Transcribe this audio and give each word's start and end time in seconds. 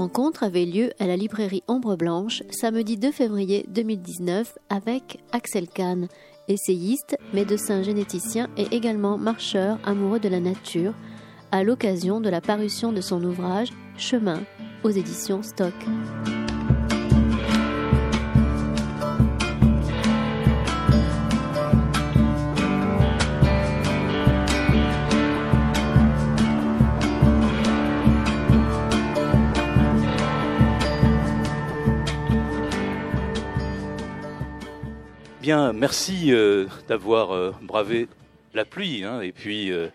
rencontre 0.00 0.44
avait 0.44 0.64
lieu 0.64 0.92
à 0.98 1.06
la 1.06 1.14
librairie 1.14 1.62
Ombre 1.68 1.94
Blanche 1.94 2.42
samedi 2.50 2.96
2 2.96 3.12
février 3.12 3.66
2019 3.68 4.56
avec 4.70 5.22
Axel 5.30 5.68
Kahn, 5.68 6.08
essayiste, 6.48 7.18
médecin 7.34 7.82
généticien 7.82 8.48
et 8.56 8.74
également 8.74 9.18
marcheur 9.18 9.78
amoureux 9.84 10.18
de 10.18 10.30
la 10.30 10.40
nature, 10.40 10.94
à 11.52 11.64
l'occasion 11.64 12.22
de 12.22 12.30
la 12.30 12.40
parution 12.40 12.92
de 12.92 13.02
son 13.02 13.22
ouvrage 13.22 13.74
Chemin 13.98 14.40
aux 14.84 14.90
éditions 14.90 15.42
Stock. 15.42 15.74
Merci 35.52 36.32
euh, 36.32 36.66
d'avoir 36.86 37.34
euh, 37.34 37.52
bravé 37.60 38.06
la 38.54 38.64
pluie, 38.64 39.02
hein, 39.02 39.20
et 39.20 39.32
puis 39.32 39.72
euh, 39.72 39.88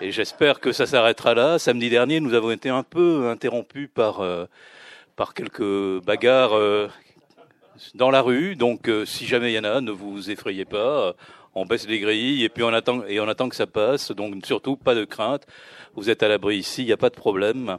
j'espère 0.00 0.60
que 0.60 0.70
ça 0.70 0.86
s'arrêtera 0.86 1.34
là. 1.34 1.58
Samedi 1.58 1.90
dernier, 1.90 2.20
nous 2.20 2.32
avons 2.32 2.52
été 2.52 2.68
un 2.68 2.84
peu 2.84 3.28
interrompus 3.28 3.88
par 3.92 4.22
par 5.16 5.34
quelques 5.34 6.00
bagarres 6.04 6.88
dans 7.94 8.10
la 8.10 8.20
rue, 8.20 8.54
donc 8.54 8.88
si 9.04 9.26
jamais 9.26 9.52
il 9.52 9.56
y 9.56 9.58
en 9.58 9.64
a, 9.64 9.80
ne 9.80 9.90
vous 9.90 10.30
effrayez 10.30 10.64
pas. 10.64 11.14
On 11.56 11.66
baisse 11.66 11.88
les 11.88 11.98
grilles 11.98 12.44
et 12.44 12.48
puis 12.48 12.62
on 12.62 12.72
attend 12.72 13.04
et 13.06 13.18
on 13.18 13.28
attend 13.28 13.48
que 13.48 13.56
ça 13.56 13.66
passe. 13.66 14.12
Donc 14.12 14.46
surtout 14.46 14.76
pas 14.76 14.94
de 14.94 15.04
crainte. 15.04 15.44
Vous 15.96 16.08
êtes 16.08 16.22
à 16.22 16.28
l'abri 16.28 16.58
ici, 16.58 16.82
il 16.82 16.86
n'y 16.86 16.92
a 16.92 16.96
pas 16.96 17.10
de 17.10 17.16
problème. 17.16 17.78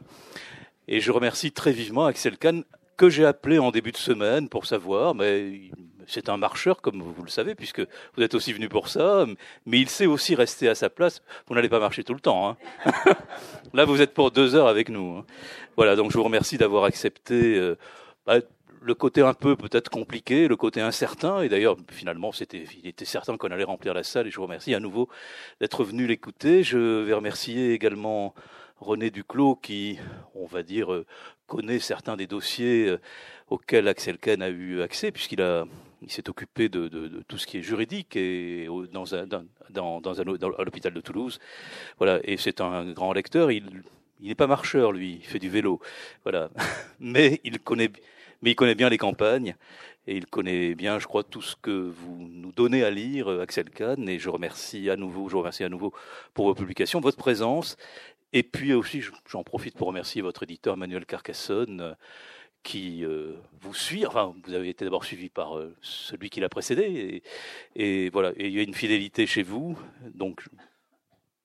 Et 0.86 1.00
je 1.00 1.12
remercie 1.12 1.50
très 1.50 1.72
vivement 1.72 2.04
Axel 2.04 2.36
Kahn 2.36 2.62
que 2.98 3.08
j'ai 3.08 3.24
appelé 3.24 3.58
en 3.58 3.70
début 3.70 3.92
de 3.92 3.96
semaine 3.96 4.48
pour 4.48 4.66
savoir, 4.66 5.14
mais 5.14 5.70
c'est 6.06 6.28
un 6.28 6.36
marcheur, 6.36 6.80
comme 6.80 7.02
vous 7.02 7.22
le 7.22 7.28
savez, 7.28 7.54
puisque 7.54 7.80
vous 8.16 8.22
êtes 8.22 8.34
aussi 8.34 8.52
venu 8.52 8.68
pour 8.68 8.88
ça, 8.88 9.26
mais 9.64 9.78
il 9.80 9.88
sait 9.88 10.06
aussi 10.06 10.34
rester 10.34 10.68
à 10.68 10.74
sa 10.74 10.90
place. 10.90 11.22
Vous 11.46 11.54
n'allez 11.54 11.68
pas 11.68 11.80
marcher 11.80 12.04
tout 12.04 12.14
le 12.14 12.20
temps. 12.20 12.48
Hein. 12.48 12.56
Là, 13.74 13.84
vous 13.84 14.00
êtes 14.00 14.14
pour 14.14 14.30
deux 14.30 14.54
heures 14.54 14.68
avec 14.68 14.88
nous. 14.88 15.18
Hein. 15.18 15.26
Voilà, 15.76 15.96
donc 15.96 16.10
je 16.10 16.16
vous 16.16 16.24
remercie 16.24 16.58
d'avoir 16.58 16.84
accepté 16.84 17.56
euh, 17.56 17.76
bah, 18.26 18.40
le 18.80 18.94
côté 18.94 19.20
un 19.20 19.34
peu 19.34 19.56
peut-être 19.56 19.90
compliqué, 19.90 20.46
le 20.48 20.56
côté 20.56 20.80
incertain, 20.80 21.42
et 21.42 21.48
d'ailleurs, 21.48 21.76
finalement, 21.90 22.30
c'était, 22.30 22.64
il 22.82 22.86
était 22.88 23.04
certain 23.04 23.36
qu'on 23.36 23.50
allait 23.50 23.64
remplir 23.64 23.94
la 23.94 24.04
salle, 24.04 24.28
et 24.28 24.30
je 24.30 24.36
vous 24.36 24.44
remercie 24.44 24.74
à 24.74 24.80
nouveau 24.80 25.08
d'être 25.60 25.82
venu 25.82 26.06
l'écouter. 26.06 26.62
Je 26.62 27.02
vais 27.02 27.12
remercier 27.12 27.72
également 27.72 28.34
René 28.78 29.10
Duclos, 29.10 29.56
qui, 29.56 29.98
on 30.34 30.46
va 30.46 30.62
dire, 30.62 30.92
euh, 30.92 31.04
connaît 31.46 31.80
certains 31.80 32.16
des 32.16 32.26
dossiers 32.26 32.86
euh, 32.86 33.00
auxquels 33.48 33.88
Axel 33.88 34.18
Ken 34.18 34.42
a 34.42 34.48
eu 34.48 34.82
accès, 34.82 35.10
puisqu'il 35.10 35.42
a 35.42 35.64
il 36.02 36.10
s'est 36.10 36.28
occupé 36.28 36.68
de, 36.68 36.88
tout 37.28 37.38
ce 37.38 37.46
qui 37.46 37.58
est 37.58 37.62
juridique 37.62 38.16
et 38.16 38.68
dans 38.92 39.14
un, 39.14 39.26
dans, 39.26 40.00
l'hôpital 40.58 40.92
de 40.92 41.00
Toulouse. 41.00 41.38
Voilà, 41.98 42.20
et 42.24 42.36
c'est 42.36 42.60
un 42.60 42.92
grand 42.92 43.12
lecteur. 43.12 43.50
Il, 43.50 43.82
n'est 44.20 44.34
pas 44.34 44.46
marcheur, 44.46 44.92
lui. 44.92 45.18
Il 45.20 45.26
fait 45.26 45.38
du 45.38 45.48
vélo. 45.48 45.80
Voilà, 46.24 46.50
mais 47.00 47.40
il 47.44 47.58
connaît, 47.60 47.90
mais 48.42 48.52
il 48.52 48.54
connaît 48.54 48.74
bien 48.74 48.88
les 48.88 48.98
campagnes 48.98 49.56
et 50.06 50.16
il 50.16 50.26
connaît 50.26 50.74
bien, 50.74 50.98
je 51.00 51.06
crois, 51.06 51.24
tout 51.24 51.42
ce 51.42 51.56
que 51.56 51.70
vous 51.70 52.28
nous 52.30 52.52
donnez 52.52 52.84
à 52.84 52.90
lire, 52.90 53.28
Axel 53.28 53.70
Kahn. 53.70 54.08
Et 54.08 54.18
je 54.18 54.28
remercie 54.28 54.88
à 54.88 54.96
nouveau, 54.96 55.28
je 55.28 55.36
remercie 55.36 55.64
à 55.64 55.68
nouveau 55.68 55.92
pour 56.32 56.46
vos 56.46 56.54
publications, 56.54 57.00
votre 57.00 57.16
présence. 57.16 57.76
Et 58.32 58.42
puis 58.42 58.72
aussi, 58.72 59.02
j'en 59.28 59.42
profite 59.42 59.76
pour 59.76 59.88
remercier 59.88 60.22
votre 60.22 60.42
éditeur 60.42 60.76
Manuel 60.76 61.06
Carcassonne 61.06 61.96
qui 62.66 63.04
euh, 63.04 63.36
vous 63.60 63.74
suit. 63.74 64.04
Enfin, 64.06 64.34
vous 64.44 64.52
avez 64.52 64.68
été 64.68 64.84
d'abord 64.84 65.04
suivi 65.04 65.28
par 65.28 65.56
euh, 65.56 65.72
celui 65.82 66.30
qui 66.30 66.40
l'a 66.40 66.48
précédé, 66.48 67.22
et, 67.76 68.10
voilà. 68.10 68.32
Il 68.36 68.50
y 68.50 68.58
a 68.58 68.62
une 68.62 68.74
fidélité 68.74 69.24
chez 69.26 69.44
vous, 69.44 69.78
donc 70.14 70.44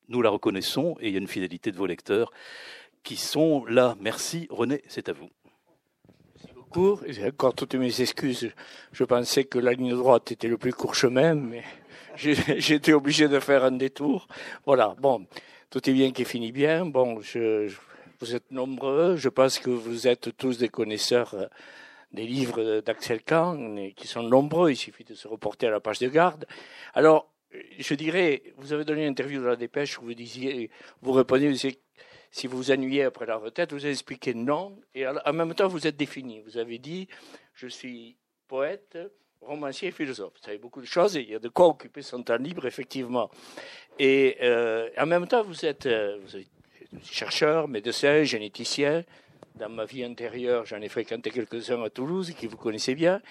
nous 0.10 0.24
la 0.24 0.32
reconnaissons, 0.32 0.98
et 1.00 1.10
il 1.10 1.14
y 1.14 1.16
a 1.16 1.20
une 1.20 1.28
fidélité 1.28 1.72
de 1.72 1.78
vos 1.78 1.86
lecteurs 1.86 2.32
qui 3.04 3.18
sont 3.18 3.64
là. 3.66 3.96
Merci, 4.02 4.48
René, 4.50 4.82
c'est 4.88 5.10
à 5.10 5.14
vous. 5.14 5.30
Merci 6.36 6.56
beaucoup. 6.56 7.00
J'ai 7.08 7.28
encore 7.28 7.54
toutes 7.54 7.76
mes 7.76 8.02
excuses. 8.02 8.52
Je 8.92 9.04
pensais 9.04 9.44
que 9.44 9.60
la 9.60 9.74
ligne 9.74 9.96
droite 9.96 10.32
était 10.32 10.48
le 10.48 10.58
plus 10.58 10.74
court 10.74 10.96
chemin, 10.96 11.36
mais 11.36 11.64
j'ai 12.16 12.74
été 12.74 12.94
obligé 12.94 13.28
de 13.28 13.40
faire 13.40 13.64
un 13.64 13.74
détour. 13.74 14.28
Voilà. 14.66 14.96
Bon, 15.00 15.28
tout 15.70 15.88
est 15.88 15.94
bien 15.94 16.12
qui 16.12 16.26
finit 16.26 16.52
bien. 16.52 16.84
Bon, 16.88 17.22
je 17.22 17.70
vous 18.22 18.36
êtes 18.36 18.52
nombreux. 18.52 19.16
Je 19.16 19.30
pense 19.30 19.60
que 19.60 19.70
vous 19.70 20.08
êtes 20.08 20.38
tous 20.38 20.58
des 20.58 20.70
connaisseurs 20.70 21.34
euh, 21.34 21.48
des 22.14 22.28
livres 22.28 22.82
d'Axel 22.82 23.24
Kahn, 23.24 23.94
qui 23.96 24.08
sont 24.08 24.24
nombreux. 24.24 24.72
Il 24.72 24.76
suffit 24.76 25.04
de 25.04 25.16
se 25.16 25.28
reporter 25.28 25.68
à 25.68 25.72
la 25.72 25.80
page 25.80 26.00
de 26.00 26.08
garde. 26.08 26.46
Alors, 26.94 27.32
je 27.80 27.94
dirais, 27.96 28.44
vous 28.58 28.74
avez 28.74 28.86
donné 28.86 29.04
une 29.04 29.12
interview 29.12 29.42
dans 29.42 29.50
la 29.50 29.56
dépêche 29.56 29.98
où 30.00 30.04
vous 30.04 30.14
disiez, 30.14 30.70
vous 31.02 31.24
disiez, 31.24 31.80
si 32.30 32.48
vous 32.48 32.58
vous 32.58 32.72
ennuyez 32.72 33.04
après 33.04 33.26
la 33.26 33.38
retraite, 33.38 33.74
vous 33.74 33.84
avez 33.84 33.94
expliqué 33.94 34.34
non, 34.34 34.78
et 34.96 35.06
en 35.08 35.34
même 35.34 35.54
temps, 35.54 35.68
vous 35.68 35.88
êtes 35.88 35.98
défini. 35.98 36.42
Vous 36.42 36.58
avez 36.58 36.80
dit, 36.80 37.08
je 37.54 37.68
suis 37.68 38.18
poète, 38.48 38.98
romancier 39.42 39.90
et 39.90 39.92
philosophe. 39.92 40.34
Vous 40.36 40.46
savez 40.46 40.58
beaucoup 40.58 40.82
de 40.82 40.86
choses 40.86 41.18
et 41.18 41.22
il 41.22 41.30
y 41.30 41.36
a 41.36 41.40
de 41.40 41.50
quoi 41.50 41.68
occuper 41.68 42.02
son 42.02 42.24
temps 42.24 42.38
libre, 42.38 42.66
effectivement. 42.66 43.30
Et 44.00 44.38
euh, 44.42 44.90
en 44.98 45.06
même 45.06 45.28
temps, 45.28 45.44
vous 45.44 45.66
êtes, 45.66 45.86
euh, 45.86 46.20
chercheur, 47.04 47.68
médecin, 47.68 48.24
généticien. 48.24 49.04
Dans 49.56 49.70
ma 49.70 49.86
vie 49.86 50.04
intérieure, 50.04 50.66
j'en 50.66 50.82
ai 50.82 50.90
fréquenté 50.90 51.30
quelques-uns 51.30 51.82
à 51.84 51.90
Toulouse 51.90 52.34
qui 52.38 52.48
vous 52.48 52.58
connaissez 52.58 52.96
bien. 52.96 53.22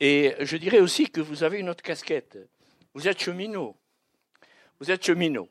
Et 0.00 0.34
je 0.40 0.56
dirais 0.56 0.80
aussi 0.80 1.10
que 1.10 1.20
vous 1.20 1.42
avez 1.42 1.58
une 1.58 1.68
autre 1.68 1.82
casquette. 1.82 2.38
Vous 2.94 3.08
êtes 3.08 3.20
cheminot. 3.20 3.76
Vous 4.80 4.90
êtes 4.90 5.04
cheminot. 5.04 5.48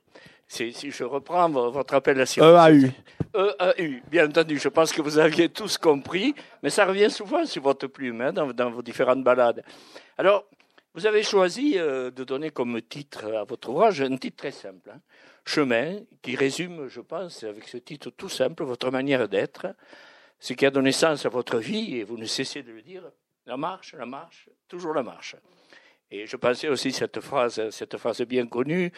Si, 0.47 0.71
je 0.91 1.03
reprends 1.03 1.49
votre 1.49 1.95
appellation. 1.95 2.43
EAU. 2.43 2.91
EAU, 3.33 4.01
bien 4.09 4.27
entendu. 4.27 4.59
Je 4.59 4.69
pense 4.69 4.93
que 4.93 5.01
vous 5.01 5.17
aviez 5.17 5.49
tous 5.49 5.77
compris, 5.77 6.35
mais 6.61 6.69
ça 6.69 6.85
revient 6.85 7.09
souvent 7.09 7.45
sur 7.45 7.63
votre 7.63 7.87
plume 7.87 8.21
hein, 8.21 8.31
dans, 8.31 8.47
dans, 8.53 8.69
vos 8.69 8.83
différentes 8.83 9.23
balades. 9.23 9.63
Alors, 10.17 10.45
vous 10.93 11.07
avez 11.07 11.23
choisi 11.23 11.77
euh, 11.77 12.11
de 12.11 12.23
donner 12.23 12.51
comme 12.51 12.79
titre 12.81 13.25
à 13.33 13.43
votre 13.43 13.69
ouvrage 13.69 14.01
un 14.01 14.15
titre 14.17 14.37
très 14.37 14.51
simple. 14.51 14.91
Hein 14.93 14.99
chemin 15.45 15.99
qui 16.21 16.35
résume, 16.35 16.87
je 16.87 17.01
pense, 17.01 17.43
avec 17.43 17.67
ce 17.67 17.77
titre 17.77 18.09
tout 18.09 18.29
simple, 18.29 18.63
votre 18.63 18.91
manière 18.91 19.29
d'être, 19.29 19.67
ce 20.39 20.53
qui 20.53 20.65
a 20.65 20.71
donné 20.71 20.91
sens 20.91 21.25
à 21.25 21.29
votre 21.29 21.57
vie, 21.57 21.97
et 21.97 22.03
vous 22.03 22.17
ne 22.17 22.25
cessez 22.25 22.63
de 22.63 22.71
le 22.71 22.81
dire, 22.81 23.03
la 23.45 23.57
marche, 23.57 23.93
la 23.93 24.05
marche, 24.05 24.49
toujours 24.67 24.93
la 24.93 25.03
marche. 25.03 25.35
Et 26.11 26.25
je 26.25 26.35
pensais 26.35 26.67
aussi 26.67 26.91
cette 26.91 27.19
phrase, 27.19 27.69
cette 27.69 27.97
phrase 27.97 28.21
bien 28.21 28.47
connue 28.47 28.91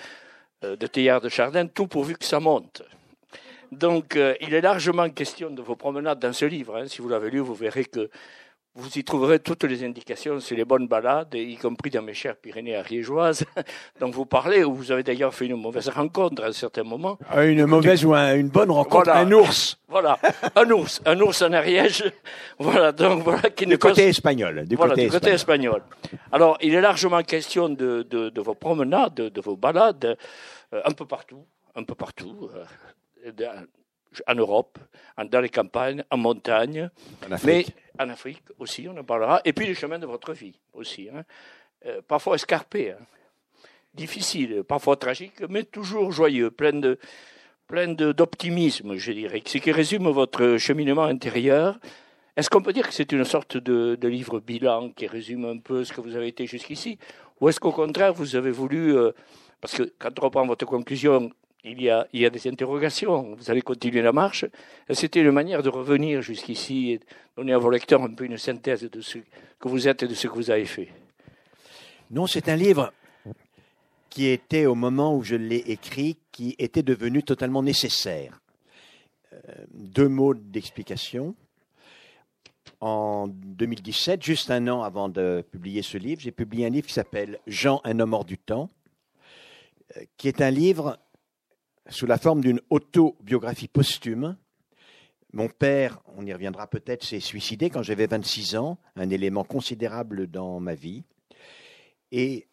euh, 0.63 0.75
de 0.75 0.87
Théard 0.87 1.21
de 1.21 1.29
Chardin, 1.29 1.67
tout 1.67 1.87
pourvu 1.87 2.15
que 2.15 2.25
ça 2.25 2.39
monte. 2.39 2.81
Donc, 3.71 4.15
euh, 4.15 4.35
il 4.41 4.53
est 4.53 4.61
largement 4.61 5.09
question 5.09 5.49
de 5.49 5.61
vos 5.61 5.75
promenades 5.75 6.19
dans 6.19 6.33
ce 6.33 6.45
livre. 6.45 6.77
Hein. 6.77 6.87
Si 6.87 7.01
vous 7.01 7.09
l'avez 7.09 7.29
lu, 7.29 7.39
vous 7.39 7.55
verrez 7.55 7.85
que 7.85 8.09
vous 8.77 8.97
y 8.97 9.03
trouverez 9.03 9.39
toutes 9.39 9.63
les 9.63 9.83
indications 9.83 10.39
c'est 10.39 10.55
les 10.55 10.63
bonnes 10.63 10.88
balades, 10.88 11.33
y 11.33 11.57
compris 11.57 11.89
dans 11.89 12.03
mes 12.03 12.13
chères 12.13 12.35
Pyrénées 12.35 12.75
ariégeoises, 12.75 13.43
dont 13.99 14.11
vous 14.11 14.25
parlez, 14.25 14.63
où 14.63 14.73
vous 14.73 14.91
avez 14.91 15.03
d'ailleurs 15.03 15.33
fait 15.33 15.47
une 15.47 15.56
mauvaise 15.56 15.89
rencontre 15.89 16.44
à 16.44 16.47
un 16.47 16.51
certain 16.51 16.83
moment. 16.83 17.18
Ah, 17.29 17.44
une 17.44 17.65
mauvaise 17.65 18.06
ou 18.06 18.13
une 18.13 18.50
bonne 18.50 18.69
rencontre, 18.69 19.09
un 19.09 19.31
ours. 19.31 19.79
Voilà, 19.88 20.19
un 20.56 20.69
ours, 20.69 21.01
un 21.06 21.19
ours 21.19 21.41
en 21.41 21.53
Ariège. 21.53 22.03
Voilà, 22.59 22.91
donc 22.91 23.24
voilà. 23.24 23.50
Qui 23.50 23.65
du 23.65 23.77
côté 23.77 24.07
espagnol. 24.07 24.65
Du, 24.68 24.75
voilà, 24.75 24.94
côté, 24.94 25.06
du 25.06 25.12
côté 25.12 25.29
espagnol. 25.29 25.83
Alors, 26.31 26.57
il 26.62 26.74
est 26.74 26.81
largement 26.81 27.21
question 27.21 27.69
de, 27.69 28.06
de, 28.09 28.29
de 28.29 28.41
vos 28.41 28.56
promenades, 28.56 29.13
de, 29.13 29.41
vos 29.41 29.56
balades, 29.56 30.18
euh, 30.74 30.81
un 30.83 30.91
peu 30.91 31.06
partout, 31.06 31.45
un 31.75 31.83
peu 31.83 31.95
partout. 31.95 32.50
Euh, 32.56 33.41
en 34.27 34.36
Europe, 34.36 34.77
dans 35.18 35.42
les 35.42 35.50
campagnes, 35.50 36.04
en 36.12 36.18
montagne, 36.18 36.89
en 37.27 37.31
Afrique. 37.31 37.74
mais 37.98 38.04
en 38.06 38.09
Afrique 38.09 38.44
aussi, 38.59 38.88
on 38.88 38.98
en 38.98 39.04
parlera, 39.04 39.42
et 39.45 39.54
puis 39.54 39.65
les 39.65 39.75
chemins 39.75 40.00
de 40.00 40.06
votre 40.06 40.33
vie 40.33 40.59
aussi, 40.74 41.09
hein. 41.09 41.24
euh, 41.86 42.01
parfois 42.07 42.36
escarpés, 42.36 42.92
hein. 42.92 42.98
difficiles, 43.94 44.63
parfois 44.63 44.95
tragiques, 44.98 45.42
mais 45.50 45.63
toujours 45.63 46.12
joyeux, 46.12 46.51
plein 46.51 46.74
de 46.74 47.00
plein 47.68 47.89
d'optimisme, 47.89 48.95
je 48.95 49.12
dirais, 49.12 49.44
ce 49.45 49.57
qui 49.57 49.71
résume 49.71 50.10
votre 50.10 50.57
cheminement 50.57 51.03
intérieur. 51.03 51.77
Est-ce 52.38 52.50
qu'on 52.50 52.62
peut 52.62 52.71
dire 52.71 52.88
que 52.88 52.94
c'est 52.94 53.12
une 53.12 53.25
sorte 53.25 53.57
de, 53.57 53.95
de, 53.95 54.07
livre 54.07 54.39
bilan 54.39 54.92
qui 54.92 55.06
résume 55.07 55.45
un 55.45 55.57
peu 55.57 55.83
ce 55.83 55.92
que 55.92 56.00
vous 56.00 56.15
avez 56.15 56.27
été 56.27 56.45
jusqu'ici? 56.45 56.98
Ou 57.42 57.50
est-ce 57.50 57.60
qu'au 57.60 57.71
contraire, 57.71 58.13
vous 58.13 58.36
avez 58.36 58.51
voulu, 58.51 58.95
euh, 58.95 59.12
parce 59.60 59.75
que 59.75 59.92
quand 60.00 60.18
on 60.19 60.24
reprend 60.24 60.45
votre 60.45 60.65
conclusion, 60.65 61.30
il 61.71 61.81
y, 61.81 61.89
a, 62.25 62.29
des 62.29 62.47
interrogations. 62.47 63.35
Vous 63.35 63.51
allez 63.51 63.61
continuer 63.61 64.01
la 64.01 64.11
marche. 64.11 64.45
C'était 64.89 65.21
une 65.21 65.31
manière 65.31 65.63
de 65.63 65.69
revenir 65.69 66.21
jusqu'ici 66.21 66.91
et 66.91 66.99
donner 67.35 67.53
à 67.53 67.57
vos 67.57 67.69
lecteurs 67.69 68.01
un 68.03 68.13
peu 68.13 68.25
une 68.25 68.37
synthèse 68.37 68.83
de 68.83 69.01
ce 69.01 69.19
que 69.59 69.67
vous 69.67 69.87
êtes 69.87 70.03
et 70.03 70.07
de 70.07 70.13
ce 70.13 70.27
que 70.27 70.33
vous 70.33 70.49
avez 70.49 70.65
fait. 70.65 70.89
Non, 72.09 72.27
c'est 72.27 72.47
un 72.49 72.55
livre 72.55 72.93
qui 74.09 74.27
était 74.27 74.65
au 74.65 74.75
moment 74.75 75.15
où 75.15 75.23
je 75.23 75.35
l'ai 75.35 75.63
écrit, 75.67 76.17
qui 76.31 76.55
était 76.57 76.83
devenu 76.83 77.23
totalement 77.23 77.61
nécessaire. 77.61 78.41
Euh, 79.33 79.37
deux 79.73 80.07
mots 80.07 80.33
d'explication. 80.33 81.35
En 82.79 83.27
2017, 83.27 84.23
juste 84.23 84.51
un 84.51 84.67
an 84.67 84.83
avant 84.83 85.09
de 85.09 85.43
publier 85.51 85.81
ce 85.81 85.97
livre, 85.97 86.21
j'ai 86.21 86.31
publié 86.31 86.67
un 86.67 86.69
livre 86.69 86.87
qui 86.87 86.93
s'appelle 86.93 87.39
Jean, 87.47 87.81
un 87.83 87.99
homme 87.99 88.13
hors 88.13 88.25
du 88.25 88.37
temps, 88.37 88.69
euh, 89.97 90.01
qui 90.17 90.27
est 90.27 90.41
un 90.41 90.51
livre 90.51 90.97
sous 91.89 92.06
la 92.06 92.18
forme 92.18 92.42
d'une 92.42 92.62
autobiographie 92.69 93.68
posthume. 93.68 94.38
Mon 95.34 95.50
père, 95.50 96.01
on 96.16 96.25
y 96.25 96.34
reviendra 96.34 96.68
peut-être, 96.68 97.04
s'est 97.04 97.19
suicidé 97.19 97.69
quand 97.69 97.84
j'avais 97.84 98.07
26 98.07 98.56
ans, 98.56 98.78
un 98.95 99.10
élément 99.10 99.44
considérable 99.44 100.28
dans 100.28 100.60
ma 100.60 100.75
vie. 100.75 101.04
Et 102.12 102.48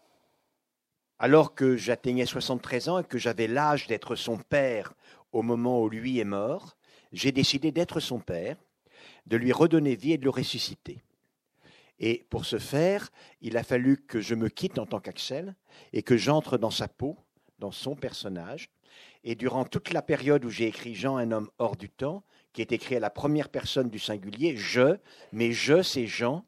alors 1.19 1.55
que 1.55 1.77
j'atteignais 1.77 2.27
73 2.27 2.89
ans 2.89 2.99
et 2.99 3.05
que 3.05 3.19
j'avais 3.19 3.47
l'âge 3.47 3.87
d'être 3.87 4.17
son 4.17 4.39
père 4.39 4.95
au 5.33 5.43
moment 5.43 5.81
où 5.81 5.89
lui 5.89 6.19
est 6.19 6.25
mort, 6.25 6.77
j'ai 7.13 7.33
décidé 7.33 7.71
d'être 7.73 8.01
son 8.01 8.19
père, 8.19 8.57
de 9.27 9.37
lui 9.37 9.53
redonner 9.53 9.95
vie 9.95 10.13
et 10.13 10.19
de 10.19 10.25
le 10.25 10.31
ressusciter. 10.31 11.03
Et 12.01 12.27
pour 12.29 12.45
ce 12.45 12.59
faire, 12.59 13.11
il 13.41 13.57
a 13.57 13.63
fallu 13.63 13.97
que 13.97 14.21
je 14.21 14.35
me 14.35 14.49
quitte 14.49 14.79
en 14.79 14.87
tant 14.87 15.01
qu'Axel 15.01 15.55
et 15.93 16.03
que 16.03 16.17
j'entre 16.17 16.59
dans 16.59 16.71
sa 16.71 16.89
peau, 16.89 17.17
dans 17.61 17.71
son 17.71 17.95
personnage. 17.95 18.69
Et 19.25 19.35
durant 19.35 19.65
toute 19.65 19.93
la 19.93 20.03
période 20.03 20.45
où 20.45 20.51
j'ai 20.51 20.67
écrit 20.67 20.95
Jean, 20.95 21.17
un 21.17 21.33
homme 21.33 21.49
hors 21.59 21.77
du 21.77 21.89
temps, 21.89 22.23
qui 22.53 22.61
est 22.61 22.73
écrit 22.73 22.97
à 22.97 23.01
la 23.01 23.11
première 23.11 23.49
personne 23.49 23.89
du 23.89 23.99
singulier, 23.99 24.57
je, 24.57 24.99
mais 25.33 25.53
je, 25.53 25.83
c'est 25.83 26.07
Jean, 26.07 26.45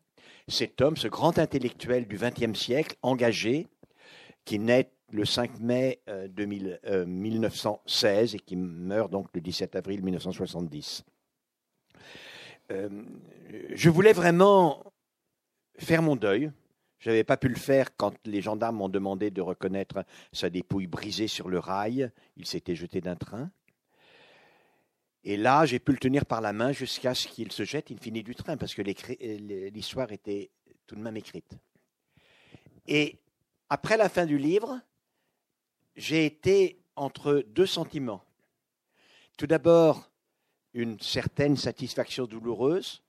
cet 0.46 0.80
homme, 0.80 0.96
ce 0.96 1.08
grand 1.08 1.38
intellectuel 1.38 2.06
du 2.06 2.18
XXe 2.18 2.56
siècle, 2.58 2.96
engagé, 3.02 3.66
qui 4.44 4.58
naît 4.58 4.90
le 5.10 5.24
5 5.24 5.58
mai 5.58 6.00
1916 7.06 8.34
euh, 8.34 8.36
et 8.36 8.40
qui 8.40 8.56
meurt 8.56 9.10
donc 9.10 9.28
le 9.34 9.40
17 9.40 9.74
avril 9.74 10.02
1970. 10.02 11.04
Euh, 12.72 12.88
je 13.70 13.90
voulais 13.90 14.12
vraiment 14.12 14.82
faire 15.78 16.02
mon 16.02 16.16
deuil. 16.16 16.50
Je 16.98 17.10
n'avais 17.10 17.24
pas 17.24 17.36
pu 17.36 17.48
le 17.48 17.56
faire 17.56 17.96
quand 17.96 18.14
les 18.24 18.40
gendarmes 18.40 18.76
m'ont 18.76 18.88
demandé 18.88 19.30
de 19.30 19.42
reconnaître 19.42 20.04
sa 20.32 20.50
dépouille 20.50 20.86
brisée 20.86 21.28
sur 21.28 21.48
le 21.48 21.58
rail. 21.58 22.10
Il 22.36 22.46
s'était 22.46 22.74
jeté 22.74 23.00
d'un 23.00 23.16
train. 23.16 23.50
Et 25.24 25.36
là, 25.36 25.66
j'ai 25.66 25.78
pu 25.78 25.92
le 25.92 25.98
tenir 25.98 26.24
par 26.24 26.40
la 26.40 26.52
main 26.52 26.72
jusqu'à 26.72 27.14
ce 27.14 27.26
qu'il 27.26 27.50
se 27.52 27.64
jette 27.64 27.90
in 27.90 27.96
fine 27.96 28.22
du 28.22 28.34
train, 28.34 28.56
parce 28.56 28.74
que 28.74 28.82
l'histoire 28.82 30.12
était 30.12 30.50
tout 30.86 30.94
de 30.94 31.00
même 31.00 31.16
écrite. 31.16 31.50
Et 32.86 33.18
après 33.68 33.96
la 33.96 34.08
fin 34.08 34.24
du 34.24 34.38
livre, 34.38 34.80
j'ai 35.96 36.26
été 36.26 36.78
entre 36.94 37.44
deux 37.48 37.66
sentiments. 37.66 38.22
Tout 39.36 39.48
d'abord, 39.48 40.08
une 40.74 41.00
certaine 41.00 41.56
satisfaction 41.56 42.26
douloureuse 42.26 43.02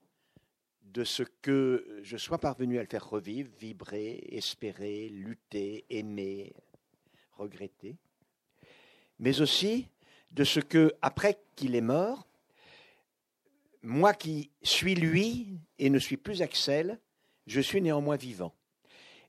de 0.92 1.04
ce 1.04 1.22
que 1.42 2.00
je 2.02 2.16
sois 2.16 2.38
parvenu 2.38 2.78
à 2.78 2.82
le 2.82 2.88
faire 2.88 3.08
revivre, 3.08 3.50
vibrer, 3.58 4.20
espérer, 4.30 5.08
lutter, 5.08 5.84
aimer, 5.90 6.52
regretter, 7.32 7.96
mais 9.18 9.40
aussi 9.40 9.88
de 10.32 10.44
ce 10.44 10.60
que, 10.60 10.94
après 11.02 11.38
qu'il 11.56 11.74
est 11.74 11.80
mort, 11.80 12.26
moi 13.82 14.14
qui 14.14 14.50
suis 14.62 14.94
lui 14.94 15.58
et 15.78 15.90
ne 15.90 15.98
suis 15.98 16.16
plus 16.16 16.42
Axel, 16.42 16.98
je 17.46 17.60
suis 17.60 17.80
néanmoins 17.80 18.16
vivant. 18.16 18.54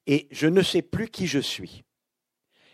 Et 0.07 0.27
je 0.31 0.47
ne 0.47 0.62
sais 0.62 0.81
plus 0.81 1.07
qui 1.07 1.27
je 1.27 1.39
suis. 1.39 1.83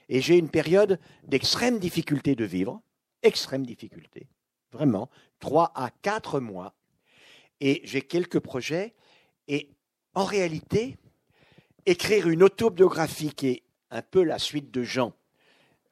Et 0.10 0.22
j'ai 0.22 0.38
une 0.38 0.50
période 0.50 1.00
d'extrême 1.24 1.80
difficulté 1.80 2.36
de 2.36 2.46
vivre, 2.46 2.82
extrême 3.24 3.66
difficulté, 3.66 4.28
vraiment, 4.72 5.10
trois 5.40 5.72
à 5.76 5.90
quatre 6.02 6.40
mois. 6.40 6.76
Et 7.62 7.82
j'ai 7.84 8.02
quelques 8.02 8.40
projets. 8.40 8.94
Et 9.48 9.70
en 10.14 10.26
réalité, 10.26 10.98
écrire 11.86 12.28
une 12.28 12.44
autobiographie 12.44 13.34
qui 13.34 13.48
est 13.48 13.64
un 13.92 14.02
peu 14.02 14.24
la 14.24 14.40
suite 14.40 14.72
de 14.72 14.84
Jean, 14.84 15.14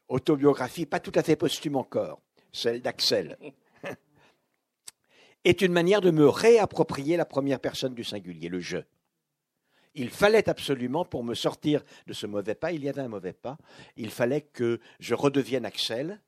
autobiographie 0.07 0.85
pas 0.85 0.99
tout 0.99 1.11
à 1.15 1.23
fait 1.23 1.35
posthume 1.35 1.75
encore, 1.75 2.21
celle 2.51 2.81
d'Axel, 2.81 3.37
est 5.43 5.61
une 5.61 5.71
manière 5.71 6.01
de 6.01 6.11
me 6.11 6.27
réapproprier 6.27 7.17
la 7.17 7.25
première 7.25 7.59
personne 7.59 7.93
du 7.93 8.03
singulier, 8.03 8.49
le 8.49 8.59
je. 8.59 8.77
Il 9.95 10.09
fallait 10.09 10.49
absolument, 10.49 11.05
pour 11.05 11.23
me 11.23 11.35
sortir 11.35 11.83
de 12.07 12.13
ce 12.13 12.25
mauvais 12.25 12.55
pas, 12.55 12.71
il 12.71 12.83
y 12.83 12.89
avait 12.89 13.01
un 13.01 13.07
mauvais 13.07 13.33
pas, 13.33 13.57
il 13.95 14.09
fallait 14.09 14.41
que 14.41 14.79
je 14.99 15.13
redevienne 15.13 15.65
Axel, 15.65 16.19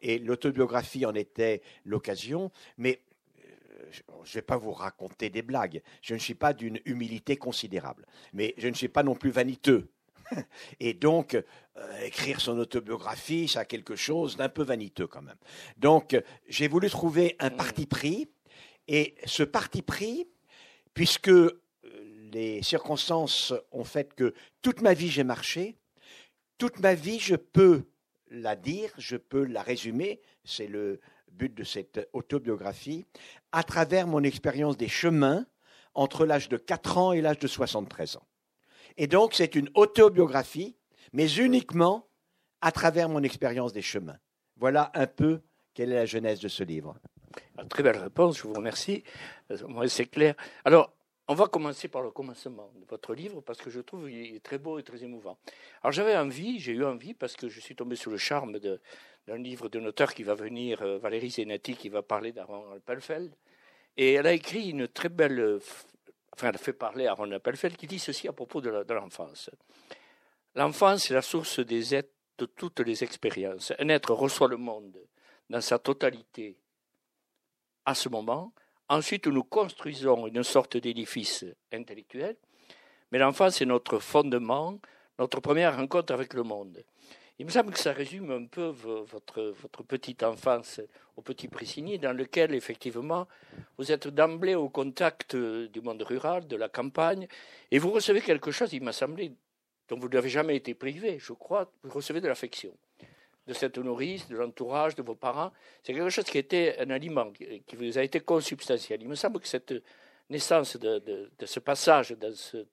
et 0.00 0.18
l'autobiographie 0.18 1.04
en 1.04 1.14
était 1.14 1.60
l'occasion, 1.84 2.50
mais 2.78 3.02
je 3.92 4.02
ne 4.08 4.34
vais 4.34 4.42
pas 4.42 4.56
vous 4.56 4.72
raconter 4.72 5.30
des 5.30 5.42
blagues, 5.42 5.82
je 6.00 6.14
ne 6.14 6.18
suis 6.18 6.34
pas 6.34 6.52
d'une 6.52 6.80
humilité 6.84 7.36
considérable, 7.36 8.06
mais 8.32 8.54
je 8.58 8.68
ne 8.68 8.74
suis 8.74 8.88
pas 8.88 9.02
non 9.02 9.14
plus 9.14 9.30
vaniteux. 9.30 9.90
Et 10.80 10.94
donc, 10.94 11.34
euh, 11.34 12.00
écrire 12.00 12.40
son 12.40 12.58
autobiographie, 12.58 13.48
ça 13.48 13.60
a 13.60 13.64
quelque 13.64 13.96
chose 13.96 14.36
d'un 14.36 14.48
peu 14.48 14.62
vaniteux 14.62 15.06
quand 15.06 15.22
même. 15.22 15.38
Donc, 15.76 16.20
j'ai 16.48 16.68
voulu 16.68 16.88
trouver 16.90 17.36
un 17.38 17.50
parti 17.50 17.86
pris, 17.86 18.28
et 18.88 19.14
ce 19.26 19.42
parti 19.42 19.82
pris, 19.82 20.26
puisque 20.94 21.30
les 22.32 22.62
circonstances 22.62 23.52
ont 23.70 23.84
fait 23.84 24.14
que 24.14 24.34
toute 24.62 24.80
ma 24.80 24.94
vie 24.94 25.08
j'ai 25.08 25.24
marché, 25.24 25.76
toute 26.58 26.80
ma 26.80 26.94
vie 26.94 27.18
je 27.18 27.36
peux 27.36 27.84
la 28.30 28.56
dire, 28.56 28.90
je 28.96 29.16
peux 29.16 29.44
la 29.44 29.62
résumer, 29.62 30.20
c'est 30.44 30.66
le 30.66 31.00
but 31.32 31.54
de 31.54 31.64
cette 31.64 32.08
autobiographie, 32.12 33.06
à 33.52 33.62
travers 33.62 34.06
mon 34.06 34.22
expérience 34.22 34.76
des 34.76 34.88
chemins 34.88 35.46
entre 35.94 36.24
l'âge 36.24 36.48
de 36.48 36.56
4 36.56 36.98
ans 36.98 37.12
et 37.12 37.20
l'âge 37.20 37.38
de 37.38 37.46
73 37.46 38.16
ans. 38.16 38.26
Et 38.96 39.06
donc 39.06 39.34
c'est 39.34 39.54
une 39.54 39.70
autobiographie, 39.74 40.76
mais 41.12 41.32
uniquement 41.34 42.06
à 42.60 42.72
travers 42.72 43.08
mon 43.08 43.22
expérience 43.22 43.72
des 43.72 43.82
chemins. 43.82 44.18
Voilà 44.56 44.90
un 44.94 45.06
peu 45.06 45.40
quelle 45.74 45.92
est 45.92 45.96
la 45.96 46.06
genèse 46.06 46.40
de 46.40 46.48
ce 46.48 46.62
livre. 46.62 46.96
Ah, 47.56 47.64
très 47.64 47.82
belle 47.82 47.98
réponse, 47.98 48.38
je 48.38 48.42
vous 48.42 48.52
remercie. 48.52 49.02
Euh, 49.50 49.86
c'est 49.88 50.06
clair. 50.06 50.34
Alors, 50.64 50.94
on 51.28 51.34
va 51.34 51.46
commencer 51.46 51.88
par 51.88 52.02
le 52.02 52.10
commencement 52.10 52.72
de 52.74 52.84
votre 52.86 53.14
livre 53.14 53.40
parce 53.40 53.58
que 53.60 53.70
je 53.70 53.80
trouve 53.80 54.08
qu'il 54.08 54.34
est 54.34 54.42
très 54.42 54.58
beau 54.58 54.78
et 54.78 54.82
très 54.82 55.02
émouvant. 55.04 55.38
Alors 55.82 55.92
j'avais 55.92 56.16
envie, 56.16 56.58
j'ai 56.58 56.72
eu 56.72 56.84
envie 56.84 57.14
parce 57.14 57.36
que 57.36 57.48
je 57.48 57.60
suis 57.60 57.76
tombé 57.76 57.96
sous 57.96 58.10
le 58.10 58.18
charme 58.18 58.58
d'un 58.58 59.38
livre 59.38 59.68
d'un 59.68 59.84
auteur 59.84 60.14
qui 60.14 60.24
va 60.24 60.34
venir, 60.34 60.82
euh, 60.82 60.98
Valérie 60.98 61.30
Zenati, 61.30 61.76
qui 61.76 61.88
va 61.88 62.02
parler 62.02 62.32
d'Aaron 62.32 62.72
Appelfeld. 62.72 63.32
Et 63.96 64.14
elle 64.14 64.26
a 64.26 64.32
écrit 64.32 64.70
une 64.70 64.88
très 64.88 65.10
belle, 65.10 65.60
enfin 66.32 66.48
elle 66.48 66.54
a 66.54 66.58
fait 66.58 66.72
parler 66.72 67.06
Aaron 67.06 67.30
Appelfeld 67.30 67.76
qui 67.76 67.86
dit 67.86 67.98
ceci 67.98 68.26
à 68.26 68.32
propos 68.32 68.60
de 68.60 68.70
l'enfance. 68.92 69.50
L'enfance 70.54 71.10
est 71.10 71.14
la 71.14 71.22
source 71.22 71.60
des 71.60 71.94
êtres 71.94 72.12
de 72.38 72.46
toutes 72.46 72.80
les 72.80 73.04
expériences. 73.04 73.72
Un 73.78 73.88
être 73.88 74.12
reçoit 74.12 74.48
le 74.48 74.56
monde 74.56 74.98
dans 75.48 75.60
sa 75.60 75.78
totalité 75.78 76.56
à 77.84 77.94
ce 77.94 78.08
moment, 78.08 78.52
Ensuite, 78.92 79.26
nous 79.26 79.42
construisons 79.42 80.26
une 80.26 80.42
sorte 80.42 80.76
d'édifice 80.76 81.46
intellectuel, 81.72 82.36
mais 83.10 83.18
l'enfance 83.18 83.62
est 83.62 83.64
notre 83.64 83.98
fondement, 83.98 84.78
notre 85.18 85.40
première 85.40 85.78
rencontre 85.78 86.12
avec 86.12 86.34
le 86.34 86.42
monde. 86.42 86.84
Il 87.38 87.46
me 87.46 87.50
semble 87.50 87.72
que 87.72 87.78
ça 87.78 87.94
résume 87.94 88.30
un 88.30 88.44
peu 88.44 88.66
votre, 88.66 89.54
votre 89.62 89.82
petite 89.82 90.22
enfance 90.22 90.82
au 91.16 91.22
Petit 91.22 91.48
Pressigny, 91.48 91.98
dans 91.98 92.12
lequel, 92.12 92.54
effectivement, 92.54 93.26
vous 93.78 93.92
êtes 93.92 94.08
d'emblée 94.08 94.56
au 94.56 94.68
contact 94.68 95.36
du 95.36 95.80
monde 95.80 96.02
rural, 96.02 96.46
de 96.46 96.56
la 96.56 96.68
campagne, 96.68 97.28
et 97.70 97.78
vous 97.78 97.92
recevez 97.92 98.20
quelque 98.20 98.50
chose, 98.50 98.74
il 98.74 98.82
m'a 98.82 98.92
semblé, 98.92 99.32
dont 99.88 99.98
vous 99.98 100.10
n'avez 100.10 100.28
jamais 100.28 100.56
été 100.56 100.74
privé, 100.74 101.18
je 101.18 101.32
crois, 101.32 101.72
vous 101.82 101.94
recevez 101.94 102.20
de 102.20 102.28
l'affection 102.28 102.74
de 103.46 103.52
cette 103.52 103.78
nourrice, 103.78 104.28
de 104.28 104.36
l'entourage, 104.36 104.94
de 104.94 105.02
vos 105.02 105.14
parents. 105.14 105.52
C'est 105.82 105.94
quelque 105.94 106.10
chose 106.10 106.24
qui 106.24 106.38
était 106.38 106.76
un 106.78 106.90
aliment, 106.90 107.32
qui 107.32 107.76
vous 107.76 107.98
a 107.98 108.02
été 108.02 108.20
consubstantiel. 108.20 109.02
Il 109.02 109.08
me 109.08 109.14
semble 109.14 109.40
que 109.40 109.48
cette 109.48 109.74
naissance 110.30 110.76
de, 110.76 111.30
ce 111.44 111.60
passage 111.60 112.12
dans 112.12 112.34
ce 112.34 112.66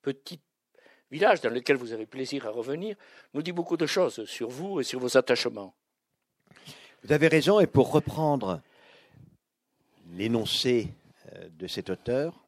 petit 0.00 0.40
village 1.10 1.40
dans 1.42 1.50
lequel 1.50 1.76
vous 1.76 1.92
avez 1.92 2.06
plaisir 2.06 2.46
à 2.46 2.50
revenir 2.50 2.96
nous 3.34 3.42
dit 3.42 3.52
beaucoup 3.52 3.76
de 3.76 3.86
choses 3.86 4.24
sur 4.24 4.48
vous 4.48 4.80
et 4.80 4.84
sur 4.84 4.98
vos 4.98 5.16
attachements. 5.16 5.74
Vous 7.04 7.12
avez 7.12 7.28
raison, 7.28 7.60
et 7.60 7.66
pour 7.66 7.90
reprendre 7.90 8.60
l'énoncé 10.12 10.88
euh, 11.32 11.48
de 11.58 11.66
cet 11.66 11.90
auteur, 11.90 12.46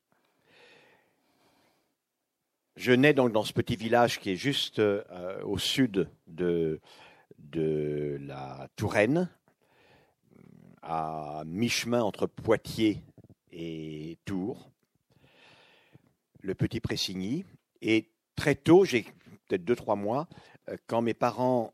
je 2.76 2.92
nais 2.92 3.12
donc 3.12 3.32
dans 3.32 3.44
ce 3.44 3.52
petit 3.52 3.76
village 3.76 4.20
qui 4.20 4.30
est 4.30 4.36
juste 4.36 4.78
euh, 4.78 5.42
au 5.42 5.58
sud 5.58 6.08
de, 6.26 6.80
de 7.54 8.18
la 8.20 8.68
Touraine, 8.74 9.30
à 10.82 11.44
mi-chemin 11.46 12.02
entre 12.02 12.26
Poitiers 12.26 13.00
et 13.52 14.18
Tours, 14.24 14.70
le 16.40 16.54
Petit 16.56 16.80
Pressigny. 16.80 17.44
Et 17.80 18.10
très 18.34 18.56
tôt, 18.56 18.84
j'ai 18.84 19.06
peut-être 19.46 19.64
deux, 19.64 19.76
trois 19.76 19.94
mois, 19.94 20.26
euh, 20.68 20.76
quand 20.88 21.00
mes 21.00 21.14
parents 21.14 21.72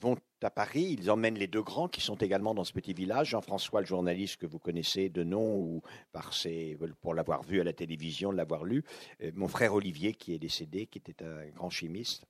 vont 0.00 0.16
à 0.42 0.50
Paris, 0.50 0.96
ils 0.96 1.10
emmènent 1.10 1.36
les 1.36 1.48
deux 1.48 1.62
grands 1.62 1.88
qui 1.88 2.00
sont 2.00 2.14
également 2.14 2.54
dans 2.54 2.62
ce 2.62 2.72
petit 2.72 2.92
village. 2.92 3.30
Jean-François, 3.30 3.80
le 3.80 3.86
journaliste 3.86 4.36
que 4.36 4.46
vous 4.46 4.60
connaissez 4.60 5.08
de 5.08 5.24
nom 5.24 5.56
ou 5.56 5.82
par 6.12 6.32
ses, 6.32 6.78
pour 7.00 7.12
l'avoir 7.12 7.42
vu 7.42 7.60
à 7.60 7.64
la 7.64 7.72
télévision, 7.72 8.30
l'avoir 8.30 8.62
lu. 8.62 8.84
Euh, 9.20 9.32
mon 9.34 9.48
frère 9.48 9.74
Olivier 9.74 10.14
qui 10.14 10.32
est 10.32 10.38
décédé, 10.38 10.86
qui 10.86 10.98
était 10.98 11.24
un 11.24 11.48
grand 11.48 11.70
chimiste. 11.70 12.24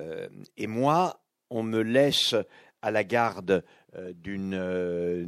Euh, 0.00 0.28
et 0.56 0.66
moi, 0.66 1.20
on 1.50 1.62
me 1.62 1.80
laisse 1.80 2.34
à 2.82 2.90
la 2.90 3.04
garde 3.04 3.64
euh, 3.96 4.12
d'une 4.12 4.54
euh, 4.54 5.26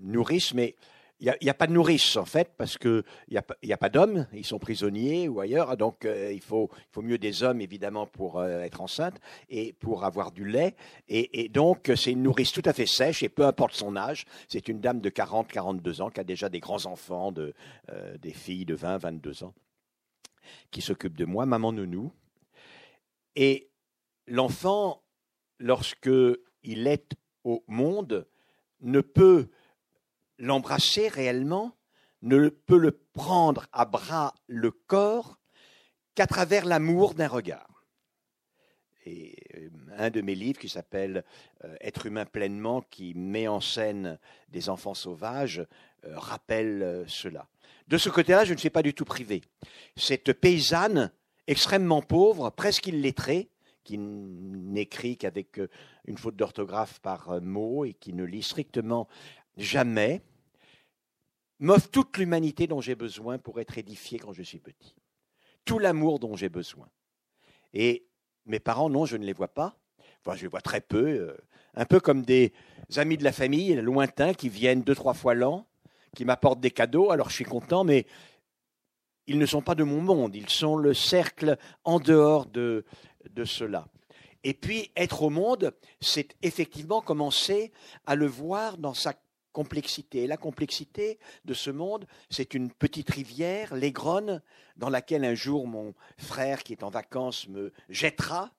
nourrice, 0.00 0.54
mais 0.54 0.76
il 1.20 1.32
n'y 1.42 1.48
a, 1.48 1.54
pas 1.54 1.68
de 1.68 1.72
nourrice 1.72 2.16
en 2.16 2.24
fait, 2.24 2.50
parce 2.56 2.76
qu'il 2.76 3.02
n'y 3.30 3.38
a, 3.38 3.44
y 3.62 3.72
a 3.72 3.78
pas 3.78 3.88
d'hommes, 3.88 4.26
ils 4.34 4.44
sont 4.44 4.58
prisonniers 4.58 5.28
ou 5.28 5.40
ailleurs, 5.40 5.74
donc 5.76 6.06
il, 6.06 6.40
faut, 6.40 6.68
faut 6.90 7.00
mieux 7.00 7.16
des 7.16 7.42
hommes 7.42 7.62
évidemment 7.62 8.04
pour 8.04 8.44
être 8.44 8.82
enceinte 8.82 9.14
et 9.48 9.72
pour 9.72 10.04
avoir 10.04 10.32
du 10.32 10.44
lait. 10.44 10.74
Et, 11.08 11.48
donc 11.48 11.90
c'est 11.94 12.10
une 12.10 12.24
nourrice 12.24 12.52
tout 12.52 12.64
à 12.66 12.74
fait 12.74 12.84
sèche 12.84 13.22
et 13.22 13.30
peu 13.30 13.46
importe 13.46 13.74
son 13.74 13.96
âge, 13.96 14.26
c'est 14.48 14.68
une 14.68 14.80
dame 14.80 15.00
de 15.00 15.08
40-42 15.08 16.02
ans 16.02 16.10
qui 16.10 16.20
a 16.20 16.24
déjà 16.24 16.50
des 16.50 16.60
grands-enfants, 16.60 17.32
de, 17.32 17.54
des 18.20 18.32
filles 18.32 18.66
de 18.66 18.76
20-22 18.76 19.44
ans, 19.44 19.54
qui 20.72 20.82
s'occupe 20.82 21.16
de 21.16 21.24
moi, 21.24 21.46
maman 21.46 21.72
nounou. 21.72 22.12
Et 23.36 23.70
l'enfant, 24.26 25.03
lorsque 25.58 26.10
il 26.62 26.86
est 26.86 27.14
au 27.44 27.62
monde, 27.68 28.26
ne 28.80 29.00
peut 29.00 29.48
l'embrasser 30.38 31.08
réellement, 31.08 31.76
ne 32.22 32.48
peut 32.48 32.78
le 32.78 32.92
prendre 33.12 33.66
à 33.72 33.84
bras 33.84 34.34
le 34.46 34.70
corps 34.70 35.38
qu'à 36.14 36.26
travers 36.26 36.64
l'amour 36.64 37.14
d'un 37.14 37.28
regard. 37.28 37.84
Et 39.06 39.36
euh, 39.56 39.68
un 39.98 40.10
de 40.10 40.22
mes 40.22 40.34
livres 40.34 40.58
qui 40.58 40.68
s'appelle 40.68 41.24
euh, 41.64 41.76
Être 41.80 42.06
humain 42.06 42.24
pleinement, 42.24 42.80
qui 42.80 43.14
met 43.14 43.48
en 43.48 43.60
scène 43.60 44.18
des 44.48 44.70
enfants 44.70 44.94
sauvages, 44.94 45.66
euh, 46.04 46.18
rappelle 46.18 47.04
cela. 47.06 47.46
De 47.88 47.98
ce 47.98 48.08
côté-là, 48.08 48.44
je 48.44 48.54
ne 48.54 48.58
suis 48.58 48.70
pas 48.70 48.82
du 48.82 48.94
tout 48.94 49.04
privé. 49.04 49.42
Cette 49.96 50.32
paysanne 50.32 51.12
extrêmement 51.46 52.00
pauvre, 52.00 52.48
presque 52.50 52.86
illettrée, 52.86 53.50
qui 53.84 53.98
n'écrit 53.98 55.16
qu'avec 55.16 55.58
euh, 55.58 55.68
une 56.06 56.18
faute 56.18 56.36
d'orthographe 56.36 57.00
par 57.00 57.30
euh, 57.30 57.40
mot 57.40 57.84
et 57.84 57.94
qui 57.94 58.12
ne 58.12 58.24
lit 58.24 58.42
strictement 58.42 59.06
jamais, 59.56 60.22
m'offre 61.60 61.90
toute 61.90 62.16
l'humanité 62.16 62.66
dont 62.66 62.80
j'ai 62.80 62.96
besoin 62.96 63.38
pour 63.38 63.60
être 63.60 63.78
édifié 63.78 64.18
quand 64.18 64.32
je 64.32 64.42
suis 64.42 64.58
petit. 64.58 64.96
Tout 65.64 65.78
l'amour 65.78 66.18
dont 66.18 66.34
j'ai 66.34 66.48
besoin. 66.48 66.88
Et 67.72 68.06
mes 68.46 68.58
parents, 68.58 68.90
non, 68.90 69.06
je 69.06 69.16
ne 69.16 69.24
les 69.24 69.32
vois 69.32 69.54
pas. 69.54 69.78
Je 70.32 70.42
les 70.42 70.48
vois 70.48 70.62
très 70.62 70.80
peu, 70.80 71.06
euh, 71.06 71.36
un 71.74 71.84
peu 71.84 72.00
comme 72.00 72.22
des 72.22 72.52
amis 72.96 73.18
de 73.18 73.24
la 73.24 73.32
famille 73.32 73.74
lointains 73.74 74.32
qui 74.32 74.48
viennent 74.48 74.82
deux, 74.82 74.94
trois 74.94 75.12
fois 75.12 75.34
l'an, 75.34 75.66
qui 76.16 76.24
m'apportent 76.24 76.60
des 76.60 76.70
cadeaux, 76.70 77.10
alors 77.10 77.28
je 77.28 77.34
suis 77.34 77.44
content, 77.44 77.84
mais 77.84 78.06
ils 79.26 79.38
ne 79.38 79.46
sont 79.46 79.60
pas 79.60 79.74
de 79.74 79.84
mon 79.84 80.00
monde, 80.00 80.34
ils 80.34 80.48
sont 80.48 80.76
le 80.76 80.94
cercle 80.94 81.58
en 81.84 81.98
dehors 81.98 82.46
de, 82.46 82.84
de 83.30 83.44
cela. 83.44 83.88
Et 84.44 84.52
puis, 84.52 84.90
être 84.94 85.22
au 85.22 85.30
monde, 85.30 85.74
c'est 86.00 86.36
effectivement 86.42 87.00
commencer 87.00 87.72
à 88.06 88.14
le 88.14 88.26
voir 88.26 88.76
dans 88.76 88.94
sa 88.94 89.14
complexité. 89.52 90.24
Et 90.24 90.26
la 90.26 90.36
complexité 90.36 91.18
de 91.46 91.54
ce 91.54 91.70
monde, 91.70 92.06
c'est 92.28 92.52
une 92.52 92.70
petite 92.70 93.10
rivière, 93.10 93.74
l'Aigronne, 93.74 94.42
dans 94.76 94.90
laquelle 94.90 95.24
un 95.24 95.34
jour 95.34 95.66
mon 95.66 95.94
frère 96.18 96.62
qui 96.62 96.72
est 96.72 96.82
en 96.82 96.90
vacances 96.90 97.48
me 97.48 97.72
jettera, 97.88 98.50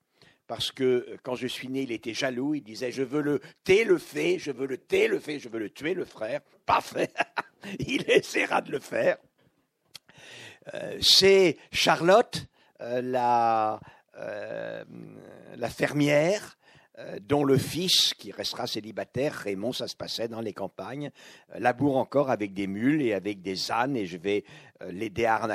parce 0.48 0.72
que 0.72 1.16
quand 1.22 1.36
je 1.36 1.46
suis 1.46 1.68
né, 1.68 1.82
il 1.82 1.92
était 1.92 2.14
jaloux, 2.14 2.54
il 2.54 2.62
disait 2.62 2.90
je 2.90 3.02
veux 3.02 3.20
le 3.20 3.40
thé 3.64 3.84
le 3.84 3.98
fait, 3.98 4.38
je 4.38 4.50
veux 4.50 4.66
le 4.66 4.78
thé 4.78 5.06
le 5.06 5.20
fait, 5.20 5.38
je 5.38 5.48
veux 5.48 5.58
le 5.58 5.70
tuer 5.70 5.94
le 5.94 6.04
frère. 6.04 6.40
Parfait, 6.64 7.10
il 7.80 8.08
essaiera 8.10 8.60
de 8.60 8.72
le 8.72 8.80
faire. 8.80 9.18
Euh, 10.74 10.98
c'est 11.00 11.58
Charlotte, 11.72 12.46
euh, 12.80 13.02
la, 13.02 13.80
euh, 14.18 14.84
la 15.56 15.68
fermière, 15.68 16.56
dont 17.28 17.44
le 17.44 17.58
fils, 17.58 18.14
qui 18.14 18.32
restera 18.32 18.66
célibataire, 18.66 19.34
Raymond, 19.34 19.74
ça 19.74 19.86
se 19.86 19.94
passait 19.94 20.28
dans 20.28 20.40
les 20.40 20.54
campagnes, 20.54 21.10
laboure 21.58 21.98
encore 21.98 22.30
avec 22.30 22.54
des 22.54 22.66
mules 22.66 23.02
et 23.02 23.12
avec 23.12 23.42
des 23.42 23.70
ânes, 23.70 23.98
et 23.98 24.06
je 24.06 24.16
vais 24.16 24.44
l'aider 24.80 25.26
à. 25.26 25.46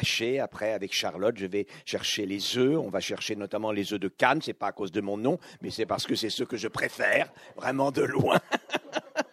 Après, 0.44 0.74
avec 0.74 0.94
Charlotte, 0.94 1.36
je 1.38 1.48
vais 1.48 1.66
chercher 1.84 2.28
les 2.28 2.58
œufs. 2.60 2.78
On 2.78 2.90
va 2.90 3.00
chercher 3.00 3.36
notamment 3.36 3.72
les 3.72 3.92
œufs 3.92 4.00
de 4.00 4.08
Cannes. 4.08 4.42
C'est 4.44 4.54
pas 4.54 4.68
à 4.68 4.72
cause 4.72 4.92
de 4.92 5.02
mon 5.02 5.18
nom, 5.18 5.40
mais 5.62 5.72
c'est 5.72 5.88
parce 5.88 6.06
que 6.06 6.14
c'est 6.14 6.30
ceux 6.30 6.46
que 6.46 6.58
je 6.58 6.68
préfère, 6.68 7.34
vraiment 7.56 7.92
de 7.92 8.04
loin. 8.04 8.40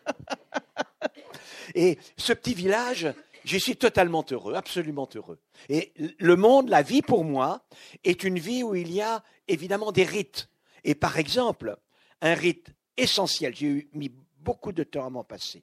et 1.74 1.98
ce 2.16 2.32
petit 2.32 2.54
village, 2.54 3.12
je 3.44 3.58
suis 3.58 3.76
totalement 3.76 4.24
heureux, 4.30 4.54
absolument 4.54 5.08
heureux. 5.14 5.38
Et 5.68 5.92
le 5.96 6.36
monde, 6.36 6.68
la 6.68 6.82
vie 6.82 7.02
pour 7.02 7.24
moi, 7.24 7.64
est 8.04 8.24
une 8.24 8.38
vie 8.38 8.62
où 8.62 8.74
il 8.74 8.92
y 8.92 9.00
a 9.00 9.22
évidemment 9.46 9.92
des 9.92 10.04
rites. 10.04 10.48
Et 10.84 10.94
par 10.94 11.18
exemple, 11.18 11.76
un 12.20 12.34
rite 12.34 12.68
essentiel, 12.96 13.54
j'ai 13.54 13.88
mis 13.92 14.10
beaucoup 14.38 14.72
de 14.72 14.84
temps 14.84 15.06
à 15.06 15.10
m'en 15.10 15.24
passer, 15.24 15.62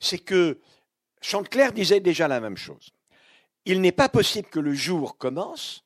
c'est 0.00 0.18
que 0.18 0.60
Chantecler 1.20 1.70
disait 1.72 2.00
déjà 2.00 2.28
la 2.28 2.40
même 2.40 2.56
chose. 2.56 2.90
Il 3.66 3.80
n'est 3.80 3.92
pas 3.92 4.08
possible 4.08 4.48
que 4.48 4.60
le 4.60 4.72
jour 4.72 5.18
commence 5.18 5.84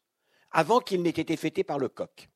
avant 0.53 0.81
qu'il 0.81 1.03
n'ait 1.03 1.11
été 1.11 1.37
fêté 1.37 1.65
par 1.65 1.79
le 1.79 1.89
coq. 1.89 2.29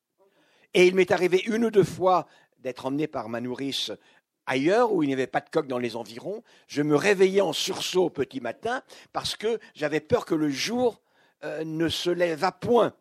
Et 0.75 0.87
il 0.87 0.95
m'est 0.95 1.13
arrivé 1.13 1.43
une 1.47 1.65
ou 1.65 1.71
deux 1.71 1.85
fois 1.85 2.27
d'être 2.59 2.87
emmené 2.87 3.07
par 3.07 3.29
ma 3.29 3.41
nourrice 3.41 3.93
ailleurs 4.49 4.93
où 4.93 5.03
il 5.03 5.07
n'y 5.07 5.13
avait 5.13 5.27
pas 5.27 5.41
de 5.41 5.49
coq 5.49 5.67
dans 5.67 5.79
les 5.79 5.95
environs. 5.95 6.43
Je 6.67 6.83
me 6.83 6.97
réveillais 6.97 7.41
en 7.41 7.53
sursaut 7.53 8.07
au 8.07 8.11
petit 8.11 8.41
matin 8.41 8.83
parce 9.13 9.37
que 9.37 9.61
j'avais 9.75 10.01
peur 10.01 10.25
que 10.25 10.35
le 10.35 10.51
jour 10.51 11.01
euh, 11.45 11.63
ne 11.65 11.89
se 11.89 12.11
lève 12.11 12.51
point. 12.61 12.95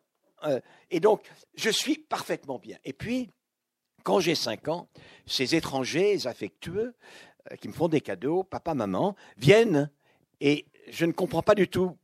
Euh, 0.44 0.60
et 0.90 1.00
donc, 1.00 1.22
je 1.56 1.70
suis 1.70 1.98
parfaitement 1.98 2.58
bien. 2.58 2.78
Et 2.84 2.92
puis, 2.92 3.30
quand 4.04 4.20
j'ai 4.20 4.34
5 4.34 4.68
ans, 4.68 4.88
ces 5.26 5.56
étrangers 5.56 6.26
affectueux 6.26 6.94
euh, 7.50 7.56
qui 7.56 7.68
me 7.68 7.72
font 7.72 7.88
des 7.88 8.00
cadeaux, 8.00 8.44
papa, 8.44 8.74
maman, 8.74 9.16
viennent 9.36 9.90
et 10.40 10.66
je 10.90 11.04
ne 11.04 11.12
comprends 11.12 11.42
pas 11.42 11.54
du 11.54 11.68
tout 11.68 11.96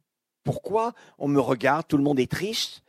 pourquoi 0.42 0.92
on 1.18 1.28
me 1.28 1.40
regarde, 1.40 1.86
tout 1.86 1.96
le 1.96 2.02
monde 2.02 2.18
est 2.18 2.30
triste. 2.30 2.82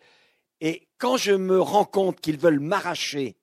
Et 0.61 0.87
quand 0.97 1.17
je 1.17 1.31
me 1.33 1.59
rends 1.61 1.85
compte 1.85 2.19
qu'ils 2.19 2.37
veulent 2.37 2.59
m'arracher 2.59 3.37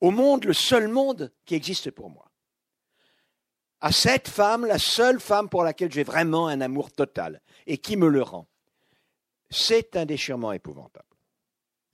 au 0.00 0.10
monde, 0.10 0.44
le 0.44 0.52
seul 0.52 0.88
monde 0.88 1.32
qui 1.44 1.54
existe 1.54 1.90
pour 1.90 2.10
moi. 2.10 2.30
À 3.80 3.92
cette 3.92 4.28
femme, 4.28 4.64
la 4.64 4.78
seule 4.78 5.20
femme 5.20 5.48
pour 5.48 5.62
laquelle 5.62 5.92
j'ai 5.92 6.04
vraiment 6.04 6.48
un 6.48 6.60
amour 6.60 6.90
total 6.90 7.42
et 7.66 7.78
qui 7.78 7.96
me 7.96 8.08
le 8.08 8.22
rend. 8.22 8.46
C'est 9.50 9.96
un 9.96 10.06
déchirement 10.06 10.52
épouvantable. 10.52 11.04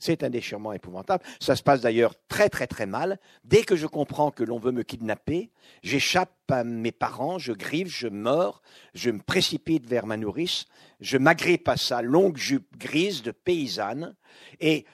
C'est 0.00 0.22
un 0.22 0.30
déchirement 0.30 0.72
épouvantable. 0.72 1.22
Ça 1.40 1.56
se 1.56 1.62
passe 1.62 1.82
d'ailleurs 1.82 2.14
très 2.26 2.48
très 2.48 2.66
très 2.66 2.86
mal. 2.86 3.20
Dès 3.44 3.64
que 3.64 3.76
je 3.76 3.86
comprends 3.86 4.30
que 4.30 4.42
l'on 4.42 4.58
veut 4.58 4.72
me 4.72 4.82
kidnapper, 4.82 5.50
j'échappe 5.82 6.32
à 6.48 6.64
mes 6.64 6.90
parents, 6.90 7.38
je 7.38 7.52
griffe, 7.52 7.94
je 7.94 8.08
mords, 8.08 8.62
je 8.94 9.10
me 9.10 9.20
précipite 9.20 9.86
vers 9.86 10.06
ma 10.06 10.16
nourrice, 10.16 10.64
je 11.00 11.18
m'agrippe 11.18 11.68
à 11.68 11.76
sa 11.76 12.00
longue 12.00 12.38
jupe 12.38 12.78
grise 12.78 13.22
de 13.22 13.30
paysanne 13.30 14.16
et 14.60 14.86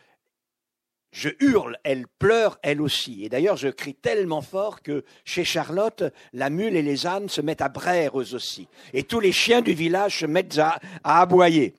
je 1.12 1.30
hurle, 1.40 1.78
elle 1.82 2.06
pleure 2.18 2.58
elle 2.62 2.82
aussi. 2.82 3.24
Et 3.24 3.28
d'ailleurs, 3.28 3.56
je 3.56 3.68
crie 3.68 3.94
tellement 3.94 4.42
fort 4.42 4.82
que 4.82 5.04
chez 5.24 5.44
Charlotte, 5.44 6.04
la 6.32 6.50
mule 6.50 6.76
et 6.76 6.82
les 6.82 7.06
ânes 7.06 7.28
se 7.28 7.40
mettent 7.40 7.62
à 7.62 7.68
braire 7.68 8.20
eux 8.20 8.34
aussi. 8.34 8.68
Et 8.92 9.02
tous 9.02 9.20
les 9.20 9.32
chiens 9.32 9.62
du 9.62 9.72
village 9.72 10.18
se 10.20 10.26
mettent 10.26 10.58
à, 10.58 10.78
aboyer. 11.04 11.74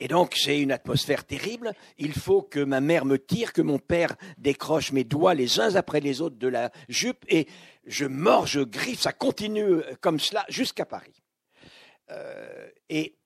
Et 0.00 0.08
donc, 0.08 0.34
c'est 0.36 0.60
une 0.60 0.72
atmosphère 0.72 1.24
terrible. 1.24 1.72
Il 1.98 2.12
faut 2.12 2.42
que 2.42 2.60
ma 2.60 2.80
mère 2.80 3.04
me 3.04 3.18
tire, 3.18 3.52
que 3.52 3.62
mon 3.62 3.78
père 3.78 4.14
décroche 4.38 4.92
mes 4.92 5.04
doigts 5.04 5.34
les 5.34 5.60
uns 5.60 5.74
après 5.76 6.00
les 6.00 6.20
autres 6.20 6.38
de 6.38 6.48
la 6.48 6.70
jupe. 6.88 7.24
Et 7.28 7.48
je 7.86 8.04
mords, 8.04 8.46
je 8.46 8.60
griffe, 8.60 9.00
ça 9.00 9.12
continue 9.12 9.80
comme 10.00 10.20
cela 10.20 10.44
jusqu'à 10.48 10.84
Paris. 10.84 11.22
Euh, 12.10 12.68
et 12.88 13.16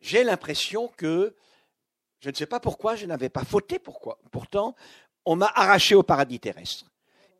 j'ai 0.00 0.24
l'impression 0.24 0.88
que 0.96 1.34
je 2.20 2.30
ne 2.30 2.34
sais 2.34 2.46
pas 2.46 2.60
pourquoi 2.60 2.96
je 2.96 3.06
n'avais 3.06 3.28
pas 3.28 3.44
fauté. 3.44 3.78
Pourquoi 3.78 4.18
Pourtant, 4.30 4.74
on 5.24 5.36
m'a 5.36 5.50
arraché 5.54 5.94
au 5.94 6.02
paradis 6.02 6.40
terrestre. 6.40 6.90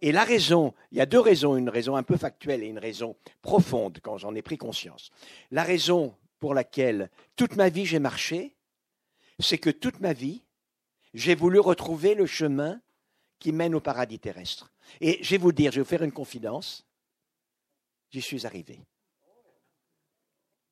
Et 0.00 0.12
la 0.12 0.24
raison, 0.24 0.74
il 0.92 0.98
y 0.98 1.00
a 1.00 1.06
deux 1.06 1.18
raisons, 1.18 1.56
une 1.56 1.68
raison 1.68 1.96
un 1.96 2.04
peu 2.04 2.16
factuelle 2.16 2.62
et 2.62 2.68
une 2.68 2.78
raison 2.78 3.16
profonde 3.42 3.98
quand 4.00 4.16
j'en 4.16 4.34
ai 4.34 4.42
pris 4.42 4.56
conscience. 4.56 5.10
La 5.50 5.64
raison 5.64 6.14
pour 6.38 6.54
laquelle 6.54 7.10
toute 7.34 7.56
ma 7.56 7.68
vie 7.68 7.84
j'ai 7.84 7.98
marché, 7.98 8.54
c'est 9.40 9.58
que 9.58 9.70
toute 9.70 9.98
ma 10.00 10.12
vie, 10.12 10.44
j'ai 11.14 11.34
voulu 11.34 11.58
retrouver 11.58 12.14
le 12.14 12.26
chemin 12.26 12.80
qui 13.40 13.50
mène 13.50 13.74
au 13.74 13.80
paradis 13.80 14.20
terrestre. 14.20 14.72
Et 15.00 15.18
je 15.22 15.30
vais 15.30 15.38
vous 15.38 15.52
dire, 15.52 15.72
je 15.72 15.76
vais 15.76 15.82
vous 15.82 15.88
faire 15.88 16.04
une 16.04 16.12
confidence, 16.12 16.86
j'y 18.10 18.20
suis 18.20 18.46
arrivé. 18.46 18.80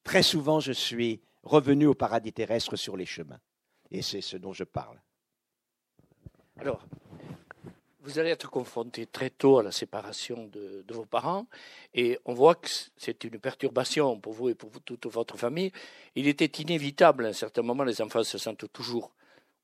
Très 0.05 0.23
souvent, 0.23 0.61
je 0.61 0.73
suis 0.73 1.21
revenu 1.43 1.87
au 1.87 1.95
paradis 1.95 2.33
terrestre 2.33 2.77
sur 2.77 2.97
les 2.97 3.07
chemins 3.07 3.41
Et 3.90 4.02
c'est 4.02 4.21
ce 4.21 4.37
dont 4.37 4.52
je 4.52 4.64
parle. 4.64 5.00
Alors, 6.59 6.87
vous 8.07 8.21
allez 8.21 8.31
être 8.31 8.49
confronté 8.49 9.07
très 9.07 9.31
tôt 9.31 9.59
à 9.59 9.62
la 9.64 9.73
séparation 9.73 10.47
de, 10.47 10.85
vos 10.90 11.05
parents, 11.05 11.47
et 11.93 12.19
on 12.25 12.35
voit 12.35 12.55
que 12.55 12.69
c'est 12.97 13.25
une 13.25 13.40
perturbation 13.40 14.19
pour 14.21 14.33
vous 14.33 14.49
et 14.49 14.55
pour 14.55 14.71
toute 14.85 15.07
votre 15.07 15.37
famille. 15.37 15.73
Il 16.14 16.28
était 16.28 16.62
inévitable, 16.62 17.26
à 17.26 17.28
un 17.31 17.33
certain 17.33 17.62
moment, 17.62 17.83
les 17.83 18.00
enfants 18.00 18.23
se 18.23 18.38
sentent 18.38 18.73
toujours 18.73 19.12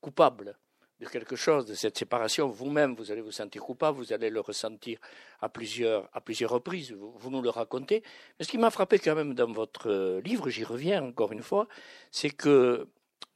coupables 0.01 0.57
de 0.99 1.07
quelque 1.07 1.37
chose, 1.37 1.65
de 1.65 1.73
cette 1.73 1.97
séparation. 1.97 2.49
Vous-même, 2.49 2.95
vous 2.95 3.11
allez 3.11 3.21
vous 3.21 3.31
sentir 3.31 3.61
coupable, 3.61 3.97
vous 3.97 4.11
allez 4.11 4.29
le 4.29 4.41
ressentir 4.41 4.99
à 5.41 5.47
plusieurs, 5.47 6.09
à 6.13 6.19
plusieurs 6.19 6.51
reprises, 6.51 6.91
vous, 6.91 7.13
vous 7.17 7.29
nous 7.29 7.41
le 7.41 7.49
racontez. 7.49 8.03
Mais 8.37 8.45
ce 8.45 8.51
qui 8.51 8.57
m'a 8.57 8.71
frappé 8.71 8.99
quand 8.99 9.15
même 9.15 9.33
dans 9.33 9.51
votre 9.51 10.19
livre, 10.19 10.49
j'y 10.49 10.65
reviens 10.65 11.01
encore 11.01 11.31
une 11.31 11.41
fois, 11.41 11.67
c'est 12.11 12.29
que 12.29 12.87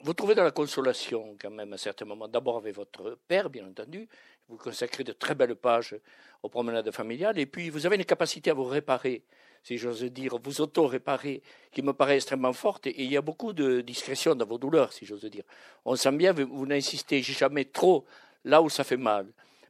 vous 0.01 0.13
trouvez 0.13 0.35
dans 0.35 0.43
la 0.43 0.51
consolation 0.51 1.35
quand 1.41 1.49
même 1.49 1.73
à 1.73 1.77
certains 1.77 2.05
moments, 2.05 2.27
d'abord 2.27 2.57
avec 2.57 2.75
votre 2.75 3.17
père, 3.27 3.49
bien 3.49 3.67
entendu, 3.67 4.07
vous 4.47 4.57
consacrez 4.57 5.03
de 5.03 5.11
très 5.11 5.35
belles 5.35 5.55
pages 5.55 5.95
aux 6.43 6.49
promenades 6.49 6.91
familiales, 6.91 7.39
et 7.39 7.45
puis 7.45 7.69
vous 7.69 7.85
avez 7.85 7.95
une 7.95 8.05
capacité 8.05 8.51
à 8.51 8.53
vous 8.53 8.65
réparer, 8.65 9.23
si 9.63 9.77
j'ose 9.77 10.03
dire, 10.03 10.37
vous 10.41 10.61
auto-réparer, 10.61 11.41
qui 11.71 11.81
me 11.81 11.93
paraît 11.93 12.15
extrêmement 12.15 12.53
forte, 12.53 12.87
et 12.87 13.03
il 13.03 13.11
y 13.11 13.17
a 13.17 13.21
beaucoup 13.21 13.53
de 13.53 13.81
discrétion 13.81 14.35
dans 14.35 14.45
vos 14.45 14.57
douleurs, 14.57 14.93
si 14.93 15.05
j'ose 15.05 15.25
dire. 15.25 15.43
On 15.83 15.95
sent 15.95 16.11
bien, 16.11 16.31
vous 16.31 16.65
n'insistez 16.65 17.21
jamais 17.21 17.65
trop 17.65 18.05
là 18.45 18.61
où 18.61 18.69
ça 18.69 18.83
fait 18.83 18.97
mal, 18.97 19.27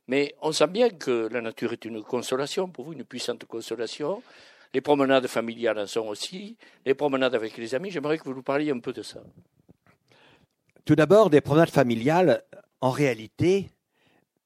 mais 0.07 0.35
on 0.41 0.51
sent 0.51 0.67
bien 0.67 0.89
que 0.89 1.27
la 1.31 1.41
nature 1.41 1.73
est 1.73 1.85
une 1.85 2.03
consolation 2.03 2.69
pour 2.69 2.85
vous, 2.85 2.93
une 2.93 3.03
puissante 3.03 3.45
consolation. 3.45 4.21
Les 4.73 4.81
promenades 4.81 5.27
familiales 5.27 5.79
en 5.79 5.87
sont 5.87 6.07
aussi, 6.07 6.57
les 6.85 6.93
promenades 6.93 7.35
avec 7.35 7.57
les 7.57 7.73
amis. 7.73 7.89
J'aimerais 7.89 8.17
que 8.17 8.23
vous 8.25 8.33
nous 8.33 8.43
parliez 8.43 8.71
un 8.71 8.79
peu 8.79 8.93
de 8.93 9.01
ça. 9.01 9.21
Tout 10.87 10.95
d'abord, 10.95 11.29
des 11.29 11.41
promenades 11.41 11.69
familiales, 11.69 12.45
en 12.79 12.91
réalité, 12.91 13.69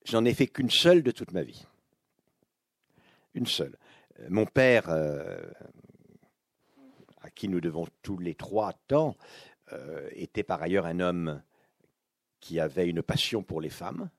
j'en 0.06 0.26
ai 0.26 0.34
fait 0.34 0.48
qu'une 0.48 0.72
seule 0.72 1.04
de 1.04 1.12
toute 1.12 1.34
ma 1.34 1.44
vie. 1.44 1.68
Une 3.36 3.46
seule. 3.46 3.78
Euh, 4.20 4.26
mon 4.28 4.48
père, 4.48 4.90
euh, 4.90 5.40
à 7.22 7.30
qui 7.30 7.48
nous 7.48 7.62
devons 7.62 7.86
tous 8.02 8.18
les 8.18 8.34
trois 8.34 8.74
tant, 8.88 9.16
euh, 9.72 10.10
était 10.14 10.42
par 10.42 10.64
ailleurs 10.64 10.88
un 10.88 11.00
homme 11.00 11.44
qui 12.40 12.60
avait 12.60 12.90
une 12.90 13.04
passion 13.04 13.44
pour 13.44 13.62
les 13.62 13.70
femmes. 13.70 14.10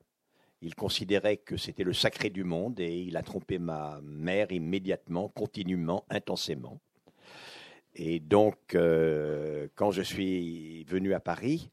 Il 0.61 0.75
considérait 0.75 1.35
que 1.35 1.57
c'était 1.57 1.83
le 1.83 1.91
sacré 1.91 2.29
du 2.29 2.45
monde 2.45 2.79
et 2.79 3.01
il 3.01 3.17
a 3.17 3.21
trompé 3.21 3.59
ma 3.59 3.99
mère 4.01 4.53
immédiatement, 4.53 5.27
continuellement, 5.27 6.05
intensément. 6.09 6.79
Et 7.95 8.21
donc, 8.21 8.57
quand 8.69 9.91
je 9.91 10.01
suis 10.01 10.85
venu 10.85 11.13
à 11.13 11.19
Paris, 11.19 11.69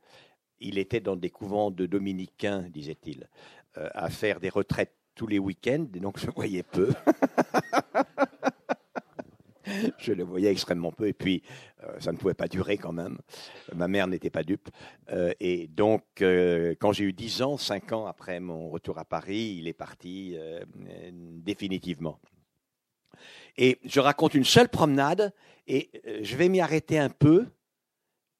il 0.61 0.79
était 0.79 1.01
dans 1.01 1.17
des 1.17 1.31
couvents 1.31 1.71
de 1.71 1.87
dominicains, 1.87 2.63
disait-il, 2.69 3.29
euh, 3.79 3.89
à 3.95 4.11
faire 4.11 4.41
des 4.41 4.49
retraites 4.49 4.95
tous 5.15 5.27
les 5.27 5.39
week-ends, 5.39 5.87
donc 5.95 6.19
je 6.19 6.31
voyais 6.31 6.63
peu. 6.63 6.91
je 9.99 10.13
le 10.13 10.25
voyais 10.25 10.51
extrêmement 10.51 10.93
peu, 10.93 11.09
et 11.09 11.13
puis 11.13 11.43
euh, 11.85 11.99
ça 12.01 12.13
ne 12.13 12.17
pouvait 12.17 12.35
pas 12.35 12.49
durer 12.49 12.79
quand 12.79 12.93
même. 12.93 13.19
Ma 13.75 13.89
mère 13.89 14.07
n'était 14.07 14.31
pas 14.31 14.43
dupe. 14.43 14.69
Euh, 15.11 15.33
et 15.41 15.67
donc, 15.69 16.03
quand 16.19 16.93
j'ai 16.93 17.05
eu 17.05 17.13
10 17.13 17.43
ans, 17.43 17.57
5 17.57 17.93
ans 17.93 18.07
après 18.07 18.41
mon 18.41 18.71
retour 18.71 18.99
à 18.99 19.05
Paris, 19.05 19.57
il 19.59 19.69
est 19.69 19.75
parti 19.75 20.37
définitivement. 21.13 22.19
Et 23.57 23.79
je 23.85 24.01
raconte 24.01 24.35
une 24.35 24.45
seule 24.45 24.69
promenade, 24.69 25.35
et 25.67 25.91
je 26.23 26.37
vais 26.37 26.49
m'y 26.49 26.61
arrêter 26.61 26.99
un 26.99 27.11
peu 27.11 27.47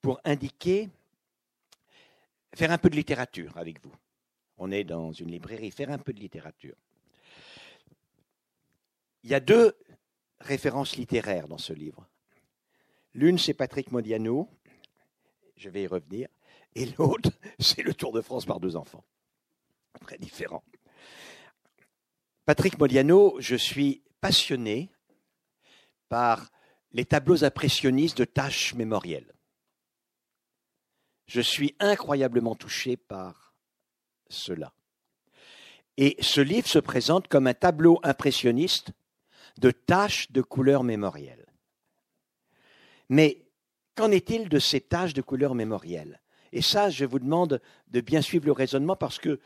pour 0.01 0.21
indiquer 0.25 0.89
faire 2.55 2.71
un 2.71 2.79
peu 2.79 2.91
de 2.91 2.97
littérature 2.97 3.57
avec 3.57 3.83
vous. 3.83 3.95
On 4.59 4.71
est 4.71 4.85
dans 4.85 5.13
une 5.13 5.31
librairie, 5.31 5.71
faire 5.71 5.91
un 5.91 5.99
peu 5.99 6.13
de 6.13 6.21
littérature. 6.21 6.77
Il 9.23 9.31
y 9.31 9.35
a 9.35 9.41
deux 9.41 9.77
références 10.41 10.97
littéraires 10.97 11.49
dans 11.49 11.59
ce 11.59 11.73
livre. 11.73 12.07
L'une, 13.15 13.39
c'est 13.39 13.55
Patrick 13.55 13.91
Modiano, 13.91 14.49
je 15.57 15.69
vais 15.69 15.83
y 15.83 15.87
revenir, 15.87 16.29
et 16.75 16.87
l'autre, 16.99 17.31
c'est 17.59 17.83
le 17.83 17.95
Tour 17.95 18.13
de 18.13 18.21
France 18.21 18.47
par 18.47 18.61
deux 18.61 18.77
enfants. 18.77 19.05
Très 20.01 20.19
différent. 20.19 20.63
Patrick 22.47 22.79
Modiano, 22.79 23.37
je 23.41 23.57
suis 23.57 24.03
passionné 24.21 24.91
par 26.09 26.51
les 26.93 27.05
tableaux 27.05 27.45
impressionnistes 27.45 28.19
de 28.19 28.25
tâches 28.25 28.75
mémorielles. 28.75 29.33
Je 31.31 31.41
suis 31.41 31.77
incroyablement 31.79 32.57
touché 32.57 32.97
par 32.97 33.55
cela. 34.29 34.73
Et 35.97 36.17
ce 36.19 36.41
livre 36.41 36.67
se 36.67 36.81
présente 36.81 37.29
comme 37.29 37.47
un 37.47 37.55
tableau 37.55 38.01
impressionniste 38.03 38.91
de 39.59 39.71
taches 39.71 40.33
de 40.33 40.43
couleurs 40.43 40.83
mémorielles. 40.83 41.47
Mais 43.11 43.47
qu'en 43.95 44.11
est-il 44.11 44.49
de 44.49 44.59
ces 44.59 44.81
taches 44.81 45.15
de 45.15 45.23
couleurs 45.23 45.55
mémorielles? 45.55 46.21
Et 46.51 46.63
ça, 46.63 46.91
je 46.91 47.05
vous 47.05 47.21
demande 47.21 47.63
de 47.87 48.01
bien 48.01 48.23
suivre 48.23 48.47
le 48.47 48.53
raisonnement 48.53 48.97
parce 48.97 49.21
que 49.21 49.39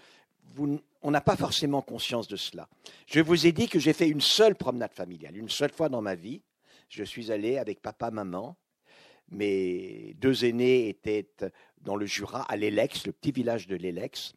on 1.02 1.10
n'a 1.10 1.20
pas 1.20 1.36
forcément 1.36 1.82
conscience 1.82 2.28
de 2.28 2.36
cela. 2.36 2.66
Je 3.06 3.20
vous 3.20 3.46
ai 3.46 3.52
dit 3.52 3.68
que 3.68 3.78
j'ai 3.78 3.92
fait 3.92 4.08
une 4.08 4.22
seule 4.22 4.54
promenade 4.54 4.94
familiale, 4.94 5.36
une 5.36 5.50
seule 5.50 5.72
fois 5.72 5.90
dans 5.90 6.00
ma 6.00 6.14
vie. 6.14 6.40
Je 6.88 7.04
suis 7.04 7.30
allé 7.30 7.58
avec 7.58 7.82
papa, 7.82 8.10
maman. 8.10 8.56
Mes 9.30 10.14
deux 10.18 10.44
aînés 10.44 10.88
étaient 10.88 11.28
dans 11.80 11.96
le 11.96 12.06
Jura, 12.06 12.42
à 12.42 12.56
l'Elex, 12.56 13.06
le 13.06 13.12
petit 13.12 13.32
village 13.32 13.66
de 13.66 13.76
l'Elex, 13.76 14.34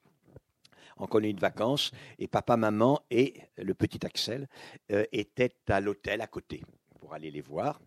en 0.98 1.08
colonie 1.08 1.34
de 1.34 1.40
vacances, 1.40 1.92
et 2.20 2.28
papa, 2.28 2.58
maman 2.58 3.02
et 3.12 3.36
le 3.58 3.74
petit 3.74 4.06
Axel 4.06 4.48
euh, 4.92 5.06
étaient 5.12 5.56
à 5.68 5.80
l'hôtel 5.80 6.22
à 6.22 6.28
côté 6.28 6.64
pour 7.00 7.14
aller 7.14 7.32
les 7.32 7.42
voir. 7.42 7.80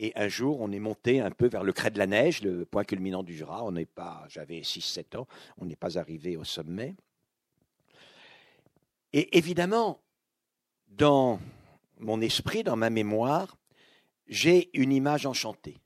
Et 0.00 0.12
un 0.16 0.28
jour, 0.28 0.60
on 0.60 0.72
est 0.72 0.80
monté 0.80 1.20
un 1.20 1.30
peu 1.30 1.46
vers 1.46 1.62
le 1.62 1.72
Crêt 1.72 1.90
de 1.90 1.98
la 1.98 2.06
Neige, 2.06 2.42
le 2.42 2.64
point 2.64 2.84
culminant 2.84 3.22
du 3.22 3.36
Jura. 3.36 3.62
On 3.64 3.72
n'est 3.72 3.84
pas, 3.84 4.24
j'avais 4.28 4.60
6-7 4.60 5.18
ans, 5.18 5.28
on 5.58 5.66
n'est 5.66 5.76
pas 5.76 5.98
arrivé 5.98 6.36
au 6.36 6.44
sommet. 6.44 6.94
Et 9.12 9.36
évidemment, 9.38 10.00
dans 10.88 11.38
mon 11.98 12.20
esprit, 12.20 12.64
dans 12.64 12.76
ma 12.76 12.90
mémoire, 12.90 13.56
j'ai 14.26 14.70
une 14.76 14.92
image 14.92 15.26
enchantée, 15.26 15.76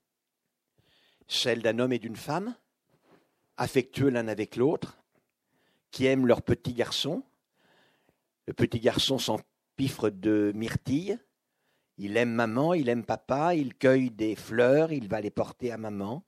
celle 1.28 1.62
d'un 1.62 1.78
homme 1.78 1.92
et 1.92 1.98
d'une 1.98 2.16
femme 2.16 2.54
affectueux 3.58 4.08
l'un 4.08 4.28
avec 4.28 4.56
l'autre, 4.56 4.98
qui 5.90 6.06
aiment 6.06 6.26
leur 6.26 6.42
petit 6.42 6.72
garçon. 6.72 7.22
Le 8.46 8.54
petit 8.54 8.80
garçon 8.80 9.18
s'empiffre 9.18 10.10
de 10.10 10.52
myrtilles. 10.54 11.18
Il 11.98 12.16
aime 12.16 12.30
maman, 12.30 12.74
il 12.74 12.88
aime 12.88 13.04
papa, 13.04 13.54
il 13.54 13.74
cueille 13.74 14.10
des 14.10 14.36
fleurs, 14.36 14.92
il 14.92 15.08
va 15.08 15.20
les 15.20 15.30
porter 15.30 15.72
à 15.72 15.76
maman. 15.76 16.24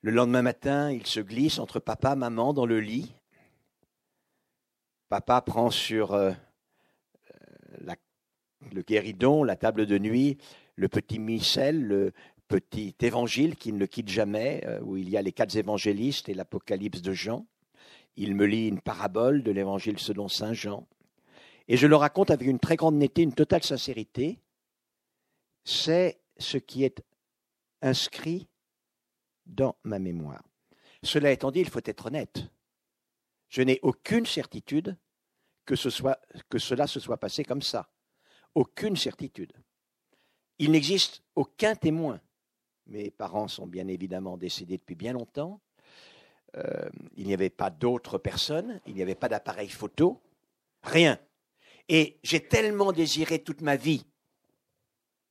Le 0.00 0.10
lendemain 0.10 0.42
matin, 0.42 0.90
il 0.90 1.06
se 1.06 1.20
glisse 1.20 1.58
entre 1.58 1.80
papa 1.80 2.12
et 2.12 2.16
maman 2.16 2.54
dans 2.54 2.66
le 2.66 2.80
lit. 2.80 3.12
Papa 5.08 5.42
prend 5.42 5.70
sur 5.70 6.14
euh, 6.14 6.32
le 8.72 8.82
guéridon, 8.82 9.44
la 9.44 9.56
table 9.56 9.86
de 9.86 9.98
nuit, 9.98 10.38
le 10.76 10.88
petit 10.88 11.18
micelle, 11.18 11.82
le, 11.82 12.12
petit 12.48 12.94
évangile 13.00 13.56
qui 13.56 13.72
ne 13.72 13.78
le 13.78 13.86
quitte 13.86 14.08
jamais, 14.08 14.62
euh, 14.66 14.80
où 14.80 14.96
il 14.96 15.08
y 15.08 15.16
a 15.16 15.22
les 15.22 15.32
quatre 15.32 15.54
évangélistes 15.56 16.28
et 16.28 16.34
l'Apocalypse 16.34 17.02
de 17.02 17.12
Jean. 17.12 17.46
Il 18.16 18.34
me 18.34 18.46
lit 18.46 18.66
une 18.66 18.80
parabole 18.80 19.42
de 19.42 19.52
l'évangile 19.52 19.98
selon 19.98 20.28
Saint 20.28 20.54
Jean. 20.54 20.88
Et 21.68 21.76
je 21.76 21.86
le 21.86 21.96
raconte 21.96 22.30
avec 22.30 22.48
une 22.48 22.58
très 22.58 22.76
grande 22.76 22.96
netteté, 22.96 23.22
une 23.22 23.34
totale 23.34 23.62
sincérité. 23.62 24.40
C'est 25.64 26.18
ce 26.38 26.56
qui 26.56 26.84
est 26.84 27.04
inscrit 27.82 28.48
dans 29.46 29.76
ma 29.84 29.98
mémoire. 29.98 30.42
Cela 31.02 31.30
étant 31.30 31.50
dit, 31.50 31.60
il 31.60 31.68
faut 31.68 31.80
être 31.84 32.06
honnête. 32.06 32.50
Je 33.48 33.62
n'ai 33.62 33.78
aucune 33.82 34.26
certitude 34.26 34.96
que, 35.64 35.74
que 36.48 36.58
cela 36.58 36.86
se 36.86 37.00
soit 37.00 37.18
passé 37.18 37.44
comme 37.44 37.62
ça. 37.62 37.88
Aucune 38.54 38.96
certitude. 38.96 39.52
Il 40.58 40.72
n'existe 40.72 41.22
aucun 41.36 41.76
témoin 41.76 42.20
mes 42.88 43.10
parents 43.10 43.48
sont 43.48 43.66
bien 43.66 43.86
évidemment 43.88 44.36
décédés 44.36 44.78
depuis 44.78 44.94
bien 44.94 45.12
longtemps. 45.12 45.60
Euh, 46.56 46.88
il 47.16 47.26
n'y 47.26 47.34
avait 47.34 47.50
pas 47.50 47.70
d'autres 47.70 48.18
personnes, 48.18 48.80
il 48.86 48.94
n'y 48.94 49.02
avait 49.02 49.14
pas 49.14 49.28
d'appareil 49.28 49.68
photo, 49.68 50.20
rien. 50.82 51.18
Et 51.88 52.18
j'ai 52.22 52.40
tellement 52.40 52.92
désiré 52.92 53.38
toute 53.38 53.60
ma 53.60 53.76
vie 53.76 54.06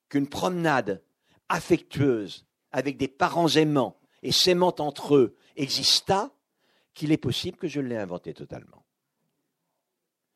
qu'une 0.09 0.27
promenade 0.27 1.03
affectueuse 1.49 2.45
avec 2.71 2.97
des 2.97 3.07
parents 3.07 3.49
aimants 3.49 3.97
et 4.21 4.31
s'aimant 4.31 4.75
entre 4.79 5.15
eux 5.15 5.35
exista 5.55 6.31
qu'il 6.93 7.11
est 7.11 7.17
possible 7.17 7.57
que 7.57 7.67
je 7.67 7.81
l'ai 7.81 7.97
inventé 7.97 8.33
totalement. 8.33 8.83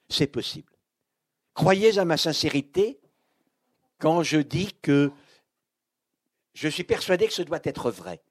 C'est 0.10 0.27
possible. 0.27 0.71
Croyez 1.53 1.97
à 1.97 2.05
ma 2.05 2.17
sincérité 2.17 2.99
quand 3.97 4.23
je 4.23 4.38
dis 4.38 4.73
que 4.81 5.12
je 6.62 6.67
suis 6.67 6.84
persuadé 6.84 7.26
que 7.26 7.34
ce 7.34 7.41
doit 7.41 7.60
être 7.63 7.89
vrai. 7.89 8.21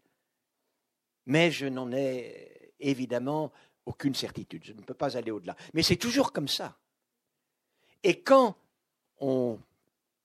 Mais 1.27 1.51
je 1.51 1.66
n'en 1.66 1.90
ai 1.90 2.75
évidemment 2.79 3.51
aucune 3.87 4.14
certitude. 4.14 4.62
Je 4.64 4.73
ne 4.73 4.83
peux 4.83 4.95
pas 4.95 5.16
aller 5.16 5.33
au-delà. 5.33 5.57
Mais 5.75 5.83
c'est 5.83 5.97
toujours 5.97 6.31
comme 6.31 6.47
ça. 6.47 6.79
Et 8.05 8.21
quand 8.21 8.57
on 9.19 9.59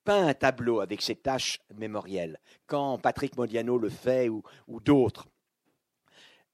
peint 0.03 0.27
un 0.27 0.35
tableau 0.35 0.81
avec 0.81 1.01
ses 1.01 1.15
tâches 1.15 1.59
mémorielles, 1.73 2.39
quand 2.67 2.99
Patrick 2.99 3.35
Modiano 3.37 3.79
le 3.79 3.89
fait 3.89 4.29
ou, 4.29 4.43
d'autres, 4.67 5.27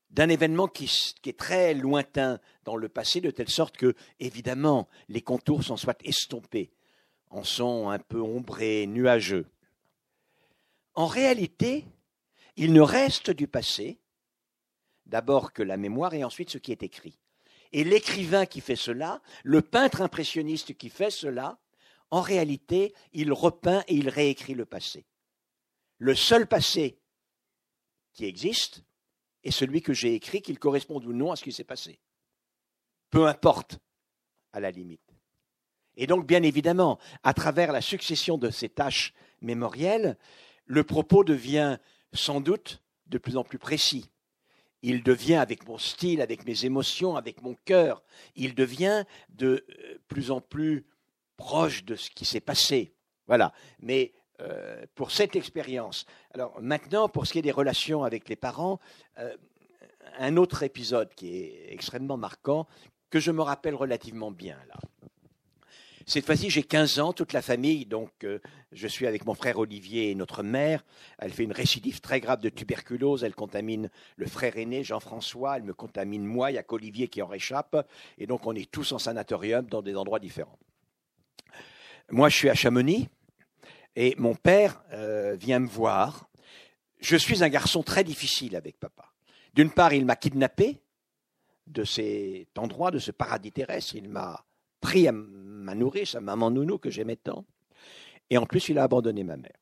d'un 0.10 0.30
événement 0.30 0.70
qui, 0.70 0.86
qui, 1.22 1.30
est 1.30 1.38
très 1.38 1.74
lointain 1.74 2.40
dans 2.64 2.78
le 2.78 2.88
passé, 2.88 3.20
de 3.20 3.30
telle 3.30 3.50
sorte 3.50 3.76
que, 3.76 3.94
évidemment, 4.22 4.88
les 5.10 5.22
contours 5.22 5.66
s'en 5.66 5.76
soient 5.76 5.98
estompés, 6.06 6.72
en 7.30 7.44
sont 7.44 7.90
un 7.90 8.00
peu 8.00 8.22
ombrés, 8.22 8.88
nuageux. 8.88 9.48
En 10.94 11.08
réalité, 11.08 11.86
il 12.56 12.74
ne 12.74 12.82
reste 12.82 13.32
du 13.32 13.48
passé 13.48 14.00
d'abord 15.06 15.54
que 15.54 15.64
la 15.64 15.78
mémoire 15.78 16.14
et 16.14 16.24
ensuite 16.24 16.50
ce 16.50 16.58
qui 16.58 16.72
est 16.72 16.84
écrit. 16.84 17.20
Et 17.72 17.84
l'écrivain 17.84 18.46
qui 18.46 18.62
fait 18.62 18.76
cela, 18.76 19.22
le 19.44 19.62
peintre 19.62 20.02
impressionniste 20.02 20.78
qui 20.78 20.90
fait 20.90 21.12
cela, 21.12 21.60
en 22.10 22.22
réalité, 22.22 22.94
il 23.14 23.32
repeint 23.32 23.84
et 23.88 23.96
il 23.96 24.10
réécrit 24.10 24.54
le 24.54 24.66
passé. 24.66 25.06
Le 25.98 26.16
seul 26.16 26.48
passé 26.48 27.00
qui 28.14 28.26
existe 28.26 28.84
est 29.44 29.52
celui 29.52 29.82
que 29.82 29.94
j'ai 29.94 30.14
écrit, 30.14 30.42
qu'il 30.42 30.60
corresponde 30.60 31.06
ou 31.06 31.14
non 31.14 31.32
à 31.32 31.36
ce 31.36 31.44
qui 31.44 31.54
s'est 31.54 31.64
passé. 31.64 32.00
Peu 33.10 33.28
importe, 33.28 33.80
à 34.52 34.60
la 34.60 34.72
limite. 34.72 35.16
Et 35.96 36.08
donc, 36.08 36.26
bien 36.26 36.44
évidemment, 36.44 37.00
à 37.24 37.34
travers 37.34 37.72
la 37.72 37.82
succession 37.82 38.38
de 38.38 38.50
ces 38.50 38.70
tâches 38.70 39.14
mémorielles, 39.42 40.18
le 40.72 40.86
propos 40.86 41.26
devient 41.26 41.78
sans 42.14 42.40
doute 42.40 42.82
de 43.08 43.18
plus 43.18 43.36
en 43.36 43.44
plus 43.44 43.60
précis. 43.60 44.10
Il 44.82 45.04
devient, 45.04 45.36
avec 45.36 45.68
mon 45.68 45.78
style, 45.78 46.22
avec 46.22 46.46
mes 46.46 46.64
émotions, 46.64 47.18
avec 47.18 47.42
mon 47.42 47.56
cœur, 47.66 48.02
il 48.36 48.56
devient 48.56 49.04
de 49.30 49.66
euh, 49.70 50.00
plus 50.08 50.32
en 50.32 50.40
plus 50.40 50.86
proche 51.36 51.84
de 51.84 51.96
ce 51.96 52.10
qui 52.10 52.24
s'est 52.24 52.40
passé. 52.40 52.94
Voilà. 53.28 53.54
Mais 53.80 54.14
euh, 54.40 54.86
pour 54.96 55.12
cette 55.12 55.36
expérience. 55.36 56.06
Alors 56.34 56.60
maintenant, 56.62 57.10
pour 57.10 57.28
ce 57.28 57.34
qui 57.34 57.40
est 57.40 57.44
des 57.44 57.52
relations 57.52 58.06
avec 58.06 58.30
les 58.30 58.38
parents, 58.38 58.80
euh, 59.20 59.36
un 60.20 60.38
autre 60.38 60.64
épisode 60.64 61.14
qui 61.16 61.36
est 61.36 61.74
extrêmement 61.74 62.18
marquant, 62.18 62.66
que 63.10 63.20
je 63.20 63.32
me 63.32 63.42
rappelle 63.42 63.76
relativement 63.76 64.32
bien 64.32 64.58
là. 64.70 64.80
Cette 66.06 66.26
fois-ci, 66.26 66.50
j'ai 66.50 66.64
15 66.64 67.00
ans, 67.00 67.14
toute 67.14 67.34
la 67.34 67.42
famille, 67.42 67.86
donc 67.86 68.12
euh, 68.24 68.40
je 68.72 68.88
suis 68.88 69.08
avec 69.08 69.26
mon 69.26 69.34
frère 69.34 69.60
Olivier 69.60 70.12
et 70.12 70.16
notre 70.16 70.44
mère. 70.44 70.84
Elle 71.20 71.32
fait 71.32 71.44
une 71.44 71.52
récidive 71.52 72.02
très 72.02 72.20
grave 72.20 72.42
de 72.42 72.50
tuberculose, 72.50 73.24
elle 73.24 73.36
contamine 73.36 73.90
le 74.16 74.26
frère 74.26 74.58
aîné 74.58 74.84
Jean-François, 74.84 75.58
elle 75.58 75.64
me 75.64 75.74
contamine 75.74 76.26
moi, 76.26 76.50
il 76.50 76.54
n'y 76.54 76.60
a 76.60 76.64
qu'Olivier 76.64 77.08
qui 77.08 77.22
en 77.22 77.28
réchappe, 77.28 77.88
et 78.18 78.26
donc 78.26 78.46
on 78.48 78.56
est 78.56 78.70
tous 78.70 78.92
en 78.92 79.00
sanatorium 79.00 79.66
dans 79.68 79.82
des 79.82 79.96
endroits 79.96 80.20
différents. 80.20 80.60
Moi, 82.10 82.30
je 82.30 82.38
suis 82.38 82.50
à 82.50 82.56
Chamonix, 82.56 83.08
et 83.96 84.16
mon 84.18 84.36
père 84.36 84.82
euh, 84.94 85.36
vient 85.36 85.60
me 85.60 85.68
voir. 85.68 86.30
Je 87.00 87.16
suis 87.16 87.44
un 87.44 87.50
garçon 87.50 87.84
très 87.84 88.04
difficile 88.04 88.56
avec 88.56 88.80
papa. 88.80 89.12
D'une 89.54 89.72
part, 89.72 89.94
il 89.94 90.06
m'a 90.06 90.16
kidnappé 90.16 90.82
de 91.68 91.84
cet 91.84 92.58
endroit, 92.58 92.92
de 92.92 93.00
ce 93.00 93.12
paradis 93.12 93.52
terrestre. 93.52 93.96
Il 93.96 94.10
m'a 94.10 94.44
pris 94.82 95.08
à 95.08 95.12
ma 95.14 95.76
nourrice, 95.76 96.12
sa 96.12 96.22
maman 96.22 96.52
nounou 96.52 96.78
que 96.78 96.90
j'aimais 96.90 97.16
tant. 97.16 97.46
Et 98.30 98.38
en 98.38 98.46
plus, 98.46 98.70
il 98.70 98.80
a 98.80 98.84
abandonné 98.84 99.24
ma 99.24 99.38
mère. 99.38 99.58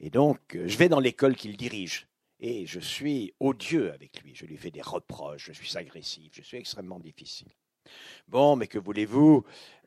Et 0.00 0.10
donc, 0.10 0.38
je 0.52 0.76
vais 0.76 0.88
dans 0.88 1.00
l'école 1.00 1.36
qu'il 1.36 1.56
dirige. 1.56 2.08
Et 2.40 2.66
je 2.66 2.80
suis 2.80 3.32
odieux 3.40 3.92
avec 3.92 4.22
lui. 4.22 4.34
Je 4.34 4.44
lui 4.44 4.56
fais 4.56 4.70
des 4.70 4.82
reproches, 4.82 5.46
je 5.46 5.52
suis 5.52 5.76
agressif, 5.78 6.32
je 6.34 6.42
suis 6.42 6.56
extrêmement 6.56 6.98
difficile. 6.98 7.48
Bon, 8.28 8.56
mais 8.56 8.66
que 8.66 8.78
voulez-vous? 8.78 9.44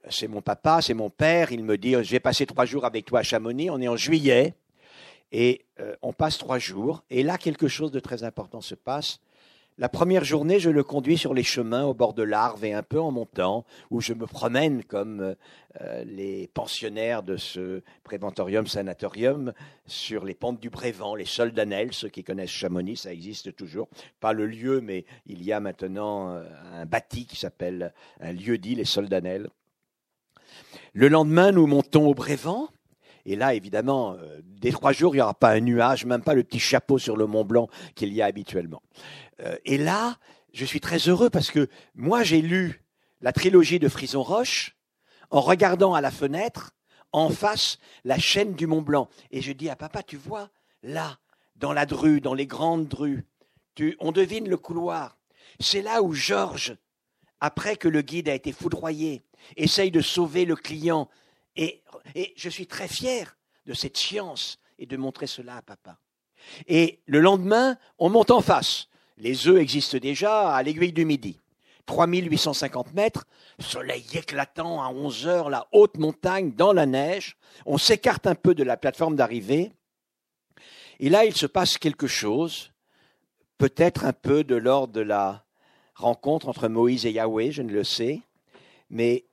C'est 0.09 0.27
mon 0.27 0.41
papa, 0.41 0.81
c'est 0.81 0.93
mon 0.93 1.09
père. 1.09 1.51
Il 1.51 1.63
me 1.63 1.77
dit, 1.77 1.91
je 1.91 2.11
vais 2.11 2.19
passer 2.19 2.45
trois 2.45 2.65
jours 2.65 2.85
avec 2.85 3.05
toi 3.05 3.19
à 3.19 3.23
Chamonix. 3.23 3.69
On 3.69 3.81
est 3.81 3.87
en 3.87 3.97
juillet. 3.97 4.53
Et 5.31 5.65
euh, 5.79 5.95
on 6.01 6.13
passe 6.13 6.37
trois 6.37 6.59
jours. 6.59 7.03
Et 7.09 7.23
là, 7.23 7.37
quelque 7.37 7.67
chose 7.67 7.91
de 7.91 7.99
très 7.99 8.23
important 8.23 8.61
se 8.61 8.75
passe. 8.75 9.19
La 9.79 9.89
première 9.89 10.23
journée, 10.23 10.59
je 10.59 10.71
le 10.71 10.83
conduis 10.83 11.19
sur 11.19 11.35
les 11.35 11.43
chemins 11.43 11.83
au 11.83 11.93
bord 11.93 12.15
de 12.15 12.23
l'Arve 12.23 12.65
et 12.65 12.73
un 12.73 12.81
peu 12.81 12.99
en 12.99 13.11
montant, 13.11 13.63
où 13.91 14.01
je 14.01 14.13
me 14.13 14.25
promène 14.25 14.83
comme 14.83 15.35
euh, 15.81 16.03
les 16.03 16.47
pensionnaires 16.47 17.21
de 17.21 17.37
ce 17.37 17.83
préventorium 18.03 18.65
sanatorium 18.65 19.53
sur 19.85 20.25
les 20.25 20.33
pentes 20.33 20.59
du 20.59 20.71
Brévent, 20.71 21.13
les 21.13 21.25
Soldanelles, 21.25 21.93
ceux 21.93 22.09
qui 22.09 22.23
connaissent 22.23 22.49
Chamonix, 22.49 22.97
ça 22.97 23.13
existe 23.13 23.55
toujours. 23.55 23.87
Pas 24.19 24.33
le 24.33 24.47
lieu, 24.47 24.81
mais 24.81 25.05
il 25.27 25.43
y 25.43 25.53
a 25.53 25.59
maintenant 25.59 26.31
euh, 26.31 26.43
un 26.73 26.87
bâti 26.87 27.27
qui 27.27 27.35
s'appelle 27.35 27.93
un 28.19 28.31
lieu 28.31 28.57
dit 28.57 28.73
les 28.73 28.83
Soldanelles. 28.83 29.47
Le 30.93 31.07
lendemain, 31.07 31.51
nous 31.51 31.67
montons 31.67 32.07
au 32.07 32.15
Brévent. 32.15 32.69
Et 33.27 33.35
là, 33.35 33.53
évidemment, 33.53 34.13
euh, 34.13 34.39
dès 34.41 34.71
trois 34.71 34.93
jours, 34.93 35.13
il 35.13 35.17
n'y 35.17 35.21
aura 35.21 35.33
pas 35.33 35.51
un 35.51 35.59
nuage, 35.59 36.05
même 36.05 36.23
pas 36.23 36.33
le 36.33 36.43
petit 36.43 36.59
chapeau 36.59 36.97
sur 36.97 37.17
le 37.17 37.27
Mont 37.27 37.43
Blanc 37.43 37.67
qu'il 37.93 38.13
y 38.13 38.21
a 38.21 38.25
habituellement. 38.25 38.81
Euh, 39.41 39.57
et 39.65 39.77
là, 39.77 40.17
je 40.53 40.63
suis 40.63 40.79
très 40.79 40.97
heureux 40.97 41.29
parce 41.29 41.51
que 41.51 41.67
moi, 41.93 42.23
j'ai 42.23 42.41
lu 42.41 42.81
la 43.21 43.33
trilogie 43.33 43.79
de 43.79 43.89
Frison 43.89 44.23
Roche 44.23 44.77
en 45.29 45.41
regardant 45.41 45.93
à 45.93 45.99
la 45.99 46.09
fenêtre, 46.09 46.71
en 47.11 47.29
face, 47.29 47.79
la 48.05 48.17
chaîne 48.17 48.53
du 48.53 48.65
Mont 48.65 48.81
Blanc. 48.81 49.09
Et 49.31 49.41
je 49.41 49.51
dis 49.51 49.69
à 49.69 49.75
papa, 49.75 50.03
tu 50.03 50.15
vois, 50.15 50.49
là, 50.81 51.19
dans 51.57 51.73
la 51.73 51.85
drue, 51.85 52.21
dans 52.21 52.33
les 52.33 52.47
grandes 52.47 52.87
drues, 52.87 53.27
on 53.99 54.13
devine 54.13 54.47
le 54.47 54.57
couloir. 54.57 55.17
C'est 55.59 55.81
là 55.81 56.01
où 56.01 56.13
Georges, 56.13 56.77
après 57.41 57.75
que 57.75 57.89
le 57.89 58.01
guide 58.01 58.29
a 58.29 58.33
été 58.33 58.53
foudroyé, 58.53 59.23
essaye 59.57 59.91
de 59.91 60.01
sauver 60.01 60.45
le 60.45 60.55
client. 60.55 61.09
Et, 61.57 61.81
je 62.35 62.49
suis 62.49 62.67
très 62.67 62.87
fier 62.87 63.37
de 63.65 63.73
cette 63.73 63.97
science 63.97 64.59
et 64.79 64.85
de 64.85 64.95
montrer 64.95 65.27
cela 65.27 65.57
à 65.57 65.61
papa. 65.61 65.97
Et 66.67 67.01
le 67.05 67.19
lendemain, 67.19 67.77
on 67.97 68.09
monte 68.09 68.31
en 68.31 68.41
face. 68.41 68.87
Les 69.17 69.47
œufs 69.47 69.59
existent 69.59 69.97
déjà 69.97 70.53
à 70.53 70.63
l'aiguille 70.63 70.93
du 70.93 71.03
midi. 71.03 71.39
3850 71.87 72.93
mètres, 72.93 73.25
soleil 73.59 74.05
éclatant 74.13 74.83
à 74.83 74.89
11 74.89 75.27
heures, 75.27 75.49
la 75.49 75.67
haute 75.71 75.97
montagne 75.97 76.51
dans 76.51 76.73
la 76.73 76.85
neige. 76.85 77.37
On 77.65 77.77
s'écarte 77.77 78.27
un 78.27 78.35
peu 78.35 78.53
de 78.53 78.63
la 78.63 78.77
plateforme 78.77 79.15
d'arrivée. 79.15 79.71
Et 80.99 81.09
là, 81.09 81.25
il 81.25 81.35
se 81.35 81.45
passe 81.45 81.77
quelque 81.77 82.07
chose, 82.07 82.71
peut-être 83.57 84.05
un 84.05 84.13
peu 84.13 84.43
de 84.43 84.55
l'ordre 84.55 84.93
de 84.93 85.01
la 85.01 85.45
rencontre 85.95 86.47
entre 86.47 86.67
Moïse 86.67 87.05
et 87.05 87.11
Yahweh, 87.11 87.51
je 87.51 87.61
ne 87.61 87.71
le 87.71 87.83
sais, 87.83 88.21
mais 88.89 89.25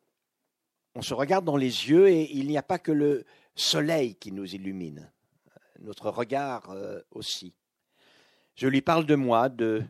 on 0.94 1.02
se 1.02 1.14
regarde 1.14 1.44
dans 1.44 1.56
les 1.56 1.88
yeux 1.88 2.08
et 2.08 2.30
il 2.32 2.46
n'y 2.46 2.58
a 2.58 2.62
pas 2.62 2.78
que 2.78 2.92
le 2.92 3.24
soleil 3.54 4.14
qui 4.16 4.32
nous 4.32 4.54
illumine, 4.54 5.10
notre 5.80 6.10
regard 6.10 6.70
euh, 6.70 7.00
aussi. 7.10 7.54
Je 8.54 8.68
lui 8.68 8.82
parle 8.82 9.06
de 9.06 9.14
moi, 9.14 9.48
de 9.48 9.82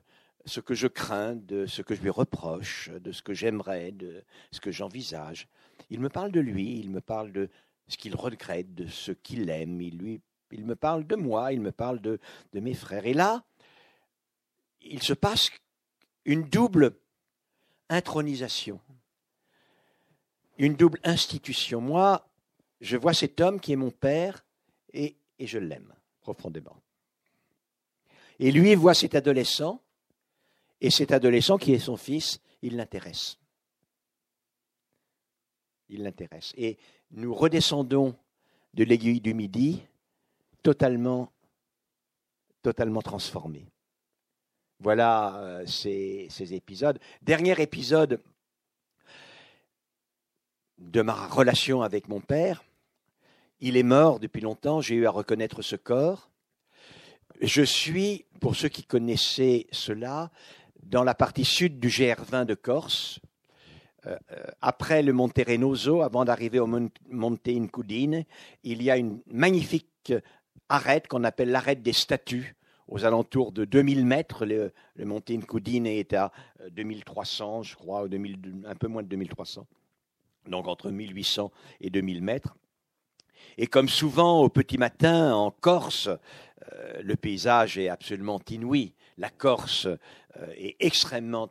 ce 0.46 0.60
que 0.60 0.74
je 0.74 0.86
crains, 0.86 1.34
de 1.34 1.66
ce 1.66 1.82
que 1.82 1.94
je 1.94 2.02
lui 2.02 2.10
reproche, 2.10 2.90
de 2.90 3.12
ce 3.12 3.22
que 3.22 3.34
j'aimerais, 3.34 3.92
de 3.92 4.24
ce 4.50 4.60
que 4.60 4.70
j'envisage. 4.70 5.48
Il 5.90 6.00
me 6.00 6.08
parle 6.08 6.32
de 6.32 6.40
lui, 6.40 6.78
il 6.78 6.90
me 6.90 7.00
parle 7.00 7.32
de 7.32 7.48
ce 7.88 7.96
qu'il 7.96 8.16
regrette, 8.16 8.74
de 8.74 8.86
ce 8.86 9.12
qu'il 9.12 9.50
aime, 9.50 9.80
il, 9.80 10.20
me 10.64 10.76
parle 10.76 11.06
de 11.06 11.16
moi, 11.16 11.52
il 11.52 11.60
me 11.60 11.72
parle 11.72 12.00
de 12.00 12.18
mes 12.54 12.74
frères. 12.74 13.06
Et 13.06 13.14
là, 13.14 13.44
il 14.80 15.02
se 15.02 15.12
passe 15.12 15.50
une 16.24 16.44
double 16.44 16.96
intronisation, 17.88 18.80
une 20.58 20.74
double 20.74 21.00
institution. 21.04 21.80
Moi, 21.80 22.26
je 22.80 22.96
vois 22.96 23.14
cet 23.14 23.40
homme 23.40 23.60
qui 23.60 23.72
est 23.72 23.76
mon 23.76 23.90
père 23.90 24.44
et, 24.92 25.16
je 25.38 25.58
l'aime 25.58 25.92
profondément. 26.20 26.76
Et 28.38 28.50
lui 28.50 28.74
voit 28.74 28.94
cet 28.94 29.14
adolescent, 29.14 29.82
et 30.80 30.90
cet 30.90 31.12
adolescent 31.12 31.58
qui 31.58 31.72
est 31.72 31.78
son 31.78 31.96
fils, 31.96 32.40
il 32.62 32.76
l'intéresse. 32.76 33.38
Il 35.88 36.02
l'intéresse. 36.02 36.52
Et 36.56 36.78
nous 37.10 37.34
redescendons 37.34 38.16
de 38.72 38.84
l'aiguille 38.84 39.20
du 39.20 39.34
midi 39.34 39.82
totalement, 40.62 41.30
totalement 42.62 43.02
transformés. 43.02 43.66
Voilà 44.80 45.36
euh, 45.36 45.66
ces 45.66 46.54
épisodes. 46.54 46.98
Dernier 47.22 47.60
épisode 47.60 48.20
de 50.78 51.02
ma 51.02 51.26
relation 51.26 51.82
avec 51.82 52.08
mon 52.08 52.20
père. 52.20 52.64
Il 53.60 53.76
est 53.76 53.82
mort 53.82 54.20
depuis 54.20 54.40
longtemps, 54.40 54.80
j'ai 54.80 54.96
eu 54.96 55.06
à 55.06 55.10
reconnaître 55.10 55.62
ce 55.62 55.76
corps. 55.76 56.28
Je 57.40 57.62
suis, 57.62 58.26
pour 58.40 58.56
ceux 58.56 58.68
qui 58.68 58.84
connaissaient 58.84 59.66
cela, 59.72 60.30
dans 60.82 61.04
la 61.04 61.14
partie 61.14 61.44
sud 61.44 61.80
du 61.80 61.88
GR20 61.88 62.44
de 62.44 62.54
Corse, 62.54 63.20
euh, 64.06 64.16
euh, 64.32 64.44
après 64.60 65.02
le 65.02 65.12
Monte 65.12 65.40
Renoso, 65.46 66.02
avant 66.02 66.24
d'arriver 66.24 66.58
au 66.58 66.66
Monte 66.66 67.48
Incudine, 67.48 68.24
il 68.62 68.82
y 68.82 68.90
a 68.90 68.96
une 68.96 69.20
magnifique 69.26 70.12
arête 70.68 71.08
qu'on 71.08 71.24
appelle 71.24 71.50
l'arête 71.50 71.82
des 71.82 71.92
statues 71.92 72.54
aux 72.86 73.04
alentours 73.04 73.52
de 73.52 73.64
2000 73.64 74.04
mètres. 74.04 74.44
Le, 74.44 74.72
le 74.94 75.04
Monte 75.04 75.30
Incudine 75.30 75.86
est 75.86 76.12
à 76.12 76.32
2300, 76.70 77.62
je 77.62 77.76
crois, 77.76 78.08
2000, 78.08 78.64
un 78.66 78.74
peu 78.74 78.88
moins 78.88 79.02
de 79.02 79.08
2300. 79.08 79.66
Donc 80.46 80.68
entre 80.68 80.90
1800 80.90 81.50
et 81.80 81.90
2000 81.90 82.22
mètres. 82.22 82.56
Et 83.58 83.66
comme 83.66 83.88
souvent 83.88 84.40
au 84.40 84.48
petit 84.48 84.78
matin 84.78 85.34
en 85.34 85.50
Corse, 85.50 86.08
euh, 86.72 87.02
le 87.02 87.16
paysage 87.16 87.78
est 87.78 87.88
absolument 87.88 88.40
inouï. 88.50 88.94
La 89.16 89.30
Corse 89.30 89.86
euh, 89.86 89.96
est 90.56 90.76
extrêmement 90.80 91.50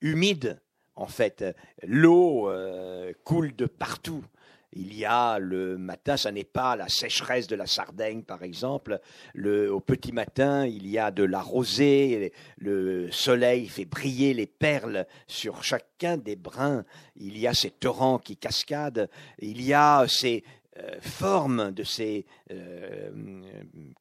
humide. 0.00 0.60
En 0.94 1.06
fait, 1.06 1.44
l'eau 1.82 2.50
euh, 2.50 3.12
coule 3.24 3.56
de 3.56 3.66
partout. 3.66 4.24
Il 4.72 4.96
y 4.96 5.04
a 5.04 5.38
le 5.38 5.76
matin, 5.76 6.16
ça 6.16 6.32
n'est 6.32 6.44
pas 6.44 6.76
la 6.76 6.88
sécheresse 6.88 7.46
de 7.46 7.56
la 7.56 7.66
Sardaigne, 7.66 8.22
par 8.22 8.42
exemple. 8.42 9.00
Le, 9.34 9.72
au 9.72 9.80
petit 9.80 10.12
matin, 10.12 10.66
il 10.66 10.86
y 10.88 10.98
a 10.98 11.10
de 11.10 11.24
la 11.24 11.40
rosée. 11.40 12.32
Le 12.58 13.10
soleil 13.10 13.68
fait 13.68 13.84
briller 13.84 14.34
les 14.34 14.46
perles 14.46 15.06
sur 15.26 15.62
chacun 15.62 16.16
des 16.16 16.36
brins. 16.36 16.84
Il 17.16 17.38
y 17.38 17.46
a 17.46 17.54
ces 17.54 17.70
torrents 17.70 18.18
qui 18.18 18.36
cascadent. 18.36 19.08
Il 19.38 19.62
y 19.62 19.74
a 19.74 20.06
ces, 20.08 20.42
euh, 20.78 20.96
forme 21.02 21.70
de 21.72 21.84
ces 21.84 22.24
euh, 22.50 23.10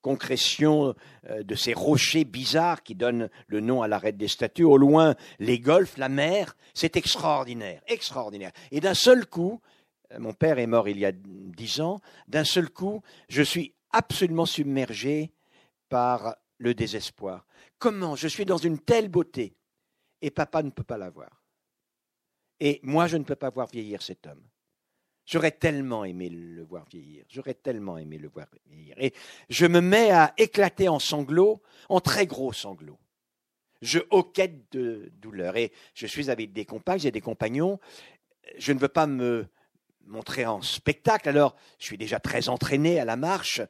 concrétions, 0.01 0.95
euh, 1.29 1.43
de 1.43 1.53
ces 1.53 1.73
rochers 1.73 2.23
bizarres 2.23 2.81
qui 2.81 2.95
donnent 2.95 3.29
le 3.47 3.59
nom 3.59 3.81
à 3.81 3.89
l'arête 3.89 4.15
des 4.15 4.29
statues. 4.29 4.63
Au 4.63 4.77
loin, 4.77 5.15
les 5.39 5.59
golfs, 5.59 5.97
la 5.97 6.07
mer, 6.07 6.55
c'est 6.73 6.95
extraordinaire, 6.95 7.81
extraordinaire. 7.87 8.53
Et 8.71 8.79
d'un 8.79 8.93
seul 8.93 9.25
coup, 9.25 9.59
mon 10.19 10.33
père 10.33 10.59
est 10.59 10.67
mort 10.67 10.87
il 10.87 10.99
y 10.99 11.05
a 11.05 11.11
dix 11.11 11.81
ans, 11.81 11.99
d'un 12.27 12.43
seul 12.43 12.69
coup, 12.69 13.01
je 13.29 13.41
suis 13.41 13.73
absolument 13.91 14.45
submergé 14.45 15.31
par 15.89 16.35
le 16.57 16.73
désespoir. 16.73 17.45
Comment 17.79 18.15
Je 18.15 18.27
suis 18.27 18.45
dans 18.45 18.57
une 18.57 18.79
telle 18.79 19.09
beauté 19.09 19.55
et 20.21 20.31
papa 20.31 20.63
ne 20.63 20.69
peut 20.69 20.83
pas 20.83 20.97
la 20.97 21.09
voir. 21.09 21.41
Et 22.59 22.79
moi, 22.83 23.07
je 23.07 23.17
ne 23.17 23.23
peux 23.23 23.35
pas 23.35 23.49
voir 23.49 23.67
vieillir 23.67 24.01
cet 24.01 24.27
homme. 24.27 24.43
J'aurais 25.25 25.51
tellement 25.51 26.03
aimé 26.05 26.29
le 26.29 26.63
voir 26.63 26.85
vieillir. 26.91 27.25
J'aurais 27.27 27.53
tellement 27.53 27.97
aimé 27.97 28.17
le 28.17 28.27
voir 28.27 28.47
vieillir. 28.67 28.95
Et 28.99 29.13
je 29.49 29.65
me 29.65 29.81
mets 29.81 30.11
à 30.11 30.33
éclater 30.37 30.87
en 30.87 30.99
sanglots, 30.99 31.61
en 31.89 31.99
très 31.99 32.27
gros 32.27 32.53
sanglots. 32.53 32.99
Je 33.81 33.99
hoquette 34.11 34.71
de 34.71 35.11
douleur. 35.15 35.57
Et 35.57 35.71
je 35.93 36.05
suis 36.05 36.29
avec 36.29 36.53
des 36.53 36.65
compagnes, 36.65 36.99
j'ai 36.99 37.11
des 37.11 37.21
compagnons. 37.21 37.79
Je 38.57 38.73
ne 38.73 38.79
veux 38.79 38.89
pas 38.89 39.07
me 39.07 39.47
montrer 40.07 40.45
en 40.45 40.61
spectacle. 40.61 41.29
Alors, 41.29 41.55
je 41.79 41.85
suis 41.85 41.97
déjà 41.97 42.19
très 42.19 42.49
entraîné 42.49 42.99
à 42.99 43.05
la 43.05 43.15
marche. 43.15 43.61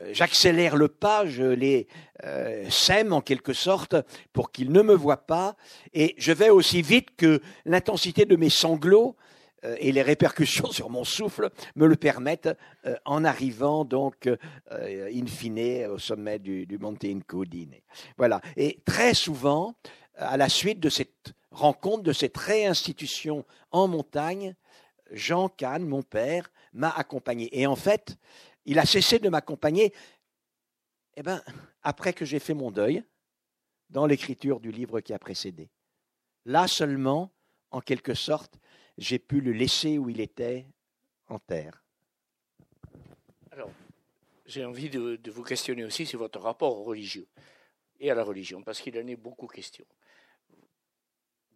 Euh, 0.00 0.10
j'accélère 0.12 0.76
le 0.76 0.88
pas, 0.88 1.26
je 1.26 1.44
les 1.44 1.88
euh, 2.24 2.68
sème 2.70 3.12
en 3.12 3.20
quelque 3.20 3.52
sorte 3.52 3.96
pour 4.32 4.52
qu'ils 4.52 4.72
ne 4.72 4.82
me 4.82 4.94
voient 4.94 5.26
pas. 5.26 5.56
Et 5.92 6.14
je 6.18 6.32
vais 6.32 6.50
aussi 6.50 6.82
vite 6.82 7.16
que 7.16 7.40
l'intensité 7.64 8.24
de 8.24 8.36
mes 8.36 8.50
sanglots 8.50 9.16
euh, 9.64 9.76
et 9.80 9.90
les 9.90 10.02
répercussions 10.02 10.70
sur 10.72 10.90
mon 10.90 11.04
souffle 11.04 11.50
me 11.74 11.86
le 11.86 11.96
permettent 11.96 12.50
euh, 12.86 12.94
en 13.04 13.24
arrivant 13.24 13.84
donc 13.84 14.26
euh, 14.26 15.10
in 15.12 15.26
fine 15.26 15.86
au 15.86 15.98
sommet 15.98 16.38
du, 16.38 16.66
du 16.66 16.78
Monte 16.78 17.04
Incudine. 17.04 17.74
Voilà. 18.16 18.40
Et 18.56 18.80
très 18.84 19.14
souvent, 19.14 19.74
à 20.16 20.36
la 20.36 20.48
suite 20.48 20.80
de 20.80 20.88
cette 20.88 21.32
rencontre, 21.50 22.02
de 22.02 22.12
cette 22.12 22.36
réinstitution 22.36 23.44
en 23.72 23.88
montagne, 23.88 24.54
Jean 25.10 25.48
Kahn, 25.48 25.86
mon 25.86 26.02
père, 26.02 26.50
m'a 26.72 26.90
accompagné. 26.90 27.48
Et 27.58 27.66
en 27.66 27.76
fait, 27.76 28.16
il 28.64 28.78
a 28.78 28.86
cessé 28.86 29.18
de 29.18 29.28
m'accompagner 29.28 29.92
eh 31.16 31.22
ben, 31.22 31.42
après 31.82 32.12
que 32.12 32.24
j'ai 32.24 32.38
fait 32.38 32.54
mon 32.54 32.70
deuil 32.70 33.02
dans 33.90 34.06
l'écriture 34.06 34.60
du 34.60 34.70
livre 34.70 35.00
qui 35.00 35.12
a 35.12 35.18
précédé. 35.18 35.70
Là 36.44 36.68
seulement, 36.68 37.32
en 37.70 37.80
quelque 37.80 38.14
sorte, 38.14 38.58
j'ai 38.96 39.18
pu 39.18 39.40
le 39.40 39.52
laisser 39.52 39.98
où 39.98 40.08
il 40.10 40.20
était, 40.20 40.66
en 41.28 41.38
terre. 41.38 41.84
Alors, 43.50 43.70
j'ai 44.46 44.64
envie 44.64 44.88
de, 44.88 45.30
vous 45.30 45.42
questionner 45.42 45.84
aussi 45.84 46.06
sur 46.06 46.18
votre 46.18 46.40
rapport 46.40 46.84
religieux 46.84 47.28
et 48.00 48.10
à 48.10 48.14
la 48.14 48.24
religion, 48.24 48.62
parce 48.62 48.80
qu'il 48.80 48.96
en 48.96 49.06
est 49.06 49.16
beaucoup 49.16 49.46
question. 49.46 49.84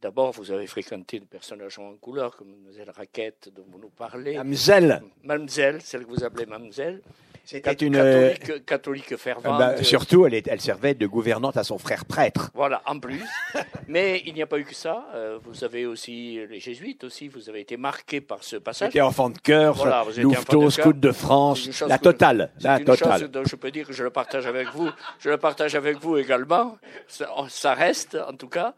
D'abord, 0.03 0.33
vous 0.33 0.51
avez 0.51 0.67
fréquenté 0.67 1.21
des 1.21 1.27
personnages 1.27 1.79
en 1.79 1.95
couleur, 1.95 2.37
comme 2.37 2.49
Mlle 2.49 2.91
Raquette, 2.91 3.51
dont 3.55 3.63
vous 3.71 3.79
nous 3.79 3.89
parlez. 3.89 4.37
Mamselle. 4.37 5.01
Mamselle, 5.23 5.81
celle 5.81 6.05
que 6.05 6.11
vous 6.11 6.25
appelez 6.25 6.45
Mamselle. 6.45 7.01
C'était 7.45 7.73
une 7.73 7.95
euh, 7.95 8.33
catholique, 8.35 8.67
catholique 8.67 9.17
fervente. 9.17 9.59
Bah, 9.59 9.81
surtout, 9.85 10.27
elle, 10.27 10.35
est, 10.35 10.49
elle, 10.49 10.61
servait 10.61 10.95
de 10.95 11.07
gouvernante 11.07 11.57
à 11.57 11.63
son 11.63 11.79
frère 11.79 12.05
prêtre. 12.05 12.51
Voilà, 12.53 12.83
en 12.87 12.99
plus. 12.99 13.23
Mais 13.89 14.23
il 14.27 14.35
n'y 14.35 14.43
a 14.43 14.47
pas 14.47 14.59
eu 14.59 14.65
que 14.65 14.75
ça. 14.75 15.07
Euh, 15.15 15.39
vous 15.45 15.63
avez 15.63 15.87
aussi 15.87 16.41
les 16.51 16.59
jésuites 16.59 17.05
aussi. 17.05 17.29
Vous 17.29 17.49
avez 17.49 17.61
été 17.61 17.77
marqué 17.77 18.21
par 18.21 18.43
ce 18.43 18.57
passage. 18.57 18.89
J'étais 18.89 19.01
enfant 19.03 19.31
de 19.31 19.39
cœur, 19.39 19.75
voilà, 19.75 20.05
Louveteau, 20.17 20.69
scout 20.71 20.99
de 20.99 21.13
France, 21.13 21.81
la 21.87 21.99
totale, 21.99 22.51
la 22.61 22.81
totale. 22.81 23.29
dont 23.29 23.45
je 23.45 23.55
peux 23.55 23.71
dire 23.71 23.87
que 23.87 23.93
je 23.93 24.03
le 24.03 24.11
partage 24.11 24.47
avec 24.49 24.69
vous. 24.71 24.91
Je 25.21 25.31
le 25.31 25.37
partage 25.37 25.77
avec 25.77 25.99
vous 25.99 26.17
également. 26.17 26.77
Ça, 27.07 27.29
ça 27.49 27.75
reste, 27.75 28.17
en 28.17 28.35
tout 28.35 28.49
cas. 28.49 28.75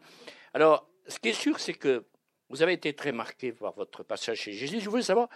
Alors, 0.53 0.87
ce 1.07 1.19
qui 1.19 1.29
est 1.29 1.33
sûr, 1.33 1.59
c'est 1.59 1.73
que 1.73 2.05
vous 2.49 2.61
avez 2.61 2.73
été 2.73 2.93
très 2.93 3.11
marqué 3.11 3.51
par 3.51 3.73
votre 3.73 4.03
passage 4.03 4.39
chez 4.39 4.53
Jésus. 4.53 4.79
Je 4.79 4.89
voulais 4.89 5.03
savoir 5.03 5.29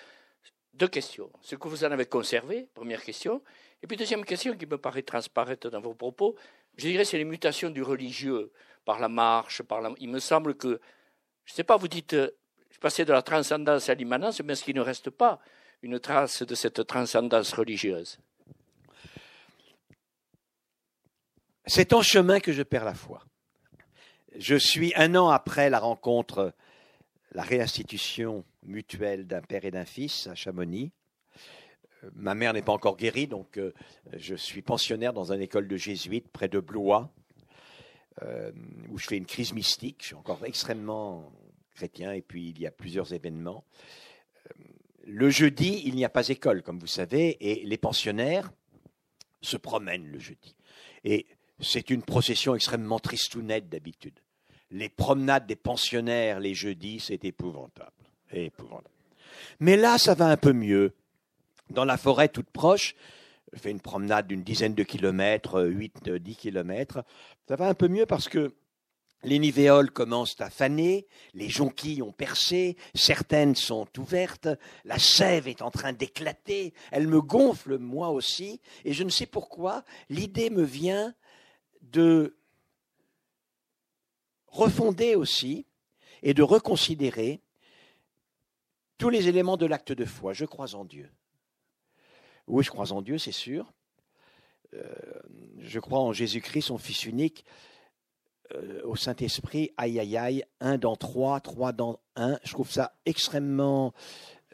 deux 0.74 0.88
questions. 0.88 1.32
Ce 1.42 1.56
que 1.56 1.68
vous 1.68 1.84
en 1.84 1.92
avez 1.92 2.06
conservé, 2.06 2.68
première 2.74 3.04
question. 3.04 3.42
Et 3.82 3.88
puis 3.88 3.98
deuxième 3.98 4.26
question 4.26 4.56
qui 4.56 4.66
me 4.66 4.78
paraît 4.78 5.02
transparaître 5.02 5.70
dans 5.70 5.82
vos 5.82 5.94
propos, 5.94 6.36
je 6.78 6.88
dirais 6.88 7.06
c'est 7.06 7.18
les 7.18 7.26
mutations 7.26 7.70
du 7.70 7.82
religieux 7.82 8.52
par 8.86 9.00
la 9.00 9.10
marche, 9.10 9.62
par 9.64 9.82
la... 9.82 9.92
Il 10.00 10.10
me 10.10 10.20
semble 10.20 10.56
que, 10.56 10.80
je 11.46 11.54
ne 11.54 11.56
sais 11.56 11.64
pas, 11.64 11.78
vous 11.78 11.88
dites, 11.88 12.14
euh, 12.14 12.32
je 12.72 12.78
passais 12.78 13.06
de 13.06 13.12
la 13.12 13.22
transcendance 13.22 13.90
à 13.90 13.94
l'immanence, 13.94 14.42
mais 14.42 14.54
est-ce 14.54 14.64
qu'il 14.64 14.76
ne 14.76 14.82
reste 14.82 15.10
pas 15.10 15.40
une 15.82 16.00
trace 16.00 16.44
de 16.44 16.56
cette 16.56 16.86
transcendance 16.86 17.54
religieuse? 17.54 18.20
C'est 21.66 21.94
en 21.94 22.02
chemin 22.02 22.40
que 22.40 22.52
je 22.52 22.64
perds 22.64 22.86
la 22.86 22.96
foi. 22.96 23.24
Je 24.38 24.56
suis 24.56 24.94
un 24.96 25.16
an 25.16 25.30
après 25.30 25.70
la 25.70 25.80
rencontre 25.80 26.54
la 27.32 27.44
réinstitution 27.44 28.44
mutuelle 28.64 29.28
d'un 29.28 29.42
père 29.42 29.66
et 29.66 29.72
d'un 29.72 29.86
fils 29.86 30.28
à 30.28 30.36
Chamonix. 30.36 30.92
Euh, 32.04 32.10
ma 32.16 32.36
mère 32.36 32.54
n'est 32.54 32.62
pas 32.62 32.72
encore 32.72 32.98
guérie, 32.98 33.28
donc 33.28 33.58
euh, 33.58 33.74
je 34.14 34.36
suis 34.36 34.62
pensionnaire 34.62 35.14
dans 35.14 35.32
une 35.32 35.42
école 35.42 35.68
de 35.68 35.78
jésuites 35.78 36.28
près 36.28 36.48
de 36.48 36.60
Blois, 36.60 37.12
euh, 38.24 38.52
où 38.90 38.98
je 38.98 39.08
fais 39.08 39.18
une 39.18 39.26
crise 39.26 39.54
mystique. 39.54 39.98
Je 40.02 40.08
suis 40.08 40.16
encore 40.16 40.44
extrêmement 40.46 41.32
chrétien, 41.76 42.14
et 42.14 42.22
puis 42.22 42.50
il 42.50 42.60
y 42.60 42.68
a 42.68 42.72
plusieurs 42.72 43.14
événements. 43.14 43.64
Le 45.06 45.30
jeudi, 45.30 45.82
il 45.86 45.96
n'y 45.96 46.06
a 46.06 46.10
pas 46.10 46.28
école, 46.28 46.62
comme 46.62 46.80
vous 46.80 46.88
savez, 46.88 47.38
et 47.40 47.66
les 47.66 47.78
pensionnaires 47.78 48.52
se 49.42 49.58
promènent 49.58 50.08
le 50.08 50.20
jeudi. 50.20 50.56
Et 51.04 51.26
c'est 51.62 51.90
une 51.90 52.04
procession 52.04 52.56
extrêmement 52.56 53.00
tristounette 53.00 53.70
d'habitude 53.70 54.20
les 54.72 54.90
promenades 54.90 55.48
des 55.48 55.56
pensionnaires 55.56 56.40
les 56.40 56.54
jeudis, 56.54 57.00
c'est 57.00 57.26
épouvantable. 57.26 57.92
épouvantable. 58.32 58.90
Mais 59.60 59.78
là, 59.78 59.98
ça 59.98 60.14
va 60.14 60.28
un 60.28 60.38
peu 60.38 60.54
mieux. 60.54 60.94
Dans 61.70 61.86
la 61.86 61.98
forêt 61.98 62.30
toute 62.30 62.50
proche, 62.50 62.96
je 63.54 63.60
fais 63.60 63.72
une 63.72 63.80
promenade 63.80 64.28
d'une 64.28 64.44
dizaine 64.44 64.74
de 64.74 64.84
kilomètres, 64.84 65.64
8, 65.64 66.10
10 66.10 66.36
kilomètres. 66.36 67.04
Ça 67.48 67.56
va 67.56 67.68
un 67.68 67.74
peu 67.74 67.88
mieux 67.88 68.06
parce 68.06 68.30
que 68.30 68.54
les 69.24 69.38
nivéoles 69.38 69.92
commencent 69.92 70.40
à 70.40 70.50
faner, 70.50 71.06
les 71.34 71.50
jonquilles 71.50 72.02
ont 72.02 72.14
percé, 72.14 72.78
certaines 72.96 73.56
sont 73.56 73.88
ouvertes, 73.98 74.48
la 74.86 74.98
sève 74.98 75.48
est 75.48 75.62
en 75.62 75.72
train 75.72 75.92
d'éclater, 75.92 76.74
elle 76.92 77.08
me 77.08 77.22
gonfle 77.22 77.78
moi 77.80 78.12
aussi, 78.12 78.62
et 78.86 78.94
je 78.94 79.04
ne 79.04 79.10
sais 79.10 79.26
pourquoi, 79.26 79.84
l'idée 80.10 80.50
me 80.50 80.64
vient 80.64 81.14
de 81.82 82.36
refonder 84.48 85.16
aussi 85.16 85.66
et 86.22 86.34
de 86.34 86.44
reconsidérer 86.44 87.42
tous 88.98 89.10
les 89.10 89.28
éléments 89.28 89.58
de 89.58 89.66
l'acte 89.66 89.92
de 89.92 90.06
foi. 90.06 90.34
Je 90.34 90.46
crois 90.46 90.76
en 90.76 90.86
Dieu. 90.86 91.10
Oui, 92.48 92.64
je 92.64 92.70
crois 92.70 92.92
en 92.92 93.02
Dieu, 93.02 93.18
c'est 93.18 93.32
sûr. 93.32 93.74
Euh, 94.74 94.84
je 95.60 95.80
crois 95.80 96.00
en 96.00 96.14
Jésus-Christ, 96.14 96.64
son 96.64 96.78
Fils 96.78 97.06
unique, 97.06 97.46
euh, 98.54 98.82
au 98.84 98.96
Saint-Esprit, 98.96 99.72
aïe 99.78 100.00
aïe 100.00 100.18
aïe, 100.18 100.44
un 100.60 100.78
dans 100.78 100.96
trois, 100.96 101.40
trois 101.40 101.72
dans 101.72 102.00
un. 102.16 102.38
Je 102.44 102.52
trouve 102.52 102.72
ça 102.72 102.94
extrêmement 103.06 103.94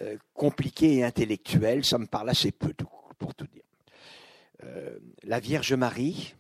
euh, 0.02 0.18
compliqué 0.34 0.96
et 0.96 1.04
intellectuel. 1.04 1.84
Ça 1.84 1.98
me 1.98 2.06
parle 2.06 2.30
assez 2.30 2.52
peu, 2.52 2.74
pour 3.18 3.34
tout 3.34 3.48
dire. 3.48 3.64
la 5.24 5.40
Vierge 5.40 5.74
Marie, 5.74 6.36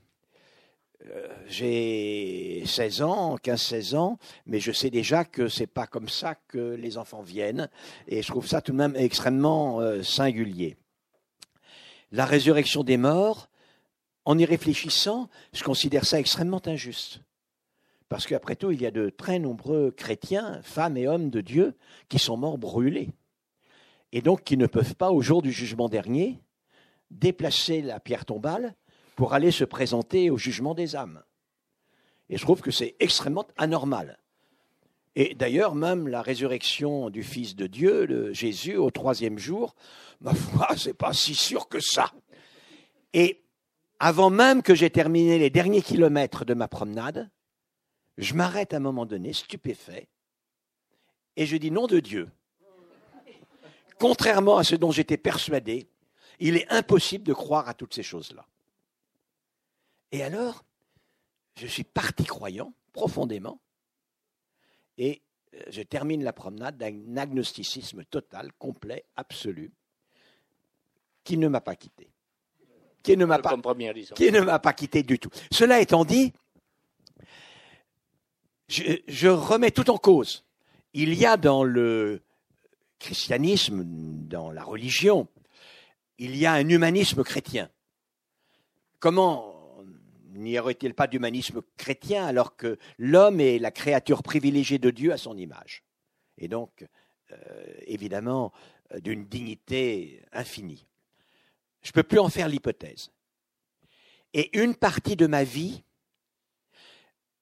euh, 1.12 1.28
j'ai 1.48 2.64
16 2.66 3.02
ans, 3.02 3.36
15-16 3.38 3.96
ans, 3.96 4.18
mais 4.46 4.60
je 4.60 4.72
sais 4.72 4.90
déjà 4.90 5.26
que 5.26 5.48
c'est 5.48 5.68
pas 5.68 5.88
comme 5.88 6.10
ça 6.10 6.36
que 6.48 6.76
les 6.76 6.98
enfants 6.98 7.22
viennent, 7.22 7.70
et 8.08 8.22
je 8.22 8.28
trouve 8.28 8.48
ça 8.48 8.62
tout 8.62 8.72
de 8.72 8.78
même 8.78 8.96
extrêmement 8.96 9.82
euh, 9.82 10.04
singulier. 10.04 10.78
La 12.12 12.26
résurrection 12.26 12.84
des 12.84 12.98
morts, 12.98 13.50
en 14.26 14.38
y 14.38 14.46
réfléchissant, 14.46 15.30
je 15.54 15.64
considère 15.64 16.06
ça 16.06 16.20
extrêmement 16.20 16.62
injuste. 16.66 17.22
Parce 18.10 18.28
qu'après 18.28 18.56
tout, 18.56 18.72
il 18.72 18.82
y 18.82 18.86
a 18.86 18.92
de 18.92 19.10
très 19.10 19.40
nombreux 19.40 19.92
chrétiens, 19.92 20.62
femmes 20.64 20.98
et 20.98 21.08
hommes 21.08 21.30
de 21.30 21.42
Dieu, 21.42 21.76
qui 22.10 22.20
sont 22.20 22.38
morts 22.38 22.58
brûlés. 22.58 23.10
Et 24.12 24.22
donc 24.22 24.44
qui 24.44 24.58
ne 24.58 24.68
peuvent 24.68 24.96
pas, 24.96 25.12
au 25.12 25.22
jour 25.22 25.42
du 25.42 25.52
jugement 25.52 25.90
dernier, 25.90 26.40
déplacer 27.12 27.82
la 27.82 28.00
pierre 28.00 28.26
tombale 28.26 28.76
pour 29.16 29.34
aller 29.34 29.52
se 29.52 29.64
présenter 29.64 30.30
au 30.30 30.38
jugement 30.38 30.74
des 30.74 30.96
âmes. 30.96 31.24
Et 32.30 32.38
je 32.38 32.44
trouve 32.44 32.62
que 32.62 32.72
c'est 32.72 32.96
extrêmement 33.00 33.48
anormal. 33.58 34.20
Et 35.16 35.34
d'ailleurs, 35.34 35.76
même 35.76 36.08
la 36.08 36.22
résurrection 36.22 37.10
du 37.10 37.24
Fils 37.24 37.56
de 37.56 37.68
Dieu, 37.68 38.06
de 38.06 38.34
Jésus, 38.34 38.76
au 38.76 38.92
troisième 38.92 39.40
jour, 39.40 39.76
ma 40.20 40.34
foi, 40.34 40.70
c'est 40.78 40.94
pas 40.94 41.14
si 41.14 41.36
sûr 41.36 41.70
que 41.70 41.80
ça. 41.80 42.12
Et 43.14 43.42
avant 44.00 44.30
même 44.30 44.62
que 44.62 44.76
j'ai 44.76 44.90
terminé 44.90 45.40
les 45.40 45.50
derniers 45.50 45.82
kilomètres 45.82 46.44
de 46.44 46.54
ma 46.54 46.68
promenade, 46.68 47.30
je 48.18 48.34
m'arrête 48.34 48.74
à 48.74 48.78
un 48.78 48.82
moment 48.82 49.06
donné, 49.06 49.32
stupéfait, 49.32 50.10
et 51.38 51.46
je 51.46 51.58
dis 51.58 51.72
nom 51.72 51.88
de 51.88 52.00
Dieu. 52.00 52.30
Contrairement 54.00 54.58
à 54.58 54.64
ce 54.64 54.76
dont 54.76 54.92
j'étais 54.92 55.18
persuadé, 55.18 55.88
il 56.40 56.58
est 56.58 56.70
impossible 56.70 57.24
de 57.24 57.34
croire 57.34 57.70
à 57.70 57.74
toutes 57.74 57.94
ces 57.94 58.04
choses-là. 58.04 58.46
Et 60.16 60.24
alors, 60.24 60.64
je 61.58 61.68
suis 61.68 61.84
parti 61.84 62.24
croyant 62.24 62.74
profondément, 62.94 63.60
et 64.98 65.22
euh, 65.54 65.62
je 65.70 65.82
termine 65.82 66.24
la 66.24 66.32
promenade 66.32 66.78
d'un 66.78 67.18
agnosticisme 67.18 68.06
total, 68.06 68.54
complet, 68.54 69.04
absolu, 69.18 69.74
qui 71.26 71.38
ne 71.38 71.50
m'a 71.50 71.60
pas 71.60 71.76
quitté. 71.76 72.08
Qui 73.04 73.18
ne 73.18 73.26
m'a 73.26 73.40
pas, 73.40 73.58
qui 74.16 74.32
ne 74.32 74.40
m'a 74.40 74.60
pas 74.60 74.72
quitté 74.72 75.04
du 75.04 75.20
tout. 75.20 75.30
Cela 75.52 75.82
étant 75.82 76.06
dit, 76.06 76.32
je, 78.70 78.84
je 79.10 79.28
remets 79.28 79.72
tout 79.72 79.90
en 79.90 79.98
cause. 79.98 80.46
Il 80.94 81.14
y 81.14 81.26
a 81.26 81.36
dans 81.36 81.66
le 81.66 82.22
christianisme, 83.00 83.84
dans 83.84 84.50
la 84.50 84.64
religion, 84.64 85.28
il 86.20 86.38
y 86.38 86.46
a 86.46 86.54
un 86.54 86.70
humanisme 86.70 87.22
chrétien. 87.26 87.70
Comment 89.00 89.55
n'y 90.36 90.60
aurait-il 90.60 90.94
pas 90.94 91.08
d'humanisme 91.08 91.62
chrétien 91.78 92.26
alors 92.26 92.56
que 92.56 92.78
l'homme 92.98 93.40
est 93.40 93.60
la 93.60 93.72
créature 93.72 94.24
privilégiée 94.24 94.80
de 94.80 94.92
Dieu 94.92 95.12
à 95.12 95.18
son 95.18 95.38
image? 95.38 95.84
Et 96.38 96.48
donc, 96.48 96.86
euh, 97.32 97.74
évidemment, 97.88 98.52
euh, 98.94 99.00
d'une 99.00 99.26
dignité 99.26 100.22
infinie. 100.32 100.88
Je 101.82 101.90
ne 101.90 101.94
peux 101.94 102.04
plus 102.04 102.20
en 102.20 102.30
faire 102.30 102.48
l'hypothèse. 102.48 103.12
Et 104.34 104.58
une 104.60 104.76
partie 104.76 105.16
de 105.16 105.28
ma 105.28 105.44
vie 105.44 105.84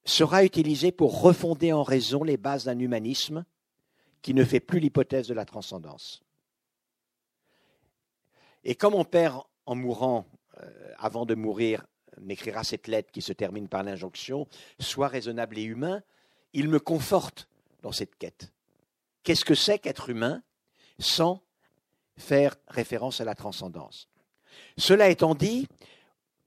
sera 0.06 0.44
utilisée 0.44 0.92
pour 0.92 1.22
refonder 1.22 1.74
en 1.74 1.84
raison 1.84 2.24
les 2.24 2.38
bases 2.38 2.66
d'un 2.66 2.80
humanisme 2.80 3.46
qui 4.22 4.34
ne 4.34 4.44
fait 4.44 4.60
plus 4.60 4.80
l'hypothèse 4.80 5.28
de 5.28 5.34
la 5.34 5.46
transcendance. 5.46 6.24
Et 8.64 8.76
comme 8.76 8.94
mon 8.94 9.06
père, 9.06 9.44
en 9.66 9.76
mourant, 9.76 10.26
euh, 10.60 10.94
avant 10.98 11.26
de 11.26 11.36
mourir, 11.36 11.86
m'écrira 12.22 12.64
cette 12.64 12.88
lettre 12.88 13.12
qui 13.12 13.22
se 13.22 13.34
termine 13.34 13.68
par 13.68 13.84
l'injonction 13.84 14.48
Sois 14.80 15.08
raisonnable 15.08 15.58
et 15.58 15.64
humain, 15.64 16.02
il 16.54 16.70
me 16.70 16.80
conforte 16.80 17.48
dans 17.82 17.92
cette 17.92 18.16
quête. 18.18 18.52
Qu'est-ce 19.24 19.46
que 19.46 19.56
c'est 19.56 19.80
qu'être 19.80 20.10
humain 20.10 20.44
sans 21.00 21.42
faire 22.18 22.56
référence 22.68 23.22
à 23.22 23.26
la 23.26 23.36
transcendance? 23.36 24.10
Cela 24.78 25.10
étant 25.10 25.36
dit, 25.36 25.68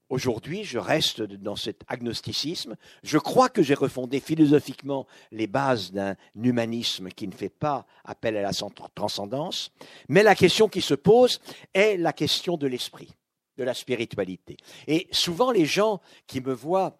Aujourd'hui, 0.09 0.63
je 0.63 0.79
reste 0.79 1.21
dans 1.21 1.57
cet 1.57 1.81
agnosticisme. 1.89 2.77
Je 3.03 3.17
crois 3.17 3.49
que 3.49 3.61
j'ai 3.61 3.73
refondé 3.73 4.21
philosophiquement 4.21 5.05
les 5.31 5.47
bases 5.47 5.91
d'un 5.91 6.15
humanisme 6.41 7.09
qui 7.09 7.27
ne 7.27 7.33
fait 7.33 7.49
pas 7.49 7.85
appel 8.05 8.37
à 8.37 8.41
la 8.41 8.51
transcendance. 8.95 9.71
Mais 10.07 10.23
la 10.23 10.33
question 10.33 10.69
qui 10.69 10.79
se 10.79 10.93
pose 10.93 11.41
est 11.73 11.97
la 11.97 12.13
question 12.13 12.55
de 12.55 12.67
l'esprit 12.67 13.09
de 13.57 13.63
la 13.63 13.73
spiritualité. 13.73 14.57
Et 14.87 15.07
souvent, 15.11 15.51
les 15.51 15.65
gens 15.65 15.99
qui 16.27 16.41
me 16.41 16.53
voient 16.53 16.99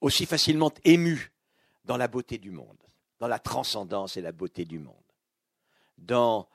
aussi 0.00 0.26
facilement 0.26 0.72
ému 0.84 1.32
dans 1.84 1.96
la 1.96 2.08
beauté 2.08 2.38
du 2.38 2.50
monde, 2.50 2.78
dans 3.18 3.28
la 3.28 3.38
transcendance 3.38 4.16
et 4.16 4.20
la 4.20 4.32
beauté 4.32 4.64
du 4.64 4.78
monde, 4.78 4.94
dans 5.98 6.48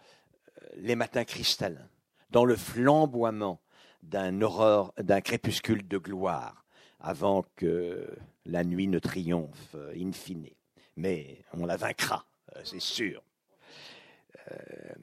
euh, 0.62 0.68
les 0.78 0.96
matins 0.96 1.26
cristallins, 1.26 1.90
dans 2.30 2.46
le 2.46 2.56
flamboiement 2.56 3.60
d'un 4.02 4.42
aurore, 4.42 4.94
d'un 4.98 5.22
crépuscule 5.22 5.88
de 5.88 5.98
gloire, 5.98 6.66
avant 7.00 7.46
que 7.56 8.08
la 8.46 8.64
nuit 8.64 8.88
ne 8.88 9.00
triomphe 9.00 9.76
euh, 9.76 9.94
in 9.98 10.14
fine. 10.14 10.50
Mais 10.96 11.40
on 11.54 11.66
la 11.66 11.76
vaincra, 11.76 12.26
euh, 12.56 12.62
c'est 12.64 12.82
sûr. 12.82 13.22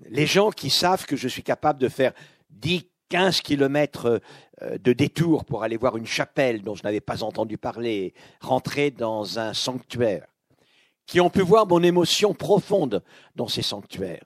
les 0.08 0.26
gens 0.26 0.50
qui 0.50 0.70
savent 0.70 1.06
que 1.06 1.16
je 1.16 1.28
suis 1.28 1.42
capable 1.42 1.78
de 1.78 1.88
faire 1.88 2.12
dix 2.50 2.90
15 3.10 3.42
kilomètres 3.42 4.22
euh, 4.62 4.78
de 4.78 4.94
détour 4.94 5.44
pour 5.44 5.62
aller 5.62 5.76
voir 5.76 5.98
une 5.98 6.06
chapelle 6.06 6.62
dont 6.62 6.74
je 6.74 6.82
n'avais 6.82 7.02
pas 7.02 7.22
entendu 7.22 7.58
parler, 7.58 8.14
rentrer 8.40 8.90
dans 8.90 9.38
un 9.38 9.52
sanctuaire, 9.52 10.26
qui 11.04 11.20
ont 11.20 11.28
pu 11.28 11.42
voir 11.42 11.66
mon 11.66 11.82
émotion 11.82 12.32
profonde 12.32 13.02
dans 13.36 13.48
ces 13.48 13.62
sanctuaires, 13.62 14.24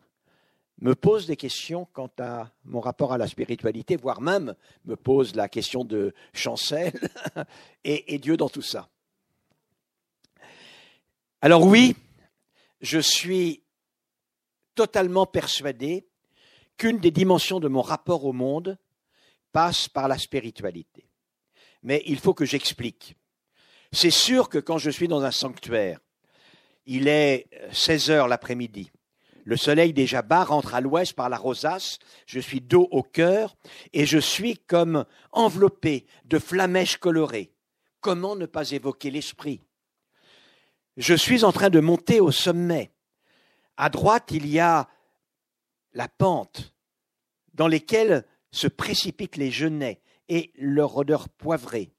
me 0.81 0.95
posent 0.95 1.27
des 1.27 1.37
questions 1.37 1.89
quant 1.93 2.11
à 2.21 2.51
mon 2.65 2.81
rapport 2.81 3.13
à 3.13 3.19
la 3.19 3.27
spiritualité, 3.27 3.97
voire 3.97 4.21
même 4.21 4.55
me 4.85 4.97
posent 4.97 5.35
la 5.35 5.49
question 5.49 5.85
de 5.85 6.15
Chancel 6.33 6.93
et 7.85 8.19
Dieu 8.19 8.37
dans 8.37 8.49
tout 8.49 8.63
ça. 8.63 8.89
Alors 11.41 11.67
oui, 11.67 11.97
je 12.81 12.99
suis 12.99 13.63
totalement 14.75 15.27
persuadé 15.27 16.07
qu'une 16.77 16.99
des 16.99 17.11
dimensions 17.11 17.61
de 17.61 17.69
mon 17.69 17.83
rapport 17.83 18.25
au 18.25 18.33
monde 18.33 18.79
passe 19.53 19.89
par 19.89 20.09
la 20.09 20.19
spiritualité. 20.19 21.09
Mais 21.83 22.03
il 22.07 22.19
faut 22.19 22.35
que 22.35 22.45
j'explique. 22.45 23.17
C'est 23.93 24.11
sûr 24.11 24.49
que 24.49 24.59
quand 24.59 24.79
je 24.79 24.91
suis 24.91 25.09
dans 25.09 25.23
un 25.23 25.31
sanctuaire, 25.31 26.01
il 26.87 27.09
est 27.09 27.49
16 27.73 28.11
heures 28.11 28.29
l'après-midi. 28.29 28.91
Le 29.45 29.57
soleil 29.57 29.93
déjà 29.93 30.23
bas 30.23 30.45
rentre 30.45 30.75
à 30.75 30.81
l'ouest 30.81 31.13
par 31.13 31.29
la 31.29 31.37
rosace, 31.37 31.99
je 32.27 32.41
suis 32.41 32.63
dos 32.63 32.89
au 32.91 33.03
cœur 33.03 33.57
et 33.93 34.07
je 34.07 34.19
suis 34.19 34.57
comme 34.57 35.05
enveloppé 35.33 36.07
de 36.25 36.39
flamèches 36.39 36.97
colorées. 36.97 37.53
Comment 38.01 38.37
ne 38.37 38.47
pas 38.47 38.71
évoquer 38.71 39.11
l'esprit? 39.11 39.61
Je 40.97 41.15
suis 41.15 41.45
en 41.45 41.53
train 41.53 41.71
de 41.71 41.81
monter 41.81 42.21
au 42.21 42.31
sommet. 42.31 42.93
À 43.77 43.91
droite, 43.91 44.31
il 44.31 44.47
y 44.47 44.61
a 44.61 44.89
la 45.95 46.09
pente, 46.09 46.75
dans 47.55 47.69
lesquelles 47.69 48.27
se 48.51 48.67
précipitent 48.67 49.37
les 49.37 49.51
genêts 49.51 50.01
et 50.29 50.53
leur 50.57 50.97
odeur 50.97 51.29
poivrée. 51.29 51.91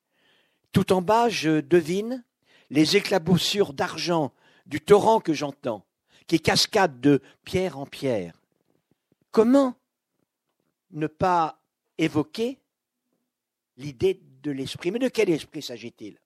Tout 0.71 0.93
en 0.93 1.01
bas, 1.01 1.29
je 1.29 1.61
devine 1.61 2.23
les 2.69 2.97
éclaboussures 2.97 3.73
d'argent 3.73 4.33
du 4.65 4.81
torrent 4.81 5.21
que 5.21 5.33
j'entends, 5.33 5.85
qui 6.27 6.39
cascade 6.39 6.99
de 6.99 7.21
pierre 7.43 7.77
en 7.77 7.85
pierre. 7.85 8.41
Comment 9.31 9.75
ne 10.91 11.07
pas 11.07 11.61
évoquer 11.97 12.59
l'idée 13.77 14.19
de 14.41 14.51
l'esprit? 14.51 14.91
Mais 14.91 14.99
de 14.99 15.07
quel 15.07 15.29
esprit 15.29 15.61
s'agit-il? 15.61 16.19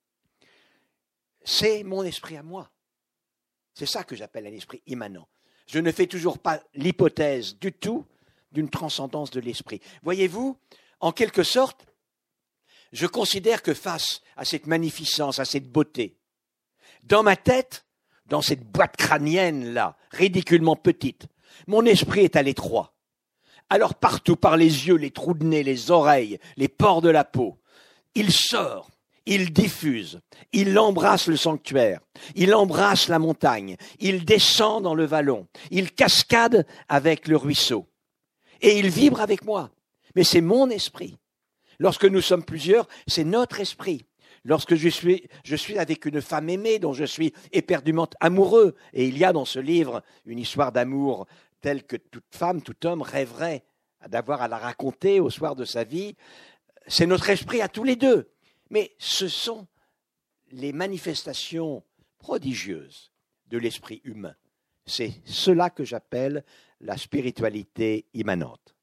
C'est 1.43 1.83
mon 1.83 2.03
esprit 2.03 2.37
à 2.37 2.43
moi. 2.43 2.69
C'est 3.73 3.85
ça 3.85 4.03
que 4.03 4.15
j'appelle 4.15 4.47
un 4.47 4.53
esprit 4.53 4.81
immanent 4.87 5.27
je 5.69 5.79
ne 5.79 5.91
fais 5.91 6.07
toujours 6.07 6.39
pas 6.39 6.61
l'hypothèse 6.73 7.57
du 7.59 7.71
tout 7.71 8.05
d'une 8.51 8.69
transcendance 8.69 9.29
de 9.29 9.39
l'esprit. 9.39 9.81
Voyez-vous, 10.01 10.57
en 10.99 11.11
quelque 11.11 11.43
sorte, 11.43 11.85
je 12.91 13.05
considère 13.05 13.61
que 13.61 13.75
face 13.75 14.21
à 14.35 14.45
cette 14.45 14.65
magnificence, 14.65 15.37
à 15.37 15.45
cette 15.45 15.71
beauté, 15.71 16.17
dans 17.03 17.21
ma 17.21 17.35
tête, 17.35 17.85
dans 18.25 18.41
cette 18.41 18.63
boîte 18.63 18.97
crânienne-là, 18.97 19.95
ridiculement 20.09 20.75
petite, 20.75 21.27
mon 21.67 21.85
esprit 21.85 22.21
est 22.21 22.35
à 22.35 22.41
l'étroit. 22.41 22.95
Alors 23.69 23.93
partout, 23.93 24.35
par 24.35 24.57
les 24.57 24.87
yeux, 24.87 24.95
les 24.95 25.11
trous 25.11 25.35
de 25.35 25.45
nez, 25.45 25.61
les 25.61 25.91
oreilles, 25.91 26.39
les 26.57 26.67
pores 26.67 27.03
de 27.03 27.09
la 27.09 27.23
peau, 27.23 27.59
il 28.15 28.31
sort 28.31 28.89
il 29.29 29.53
diffuse, 29.53 30.19
il 30.53 30.77
embrasse 30.79 31.27
le 31.27 31.37
sanctuaire, 31.37 32.01
il 32.33 32.55
embrasse 32.55 33.07
la 33.09 33.19
montagne, 33.19 33.77
il 33.99 34.25
descend 34.25 34.83
dans 34.83 34.95
le 34.95 35.05
vallon, 35.05 35.47
il 35.69 35.93
cascade 35.93 36.65
avec 36.87 37.27
le 37.27 37.37
ruisseau, 37.37 37.87
et 38.61 38.79
il 38.79 38.89
vibre 38.89 39.21
avec 39.21 39.45
moi. 39.45 39.69
Mais 40.15 40.23
c'est 40.23 40.41
mon 40.41 40.71
esprit. 40.71 41.15
Lorsque 41.77 42.05
nous 42.05 42.21
sommes 42.21 42.43
plusieurs, 42.43 42.87
c'est 43.05 43.23
notre 43.23 43.59
esprit. 43.59 44.03
Lorsque 44.43 44.73
je 44.73 44.89
suis, 44.89 45.77
avec 45.77 46.05
une 46.05 46.21
femme 46.21 46.49
aimée 46.49 46.79
dont 46.79 46.93
je 46.93 47.05
suis 47.05 47.31
éperdument 47.51 48.09
amoureux, 48.19 48.75
et 48.93 49.05
il 49.05 49.17
y 49.17 49.25
a 49.25 49.31
dans 49.31 49.45
ce 49.45 49.59
livre 49.59 50.01
une 50.25 50.39
histoire 50.39 50.71
d'amour 50.71 51.27
telle 51.61 51.83
que 51.83 51.97
toute 51.97 52.25
femme, 52.31 52.63
tout 52.63 52.87
homme 52.87 53.03
rêverait 53.03 53.63
d'avoir 54.07 54.41
à 54.41 54.47
la 54.47 54.57
raconter 54.57 55.19
au 55.19 55.29
soir 55.29 55.55
de 55.55 55.65
sa 55.65 55.83
vie, 55.83 56.15
c'est 56.87 57.05
notre 57.05 57.29
esprit 57.29 57.61
à 57.61 57.67
tous 57.67 57.83
les 57.83 57.95
deux. 57.95 58.31
Mais 58.69 58.95
ce 58.97 59.27
sont 59.27 59.67
les 60.51 60.73
manifestations 60.73 61.83
prodigieuses 62.17 63.11
de 63.47 63.57
l'esprit 63.57 64.01
humain. 64.03 64.35
C'est 64.85 65.21
cela 65.25 65.69
que 65.69 65.83
j'appelle 65.83 66.43
la 66.79 66.97
spiritualité 66.97 68.05
immanente. 68.13 68.75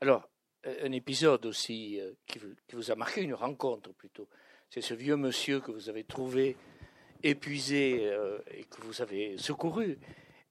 Alors, 0.00 0.28
un 0.64 0.92
épisode 0.92 1.46
aussi 1.46 2.00
euh, 2.00 2.12
qui 2.26 2.40
vous 2.72 2.90
a 2.90 2.94
marqué, 2.94 3.22
une 3.22 3.34
rencontre 3.34 3.92
plutôt. 3.92 4.28
C'est 4.70 4.80
ce 4.80 4.94
vieux 4.94 5.16
monsieur 5.16 5.60
que 5.60 5.70
vous 5.70 5.88
avez 5.88 6.04
trouvé 6.04 6.56
épuisé 7.22 8.08
euh, 8.10 8.38
et 8.50 8.64
que 8.64 8.80
vous 8.82 9.02
avez 9.02 9.38
secouru 9.38 9.98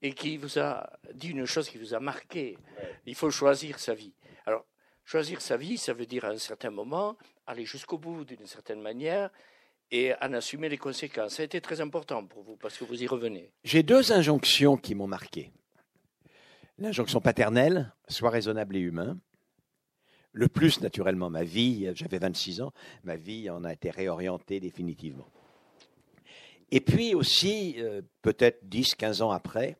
et 0.00 0.14
qui 0.14 0.36
vous 0.36 0.58
a 0.58 0.90
dit 1.14 1.28
une 1.28 1.46
chose 1.46 1.68
qui 1.68 1.78
vous 1.78 1.94
a 1.94 2.00
marqué. 2.00 2.58
Il 3.06 3.14
faut 3.14 3.30
choisir 3.30 3.78
sa 3.78 3.94
vie. 3.94 4.14
Alors, 4.46 4.66
choisir 5.04 5.40
sa 5.40 5.56
vie, 5.56 5.78
ça 5.78 5.92
veut 5.92 6.06
dire 6.06 6.24
à 6.24 6.28
un 6.28 6.38
certain 6.38 6.70
moment 6.70 7.16
aller 7.46 7.64
jusqu'au 7.64 7.98
bout 7.98 8.24
d'une 8.24 8.46
certaine 8.46 8.80
manière 8.80 9.30
et 9.90 10.14
en 10.20 10.32
assumer 10.32 10.68
les 10.68 10.78
conséquences. 10.78 11.34
Ça 11.34 11.42
a 11.42 11.44
été 11.44 11.60
très 11.60 11.80
important 11.80 12.24
pour 12.24 12.42
vous 12.42 12.56
parce 12.56 12.76
que 12.78 12.84
vous 12.84 13.02
y 13.02 13.06
revenez. 13.06 13.50
J'ai 13.64 13.82
deux 13.82 14.12
injonctions 14.12 14.76
qui 14.76 14.94
m'ont 14.94 15.06
marqué. 15.06 15.52
L'injonction 16.78 17.20
paternelle, 17.20 17.92
sois 18.08 18.30
raisonnable 18.30 18.76
et 18.76 18.80
humain. 18.80 19.18
Le 20.32 20.48
plus, 20.48 20.80
naturellement, 20.80 21.28
ma 21.28 21.44
vie, 21.44 21.90
j'avais 21.94 22.18
26 22.18 22.62
ans, 22.62 22.72
ma 23.04 23.16
vie 23.16 23.50
en 23.50 23.64
a 23.64 23.72
été 23.72 23.90
réorientée 23.90 24.60
définitivement. 24.60 25.28
Et 26.70 26.80
puis 26.80 27.14
aussi, 27.14 27.74
euh, 27.78 28.00
peut-être 28.22 28.66
10, 28.66 28.94
15 28.94 29.20
ans 29.20 29.30
après, 29.30 29.76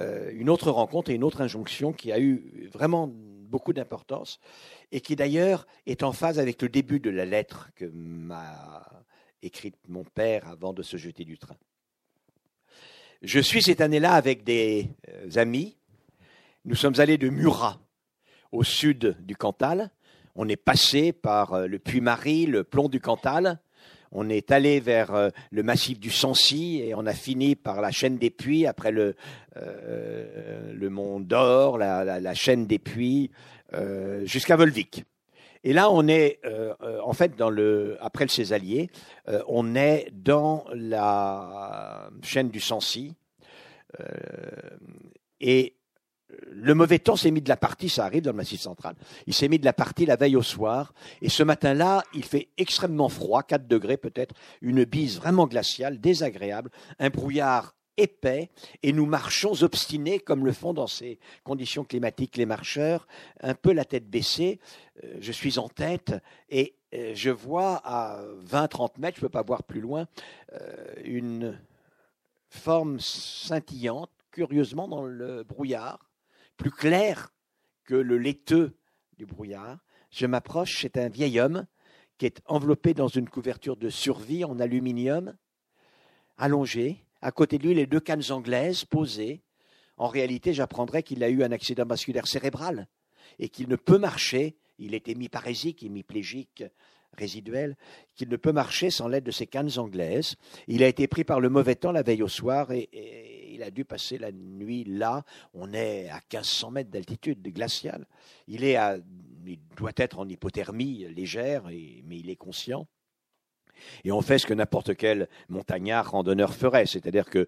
euh, 0.00 0.32
une 0.34 0.50
autre 0.50 0.72
rencontre 0.72 1.10
et 1.10 1.14
une 1.14 1.22
autre 1.22 1.40
injonction 1.40 1.92
qui 1.92 2.10
a 2.10 2.18
eu 2.18 2.68
vraiment 2.72 3.08
beaucoup 3.48 3.72
d'importance 3.72 4.38
et 4.92 5.00
qui 5.00 5.16
d'ailleurs 5.16 5.66
est 5.86 6.02
en 6.02 6.12
phase 6.12 6.38
avec 6.38 6.62
le 6.62 6.68
début 6.68 7.00
de 7.00 7.10
la 7.10 7.24
lettre 7.24 7.70
que 7.74 7.86
m'a 7.86 8.86
écrite 9.42 9.76
mon 9.88 10.04
père 10.04 10.48
avant 10.48 10.72
de 10.72 10.82
se 10.82 10.96
jeter 10.96 11.24
du 11.24 11.38
train. 11.38 11.56
Je 13.22 13.40
suis 13.40 13.62
cette 13.62 13.80
année-là 13.80 14.12
avec 14.12 14.44
des 14.44 14.90
euh, 15.08 15.30
amis. 15.36 15.76
Nous 16.64 16.76
sommes 16.76 17.00
allés 17.00 17.18
de 17.18 17.28
Murat, 17.28 17.80
au 18.52 18.62
sud 18.62 19.16
du 19.20 19.36
Cantal. 19.36 19.90
On 20.34 20.48
est 20.48 20.56
passé 20.56 21.12
par 21.12 21.66
le 21.66 21.78
Puy-Marie, 21.78 22.46
le 22.46 22.62
plomb 22.62 22.88
du 22.88 23.00
Cantal, 23.00 23.60
on 24.12 24.28
est 24.28 24.50
allé 24.50 24.80
vers 24.80 25.14
euh, 25.14 25.30
le 25.50 25.62
massif 25.62 25.98
du 26.00 26.10
Sancy 26.10 26.80
et 26.82 26.94
on 26.94 27.06
a 27.06 27.12
fini 27.12 27.56
par 27.56 27.80
la 27.80 27.90
chaîne 27.90 28.18
des 28.18 28.30
Puits, 28.30 28.66
après 28.66 28.90
le, 28.90 29.14
euh, 29.56 30.90
Mont 30.90 31.20
d'Or, 31.20 31.78
la, 31.78 32.34
chaîne 32.34 32.66
des 32.66 32.78
Puits, 32.78 33.30
euh, 33.74 34.24
jusqu'à 34.24 34.56
Volvic. 34.56 35.04
Et 35.64 35.72
là, 35.72 35.90
on 35.90 36.06
est 36.06 36.40
en 37.02 37.12
fait 37.12 37.36
dans 37.36 37.50
le 37.50 37.98
après 38.00 38.24
le 38.24 38.30
Césalier, 38.30 38.90
on 39.48 39.74
est 39.74 40.08
dans 40.12 40.64
la 40.72 42.10
chaîne 42.22 42.48
du 42.48 42.60
Sancy. 42.60 43.16
et 45.40 45.74
le 46.50 46.74
mauvais 46.74 46.98
temps 46.98 47.16
s'est 47.16 47.30
mis 47.30 47.40
de 47.40 47.48
la 47.48 47.56
partie, 47.56 47.88
ça 47.88 48.04
arrive 48.04 48.22
dans 48.22 48.32
le 48.32 48.36
Massif 48.36 48.60
central, 48.60 48.94
il 49.26 49.34
s'est 49.34 49.48
mis 49.48 49.58
de 49.58 49.64
la 49.64 49.72
partie 49.72 50.06
la 50.06 50.16
veille 50.16 50.36
au 50.36 50.42
soir, 50.42 50.92
et 51.22 51.28
ce 51.28 51.42
matin-là, 51.42 52.02
il 52.14 52.24
fait 52.24 52.48
extrêmement 52.58 53.08
froid, 53.08 53.42
4 53.42 53.66
degrés 53.66 53.96
peut-être, 53.96 54.34
une 54.60 54.84
bise 54.84 55.16
vraiment 55.16 55.46
glaciale, 55.46 56.00
désagréable, 56.00 56.70
un 56.98 57.10
brouillard 57.10 57.74
épais, 57.96 58.50
et 58.82 58.92
nous 58.92 59.06
marchons 59.06 59.62
obstinés 59.62 60.20
comme 60.20 60.44
le 60.44 60.52
font 60.52 60.72
dans 60.72 60.86
ces 60.86 61.18
conditions 61.44 61.84
climatiques 61.84 62.36
les 62.36 62.46
marcheurs, 62.46 63.06
un 63.40 63.54
peu 63.54 63.72
la 63.72 63.84
tête 63.84 64.08
baissée, 64.08 64.60
euh, 65.04 65.16
je 65.20 65.32
suis 65.32 65.58
en 65.58 65.68
tête, 65.68 66.14
et 66.50 66.76
euh, 66.94 67.12
je 67.14 67.30
vois 67.30 67.80
à 67.84 68.22
20-30 68.46 68.98
mètres, 68.98 69.16
je 69.16 69.24
ne 69.24 69.28
peux 69.28 69.32
pas 69.32 69.42
voir 69.42 69.64
plus 69.64 69.80
loin, 69.80 70.06
euh, 70.52 70.94
une 71.04 71.58
forme 72.48 73.00
scintillante, 73.00 74.10
curieusement 74.30 74.88
dans 74.88 75.04
le 75.04 75.42
brouillard, 75.42 76.07
plus 76.58 76.70
clair 76.70 77.32
que 77.84 77.94
le 77.94 78.18
laiteux 78.18 78.76
du 79.16 79.24
brouillard. 79.24 79.78
Je 80.10 80.26
m'approche, 80.26 80.82
c'est 80.82 80.98
un 80.98 81.08
vieil 81.08 81.40
homme 81.40 81.66
qui 82.18 82.26
est 82.26 82.42
enveloppé 82.46 82.92
dans 82.92 83.08
une 83.08 83.28
couverture 83.28 83.76
de 83.76 83.88
survie 83.88 84.44
en 84.44 84.58
aluminium, 84.58 85.36
allongé. 86.36 87.04
À 87.22 87.32
côté 87.32 87.58
de 87.58 87.66
lui, 87.66 87.74
les 87.74 87.86
deux 87.86 88.00
cannes 88.00 88.30
anglaises 88.30 88.84
posées. 88.84 89.42
En 89.96 90.08
réalité, 90.08 90.52
j'apprendrai 90.52 91.02
qu'il 91.02 91.24
a 91.24 91.28
eu 91.28 91.42
un 91.42 91.52
accident 91.52 91.86
vasculaire 91.86 92.26
cérébral 92.26 92.88
et 93.38 93.48
qu'il 93.48 93.68
ne 93.68 93.76
peut 93.76 93.98
marcher. 93.98 94.56
Il 94.78 94.94
est 94.94 95.08
hémiparésique, 95.08 95.82
hémiplégique 95.82 96.64
résiduel, 97.16 97.76
qu'il 98.14 98.28
ne 98.28 98.36
peut 98.36 98.52
marcher 98.52 98.90
sans 98.90 99.08
l'aide 99.08 99.24
de 99.24 99.30
ces 99.30 99.46
cannes 99.46 99.70
anglaises. 99.76 100.36
Il 100.66 100.82
a 100.82 100.88
été 100.88 101.08
pris 101.08 101.24
par 101.24 101.40
le 101.40 101.48
mauvais 101.48 101.74
temps 101.74 101.92
la 101.92 102.02
veille 102.02 102.22
au 102.22 102.28
soir 102.28 102.70
et 102.70 102.88
il 103.58 103.64
a 103.64 103.70
dû 103.70 103.84
passer 103.84 104.18
la 104.18 104.30
nuit 104.30 104.84
là. 104.84 105.24
On 105.52 105.72
est 105.72 106.08
à 106.08 106.20
1500 106.32 106.70
mètres 106.70 106.90
d'altitude 106.90 107.42
glaciale. 107.42 108.06
Il, 108.46 108.62
est 108.62 108.76
à, 108.76 108.98
il 109.46 109.58
doit 109.76 109.92
être 109.96 110.20
en 110.20 110.28
hypothermie 110.28 111.06
légère, 111.14 111.64
mais 111.66 112.18
il 112.18 112.30
est 112.30 112.36
conscient. 112.36 112.86
Et 114.04 114.10
on 114.10 114.20
fait 114.20 114.38
ce 114.38 114.46
que 114.46 114.54
n'importe 114.54 114.96
quel 114.96 115.28
montagnard 115.48 116.10
randonneur 116.10 116.52
ferait, 116.52 116.86
c'est-à-dire 116.86 117.26
que 117.30 117.46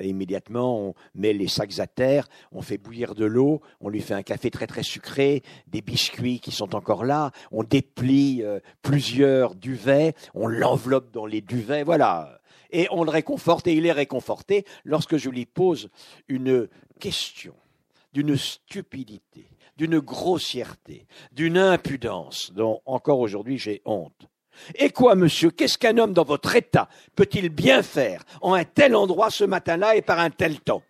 immédiatement 0.00 0.78
on 0.80 0.94
met 1.16 1.32
les 1.32 1.48
sacs 1.48 1.80
à 1.80 1.88
terre, 1.88 2.28
on 2.52 2.62
fait 2.62 2.78
bouillir 2.78 3.16
de 3.16 3.24
l'eau, 3.24 3.60
on 3.80 3.88
lui 3.88 4.00
fait 4.00 4.14
un 4.14 4.22
café 4.22 4.52
très 4.52 4.68
très 4.68 4.84
sucré, 4.84 5.42
des 5.66 5.82
biscuits 5.82 6.38
qui 6.38 6.52
sont 6.52 6.76
encore 6.76 7.04
là, 7.04 7.32
on 7.50 7.64
déplie 7.64 8.44
euh, 8.44 8.60
plusieurs 8.82 9.56
duvets, 9.56 10.14
on 10.34 10.46
l'enveloppe 10.46 11.10
dans 11.12 11.26
les 11.26 11.40
duvets, 11.40 11.82
voilà 11.82 12.38
et 12.70 12.88
on 12.90 13.04
le 13.04 13.10
réconforte 13.10 13.66
et 13.66 13.74
il 13.74 13.86
est 13.86 13.92
réconforté 13.92 14.64
lorsque 14.84 15.16
je 15.16 15.30
lui 15.30 15.46
pose 15.46 15.90
une 16.28 16.68
question 17.00 17.54
d'une 18.12 18.36
stupidité, 18.36 19.50
d'une 19.76 19.98
grossièreté, 19.98 21.06
d'une 21.32 21.58
impudence 21.58 22.52
dont 22.52 22.80
encore 22.86 23.20
aujourd'hui 23.20 23.58
j'ai 23.58 23.82
honte. 23.84 24.26
Et 24.74 24.90
quoi, 24.90 25.14
monsieur, 25.14 25.50
qu'est-ce 25.50 25.76
qu'un 25.76 25.98
homme 25.98 26.14
dans 26.14 26.24
votre 26.24 26.56
état 26.56 26.88
peut-il 27.14 27.50
bien 27.50 27.82
faire 27.82 28.24
en 28.40 28.54
un 28.54 28.64
tel 28.64 28.96
endroit 28.96 29.30
ce 29.30 29.44
matin-là 29.44 29.96
et 29.96 30.02
par 30.02 30.18
un 30.18 30.30
tel 30.30 30.60
temps? 30.60 30.82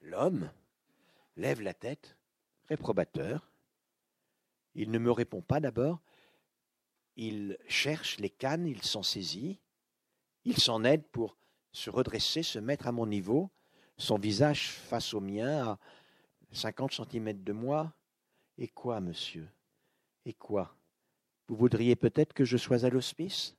L'homme 0.00 0.50
lève 1.36 1.62
la 1.62 1.74
tête, 1.74 2.16
réprobateur. 2.68 3.50
Il 4.74 4.90
ne 4.90 4.98
me 4.98 5.10
répond 5.10 5.40
pas 5.40 5.58
d'abord. 5.58 6.00
Il 7.16 7.58
cherche 7.68 8.18
les 8.18 8.30
cannes, 8.30 8.66
il 8.66 8.82
s'en 8.82 9.02
saisit. 9.02 9.58
Il 10.44 10.58
s'en 10.58 10.84
aide 10.84 11.04
pour 11.08 11.36
se 11.72 11.90
redresser, 11.90 12.42
se 12.42 12.58
mettre 12.58 12.86
à 12.86 12.92
mon 12.92 13.06
niveau, 13.06 13.50
son 13.96 14.18
visage 14.18 14.70
face 14.70 15.14
au 15.14 15.20
mien 15.20 15.66
à 15.66 15.78
50 16.52 16.92
centimètres 16.92 17.44
de 17.44 17.52
moi. 17.52 17.92
Et 18.58 18.68
quoi, 18.68 19.00
monsieur? 19.00 19.48
Et 20.24 20.32
quoi? 20.32 20.74
Vous 21.48 21.56
voudriez 21.56 21.96
peut-être 21.96 22.32
que 22.32 22.44
je 22.44 22.56
sois 22.56 22.84
à 22.84 22.90
l'hospice? 22.90 23.54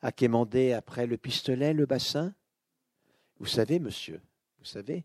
À 0.00 0.12
quémander 0.12 0.72
après 0.72 1.06
le 1.06 1.16
pistolet, 1.16 1.72
le 1.72 1.86
bassin? 1.86 2.34
Vous 3.38 3.46
savez, 3.46 3.78
monsieur, 3.78 4.20
vous 4.58 4.64
savez, 4.64 5.04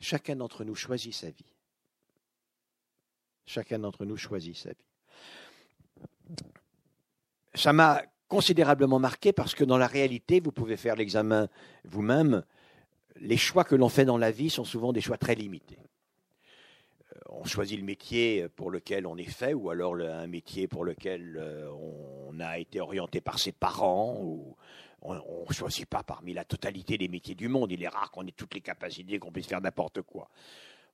chacun 0.00 0.36
d'entre 0.36 0.64
nous 0.64 0.74
choisit 0.74 1.14
sa 1.14 1.30
vie. 1.30 1.54
Chacun 3.46 3.78
d'entre 3.78 4.04
nous 4.04 4.16
choisit 4.16 4.56
sa 4.56 4.70
vie. 4.70 6.36
Ça 7.54 7.72
m'a 7.72 8.02
considérablement 8.28 8.98
marqué 8.98 9.32
parce 9.32 9.54
que 9.54 9.64
dans 9.64 9.78
la 9.78 9.86
réalité, 9.86 10.40
vous 10.40 10.52
pouvez 10.52 10.76
faire 10.76 10.96
l'examen 10.96 11.48
vous-même, 11.84 12.44
les 13.16 13.36
choix 13.36 13.64
que 13.64 13.74
l'on 13.74 13.88
fait 13.88 14.04
dans 14.04 14.18
la 14.18 14.30
vie 14.30 14.50
sont 14.50 14.64
souvent 14.64 14.92
des 14.92 15.00
choix 15.00 15.16
très 15.16 15.34
limités. 15.34 15.78
Euh, 17.12 17.18
on 17.30 17.44
choisit 17.44 17.78
le 17.78 17.84
métier 17.84 18.48
pour 18.48 18.70
lequel 18.70 19.06
on 19.06 19.16
est 19.16 19.24
fait, 19.24 19.54
ou 19.54 19.70
alors 19.70 19.96
un 19.96 20.26
métier 20.26 20.68
pour 20.68 20.84
lequel 20.84 21.36
euh, 21.36 21.70
on 22.30 22.38
a 22.38 22.58
été 22.58 22.80
orienté 22.80 23.20
par 23.20 23.38
ses 23.38 23.52
parents, 23.52 24.18
ou 24.20 24.56
on 25.02 25.14
ne 25.48 25.54
choisit 25.54 25.86
pas 25.86 26.02
parmi 26.02 26.34
la 26.34 26.44
totalité 26.44 26.98
des 26.98 27.08
métiers 27.08 27.34
du 27.34 27.48
monde. 27.48 27.72
Il 27.72 27.82
est 27.82 27.88
rare 27.88 28.10
qu'on 28.10 28.26
ait 28.26 28.32
toutes 28.32 28.54
les 28.54 28.60
capacités, 28.60 29.18
qu'on 29.18 29.32
puisse 29.32 29.46
faire 29.46 29.60
n'importe 29.60 30.02
quoi 30.02 30.28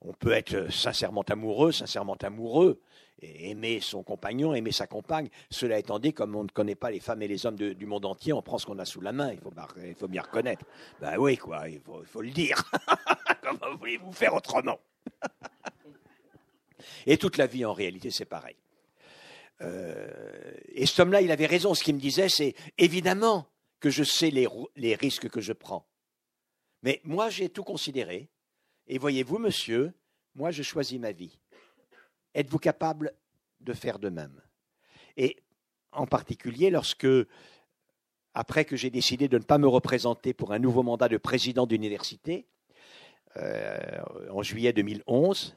on 0.00 0.12
peut 0.12 0.32
être 0.32 0.70
sincèrement 0.72 1.22
amoureux, 1.22 1.72
sincèrement 1.72 2.16
amoureux, 2.22 2.80
aimer 3.22 3.80
son 3.80 4.02
compagnon, 4.02 4.54
aimer 4.54 4.72
sa 4.72 4.86
compagne. 4.86 5.28
Cela 5.50 5.78
étant 5.78 5.98
dit, 5.98 6.12
comme 6.12 6.34
on 6.34 6.44
ne 6.44 6.48
connaît 6.48 6.74
pas 6.74 6.90
les 6.90 7.00
femmes 7.00 7.22
et 7.22 7.28
les 7.28 7.46
hommes 7.46 7.56
du 7.56 7.86
monde 7.86 8.04
entier, 8.04 8.32
on 8.32 8.42
prend 8.42 8.58
ce 8.58 8.66
qu'on 8.66 8.78
a 8.78 8.84
sous 8.84 9.00
la 9.00 9.12
main, 9.12 9.32
il 9.32 9.38
faut, 9.38 9.52
il 9.84 9.94
faut 9.94 10.08
bien 10.08 10.22
reconnaître. 10.22 10.64
Ben 11.00 11.16
oui, 11.18 11.36
quoi, 11.36 11.68
il 11.68 11.80
faut, 11.80 12.22
le 12.22 12.30
dire. 12.30 12.62
Comment 13.42 13.76
voulez-vous 13.76 14.12
faire 14.12 14.34
autrement? 14.34 14.78
Et 17.06 17.16
toute 17.16 17.38
la 17.38 17.46
vie, 17.46 17.64
en 17.64 17.72
réalité, 17.72 18.10
c'est 18.10 18.24
pareil. 18.24 18.56
Euh, 19.62 20.52
et 20.74 20.84
cet 20.84 21.00
homme-là, 21.00 21.22
il 21.22 21.30
avait 21.30 21.46
raison. 21.46 21.72
Ce 21.74 21.82
qu'il 21.82 21.94
me 21.94 22.00
disait, 22.00 22.28
c'est 22.28 22.54
évidemment 22.76 23.46
que 23.80 23.88
je 23.88 24.02
sais 24.02 24.30
les 24.30 24.94
risques 24.96 25.30
que 25.30 25.40
je 25.40 25.52
prends. 25.52 25.86
Mais 26.82 27.00
moi, 27.04 27.30
j'ai 27.30 27.48
tout 27.48 27.64
considéré. 27.64 28.28
Et 28.86 28.98
voyez-vous, 28.98 29.38
monsieur, 29.38 29.92
moi 30.34 30.50
je 30.50 30.62
choisis 30.62 30.98
ma 30.98 31.12
vie. 31.12 31.38
Êtes-vous 32.34 32.58
capable 32.58 33.14
de 33.60 33.72
faire 33.72 33.98
de 33.98 34.08
même? 34.08 34.42
Et 35.16 35.36
en 35.92 36.06
particulier 36.06 36.70
lorsque, 36.70 37.06
après 38.34 38.64
que 38.64 38.76
j'ai 38.76 38.90
décidé 38.90 39.28
de 39.28 39.38
ne 39.38 39.44
pas 39.44 39.58
me 39.58 39.68
représenter 39.68 40.34
pour 40.34 40.52
un 40.52 40.58
nouveau 40.58 40.82
mandat 40.82 41.08
de 41.08 41.16
président 41.16 41.66
d'université, 41.66 42.46
euh, 43.36 44.02
en 44.30 44.42
juillet 44.42 44.72
2011, 44.72 45.56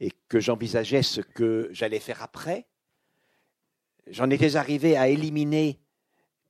et 0.00 0.12
que 0.28 0.40
j'envisageais 0.40 1.02
ce 1.02 1.20
que 1.20 1.68
j'allais 1.72 2.00
faire 2.00 2.22
après, 2.22 2.66
j'en 4.08 4.30
étais 4.30 4.56
arrivé 4.56 4.96
à 4.96 5.08
éliminer 5.08 5.81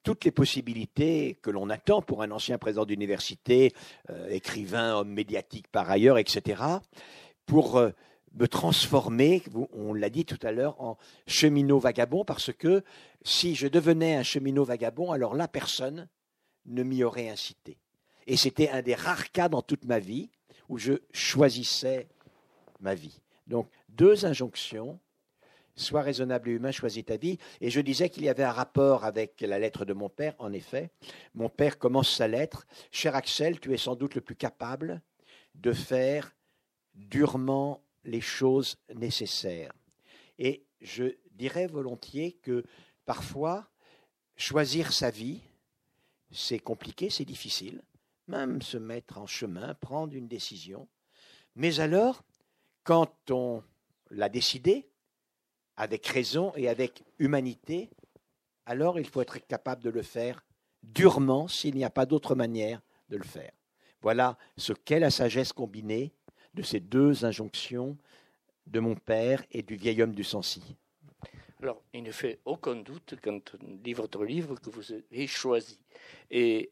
toutes 0.03 0.25
les 0.25 0.31
possibilités 0.31 1.39
que 1.43 1.51
l'on 1.51 1.71
attend 1.71 2.03
pour 2.03 2.23
un 2.23 2.31
ancien 2.31 2.59
président 2.59 2.85
d'université, 2.85 3.73
euh, 4.11 4.29
écrivain, 4.29 4.97
homme 4.97 5.13
médiatique 5.13 5.69
par 5.69 5.91
ailleurs, 5.91 6.19
etc., 6.19 6.63
pour 7.47 7.77
euh, 7.77 7.91
me 8.35 8.47
transformer, 8.47 9.43
on 9.73 9.93
l'a 9.95 10.11
dit 10.11 10.25
tout 10.25 10.39
à 10.43 10.53
l'heure, 10.53 10.81
en 10.81 10.97
cheminot 11.27 11.79
vagabond, 11.79 12.25
parce 12.25 12.53
que 12.53 12.83
si 13.23 13.55
je 13.55 13.69
devenais 13.69 14.15
un 14.17 14.23
cheminot 14.23 14.65
vagabond, 14.65 15.13
alors 15.13 15.35
là, 15.35 15.49
personne 15.49 16.09
ne 16.67 16.83
m'y 16.83 17.05
aurait 17.05 17.29
incité. 17.29 17.79
Et 18.27 18.37
c'était 18.37 18.71
un 18.71 18.83
des 18.83 18.95
rares 18.95 19.33
cas 19.33 19.49
dans 19.49 19.63
toute 19.63 19.85
ma 19.85 19.99
vie 19.99 20.31
où 20.69 20.79
je 20.79 20.95
choisissais 21.13 22.09
ma 22.81 22.95
vie. 22.95 23.21
Donc, 23.47 23.69
deux 23.89 24.25
injonctions 24.25 24.99
Sois 25.75 26.03
raisonnable 26.03 26.51
et 26.51 26.53
humain, 26.53 26.71
choisis 26.71 27.05
ta 27.05 27.17
vie. 27.17 27.39
Et 27.61 27.71
je 27.71 27.81
disais 27.81 28.11
qu'il 28.11 28.25
y 28.25 28.29
avait 28.29 28.43
un 28.43 28.53
rapport 28.53 29.05
avec 29.05 29.41
la 29.41 29.59
lettre 29.59 29.85
de 29.85 29.95
mon 29.95 30.09
père, 30.09 30.35
en 30.39 30.53
effet. 30.53 30.91
Mon 31.35 31.49
père 31.49 31.79
commence 31.79 32.11
sa 32.11 32.29
lettre. 32.29 32.67
Cher 32.91 33.17
Axel, 33.17 33.59
tu 33.59 33.73
es 33.73 33.79
sans 33.79 33.97
doute 33.97 34.15
le 34.15 34.21
plus 34.21 34.37
capable 34.37 35.01
de 35.55 35.73
faire 35.73 36.35
durement 36.95 37.83
les 38.05 38.21
choses 38.21 38.77
nécessaires. 38.95 39.73
Et 40.39 40.67
je 40.81 41.17
dirais 41.31 41.67
volontiers 41.67 42.33
que 42.43 42.65
parfois, 43.07 43.71
choisir 44.37 44.93
sa 44.93 45.11
vie, 45.11 45.41
c'est 46.31 46.59
compliqué, 46.59 47.11
c'est 47.11 47.25
difficile. 47.25 47.83
Même 48.29 48.63
se 48.63 48.77
mettre 48.77 49.19
en 49.19 49.27
chemin, 49.27 49.75
prendre 49.75 50.15
une 50.15 50.29
décision. 50.29 50.89
Mais 51.55 51.81
alors, 51.81 52.23
quand 52.85 53.31
on 53.31 53.63
l'a 54.11 54.29
décidé, 54.29 54.92
avec 55.83 56.07
raison 56.07 56.53
et 56.55 56.69
avec 56.69 57.03
humanité, 57.19 57.91
alors 58.67 59.01
il 59.01 59.09
faut 59.09 59.21
être 59.21 59.45
capable 59.49 59.83
de 59.83 59.91
le 59.91 60.03
faire 60.03 60.45
durement 60.85 61.49
s'il 61.49 61.75
n'y 61.75 61.85
a 61.85 61.91
pas 61.91 62.07
d'autre 62.07 62.37
manière 62.37 62.81
de 63.09 63.17
le 63.17 63.25
faire. 63.25 63.51
Voilà 64.01 64.39
ce 64.57 64.73
qu'est 64.73 65.01
la 65.01 65.11
sagesse 65.11 65.53
combinée 65.53 66.13
de 66.55 66.63
ces 66.63 66.79
deux 66.79 67.25
injonctions 67.25 67.99
de 68.69 68.79
mon 68.79 68.95
père 68.95 69.43
et 69.51 69.63
du 69.63 69.75
vieil 69.75 70.01
homme 70.03 70.15
du 70.15 70.23
Sancy. 70.23 70.77
Alors, 71.61 71.83
il 71.93 72.05
ne 72.05 72.13
fait 72.13 72.39
aucun 72.45 72.77
doute 72.77 73.15
quand 73.21 73.57
on 73.61 73.75
lit 73.85 73.93
votre 73.93 74.25
livre 74.25 74.55
que 74.61 74.71
vous 74.71 74.93
avez 74.93 75.27
choisi. 75.27 75.81
Et 76.31 76.71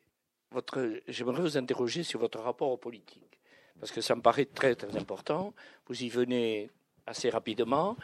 j'aimerais 1.08 1.42
vous 1.42 1.58
interroger 1.58 2.04
sur 2.04 2.20
votre 2.20 2.38
rapport 2.38 2.70
aux 2.70 2.76
politiques, 2.76 3.40
parce 3.80 3.90
que 3.90 4.02
ça 4.02 4.14
me 4.14 4.22
paraît 4.22 4.46
très 4.46 4.76
très 4.76 4.96
important. 4.96 5.52
Vous 5.88 6.00
y 6.00 6.08
venez 6.08 6.70
assez 7.06 7.28
rapidement. 7.28 7.96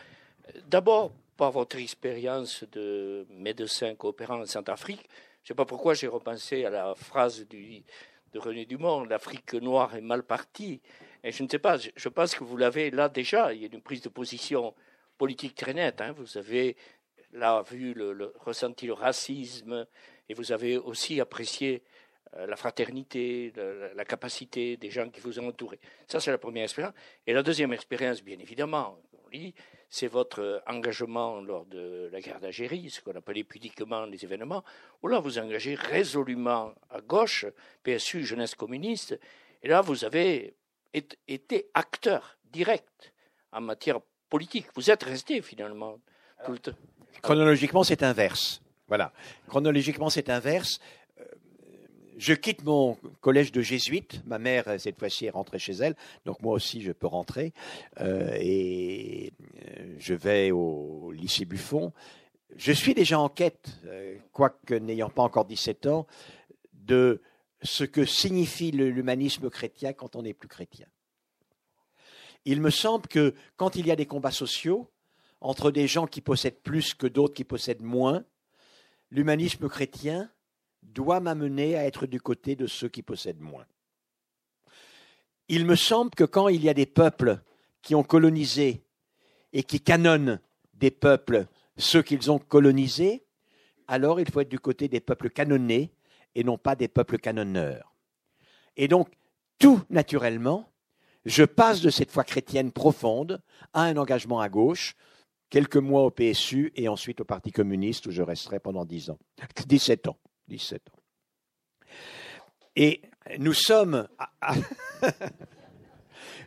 D'abord, 0.66 1.12
par 1.36 1.50
votre 1.50 1.76
expérience 1.76 2.64
de 2.72 3.26
médecin 3.30 3.94
coopérant 3.94 4.40
en 4.40 4.46
Centrafrique, 4.46 5.08
je 5.42 5.44
ne 5.44 5.48
sais 5.48 5.54
pas 5.54 5.64
pourquoi 5.64 5.94
j'ai 5.94 6.06
repensé 6.06 6.64
à 6.64 6.70
la 6.70 6.94
phrase 6.94 7.46
de 7.48 8.38
René 8.38 8.66
Dumont, 8.66 9.04
l'Afrique 9.04 9.54
noire 9.54 9.94
est 9.94 10.00
mal 10.00 10.22
partie. 10.22 10.80
Et 11.22 11.32
je 11.32 11.42
ne 11.42 11.48
sais 11.48 11.58
pas, 11.58 11.76
je 11.78 12.08
pense 12.08 12.34
que 12.34 12.44
vous 12.44 12.56
l'avez 12.56 12.90
là 12.90 13.08
déjà, 13.08 13.52
il 13.52 13.62
y 13.62 13.64
a 13.64 13.68
une 13.72 13.82
prise 13.82 14.02
de 14.02 14.08
position 14.08 14.74
politique 15.18 15.54
très 15.54 15.74
nette. 15.74 16.00
Hein. 16.00 16.12
Vous 16.12 16.38
avez 16.38 16.76
là 17.32 17.62
vu, 17.62 17.94
le, 17.94 18.32
ressenti 18.40 18.86
le 18.86 18.92
racisme, 18.92 19.86
et 20.28 20.34
vous 20.34 20.52
avez 20.52 20.76
aussi 20.78 21.20
apprécié 21.20 21.82
euh, 22.34 22.46
la 22.46 22.56
fraternité, 22.56 23.52
la, 23.94 24.04
capacité 24.04 24.76
des 24.76 24.90
gens 24.90 25.08
qui 25.10 25.20
vous 25.20 25.38
ont 25.38 25.48
entouré. 25.48 25.78
Ça, 26.06 26.20
c'est 26.20 26.30
la 26.30 26.38
première 26.38 26.64
expérience. 26.64 26.94
Et 27.26 27.32
la 27.32 27.42
deuxième 27.42 27.72
expérience, 27.72 28.22
bien 28.22 28.38
évidemment, 28.38 28.98
on 29.24 29.28
lit, 29.28 29.54
c'est 29.88 30.06
votre 30.08 30.62
engagement 30.66 31.40
lors 31.40 31.64
de 31.66 32.08
la 32.12 32.20
guerre 32.20 32.40
d'Algérie, 32.40 32.90
ce 32.90 33.00
qu'on 33.00 33.14
appelait 33.14 33.44
pudiquement 33.44 34.04
les 34.04 34.24
événements, 34.24 34.64
où 35.02 35.08
là 35.08 35.20
vous 35.20 35.38
engagez 35.38 35.74
résolument 35.74 36.74
à 36.90 37.00
gauche, 37.00 37.46
PSU, 37.82 38.24
jeunesse 38.24 38.54
communiste, 38.54 39.18
et 39.62 39.68
là 39.68 39.80
vous 39.80 40.04
avez 40.04 40.54
été 40.92 41.66
acteur 41.74 42.38
direct 42.44 43.12
en 43.52 43.60
matière 43.60 44.00
politique. 44.28 44.66
Vous 44.74 44.90
êtes 44.90 45.02
resté 45.02 45.40
finalement 45.42 45.98
tout 46.44 46.52
le 46.52 46.58
temps. 46.58 46.72
Chronologiquement, 47.22 47.84
c'est 47.84 48.02
inverse. 48.02 48.60
Voilà. 48.88 49.12
Chronologiquement, 49.48 50.10
c'est 50.10 50.30
inverse 50.30 50.80
je 52.16 52.32
quitte 52.32 52.64
mon 52.64 52.96
collège 53.20 53.52
de 53.52 53.60
jésuites. 53.60 54.22
Ma 54.26 54.38
mère, 54.38 54.80
cette 54.80 54.98
fois-ci, 54.98 55.26
est 55.26 55.30
rentrée 55.30 55.58
chez 55.58 55.74
elle. 55.74 55.94
Donc 56.24 56.40
moi 56.40 56.54
aussi, 56.54 56.80
je 56.82 56.92
peux 56.92 57.06
rentrer. 57.06 57.52
Euh, 58.00 58.36
et 58.40 59.32
euh, 59.78 59.94
je 59.98 60.14
vais 60.14 60.50
au 60.50 61.12
lycée 61.12 61.44
Buffon. 61.44 61.92
Je 62.56 62.72
suis 62.72 62.94
déjà 62.94 63.18
en 63.18 63.28
quête, 63.28 63.68
euh, 63.86 64.16
quoique 64.32 64.74
n'ayant 64.74 65.10
pas 65.10 65.22
encore 65.22 65.44
17 65.44 65.86
ans, 65.86 66.06
de 66.72 67.20
ce 67.62 67.84
que 67.84 68.04
signifie 68.04 68.70
l'humanisme 68.70 69.50
chrétien 69.50 69.92
quand 69.92 70.16
on 70.16 70.22
n'est 70.22 70.34
plus 70.34 70.48
chrétien. 70.48 70.86
Il 72.44 72.60
me 72.60 72.70
semble 72.70 73.08
que 73.08 73.34
quand 73.56 73.76
il 73.76 73.86
y 73.86 73.90
a 73.90 73.96
des 73.96 74.06
combats 74.06 74.30
sociaux, 74.30 74.88
entre 75.40 75.70
des 75.70 75.86
gens 75.86 76.06
qui 76.06 76.20
possèdent 76.20 76.60
plus 76.60 76.94
que 76.94 77.06
d'autres 77.06 77.34
qui 77.34 77.44
possèdent 77.44 77.82
moins, 77.82 78.24
l'humanisme 79.10 79.68
chrétien 79.68 80.30
doit 80.92 81.20
m'amener 81.20 81.76
à 81.76 81.84
être 81.84 82.06
du 82.06 82.20
côté 82.20 82.56
de 82.56 82.66
ceux 82.66 82.88
qui 82.88 83.02
possèdent 83.02 83.40
moins. 83.40 83.66
Il 85.48 85.64
me 85.64 85.76
semble 85.76 86.10
que 86.10 86.24
quand 86.24 86.48
il 86.48 86.64
y 86.64 86.68
a 86.68 86.74
des 86.74 86.86
peuples 86.86 87.40
qui 87.82 87.94
ont 87.94 88.02
colonisé 88.02 88.82
et 89.52 89.62
qui 89.62 89.80
canonnent 89.80 90.40
des 90.74 90.90
peuples 90.90 91.46
ceux 91.76 92.02
qu'ils 92.02 92.30
ont 92.30 92.38
colonisés, 92.38 93.24
alors 93.86 94.20
il 94.20 94.30
faut 94.30 94.40
être 94.40 94.48
du 94.48 94.58
côté 94.58 94.88
des 94.88 95.00
peuples 95.00 95.30
canonnés 95.30 95.92
et 96.34 96.42
non 96.42 96.58
pas 96.58 96.74
des 96.74 96.88
peuples 96.88 97.18
canonneurs. 97.18 97.94
Et 98.76 98.88
donc, 98.88 99.08
tout 99.58 99.80
naturellement, 99.88 100.70
je 101.24 101.44
passe 101.44 101.80
de 101.80 101.90
cette 101.90 102.10
foi 102.10 102.24
chrétienne 102.24 102.72
profonde 102.72 103.42
à 103.72 103.82
un 103.82 103.96
engagement 103.96 104.40
à 104.40 104.48
gauche, 104.48 104.94
quelques 105.50 105.76
mois 105.76 106.02
au 106.02 106.10
PSU 106.10 106.72
et 106.76 106.88
ensuite 106.88 107.20
au 107.20 107.24
Parti 107.24 107.52
communiste 107.52 108.06
où 108.06 108.10
je 108.10 108.22
resterai 108.22 108.60
pendant 108.60 108.84
dix 108.84 109.10
ans, 109.10 109.18
17 109.66 110.08
ans. 110.08 110.18
17 110.48 110.82
ans. 110.90 111.00
Et 112.76 113.02
nous 113.38 113.54
sommes 113.54 114.06
à, 114.18 114.54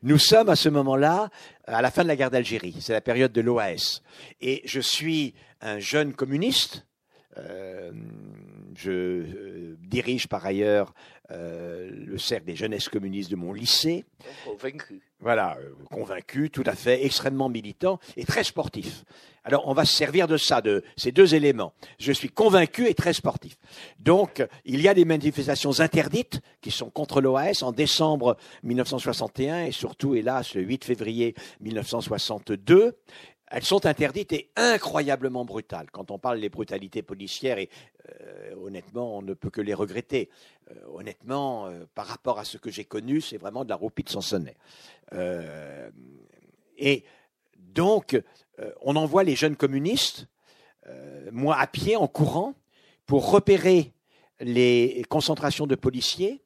nous 0.03 0.17
sommes 0.17 0.49
à 0.49 0.55
ce 0.55 0.69
moment-là 0.69 1.29
à 1.65 1.81
la 1.81 1.91
fin 1.91 2.03
de 2.03 2.07
la 2.07 2.15
guerre 2.15 2.31
d'Algérie. 2.31 2.77
C'est 2.79 2.93
la 2.93 3.01
période 3.01 3.31
de 3.31 3.41
l'OAS. 3.41 4.01
Et 4.41 4.61
je 4.65 4.79
suis 4.79 5.33
un 5.61 5.79
jeune 5.79 6.13
communiste. 6.13 6.85
Euh, 7.37 7.91
je 8.75 8.91
euh, 8.91 9.77
dirige 9.81 10.27
par 10.27 10.45
ailleurs 10.45 10.93
euh, 11.31 11.89
le 11.91 12.17
cercle 12.17 12.45
des 12.45 12.55
jeunesses 12.55 12.89
communistes 12.89 13.29
de 13.29 13.35
mon 13.35 13.53
lycée. 13.53 14.05
Convaincu. 14.45 15.01
Voilà, 15.21 15.57
convaincu, 15.91 16.49
tout 16.49 16.63
à 16.65 16.75
fait, 16.75 17.05
extrêmement 17.05 17.49
militant 17.49 17.99
et 18.15 18.23
très 18.23 18.45
sportif. 18.45 19.03
Alors, 19.43 19.67
on 19.67 19.73
va 19.73 19.83
se 19.83 19.93
servir 19.93 20.27
de 20.27 20.37
ça, 20.37 20.61
de 20.61 20.83
ces 20.95 21.11
deux 21.11 21.35
éléments. 21.35 21.73
Je 21.99 22.11
suis 22.11 22.29
convaincu 22.29 22.87
et 22.87 22.93
très 22.93 23.13
sportif. 23.13 23.57
Donc, 23.99 24.45
il 24.63 24.81
y 24.81 24.87
a 24.87 24.93
des 24.93 25.05
manifestations 25.05 25.81
interdites 25.81 26.39
qui 26.61 26.71
sont 26.71 26.89
contre 26.89 27.19
l'OAS 27.19 27.63
en 27.63 27.71
décembre 27.71 28.37
1961 28.63 29.65
et 29.65 29.71
surtout, 29.71 30.15
hélas, 30.15 30.55
le 30.55 30.61
8 30.61 30.85
février 30.85 31.35
1962 31.59 32.95
elles 33.49 33.65
sont 33.65 33.85
interdites 33.85 34.31
et 34.33 34.49
incroyablement 34.55 35.45
brutales. 35.45 35.87
Quand 35.91 36.11
on 36.11 36.19
parle 36.19 36.39
des 36.39 36.49
brutalités 36.49 37.01
policières, 37.01 37.57
et 37.57 37.69
euh, 38.09 38.55
honnêtement, 38.61 39.17
on 39.17 39.21
ne 39.21 39.33
peut 39.33 39.49
que 39.49 39.61
les 39.61 39.73
regretter. 39.73 40.29
Euh, 40.71 40.75
honnêtement, 40.93 41.67
euh, 41.67 41.85
par 41.95 42.07
rapport 42.07 42.39
à 42.39 42.45
ce 42.45 42.57
que 42.57 42.69
j'ai 42.69 42.85
connu, 42.85 43.21
c'est 43.21 43.37
vraiment 43.37 43.63
de 43.63 43.69
la 43.69 43.75
roupie 43.75 44.03
de 44.03 44.09
Sansonnet. 44.09 44.55
et 46.77 47.03
donc, 47.57 48.19
on 48.81 48.95
envoie 48.95 49.23
les 49.23 49.35
jeunes 49.35 49.55
communistes, 49.55 50.27
moi 51.31 51.57
à 51.57 51.67
pied, 51.67 51.95
en 51.95 52.07
courant, 52.07 52.55
pour 53.05 53.31
repérer 53.31 53.93
les 54.39 55.03
concentrations 55.09 55.67
de 55.67 55.75
policiers 55.75 56.41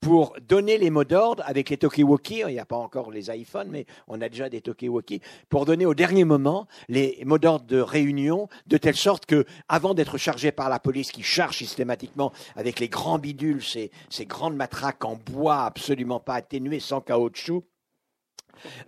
pour 0.00 0.34
donner 0.40 0.78
les 0.78 0.88
mots 0.88 1.04
d'ordre 1.04 1.42
avec 1.46 1.68
les 1.68 1.76
Tokiwoki, 1.76 2.40
il 2.40 2.52
n'y 2.52 2.58
a 2.58 2.64
pas 2.64 2.76
encore 2.76 3.10
les 3.10 3.30
iPhones, 3.30 3.68
mais 3.70 3.86
on 4.08 4.20
a 4.22 4.28
déjà 4.28 4.48
des 4.48 4.62
Tokiwoki, 4.62 5.20
pour 5.48 5.66
donner 5.66 5.84
au 5.84 5.94
dernier 5.94 6.24
moment 6.24 6.66
les 6.88 7.22
mots 7.26 7.38
d'ordre 7.38 7.66
de 7.66 7.80
réunion, 7.80 8.48
de 8.66 8.78
telle 8.78 8.96
sorte 8.96 9.26
que, 9.26 9.44
avant 9.68 9.92
d'être 9.92 10.16
chargé 10.16 10.52
par 10.52 10.70
la 10.70 10.78
police 10.78 11.12
qui 11.12 11.22
charge 11.22 11.58
systématiquement 11.58 12.32
avec 12.56 12.80
les 12.80 12.88
grands 12.88 13.18
bidules, 13.18 13.62
ces, 13.62 13.90
ces 14.08 14.24
grandes 14.24 14.56
matraques 14.56 15.04
en 15.04 15.16
bois 15.16 15.64
absolument 15.64 16.20
pas 16.20 16.34
atténuées, 16.34 16.80
sans 16.80 17.02
caoutchouc, 17.02 17.64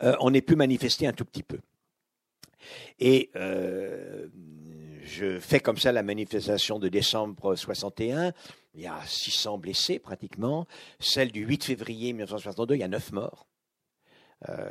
euh, 0.02 0.16
on 0.20 0.32
ait 0.32 0.42
pu 0.42 0.56
manifester 0.56 1.06
un 1.06 1.12
tout 1.12 1.24
petit 1.24 1.42
peu. 1.42 1.58
Et 3.00 3.30
euh, 3.36 4.28
je 5.12 5.38
fais 5.38 5.60
comme 5.60 5.76
ça 5.76 5.92
la 5.92 6.02
manifestation 6.02 6.78
de 6.78 6.88
décembre 6.88 7.54
61. 7.54 8.32
Il 8.74 8.80
y 8.80 8.86
a 8.86 8.98
600 9.04 9.58
blessés 9.58 9.98
pratiquement. 9.98 10.66
Celle 11.00 11.30
du 11.30 11.44
8 11.44 11.64
février 11.64 12.12
1962, 12.14 12.76
il 12.76 12.78
y 12.78 12.82
a 12.82 12.88
9 12.88 13.12
morts. 13.12 13.46
Euh, 14.48 14.70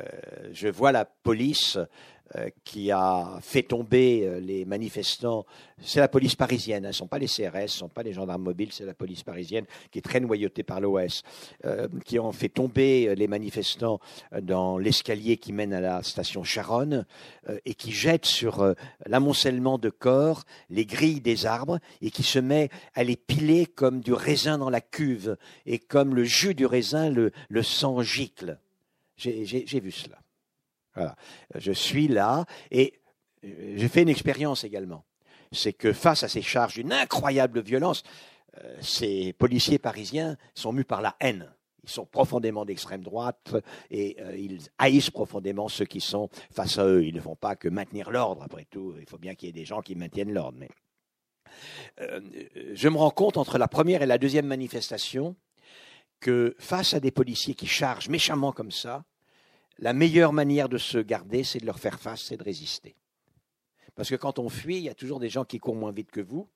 je 0.52 0.68
vois 0.68 0.90
la 0.90 1.04
police 1.04 1.78
qui 2.64 2.90
a 2.90 3.38
fait 3.42 3.62
tomber 3.62 4.26
euh, 4.26 4.40
les 4.40 4.64
manifestants. 4.64 5.44
C'est 5.82 6.00
la 6.00 6.08
police 6.08 6.34
parisienne, 6.34 6.86
hein, 6.86 6.92
ce 6.92 6.96
ne 6.96 6.98
sont 6.98 7.06
pas 7.08 7.18
les 7.18 7.26
CRS, 7.26 7.52
ce 7.52 7.62
ne 7.62 7.66
sont 7.66 7.88
pas 7.88 8.02
les 8.02 8.12
gendarmes 8.12 8.42
mobiles, 8.42 8.70
c'est 8.72 8.86
la 8.86 8.94
police 8.94 9.22
parisienne 9.22 9.64
qui 9.90 9.98
est 9.98 10.02
très 10.02 10.20
noyautée 10.20 10.62
par 10.62 10.80
l'OS, 10.80 11.22
qui 12.04 12.18
ont 12.18 12.30
fait 12.30 12.48
tomber 12.48 13.14
les 13.16 13.26
manifestants 13.26 13.98
dans 14.40 14.78
l'escalier 14.78 15.36
qui 15.36 15.52
mène 15.52 15.72
à 15.72 15.80
la 15.80 16.02
station 16.02 16.44
Charonne 16.44 17.04
et 17.64 17.74
qui 17.74 17.90
jette 17.90 18.26
sur 18.26 18.74
l'amoncellement 19.06 19.78
de 19.78 19.90
corps 19.90 20.44
les 20.70 20.86
grilles 20.86 21.20
des 21.20 21.46
arbres 21.46 21.80
et 22.00 22.10
qui 22.10 22.22
se 22.22 22.38
met 22.38 22.70
à 22.94 23.02
les 23.02 23.16
piler 23.16 23.66
comme 23.66 24.00
du 24.00 24.12
raisin 24.12 24.58
dans 24.58 24.70
la 24.70 24.80
cuve 24.80 25.36
et 25.66 25.78
comme 25.78 26.14
le 26.14 26.24
jus 26.24 26.54
du 26.54 26.66
raisin, 26.66 27.10
le, 27.10 27.32
le 27.48 27.62
sang 27.62 28.02
gicle. 28.02 28.58
J'ai 29.16 29.80
vu 29.80 29.90
cela. 29.90 30.21
Voilà. 30.94 31.16
Je 31.54 31.72
suis 31.72 32.08
là 32.08 32.44
et 32.70 33.00
euh, 33.44 33.74
j'ai 33.76 33.88
fait 33.88 34.02
une 34.02 34.08
expérience 34.08 34.64
également. 34.64 35.04
C'est 35.52 35.72
que 35.72 35.92
face 35.92 36.22
à 36.22 36.28
ces 36.28 36.42
charges 36.42 36.74
d'une 36.74 36.92
incroyable 36.92 37.60
violence, 37.60 38.02
euh, 38.62 38.76
ces 38.80 39.32
policiers 39.34 39.78
parisiens 39.78 40.36
sont 40.54 40.72
mus 40.72 40.84
par 40.84 41.02
la 41.02 41.16
haine. 41.20 41.52
Ils 41.84 41.90
sont 41.90 42.06
profondément 42.06 42.64
d'extrême 42.64 43.02
droite 43.02 43.56
et 43.90 44.16
euh, 44.20 44.36
ils 44.36 44.60
haïssent 44.78 45.10
profondément 45.10 45.68
ceux 45.68 45.84
qui 45.84 46.00
sont 46.00 46.28
face 46.50 46.78
à 46.78 46.86
eux. 46.86 47.04
Ils 47.04 47.14
ne 47.14 47.20
font 47.20 47.36
pas 47.36 47.56
que 47.56 47.68
maintenir 47.68 48.10
l'ordre, 48.10 48.42
après 48.42 48.66
tout. 48.66 48.94
Il 49.00 49.08
faut 49.08 49.18
bien 49.18 49.34
qu'il 49.34 49.48
y 49.48 49.50
ait 49.50 49.52
des 49.52 49.64
gens 49.64 49.82
qui 49.82 49.94
maintiennent 49.94 50.32
l'ordre. 50.32 50.58
Mais 50.58 50.68
je 51.98 52.88
me 52.88 52.96
rends 52.96 53.10
compte 53.10 53.36
entre 53.36 53.58
la 53.58 53.68
première 53.68 54.00
et 54.00 54.06
la 54.06 54.16
deuxième 54.16 54.46
manifestation 54.46 55.36
que 56.20 56.54
face 56.58 56.94
à 56.94 57.00
des 57.00 57.10
policiers 57.10 57.54
qui 57.54 57.66
chargent 57.66 58.08
méchamment 58.08 58.52
comme 58.52 58.70
ça, 58.70 59.04
la 59.82 59.92
meilleure 59.92 60.32
manière 60.32 60.68
de 60.68 60.78
se 60.78 60.98
garder, 60.98 61.42
c'est 61.42 61.58
de 61.58 61.66
leur 61.66 61.80
faire 61.80 61.98
face, 61.98 62.22
c'est 62.22 62.36
de 62.36 62.44
résister. 62.44 62.94
Parce 63.96 64.08
que 64.08 64.14
quand 64.14 64.38
on 64.38 64.48
fuit, 64.48 64.76
il 64.76 64.84
y 64.84 64.88
a 64.88 64.94
toujours 64.94 65.18
des 65.18 65.28
gens 65.28 65.44
qui 65.44 65.58
courent 65.58 65.74
moins 65.74 65.90
vite 65.90 66.12
que 66.12 66.20
vous. 66.20 66.48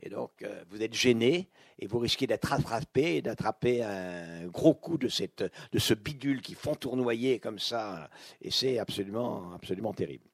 Et 0.00 0.08
donc, 0.08 0.30
euh, 0.42 0.64
vous 0.70 0.82
êtes 0.82 0.94
gêné 0.94 1.50
et 1.78 1.86
vous 1.86 1.98
risquez 1.98 2.26
d'être 2.26 2.54
attrapé 2.54 3.16
et 3.16 3.22
d'attraper 3.22 3.82
un 3.82 4.46
gros 4.46 4.72
coup 4.72 4.96
de, 4.96 5.08
cette, 5.08 5.44
de 5.72 5.78
ce 5.78 5.92
bidule 5.92 6.40
qui 6.40 6.54
font 6.54 6.74
tournoyer 6.74 7.38
comme 7.38 7.58
ça. 7.58 8.08
Et 8.40 8.50
c'est 8.50 8.78
absolument, 8.78 9.52
absolument 9.52 9.92
terrible. 9.92 10.24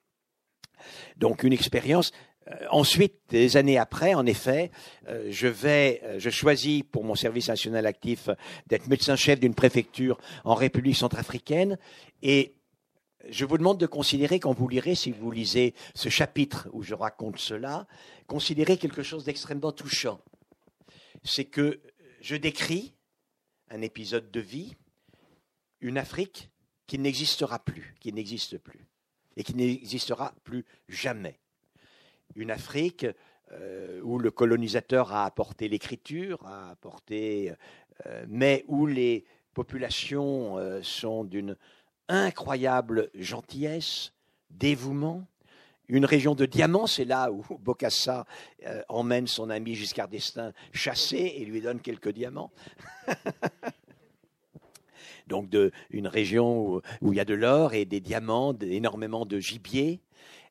Donc, 1.17 1.43
une 1.43 1.53
expérience. 1.53 2.13
Euh, 2.51 2.67
ensuite, 2.71 3.15
des 3.29 3.57
années 3.57 3.79
après, 3.79 4.15
en 4.15 4.27
effet, 4.27 4.71
euh, 5.09 5.29
je 5.31 5.47
vais, 5.47 6.01
euh, 6.05 6.19
je 6.19 6.31
choisis 6.31 6.83
pour 6.83 7.05
mon 7.05 7.15
service 7.15 7.49
national 7.49 7.87
actif 7.87 8.29
d'être 8.67 8.89
médecin-chef 8.89 9.41
d'une 9.41 9.55
préfecture 9.55 10.19
en 10.45 10.55
République 10.55 10.97
centrafricaine 10.97 11.79
et 12.23 12.55
je 13.29 13.45
vous 13.45 13.59
demande 13.59 13.79
de 13.79 13.87
considérer, 13.87 14.41
quand 14.41 14.55
vous 14.55 14.69
lirez, 14.69 14.95
si 14.95 15.11
vous 15.11 15.31
lisez 15.31 15.75
ce 15.95 16.09
chapitre 16.09 16.69
où 16.73 16.83
je 16.83 16.95
raconte 16.95 17.39
cela, 17.39 17.87
considérez 18.27 18.79
quelque 18.79 19.03
chose 19.03 19.25
d'extrêmement 19.25 19.73
touchant. 19.73 20.21
C'est 21.23 21.45
que 21.45 21.81
je 22.23 22.37
décris 22.37 22.95
un 23.69 23.83
épisode 23.83 24.31
de 24.31 24.41
vie, 24.41 24.75
une 25.81 25.99
Afrique 25.99 26.51
qui 26.87 26.99
n'existera 26.99 27.59
plus, 27.59 27.95
qui 28.01 28.11
n'existe 28.13 28.57
plus, 28.57 28.87
et 29.37 29.45
qui 29.45 29.55
n'existera 29.55 30.35
plus 30.43 30.65
jamais 30.89 31.40
une 32.37 32.51
Afrique 32.51 33.07
euh, 33.53 34.01
où 34.05 34.19
le 34.21 34.31
colonisateur 34.31 35.13
a 35.13 35.25
apporté 35.25 35.69
l'écriture, 35.69 36.39
a 36.47 36.71
apporté, 36.71 37.53
euh, 38.07 38.25
mais 38.29 38.65
où 38.69 38.87
les 38.87 39.25
populations 39.55 40.57
euh, 40.57 40.81
sont 40.85 41.25
d'une 41.25 41.57
incroyable 42.09 43.11
gentillesse, 43.17 44.13
dévouement. 44.51 45.27
Une 45.89 46.05
région 46.05 46.37
de 46.37 46.47
diamants, 46.47 46.87
c'est 46.87 47.05
là 47.05 47.33
où 47.33 47.45
Bokassa 47.59 48.25
emmène 48.89 49.27
son 49.27 49.51
ami 49.51 49.75
Giscard 49.75 50.07
d'Estaing 50.07 50.53
chasser 50.73 51.35
et 51.37 51.45
lui 51.45 51.61
donne 51.61 51.81
quelques 51.81 52.13
diamants. 52.13 52.53
Donc 55.27 55.53
une 55.91 56.07
région 56.07 56.81
où, 57.01 57.13
il 57.13 57.17
y 57.17 57.21
a 57.21 57.25
de 57.25 57.35
l'or 57.35 57.75
et 57.75 57.85
des 57.85 58.01
diamants, 58.01 58.57
énormément 58.61 59.27
de 59.27 59.41
gibier 59.41 60.01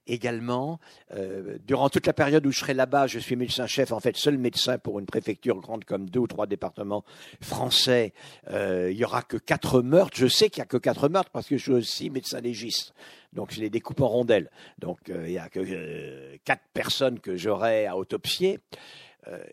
également. 0.10 0.80
Euh, 1.14 1.57
durant 1.66 1.89
toute 1.89 2.07
la 2.07 2.14
période 2.14 2.45
où 2.45 2.51
je 2.51 2.60
serai 2.60 2.74
là-bas, 2.74 3.07
je 3.07 3.20
suis 3.20 3.36
médecin-chef, 3.36 3.91
en 3.91 3.99
fait, 3.99 4.18
seul 4.18 4.38
médecin 4.38 4.78
pour 4.78 4.99
une 4.99 5.05
préfecture 5.05 5.62
grande 5.62 5.86
comme 5.86 6.10
deux 6.10 6.20
ou 6.20 6.28
trois 6.28 6.47
départements 6.47 7.05
français. 7.41 8.14
Euh, 8.49 8.89
il 8.91 8.97
y 8.97 9.05
aura 9.05 9.22
que 9.22 9.38
quatre 9.38 9.82
meurtres. 9.82 10.18
Je 10.18 10.28
sais 10.28 10.49
qu'il 10.49 10.60
y 10.60 10.64
a 10.64 10.66
que 10.66 10.78
quatre 10.78 11.07
meurtres 11.10 11.32
parce 11.32 11.47
que 11.47 11.57
je 11.57 11.64
suis 11.64 11.72
aussi 11.72 12.10
médecin 12.10 12.41
légiste. 12.41 12.93
Donc 13.32 13.53
je 13.53 13.62
les 13.62 13.70
découpe 13.70 14.01
en 14.01 14.07
rondelles. 14.07 14.49
Donc 14.80 15.10
euh, 15.10 15.28
il 15.28 15.34
y 15.34 15.38
a 15.38 15.49
que 15.49 16.38
quatre 16.43 16.64
personnes 16.74 17.20
que 17.20 17.38
j'aurai 17.38 17.86
à 17.86 17.95
autopsier. 17.95 18.60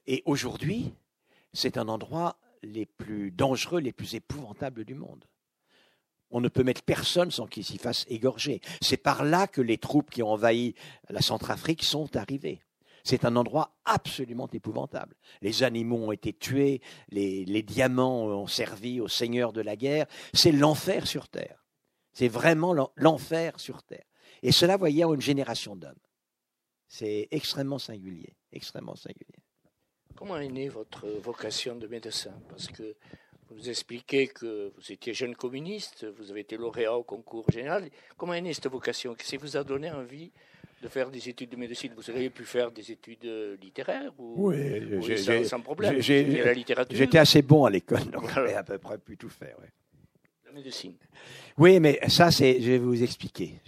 Et 0.07 0.23
aujourd'hui, 0.25 0.95
c'est 1.53 1.77
un 1.77 1.89
endroit 1.89 2.39
les 2.63 2.87
plus 2.87 3.31
dangereux, 3.31 3.81
les 3.81 3.93
plus 3.93 4.15
épouvantables 4.15 4.85
du 4.85 4.95
monde. 4.95 5.25
On 6.37 6.41
ne 6.43 6.51
peut 6.51 6.64
mettre 6.64 6.82
personne 6.82 7.30
sans 7.30 7.47
qu'il 7.47 7.64
s'y 7.64 7.78
fasse 7.78 8.05
égorger. 8.11 8.61
C'est 8.82 8.99
par 8.99 9.24
là 9.24 9.47
que 9.47 9.62
les 9.62 9.78
troupes 9.78 10.11
qui 10.11 10.22
ont 10.22 10.32
envahi 10.32 10.74
la 11.09 11.22
Centrafrique 11.22 11.82
sont 11.82 12.14
arrivées. 12.14 12.61
C'est 13.05 13.24
un 13.24 13.37
endroit 13.37 13.74
absolument 13.87 14.47
épouvantable. 14.53 15.16
Les 15.41 15.62
animaux 15.62 16.09
ont 16.09 16.12
été 16.12 16.34
tués, 16.34 16.82
les, 17.09 17.62
diamants 17.62 18.26
ont 18.26 18.47
servi 18.47 19.01
aux 19.01 19.09
seigneurs 19.09 19.55
de 19.55 19.62
la 19.62 19.76
guerre. 19.76 20.05
C'est 20.34 20.53
l'enfer 20.53 21.07
sur 21.07 21.26
Terre. 21.28 21.64
C'est 22.12 22.28
vraiment 22.28 22.74
l'enfer 22.97 23.59
sur 23.59 23.82
Terre. 23.82 24.05
Et 24.43 24.53
cela, 24.53 24.76
voyez, 24.76 25.05
en 25.05 25.14
une 25.14 25.22
génération 25.22 25.74
d'hommes. 25.74 25.95
C'est 26.87 27.28
extrêmement 27.30 27.78
singulier, 27.78 28.37
extrêmement 28.53 28.95
singulier. 28.95 29.43
Comment 30.14 30.37
est 30.37 30.51
née 30.51 30.68
votre 30.68 31.09
vocation 31.09 31.76
de 31.76 31.87
médecin? 31.87 32.34
Parce 32.51 32.66
que 32.66 32.95
vous 33.51 33.68
expliquez 33.68 34.28
que 34.28 34.72
vous 34.76 34.92
étiez 34.92 35.14
jeune 35.14 35.34
communiste, 35.34 36.07
vous 36.18 36.30
avez 36.30 36.40
été 36.40 36.57
lauréat 36.57 36.94
au 36.94 37.03
concours 37.05 37.51
général. 37.51 37.88
Comment 38.16 38.34
est 38.34 38.40
née 38.40 38.55
cette 38.55 38.66
vocation? 38.68 39.14
Qu'est-ce 39.14 39.30
qui 39.30 39.36
vous 39.36 39.57
a 39.57 39.64
donné 39.64 39.90
envie 39.90 40.32
de 40.82 40.88
faire 40.88 41.11
des 41.11 41.28
études 41.28 41.51
de 41.51 41.57
médecine? 41.57 41.92
Vous 41.97 42.11
auriez 42.11 42.30
pu 42.30 42.44
faire 42.44 42.72
des 42.72 42.90
études 42.90 43.24
littéraires 43.62 44.12
ou, 44.18 44.49
Oui, 44.51 45.16
sans, 45.16 45.44
sans, 45.44 45.61
problème? 45.61 46.01
J'étais 46.01 47.18
assez 47.18 47.42
bon 47.42 47.64
à 47.64 47.70
l'école, 47.70 48.05
donc 48.11 48.28
j'avais 48.34 48.55
à 48.55 48.64
peu 48.64 48.78
près 48.78 48.99
pu 48.99 49.16
tout 49.16 49.30
faire. 49.30 49.57
Ouais. 49.61 49.70
La 50.44 50.53
médecine. 50.53 50.97
Oui, 51.57 51.78
mais 51.80 52.01
ça, 52.09 52.30
c'est, 52.30 52.61
je 52.61 52.72
vais 52.72 52.78
vous 52.78 53.03
expliquer, 53.03 53.61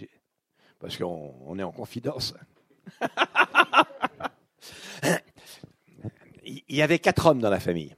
parce 0.79 0.97
qu'on 0.97 1.33
on 1.45 1.57
est 1.57 1.63
en 1.63 1.71
confidence. 1.71 2.33
Il 6.45 6.75
y 6.75 6.81
avait 6.81 6.99
quatre 6.99 7.27
hommes 7.27 7.39
dans 7.39 7.49
la 7.49 7.59
famille 7.59 7.95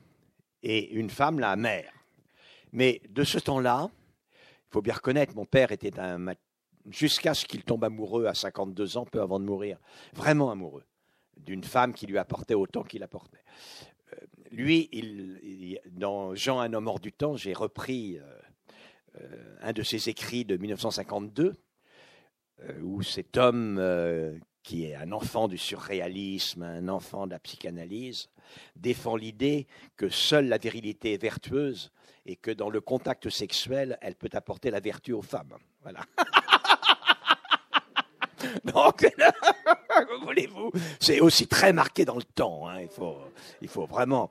et 0.71 0.91
une 0.91 1.09
femme, 1.09 1.39
la 1.39 1.55
mère. 1.55 1.91
Mais 2.71 3.01
de 3.09 3.23
ce 3.23 3.37
temps-là, 3.39 3.89
il 4.31 4.71
faut 4.71 4.81
bien 4.81 4.93
reconnaître, 4.93 5.35
mon 5.35 5.45
père 5.45 5.71
était 5.71 5.99
un 5.99 6.27
jusqu'à 6.89 7.33
ce 7.33 7.45
qu'il 7.45 7.63
tombe 7.63 7.83
amoureux 7.83 8.25
à 8.25 8.33
52 8.33 8.97
ans, 8.97 9.05
peu 9.05 9.21
avant 9.21 9.39
de 9.39 9.45
mourir, 9.45 9.77
vraiment 10.13 10.49
amoureux 10.49 10.85
d'une 11.37 11.63
femme 11.63 11.93
qui 11.93 12.07
lui 12.07 12.17
apportait 12.17 12.53
autant 12.53 12.83
qu'il 12.83 13.03
apportait. 13.03 13.43
Euh, 14.13 14.17
lui, 14.51 14.89
dans 15.91 16.35
Jean, 16.35 16.59
un 16.59 16.73
homme 16.73 16.87
hors 16.87 16.99
du 16.99 17.11
temps, 17.11 17.35
j'ai 17.35 17.53
repris 17.53 18.17
euh, 18.17 18.23
euh, 19.21 19.55
un 19.61 19.73
de 19.73 19.83
ses 19.83 20.09
écrits 20.09 20.45
de 20.45 20.57
1952, 20.57 21.55
où 22.83 23.01
cet 23.01 23.37
homme 23.37 23.79
qui 24.63 24.85
est 24.85 24.95
un 24.95 25.11
enfant 25.11 25.47
du 25.47 25.57
surréalisme, 25.57 26.63
un 26.63 26.87
enfant 26.87 27.25
de 27.25 27.31
la 27.31 27.39
psychanalyse, 27.39 28.29
défend 28.75 29.15
l'idée 29.15 29.67
que 29.97 30.09
seule 30.09 30.47
la 30.47 30.57
virilité 30.57 31.13
est 31.13 31.21
vertueuse 31.21 31.91
et 32.25 32.35
que 32.35 32.51
dans 32.51 32.69
le 32.69 32.81
contact 32.81 33.29
sexuel, 33.29 33.97
elle 34.01 34.15
peut 34.15 34.29
apporter 34.33 34.69
la 34.69 34.79
vertu 34.79 35.13
aux 35.13 35.21
femmes. 35.21 35.55
Voilà. 35.81 36.01
Donc, 38.63 39.07
voulez-vous? 40.23 40.71
C'est 40.99 41.19
aussi 41.19 41.47
très 41.47 41.73
marqué 41.73 42.05
dans 42.05 42.15
le 42.15 42.23
temps. 42.23 42.67
Hein. 42.67 42.81
Il, 42.81 42.89
faut, 42.89 43.17
il 43.61 43.67
faut 43.67 43.85
vraiment. 43.85 44.29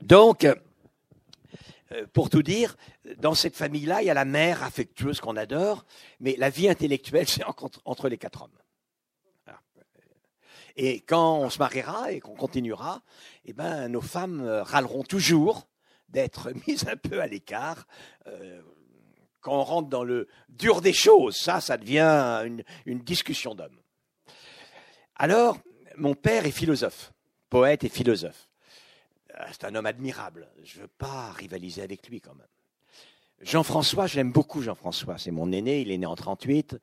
Donc, 0.00 0.44
euh, 0.44 2.06
pour 2.12 2.30
tout 2.30 2.42
dire, 2.42 2.76
dans 3.18 3.34
cette 3.34 3.56
famille-là, 3.56 4.02
il 4.02 4.06
y 4.06 4.10
a 4.10 4.14
la 4.14 4.24
mère 4.24 4.62
affectueuse 4.62 5.20
qu'on 5.20 5.36
adore, 5.36 5.84
mais 6.20 6.34
la 6.38 6.50
vie 6.50 6.68
intellectuelle, 6.68 7.28
c'est 7.28 7.44
entre 7.84 8.08
les 8.08 8.18
quatre 8.18 8.42
hommes. 8.42 8.50
Et 10.76 11.00
quand 11.00 11.38
on 11.38 11.50
se 11.50 11.58
mariera 11.58 12.10
et 12.12 12.20
qu'on 12.20 12.34
continuera, 12.34 13.02
eh 13.44 13.52
ben, 13.52 13.88
nos 13.88 14.00
femmes 14.00 14.40
euh, 14.40 14.62
râleront 14.62 15.04
toujours 15.04 15.68
d'être 16.08 16.52
mises 16.66 16.86
un 16.88 16.96
peu 16.96 17.20
à 17.20 17.26
l'écart. 17.26 17.86
Euh, 18.26 18.60
quand 19.40 19.60
on 19.60 19.64
rentre 19.64 19.88
dans 19.88 20.04
le 20.04 20.28
dur 20.48 20.80
des 20.80 20.92
choses, 20.92 21.36
ça, 21.36 21.60
ça 21.60 21.76
devient 21.76 22.42
une, 22.46 22.64
une 22.86 23.00
discussion 23.00 23.54
d'hommes. 23.54 23.78
Alors, 25.16 25.58
mon 25.96 26.14
père 26.14 26.46
est 26.46 26.50
philosophe, 26.50 27.12
poète 27.50 27.84
et 27.84 27.88
philosophe. 27.88 28.48
Euh, 29.38 29.44
C'est 29.52 29.64
un 29.64 29.74
homme 29.74 29.86
admirable. 29.86 30.50
Je 30.64 30.78
ne 30.78 30.82
veux 30.82 30.88
pas 30.88 31.30
rivaliser 31.32 31.82
avec 31.82 32.08
lui 32.08 32.20
quand 32.20 32.34
même. 32.34 32.46
Jean-François, 33.40 34.06
j'aime 34.06 34.32
beaucoup 34.32 34.62
Jean-François. 34.62 35.18
C'est 35.18 35.30
mon 35.30 35.52
aîné, 35.52 35.80
il 35.80 35.90
est 35.90 35.98
né 35.98 36.06
en 36.06 36.14
38. 36.14 36.76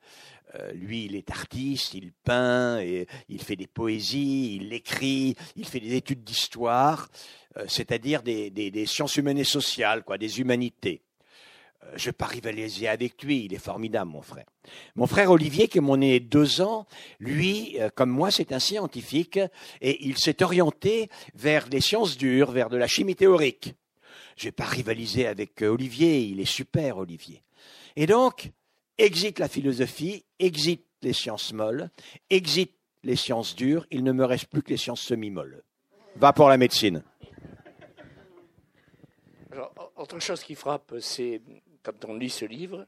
Euh, 0.54 0.72
lui, 0.72 1.06
il 1.06 1.16
est 1.16 1.30
artiste, 1.30 1.94
il 1.94 2.12
peint, 2.12 2.78
et 2.80 3.06
il 3.28 3.42
fait 3.42 3.56
des 3.56 3.66
poésies, 3.66 4.56
il 4.56 4.72
écrit, 4.72 5.34
il 5.56 5.66
fait 5.66 5.80
des 5.80 5.94
études 5.94 6.24
d'histoire, 6.24 7.08
euh, 7.56 7.64
c'est-à-dire 7.68 8.22
des, 8.22 8.86
sciences 8.86 9.16
humaines 9.16 9.38
et 9.38 9.44
sociales, 9.44 10.04
quoi, 10.04 10.18
des 10.18 10.40
humanités. 10.40 11.02
Euh, 11.84 11.92
je 11.96 12.02
ne 12.02 12.04
vais 12.06 12.12
pas 12.12 12.26
rivaliser 12.26 12.88
avec 12.88 13.22
lui, 13.22 13.44
il 13.44 13.54
est 13.54 13.58
formidable, 13.58 14.10
mon 14.10 14.22
frère. 14.22 14.46
Mon 14.94 15.06
frère 15.06 15.30
Olivier, 15.30 15.68
qui 15.68 15.78
est 15.78 15.82
mon 15.82 15.96
aîné 15.96 16.20
de 16.20 16.28
deux 16.28 16.60
ans, 16.60 16.86
lui, 17.18 17.76
euh, 17.80 17.90
comme 17.94 18.10
moi, 18.10 18.30
c'est 18.30 18.52
un 18.52 18.58
scientifique, 18.58 19.40
et 19.80 20.04
il 20.06 20.18
s'est 20.18 20.42
orienté 20.42 21.08
vers 21.34 21.68
les 21.68 21.80
sciences 21.80 22.16
dures, 22.16 22.50
vers 22.52 22.68
de 22.68 22.76
la 22.76 22.86
chimie 22.86 23.16
théorique. 23.16 23.74
Je 24.36 24.44
vais 24.44 24.52
pas 24.52 24.64
rivaliser 24.64 25.26
avec 25.26 25.62
euh, 25.62 25.68
Olivier, 25.68 26.20
il 26.20 26.40
est 26.40 26.44
super, 26.44 26.98
Olivier. 26.98 27.42
Et 27.96 28.06
donc, 28.06 28.50
exit 28.98 29.38
la 29.38 29.48
philosophie, 29.48 30.24
exit 30.38 30.84
les 31.02 31.12
sciences 31.12 31.52
molles, 31.52 31.90
exit 32.30 32.72
les 33.02 33.16
sciences 33.16 33.56
dures, 33.56 33.86
il 33.90 34.04
ne 34.04 34.12
me 34.12 34.24
reste 34.24 34.46
plus 34.46 34.62
que 34.62 34.70
les 34.70 34.76
sciences 34.76 35.02
semi-molles. 35.02 35.62
Va 36.16 36.32
pour 36.32 36.48
la 36.48 36.56
médecine. 36.56 37.02
Autre 39.96 40.18
chose 40.20 40.42
qui 40.42 40.54
frappe, 40.54 40.94
c'est 41.00 41.42
quand 41.82 42.04
on 42.06 42.14
lit 42.14 42.30
ce 42.30 42.44
livre, 42.44 42.86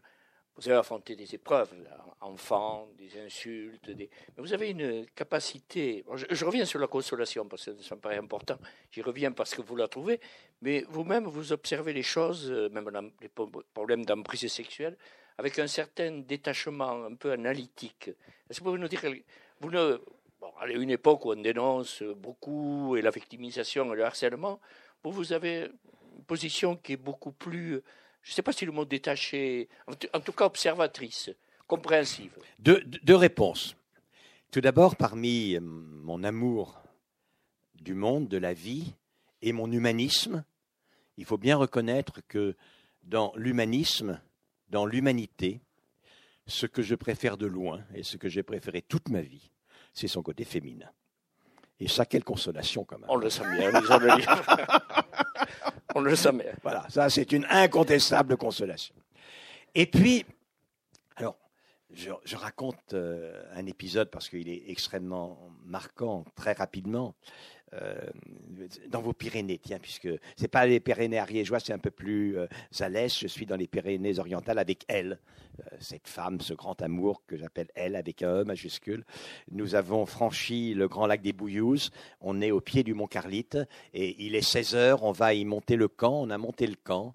vous 0.56 0.68
avez 0.68 0.78
affronté 0.78 1.16
des 1.16 1.34
épreuves, 1.34 1.74
enfants, 2.20 2.88
des 2.96 3.18
insultes, 3.20 3.90
des... 3.90 4.08
mais 4.36 4.42
vous 4.42 4.52
avez 4.52 4.70
une 4.70 5.06
capacité. 5.06 6.04
Je, 6.30 6.44
reviens 6.44 6.64
sur 6.64 6.78
la 6.78 6.86
consolation 6.86 7.46
parce 7.46 7.64
que 7.64 7.82
ça 7.82 7.96
me 7.96 8.00
paraît 8.00 8.18
important. 8.18 8.56
J'y 8.90 9.02
reviens 9.02 9.32
parce 9.32 9.54
que 9.54 9.62
vous 9.62 9.76
la 9.76 9.88
trouvez, 9.88 10.20
mais 10.62 10.84
vous-même 10.88 11.24
vous 11.24 11.52
observez 11.52 11.92
les 11.92 12.04
choses, 12.04 12.50
euh, 12.50 12.68
même 12.70 12.88
les 13.20 13.30
problèmes 13.74 14.04
d'emprise 14.04 14.46
sexuelle, 14.46 14.96
avec 15.38 15.58
un 15.58 15.66
certain 15.66 16.18
détachement 16.18 17.04
un 17.04 17.14
peu 17.16 17.32
analytique. 17.32 18.10
Est-ce 18.48 18.60
que 18.60 18.64
vous 18.64 18.70
pouvez 18.70 18.80
nous 18.80 18.88
dire 18.88 19.02
vous 19.60 19.70
ne 19.70 19.98
bon, 20.40 20.52
à 20.60 20.66
une 20.68 20.90
époque 20.90 21.24
où 21.24 21.32
on 21.32 21.42
dénonce 21.42 22.02
beaucoup 22.02 22.96
et 22.96 23.02
la 23.02 23.10
victimisation 23.10 23.92
et 23.92 23.96
le 23.96 24.04
harcèlement, 24.04 24.60
vous 25.02 25.10
vous 25.10 25.32
avez 25.32 25.70
une 26.16 26.24
position 26.24 26.76
qui 26.76 26.92
est 26.92 26.96
beaucoup 26.96 27.32
plus, 27.32 27.82
je 28.24 28.30
ne 28.30 28.34
sais 28.34 28.42
pas 28.42 28.52
si 28.52 28.64
le 28.64 28.72
mot 28.72 28.84
détaché, 28.86 29.68
en 29.86 30.20
tout- 30.20 30.32
cas 30.32 30.46
observatrice, 30.46 31.30
compréhensive. 31.66 32.32
Deux, 32.58 32.82
deux 33.02 33.14
réponses. 33.16 33.76
Tout 34.50 34.62
d'abord, 34.62 34.96
parmi 34.96 35.56
euh, 35.56 35.60
mon 35.60 36.24
amour 36.24 36.80
du 37.74 37.94
monde, 37.94 38.28
de 38.28 38.38
la 38.38 38.54
vie 38.54 38.94
et 39.42 39.52
mon 39.52 39.70
humanisme, 39.70 40.42
il 41.18 41.26
faut 41.26 41.38
bien 41.38 41.56
reconnaître 41.56 42.20
que 42.26 42.56
dans 43.02 43.32
l'humanisme, 43.36 44.20
dans 44.70 44.86
l'humanité, 44.86 45.60
ce 46.46 46.66
que 46.66 46.82
je 46.82 46.94
préfère 46.94 47.36
de 47.36 47.46
loin 47.46 47.82
et 47.94 48.02
ce 48.02 48.16
que 48.16 48.28
j'ai 48.28 48.42
préféré 48.42 48.80
toute 48.80 49.10
ma 49.10 49.20
vie, 49.20 49.50
c'est 49.92 50.08
son 50.08 50.22
côté 50.22 50.44
féminin. 50.44 50.88
Et 51.78 51.88
ça, 51.88 52.06
quelle 52.06 52.24
consolation 52.24 52.84
quand 52.84 52.98
même. 52.98 53.10
On 53.10 53.16
le 53.16 53.28
sent 53.28 53.44
bien, 53.56 53.74
en 53.74 53.82
On 55.94 56.00
le 56.00 56.14
bien. 56.14 56.52
Voilà, 56.62 56.86
ça 56.88 57.08
c'est 57.08 57.32
une 57.32 57.46
incontestable 57.48 58.36
consolation. 58.36 58.94
Et 59.74 59.86
puis, 59.86 60.24
alors, 61.16 61.36
je, 61.92 62.10
je 62.24 62.36
raconte 62.36 62.94
euh, 62.94 63.42
un 63.54 63.66
épisode 63.66 64.10
parce 64.10 64.28
qu'il 64.28 64.48
est 64.48 64.64
extrêmement 64.68 65.38
marquant, 65.64 66.24
très 66.34 66.52
rapidement. 66.52 67.14
Euh, 67.74 67.94
dans 68.88 69.00
vos 69.00 69.12
Pyrénées, 69.12 69.58
tiens, 69.62 69.78
puisque 69.80 70.08
c'est 70.36 70.48
pas 70.48 70.66
les 70.66 70.80
Pyrénées 70.80 71.18
ariégeois, 71.18 71.60
c'est 71.60 71.72
un 71.72 71.78
peu 71.78 71.90
plus 71.90 72.38
euh, 72.38 72.46
à 72.80 72.88
l'est. 72.88 73.18
Je 73.18 73.26
suis 73.26 73.46
dans 73.46 73.56
les 73.56 73.66
Pyrénées 73.66 74.18
orientales 74.18 74.58
avec 74.58 74.84
elle, 74.88 75.18
euh, 75.60 75.76
cette 75.80 76.08
femme, 76.08 76.40
ce 76.40 76.54
grand 76.54 76.80
amour 76.80 77.22
que 77.26 77.36
j'appelle 77.36 77.68
elle 77.74 77.96
avec 77.96 78.22
un 78.22 78.42
E 78.42 78.44
majuscule. 78.44 79.04
Nous 79.50 79.74
avons 79.74 80.06
franchi 80.06 80.74
le 80.74 80.88
grand 80.88 81.06
lac 81.06 81.20
des 81.20 81.32
Bouillouzes. 81.32 81.90
On 82.20 82.40
est 82.40 82.50
au 82.50 82.60
pied 82.60 82.84
du 82.84 82.94
mont 82.94 83.06
Carlite 83.06 83.58
et 83.92 84.24
il 84.24 84.34
est 84.34 84.42
16 84.42 84.74
heures. 84.74 85.02
On 85.02 85.12
va 85.12 85.34
y 85.34 85.44
monter 85.44 85.76
le 85.76 85.88
camp. 85.88 86.20
On 86.22 86.30
a 86.30 86.38
monté 86.38 86.66
le 86.66 86.76
camp. 86.82 87.14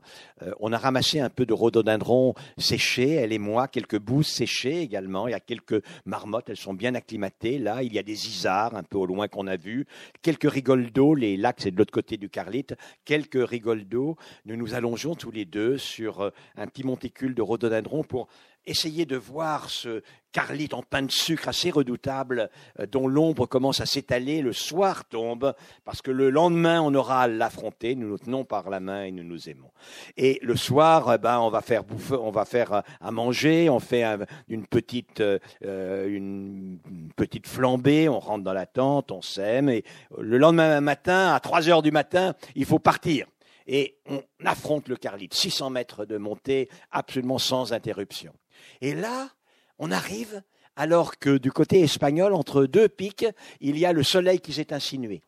On 0.60 0.72
a 0.72 0.78
ramassé 0.78 1.20
un 1.20 1.30
peu 1.30 1.46
de 1.46 1.54
rhododendron 1.54 2.34
séché, 2.58 3.14
elle 3.14 3.34
et 3.34 3.40
moi, 3.40 3.68
quelques 3.68 4.00
bouses 4.00 4.28
séchées 4.28 4.82
également. 4.82 5.28
Il 5.28 5.32
y 5.32 5.36
a 5.36 5.40
quelques 5.40 5.84
marmottes, 6.06 6.50
elles 6.50 6.58
sont 6.58 6.74
bien 6.74 6.96
acclimatées. 6.96 7.60
Là, 7.60 7.84
il 7.84 7.94
y 7.94 8.00
a 8.00 8.04
des 8.04 8.28
isards 8.28 8.76
un 8.76 8.84
peu 8.84 8.98
au 8.98 9.06
loin 9.06 9.28
qu'on 9.28 9.48
a 9.48 9.58
vu, 9.58 9.86
quelques 10.22 10.49
d'eau. 10.92 11.16
Les 11.16 11.38
lacs, 11.38 11.62
c'est 11.62 11.72
de 11.72 11.78
l'autre 11.78 11.92
côté 11.92 12.18
du 12.18 12.30
Carlite. 12.30 12.76
Quelques 13.06 13.48
rigoles 13.48 13.86
d'eau. 13.86 14.18
Nous 14.46 14.56
nous 14.56 14.74
allongeons 14.74 15.16
tous 15.16 15.32
les 15.32 15.46
deux 15.46 15.78
sur 15.78 16.22
euh, 16.22 16.30
un 16.56 16.68
petit 16.68 16.84
monticule 16.84 17.36
de 17.36 17.42
rhododendron 17.42 18.04
pour 18.04 18.28
essayer 18.66 19.06
de 19.06 19.16
voir 19.18 19.70
ce 19.70 20.02
Carlite 20.32 20.76
en 20.76 20.84
pain 20.84 21.02
de 21.02 21.12
sucre 21.12 21.48
assez 21.48 21.72
redoutable, 21.72 22.52
euh, 22.80 22.86
dont 22.86 23.08
l'ombre 23.08 23.48
commence 23.48 23.82
à 23.82 23.88
s'étaler. 23.88 24.42
Le 24.44 24.54
soir 24.54 25.06
tombe, 25.06 25.56
parce 25.86 26.04
que 26.04 26.12
le 26.12 26.30
lendemain, 26.30 26.82
on 26.82 26.94
aura 26.94 27.24
à 27.24 27.28
l'affronter. 27.28 27.96
Nous 27.96 28.08
nous 28.08 28.20
tenons 28.20 28.46
par 28.46 28.70
la 28.70 28.80
main 28.80 29.06
et 29.06 29.12
nous 29.12 29.24
nous 29.24 29.50
aimons. 29.50 29.72
Et 30.18 30.38
le 30.44 30.56
soir, 30.56 31.12
eh 31.16 31.18
ben, 31.18 31.40
on 31.40 31.50
va 31.50 31.62
faire 31.62 31.84
bouffer, 31.84 32.14
on 32.16 32.30
va 32.30 32.46
faire 32.46 32.74
euh, 32.74 32.82
à 33.02 33.10
manger, 33.10 33.72
on 33.72 33.80
fait 33.80 34.04
un- 34.04 34.20
une 34.50 34.68
petite, 34.68 35.20
euh, 35.22 35.40
euh, 35.66 36.08
une 36.08 36.78
petite 37.16 37.48
flambée, 37.48 38.08
on 38.08 38.20
rentre 38.20 38.44
dans 38.44 38.54
la 38.54 38.68
tente, 38.68 39.12
on 39.12 39.24
s'aime. 39.24 39.70
Et 39.70 39.84
le 40.16 40.38
lendemain 40.38 40.80
matin, 40.80 41.34
à 41.34 41.40
3 41.40 41.70
heures 41.70 41.82
du 41.82 41.92
matin, 41.92 42.36
il 42.56 42.66
faut 42.66 42.78
partir. 42.80 43.26
Et 43.66 43.98
on 44.08 44.22
affronte 44.46 44.88
le 44.90 44.96
Carlite, 44.96 45.34
600 45.34 45.70
mètres 45.72 46.06
de 46.06 46.18
montée, 46.18 46.70
absolument 46.92 47.38
sans 47.40 47.74
interruption. 47.74 48.34
Et 48.82 48.94
là, 48.94 49.30
on 49.78 49.92
arrive 49.92 50.42
alors 50.76 51.18
que 51.18 51.38
du 51.38 51.52
côté 51.52 51.82
espagnol, 51.82 52.34
entre 52.34 52.66
deux 52.66 52.88
pics, 52.88 53.26
il 53.60 53.78
y 53.78 53.86
a 53.86 53.92
le 53.92 54.04
soleil 54.04 54.40
qui 54.40 54.54
s'est 54.54 54.74
insinué. 54.74 55.22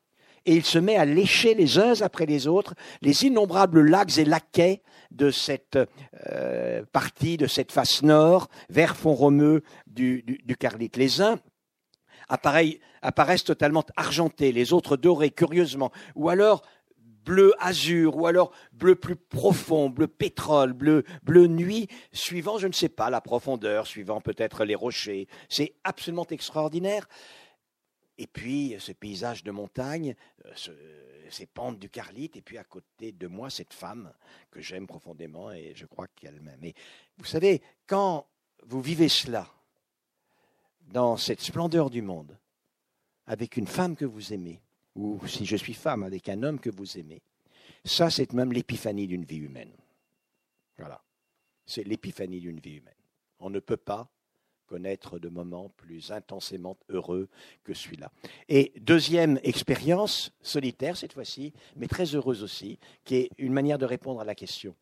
Et 0.46 0.56
il 0.56 0.66
se 0.66 0.80
met 0.80 0.96
à 0.96 1.06
lécher 1.06 1.54
les 1.54 1.78
uns 1.78 2.02
après 2.02 2.26
les 2.26 2.48
autres 2.48 2.74
les 3.02 3.26
innombrables 3.26 3.82
lacs 3.82 4.18
et 4.18 4.26
laquais 4.26 4.82
de 5.12 5.30
cette 5.30 5.78
euh, 6.32 6.84
partie, 6.92 7.38
de 7.38 7.48
cette 7.48 7.72
face 7.72 8.02
nord, 8.02 8.48
vers 8.70 8.96
Font-Romeu 8.96 9.62
du, 9.88 10.24
du, 10.24 10.40
du 10.44 10.56
Carlite. 10.56 10.98
Les 10.98 11.22
uns 11.22 11.38
apparaissent 12.28 13.44
totalement 13.44 13.84
argentés, 13.98 14.52
les 14.52 14.74
autres 14.74 14.96
dorés, 14.96 15.32
curieusement, 15.32 15.92
ou 16.16 16.30
alors 16.30 16.64
bleu 17.26 17.54
azur, 17.60 18.16
ou 18.18 18.26
alors 18.28 18.52
bleu 18.72 18.96
plus 18.96 19.16
profond, 19.16 19.90
bleu 19.90 20.08
pétrole, 20.08 20.74
bleu, 20.74 21.04
bleu 21.24 21.48
nuit, 21.48 21.88
suivant, 22.12 22.58
je 22.58 22.68
ne 22.68 22.74
sais 22.74 22.90
pas, 22.90 23.10
la 23.10 23.22
profondeur, 23.22 23.88
suivant 23.88 24.22
peut-être 24.22 24.66
les 24.66 24.76
rochers. 24.76 25.28
C'est 25.50 25.76
absolument 25.84 26.28
extraordinaire. 26.28 27.08
Et 28.18 28.28
puis, 28.28 28.76
ce 28.80 28.92
paysage 28.92 29.44
de 29.44 29.52
montagne, 29.52 30.16
euh, 30.46 30.52
ce- 30.56 30.72
ces 31.30 31.46
pentes 31.46 31.80
du 31.80 31.90
Carlite, 31.90 32.36
et 32.36 32.42
puis 32.42 32.58
à 32.58 32.64
côté 32.64 33.14
de 33.14 33.28
moi, 33.28 33.50
cette 33.50 33.74
femme 33.74 34.14
que 34.52 34.60
j'aime 34.60 34.86
profondément, 34.86 35.52
et 35.52 35.74
je 35.76 35.86
crois 35.86 36.08
qu'elle 36.08 36.42
m'aime. 36.42 36.64
Et 36.64 36.76
vous 37.18 37.26
savez, 37.26 37.62
quand 37.88 38.28
vous 38.66 38.82
vivez 38.82 39.08
cela, 39.10 39.48
dans 40.88 41.16
cette 41.16 41.40
splendeur 41.42 41.90
du 41.90 42.02
monde, 42.02 42.38
avec 43.28 43.56
une 43.56 43.68
femme 43.68 43.96
que 43.96 44.04
vous 44.06 44.34
aimez, 44.34 44.60
ou 44.96 45.26
si 45.28 45.46
je 45.46 45.56
suis 45.56 45.74
femme, 45.74 46.04
avec 46.04 46.30
un 46.30 46.44
homme 46.44 46.60
que 46.60 46.70
vous 46.70 46.98
aimez, 46.98 47.22
ça, 47.86 48.10
c'est 48.10 48.34
même 48.34 48.52
l'épiphanie 48.52 49.08
d'une 49.08 49.26
vie 49.26 49.38
humaine. 49.38 49.72
Voilà. 50.78 51.02
C'est 51.66 51.84
l'épiphanie 51.84 52.40
d'une 52.40 52.60
vie 52.60 52.76
humaine. 52.76 52.94
On 53.40 53.50
ne 53.50 53.60
peut 53.60 53.78
pas 53.78 54.10
connaître 54.68 55.20
de 55.20 55.28
moments 55.28 55.70
plus 55.70 56.12
intensément 56.12 56.78
heureux 56.90 57.28
que 57.64 57.74
celui-là. 57.74 58.12
Et 58.48 58.72
deuxième 58.80 59.38
expérience, 59.44 60.32
solitaire 60.42 60.96
cette 60.96 61.14
fois-ci, 61.14 61.52
mais 61.76 61.88
très 61.88 62.16
heureuse 62.16 62.42
aussi, 62.42 62.80
qui 63.04 63.16
est 63.16 63.30
une 63.38 63.52
manière 63.52 63.78
de 63.78 63.86
répondre 63.86 64.22
à 64.22 64.26
la 64.26 64.36
question. 64.36 64.76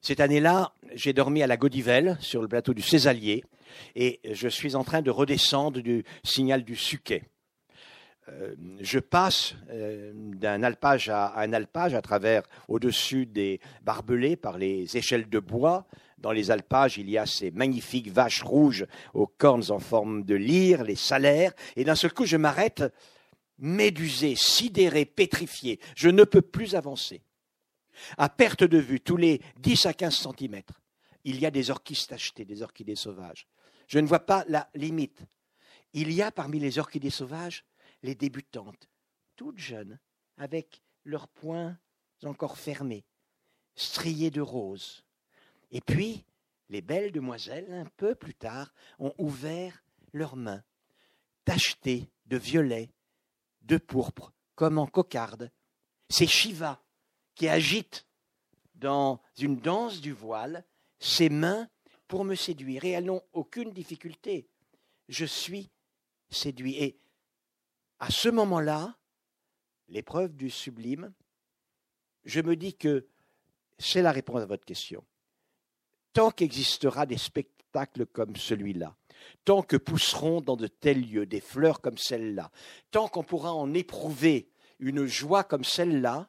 Cette 0.00 0.20
année-là, 0.20 0.74
j'ai 0.94 1.12
dormi 1.12 1.42
à 1.42 1.46
la 1.46 1.56
Godivelle, 1.56 2.16
sur 2.20 2.42
le 2.42 2.48
plateau 2.48 2.74
du 2.74 2.82
Césalier, 2.82 3.44
et 3.96 4.20
je 4.30 4.48
suis 4.48 4.74
en 4.74 4.84
train 4.84 5.02
de 5.02 5.10
redescendre 5.10 5.80
du 5.80 6.04
signal 6.22 6.62
du 6.64 6.76
Suquet. 6.76 7.24
Euh, 8.28 8.54
je 8.80 9.00
passe 9.00 9.54
euh, 9.70 10.12
d'un 10.14 10.62
alpage 10.62 11.08
à 11.08 11.36
un 11.40 11.52
alpage 11.52 11.94
à 11.94 12.02
travers, 12.02 12.44
au-dessus 12.68 13.26
des 13.26 13.60
barbelés 13.82 14.36
par 14.36 14.58
les 14.58 14.96
échelles 14.96 15.28
de 15.28 15.40
bois. 15.40 15.86
Dans 16.18 16.30
les 16.30 16.52
alpages, 16.52 16.98
il 16.98 17.10
y 17.10 17.18
a 17.18 17.26
ces 17.26 17.50
magnifiques 17.50 18.12
vaches 18.12 18.42
rouges 18.42 18.86
aux 19.12 19.26
cornes 19.26 19.70
en 19.70 19.80
forme 19.80 20.22
de 20.22 20.36
lyre, 20.36 20.84
les 20.84 20.94
salaires. 20.94 21.52
Et 21.74 21.82
d'un 21.82 21.96
seul 21.96 22.12
coup, 22.12 22.24
je 22.24 22.36
m'arrête, 22.36 22.84
médusé, 23.58 24.36
sidéré, 24.36 25.04
pétrifié. 25.04 25.80
Je 25.96 26.08
ne 26.08 26.22
peux 26.22 26.42
plus 26.42 26.76
avancer. 26.76 27.22
À 28.18 28.28
perte 28.28 28.62
de 28.62 28.78
vue, 28.78 29.00
tous 29.00 29.16
les 29.16 29.40
10 29.58 29.86
à 29.86 29.94
15 29.94 30.14
centimètres, 30.14 30.80
il 31.24 31.40
y 31.40 31.46
a 31.46 31.50
des 31.50 31.70
orchis 31.70 32.06
tachetées, 32.08 32.44
des 32.44 32.62
orchidées 32.62 32.96
sauvages. 32.96 33.48
Je 33.88 33.98
ne 33.98 34.06
vois 34.06 34.26
pas 34.26 34.44
la 34.48 34.68
limite. 34.74 35.22
Il 35.92 36.12
y 36.12 36.22
a 36.22 36.30
parmi 36.30 36.60
les 36.60 36.78
orchidées 36.78 37.10
sauvages 37.10 37.64
les 38.02 38.14
débutantes, 38.14 38.88
toutes 39.36 39.58
jeunes, 39.58 39.98
avec 40.36 40.82
leurs 41.04 41.28
poings 41.28 41.78
encore 42.24 42.58
fermés, 42.58 43.04
striés 43.74 44.30
de 44.30 44.40
rose. 44.40 45.04
Et 45.70 45.80
puis, 45.80 46.24
les 46.68 46.82
belles 46.82 47.12
demoiselles, 47.12 47.72
un 47.72 47.86
peu 47.96 48.14
plus 48.14 48.34
tard, 48.34 48.72
ont 48.98 49.14
ouvert 49.18 49.84
leurs 50.12 50.36
mains, 50.36 50.62
tachetées 51.44 52.10
de 52.26 52.36
violet, 52.36 52.90
de 53.62 53.78
pourpre, 53.78 54.32
comme 54.54 54.78
en 54.78 54.86
cocarde. 54.86 55.50
C'est 56.08 56.26
Shiva 56.26 56.82
qui 57.34 57.48
agite 57.48 58.06
dans 58.74 59.20
une 59.38 59.56
danse 59.56 60.00
du 60.00 60.12
voile 60.12 60.64
ses 60.98 61.28
mains 61.28 61.68
pour 62.08 62.24
me 62.24 62.34
séduire. 62.34 62.84
Et 62.84 62.90
elles 62.90 63.06
n'ont 63.06 63.22
aucune 63.32 63.72
difficulté. 63.72 64.48
Je 65.08 65.24
suis 65.24 65.70
séduit. 66.30 66.96
À 68.02 68.10
ce 68.10 68.28
moment-là, 68.28 68.96
l'épreuve 69.88 70.34
du 70.34 70.50
sublime, 70.50 71.12
je 72.24 72.40
me 72.40 72.56
dis 72.56 72.74
que 72.74 73.06
c'est 73.78 74.02
la 74.02 74.10
réponse 74.10 74.40
à 74.40 74.46
votre 74.46 74.64
question. 74.64 75.04
Tant 76.12 76.32
qu'existera 76.32 77.06
des 77.06 77.16
spectacles 77.16 78.06
comme 78.06 78.34
celui-là, 78.34 78.96
tant 79.44 79.62
que 79.62 79.76
pousseront 79.76 80.40
dans 80.40 80.56
de 80.56 80.66
tels 80.66 81.08
lieux 81.08 81.26
des 81.26 81.40
fleurs 81.40 81.80
comme 81.80 81.96
celle-là, 81.96 82.50
tant 82.90 83.06
qu'on 83.06 83.22
pourra 83.22 83.54
en 83.54 83.72
éprouver 83.72 84.50
une 84.80 85.06
joie 85.06 85.44
comme 85.44 85.62
celle-là, 85.62 86.28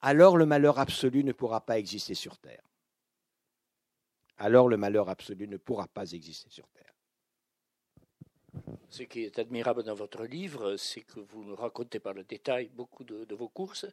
alors 0.00 0.38
le 0.38 0.46
malheur 0.46 0.78
absolu 0.78 1.22
ne 1.22 1.32
pourra 1.32 1.60
pas 1.60 1.78
exister 1.78 2.14
sur 2.14 2.38
Terre. 2.38 2.64
Alors 4.38 4.70
le 4.70 4.78
malheur 4.78 5.10
absolu 5.10 5.48
ne 5.48 5.58
pourra 5.58 5.86
pas 5.86 6.12
exister 6.12 6.48
sur 6.48 6.66
Terre. 6.68 6.93
Ce 8.88 9.02
qui 9.02 9.24
est 9.24 9.38
admirable 9.38 9.82
dans 9.82 9.94
votre 9.94 10.24
livre, 10.24 10.76
c'est 10.76 11.00
que 11.00 11.20
vous 11.20 11.44
nous 11.44 11.56
racontez 11.56 11.98
par 11.98 12.14
le 12.14 12.24
détail 12.24 12.68
beaucoup 12.68 13.04
de, 13.04 13.34
vos 13.34 13.48
courses. 13.48 13.86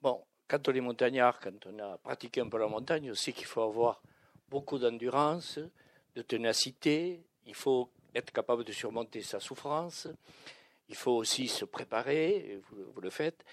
Bon, 0.00 0.24
quand 0.48 0.68
on 0.68 0.74
est 0.74 0.80
montagnard, 0.80 1.40
quand 1.40 1.66
on 1.66 1.78
a 1.78 1.98
pratiqué 1.98 2.40
un 2.40 2.48
peu 2.48 2.58
la 2.58 2.68
montagne, 2.68 3.10
on 3.10 3.14
sait 3.14 3.32
qu'il 3.32 3.46
faut 3.46 3.62
avoir 3.62 4.02
beaucoup 4.48 4.78
d'endurance, 4.78 5.58
de 6.14 6.22
ténacité, 6.22 7.20
il 7.46 7.54
faut 7.54 7.90
être 8.14 8.32
capable 8.32 8.64
de 8.64 8.72
surmonter 8.72 9.22
sa 9.22 9.40
souffrance, 9.40 10.08
il 10.88 10.94
faut 10.94 11.12
aussi 11.12 11.48
se 11.48 11.64
préparer, 11.64 12.60
vous, 12.70 12.92
vous 12.92 13.00
le 13.00 13.10
faites, 13.10 13.44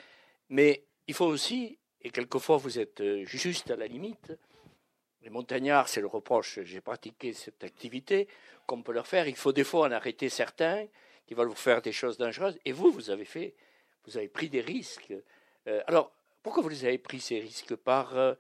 mais 0.50 0.84
il 1.08 1.14
faut 1.14 1.26
aussi, 1.26 1.80
et 2.02 2.12
quelquefois 2.12 2.58
vous 2.58 2.78
êtes 2.78 3.02
juste 3.24 3.72
à 3.72 3.76
la 3.76 3.88
limite, 3.88 4.34
les 5.24 5.30
montagnards, 5.30 5.90
c'est 5.90 6.02
le 6.02 6.08
reproche, 6.08 6.60
j'ai 6.64 6.82
pratiqué 6.82 7.34
cette 7.34 7.64
activité, 7.64 8.28
qu'on 8.66 8.82
peut 8.82 8.94
leur 8.94 9.08
faire. 9.08 9.28
Il 9.28 9.36
faut 9.36 9.52
des 9.52 9.64
fois 9.64 9.88
en 9.88 9.92
arrêter 9.92 10.30
certains 10.30 10.86
qui 11.28 11.34
veulent 11.34 11.50
vous 11.50 11.56
faire 11.56 11.82
des 11.82 11.92
choses 11.92 12.18
dangereuses. 12.18 12.58
Et 12.66 12.72
vous, 12.72 12.92
vous 12.92 13.10
avez 13.10 13.26
fait, 13.26 13.54
vous 14.06 14.18
avez 14.18 14.28
pris 14.28 14.50
des 14.50 14.62
risques. 14.62 15.14
Euh, 15.68 15.82
alors, 15.88 16.12
pourquoi 16.42 16.64
vous 16.64 16.70
les 16.70 16.86
avez 16.86 16.98
pris 16.98 17.20
ces 17.20 17.40
risques? 17.40 17.76
Par 17.76 18.16
euh, 18.16 18.34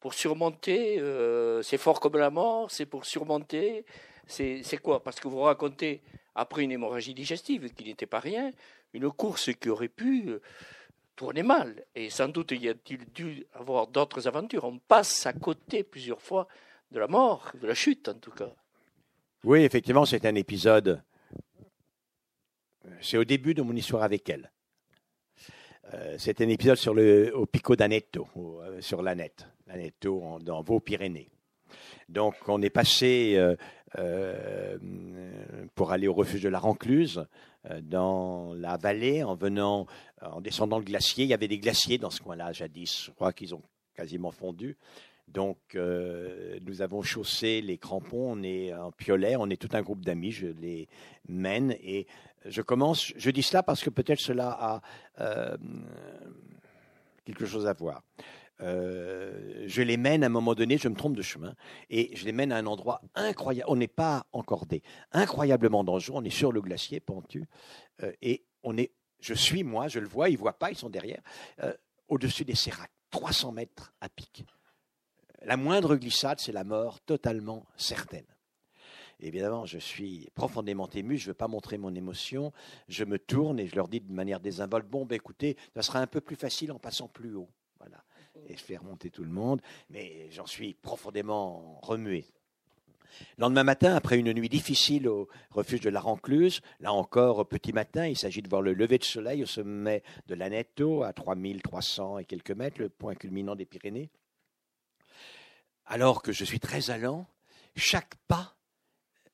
pour 0.00 0.14
surmonter, 0.14 0.98
euh, 1.00 1.62
c'est 1.62 1.78
fort 1.78 2.00
comme 2.00 2.16
la 2.16 2.30
mort, 2.30 2.70
c'est 2.70 2.86
pour 2.86 3.04
surmonter, 3.06 3.84
c'est 4.26 4.78
quoi? 4.82 5.02
Parce 5.02 5.20
que 5.20 5.28
vous 5.28 5.40
racontez 5.40 6.02
après 6.34 6.62
une 6.62 6.72
hémorragie 6.72 7.14
digestive 7.14 7.72
qui 7.72 7.84
n'était 7.84 8.06
pas 8.06 8.20
rien, 8.20 8.50
une 8.92 9.10
course 9.10 9.50
qui 9.54 9.68
aurait 9.70 9.88
pu 9.88 10.30
tourner 11.16 11.42
mal. 11.42 11.84
Et 11.94 12.10
sans 12.10 12.28
doute 12.28 12.52
y 12.52 12.68
a-t-il 12.68 13.04
dû 13.12 13.46
avoir 13.54 13.86
d'autres 13.86 14.26
aventures. 14.26 14.64
On 14.64 14.78
passe 14.78 15.26
à 15.26 15.32
côté 15.32 15.82
plusieurs 15.82 16.20
fois 16.20 16.48
de 16.90 16.98
la 16.98 17.06
mort, 17.06 17.52
de 17.60 17.66
la 17.66 17.74
chute 17.74 18.08
en 18.08 18.14
tout 18.14 18.30
cas. 18.30 18.52
Oui, 19.44 19.60
effectivement, 19.60 20.06
c'est 20.06 20.24
un 20.24 20.34
épisode. 20.34 21.02
C'est 23.00 23.16
au 23.16 23.24
début 23.24 23.54
de 23.54 23.62
mon 23.62 23.74
histoire 23.74 24.02
avec 24.02 24.28
elle. 24.28 24.50
Euh, 25.92 26.16
c'est 26.18 26.40
un 26.40 26.48
épisode 26.48 26.76
sur 26.76 26.94
le, 26.94 27.34
au 27.36 27.46
Pico 27.46 27.76
d'Anetto, 27.76 28.26
euh, 28.36 28.80
sur 28.80 29.02
l'Anette, 29.02 29.46
l'Anetto 29.66 30.38
dans 30.40 30.62
vos 30.62 30.80
Pyrénées. 30.80 31.30
Donc, 32.08 32.34
on 32.48 32.62
est 32.62 32.70
passé 32.70 33.36
euh, 33.96 34.78
pour 35.74 35.92
aller 35.92 36.08
au 36.08 36.14
refuge 36.14 36.42
de 36.42 36.48
la 36.48 36.58
Rancluse, 36.58 37.26
dans 37.82 38.52
la 38.54 38.76
vallée, 38.76 39.22
en 39.22 39.34
venant, 39.34 39.86
en 40.20 40.40
descendant 40.40 40.78
le 40.78 40.84
glacier. 40.84 41.24
Il 41.24 41.30
y 41.30 41.34
avait 41.34 41.48
des 41.48 41.58
glaciers 41.58 41.98
dans 41.98 42.10
ce 42.10 42.20
coin-là 42.20 42.52
jadis. 42.52 43.04
Je 43.06 43.10
crois 43.10 43.32
qu'ils 43.32 43.54
ont 43.54 43.62
quasiment 43.94 44.30
fondu. 44.30 44.76
Donc, 45.28 45.58
euh, 45.74 46.58
nous 46.62 46.82
avons 46.82 47.02
chaussé 47.02 47.62
les 47.62 47.78
crampons, 47.78 48.32
on 48.32 48.42
est 48.42 48.74
en 48.74 48.92
piolet, 48.92 49.36
on 49.36 49.48
est 49.48 49.60
tout 49.60 49.74
un 49.74 49.82
groupe 49.82 50.04
d'amis, 50.04 50.32
je 50.32 50.48
les 50.48 50.88
mène 51.28 51.74
et 51.82 52.06
je 52.44 52.60
commence, 52.60 53.12
je 53.16 53.30
dis 53.30 53.42
cela 53.42 53.62
parce 53.62 53.82
que 53.82 53.90
peut-être 53.90 54.20
cela 54.20 54.50
a 54.50 54.82
euh, 55.20 55.56
quelque 57.24 57.46
chose 57.46 57.66
à 57.66 57.72
voir. 57.72 58.02
Euh, 58.60 59.64
je 59.66 59.82
les 59.82 59.96
mène 59.96 60.22
à 60.22 60.26
un 60.26 60.30
moment 60.30 60.54
donné, 60.54 60.78
je 60.78 60.88
me 60.88 60.94
trompe 60.94 61.16
de 61.16 61.22
chemin, 61.22 61.54
et 61.90 62.14
je 62.14 62.24
les 62.24 62.32
mène 62.32 62.52
à 62.52 62.56
un 62.56 62.66
endroit 62.66 63.02
incroyable. 63.14 63.70
On 63.70 63.76
n'est 63.76 63.88
pas 63.88 64.26
encordé, 64.32 64.82
incroyablement 65.12 65.84
dangereux. 65.84 66.18
On 66.18 66.24
est 66.24 66.30
sur 66.30 66.52
le 66.52 66.60
glacier 66.60 67.00
pentu, 67.00 67.44
et 68.22 68.44
on 68.62 68.76
est. 68.76 68.92
Je 69.20 69.34
suis 69.34 69.64
moi, 69.64 69.88
je 69.88 70.00
le 70.00 70.06
vois, 70.06 70.28
ils 70.28 70.36
voient 70.36 70.58
pas, 70.58 70.70
ils 70.70 70.76
sont 70.76 70.90
derrière, 70.90 71.22
au-dessus 72.08 72.44
des 72.44 72.54
séracs, 72.54 72.92
300 73.10 73.52
mètres 73.52 73.92
à 74.00 74.08
pic. 74.08 74.44
La 75.42 75.56
moindre 75.56 75.96
glissade, 75.96 76.40
c'est 76.40 76.52
la 76.52 76.64
mort 76.64 77.00
totalement 77.00 77.66
certaine. 77.76 78.26
Évidemment, 79.20 79.64
je 79.64 79.78
suis 79.78 80.28
profondément 80.34 80.88
ému, 80.90 81.16
je 81.16 81.24
ne 81.24 81.28
veux 81.28 81.34
pas 81.34 81.48
montrer 81.48 81.78
mon 81.78 81.94
émotion, 81.94 82.52
je 82.88 83.04
me 83.04 83.18
tourne 83.18 83.60
et 83.60 83.66
je 83.66 83.76
leur 83.76 83.88
dis 83.88 84.00
de 84.00 84.12
manière 84.12 84.40
désinvolte, 84.40 84.88
bon, 84.88 85.06
ben, 85.06 85.16
écoutez, 85.16 85.56
ça 85.74 85.82
sera 85.82 86.00
un 86.00 86.06
peu 86.06 86.20
plus 86.20 86.36
facile 86.36 86.72
en 86.72 86.78
passant 86.78 87.08
plus 87.08 87.34
haut. 87.34 87.48
Et 88.48 88.56
je 88.56 88.62
fais 88.62 88.76
remonter 88.76 89.10
tout 89.10 89.24
le 89.24 89.30
monde, 89.30 89.60
mais 89.90 90.30
j'en 90.30 90.46
suis 90.46 90.74
profondément 90.74 91.80
remué. 91.82 92.26
Le 93.38 93.42
lendemain 93.42 93.62
matin, 93.62 93.94
après 93.94 94.18
une 94.18 94.32
nuit 94.32 94.48
difficile 94.48 95.08
au 95.08 95.28
refuge 95.50 95.80
de 95.80 95.90
la 95.90 96.00
Rancluse, 96.00 96.62
là 96.80 96.92
encore, 96.92 97.46
petit 97.46 97.72
matin, 97.72 98.06
il 98.06 98.18
s'agit 98.18 98.42
de 98.42 98.48
voir 98.48 98.60
le 98.60 98.74
lever 98.74 98.98
de 98.98 99.04
soleil 99.04 99.42
au 99.42 99.46
sommet 99.46 100.02
de 100.26 100.34
l'Anetto, 100.34 101.04
à 101.04 101.12
3300 101.12 102.18
et 102.18 102.24
quelques 102.24 102.50
mètres, 102.50 102.80
le 102.80 102.88
point 102.88 103.14
culminant 103.14 103.54
des 103.54 103.66
Pyrénées 103.66 104.10
alors 105.86 106.22
que 106.22 106.32
je 106.32 106.44
suis 106.44 106.60
très 106.60 106.90
allant, 106.90 107.26
chaque 107.76 108.14
pas 108.28 108.56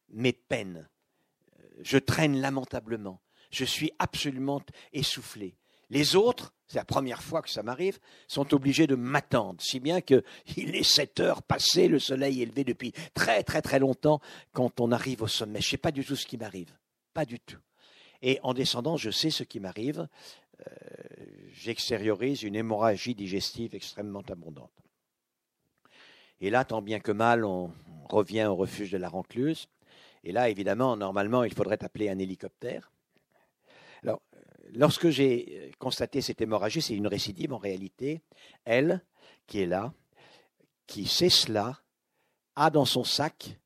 m'épeine. 0.08 0.88
Je 1.80 1.98
traîne 1.98 2.40
lamentablement. 2.40 3.20
Je 3.50 3.64
suis 3.64 3.92
absolument 3.98 4.62
essoufflé. 4.92 5.56
Les 5.90 6.14
autres, 6.16 6.54
c'est 6.66 6.78
la 6.78 6.84
première 6.84 7.22
fois 7.22 7.42
que 7.42 7.50
ça 7.50 7.64
m'arrive, 7.64 7.98
sont 8.28 8.54
obligés 8.54 8.86
de 8.86 8.94
m'attendre, 8.94 9.60
si 9.60 9.80
bien 9.80 10.00
qu'il 10.00 10.22
est 10.56 10.82
7 10.84 11.20
heures 11.20 11.42
passées, 11.42 11.88
le 11.88 11.98
soleil 11.98 12.40
est 12.40 12.44
élevé 12.44 12.64
depuis 12.64 12.92
très 13.12 13.42
très 13.42 13.60
très 13.60 13.80
longtemps 13.80 14.20
quand 14.52 14.80
on 14.80 14.92
arrive 14.92 15.22
au 15.22 15.26
sommet. 15.26 15.60
Je 15.60 15.66
ne 15.66 15.70
sais 15.70 15.78
pas 15.78 15.90
du 15.90 16.04
tout 16.04 16.16
ce 16.16 16.26
qui 16.26 16.38
m'arrive. 16.38 16.72
Pas 17.12 17.24
du 17.24 17.40
tout. 17.40 17.58
Et 18.22 18.38
en 18.42 18.54
descendant, 18.54 18.96
je 18.96 19.10
sais 19.10 19.30
ce 19.30 19.42
qui 19.42 19.58
m'arrive. 19.58 20.06
Euh, 20.60 20.74
j'extériorise 21.52 22.42
une 22.42 22.54
hémorragie 22.54 23.14
digestive 23.14 23.74
extrêmement 23.74 24.22
abondante. 24.28 24.70
Et 26.40 26.50
là, 26.50 26.64
tant 26.64 26.82
bien 26.82 27.00
que 27.00 27.12
mal, 27.12 27.44
on 27.44 27.72
revient 28.08 28.44
au 28.44 28.56
refuge 28.56 28.92
de 28.92 28.98
la 28.98 29.08
Rancluse. 29.08 29.68
Et 30.22 30.32
là, 30.32 30.48
évidemment, 30.48 30.96
normalement, 30.96 31.44
il 31.44 31.52
faudrait 31.52 31.82
appeler 31.82 32.08
un 32.08 32.18
hélicoptère. 32.18 32.92
Lorsque 34.74 35.08
j'ai 35.10 35.72
constaté 35.78 36.20
cette 36.20 36.40
hémorragie, 36.40 36.82
c'est 36.82 36.94
une 36.94 37.06
récidive 37.06 37.52
en 37.52 37.58
réalité. 37.58 38.22
Elle, 38.64 39.02
qui 39.46 39.60
est 39.60 39.66
là, 39.66 39.92
qui 40.86 41.06
sait 41.06 41.28
cela, 41.28 41.80
a 42.56 42.70
dans 42.70 42.84
son 42.84 43.04
sac 43.04 43.56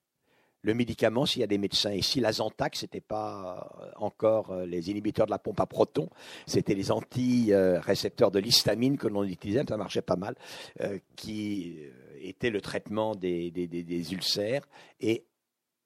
le 0.64 0.72
médicament, 0.72 1.26
s'il 1.26 1.40
y 1.40 1.44
a 1.44 1.46
des 1.46 1.58
médecins 1.58 1.92
ici, 1.92 2.20
la 2.20 2.32
Zantac, 2.32 2.74
ce 2.74 2.86
n'était 2.86 3.02
pas 3.02 3.92
encore 3.96 4.64
les 4.64 4.90
inhibiteurs 4.90 5.26
de 5.26 5.30
la 5.30 5.38
pompe 5.38 5.60
à 5.60 5.66
protons, 5.66 6.08
c'était 6.46 6.74
les 6.74 6.90
anti-récepteurs 6.90 8.30
de 8.30 8.38
l'histamine 8.38 8.96
que 8.96 9.06
l'on 9.06 9.24
utilisait, 9.24 9.62
ça 9.68 9.76
marchait 9.76 10.00
pas 10.00 10.16
mal, 10.16 10.34
euh, 10.80 10.98
qui 11.16 11.78
était 12.18 12.48
le 12.48 12.62
traitement 12.62 13.14
des, 13.14 13.50
des, 13.50 14.12
ulcères 14.14 14.66
et 15.00 15.26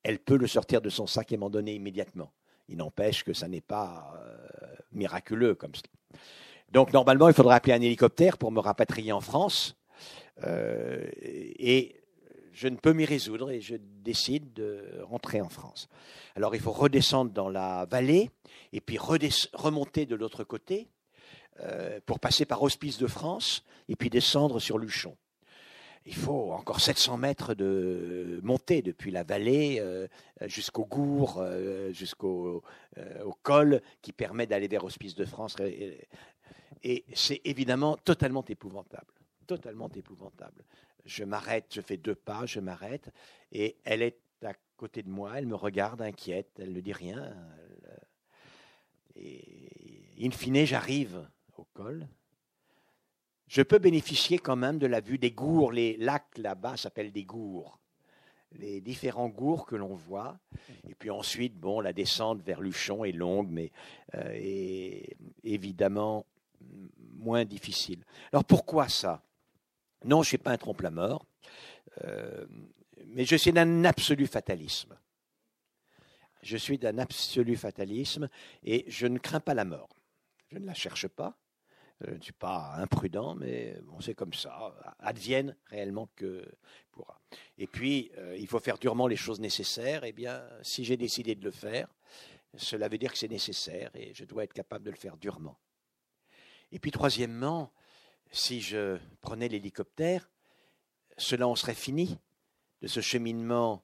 elle 0.05 0.21
peut 0.21 0.37
le 0.37 0.47
sortir 0.47 0.81
de 0.81 0.91
son 0.91 1.09
sac 1.09 1.33
et 1.33 1.37
m'en 1.37 1.51
donner 1.51 1.75
immédiatement. 1.75 2.33
Il 2.69 2.77
n'empêche 2.77 3.25
que 3.25 3.33
ça 3.33 3.49
n'est 3.49 3.61
pas 3.61 4.15
euh, 4.17 4.58
miraculeux 4.93 5.55
comme 5.55 5.75
ça. 5.75 5.83
Donc 6.71 6.93
normalement, 6.93 7.29
il 7.29 7.35
faudrait 7.35 7.57
appeler 7.57 7.73
un 7.73 7.81
hélicoptère 7.81 8.39
pour 8.39 8.53
me 8.53 8.61
rapatrier 8.61 9.13
en 9.13 9.21
France. 9.21 9.77
Euh, 10.45 11.09
et 11.15 11.97
je 12.53 12.69
ne 12.69 12.77
peux 12.77 12.93
m'y 12.93 13.05
résoudre 13.05 13.51
et 13.51 13.61
je 13.61 13.77
décide 13.79 14.53
de 14.53 15.01
rentrer 15.03 15.41
en 15.41 15.49
France. 15.49 15.89
Alors 16.37 16.55
il 16.55 16.61
faut 16.61 16.73
redescendre 16.73 17.31
dans 17.31 17.49
la 17.49 17.87
vallée 17.91 18.31
et 18.73 18.81
puis 18.81 18.99
remonter 18.99 20.07
de 20.07 20.15
l'autre 20.15 20.45
côté 20.45 20.89
euh, 21.61 22.01
pour 22.05 22.21
passer 22.21 22.45
par 22.45 22.63
Hospice 22.63 22.99
de 22.99 23.07
France 23.07 23.65
et 23.89 23.97
puis 23.97 24.11
descendre 24.11 24.61
sur 24.61 24.79
Luchon. 24.79 25.17
Il 26.07 26.15
faut 26.15 26.53
encore 26.53 26.81
700 26.81 27.17
mètres 27.19 27.55
de 27.55 28.41
montée 28.43 28.83
depuis 28.83 29.11
la 29.11 29.23
vallée 29.25 29.83
jusqu'au 30.47 30.85
Gour, 30.85 31.45
jusqu'au 31.91 32.63
au 33.25 33.33
col 33.43 33.83
qui 34.03 34.13
permet 34.13 34.47
d'aller 34.47 34.69
vers 34.69 34.85
Hospice 34.85 35.15
de 35.15 35.25
France. 35.25 35.57
Et 36.83 37.05
c'est 37.15 37.41
évidemment 37.45 37.97
totalement 37.97 38.45
épouvantable. 38.49 39.13
Totalement 39.47 39.91
épouvantable. 39.95 40.65
Je 41.05 41.25
m'arrête, 41.25 41.67
je 41.75 41.81
fais 41.81 41.97
deux 41.97 42.15
pas, 42.15 42.45
je 42.45 42.61
m'arrête, 42.61 43.11
et 43.51 43.77
elle 43.85 44.03
est 44.03 44.19
à 44.45 44.53
côté 44.77 45.03
de 45.03 45.09
moi, 45.09 45.33
elle 45.37 45.47
me 45.47 45.55
regarde 45.55 46.03
inquiète, 46.03 46.51
elle 46.59 46.73
ne 46.73 46.81
dit 46.81 46.93
rien. 46.93 47.35
Et 49.17 50.15
in 50.21 50.31
fine, 50.31 50.65
j'arrive 50.65 51.27
au 51.57 51.65
col. 51.73 52.07
Je 53.49 53.63
peux 53.63 53.79
bénéficier 53.79 54.39
quand 54.39 54.57
même 54.57 54.79
de 54.79 54.87
la 54.87 55.01
vue 55.01 55.19
des 55.19 55.31
gours. 55.31 55.73
Les 55.73 55.97
lacs 55.97 56.37
là-bas 56.37 56.77
s'appellent 56.77 57.13
des 57.13 57.25
gours. 57.25 57.79
Les 58.53 58.81
différents 58.81 59.29
gours 59.29 59.67
que 59.67 59.77
l'on 59.77 59.95
voit. 59.95 60.39
Et 60.89 60.95
puis 60.95 61.11
ensuite, 61.11 61.59
bon, 61.59 61.81
la 61.81 61.93
descente 61.93 62.43
vers 62.43 62.61
Luchon 62.61 63.05
est 63.05 63.13
longue, 63.13 63.49
mais 63.51 63.73
euh, 64.15 64.31
est 64.35 65.17
évidemment 65.45 66.27
moins 67.15 67.45
difficile. 67.45 68.05
Alors 68.33 68.45
pourquoi 68.45 68.89
ça? 68.89 69.23
Non, 70.05 70.17
je 70.17 70.27
ne 70.27 70.29
suis 70.29 70.39
pas 70.39 70.53
un 70.53 70.59
trompe-la-mort, 70.59 71.25
euh, 72.05 72.47
mais 73.07 73.25
je 73.25 73.37
suis 73.37 73.53
d'un 73.53 73.85
absolu 73.85 74.27
fatalisme. 74.27 74.97
Je 76.43 76.57
suis 76.57 76.79
d'un 76.79 76.99
absolu 76.99 77.57
fatalisme 77.57 78.29
et 78.63 78.85
je 78.89 79.07
ne 79.07 79.19
crains 79.19 79.41
pas 79.41 79.55
la 79.55 79.65
mort. 79.65 79.89
Je 80.53 80.59
ne 80.59 80.67
la 80.67 80.75
cherche 80.75 81.09
pas. 81.09 81.37
Je 82.01 82.13
ne 82.13 82.21
suis 82.21 82.33
pas 82.33 82.75
imprudent, 82.77 83.35
mais 83.35 83.77
bon, 83.83 84.01
c'est 84.01 84.15
comme 84.15 84.33
ça. 84.33 84.73
Advienne 85.01 85.57
réellement 85.67 86.09
que 86.15 86.45
pourra. 86.93 87.21
Et 87.57 87.67
puis, 87.67 88.13
euh, 88.19 88.37
il 88.39 88.47
faut 88.47 88.61
faire 88.61 88.79
durement 88.79 89.09
les 89.09 89.17
choses 89.17 89.41
nécessaires. 89.41 90.05
Eh 90.05 90.13
bien, 90.13 90.43
si 90.63 90.85
j'ai 90.85 90.97
décidé 90.97 91.35
de 91.35 91.45
le 91.45 91.51
faire, 91.51 91.89
cela 92.55 92.89
veut 92.89 92.99
dire 92.99 93.13
que 93.13 93.19
c'est 93.19 93.29
nécessaire 93.29 93.91
et 93.95 94.15
je 94.15 94.25
dois 94.25 94.45
être 94.45 94.53
capable 94.53 94.85
de 94.85 94.91
le 94.91 94.97
faire 94.97 95.17
durement. 95.17 95.59
Et 96.71 96.79
puis 96.79 96.91
troisièmement, 96.91 97.73
si 98.31 98.61
je 98.61 98.99
prenais 99.21 99.49
l'hélicoptère, 99.49 100.31
cela 101.17 101.49
en 101.49 101.57
serait 101.57 101.75
fini 101.75 102.19
de 102.81 102.87
ce 102.87 103.01
cheminement 103.01 103.83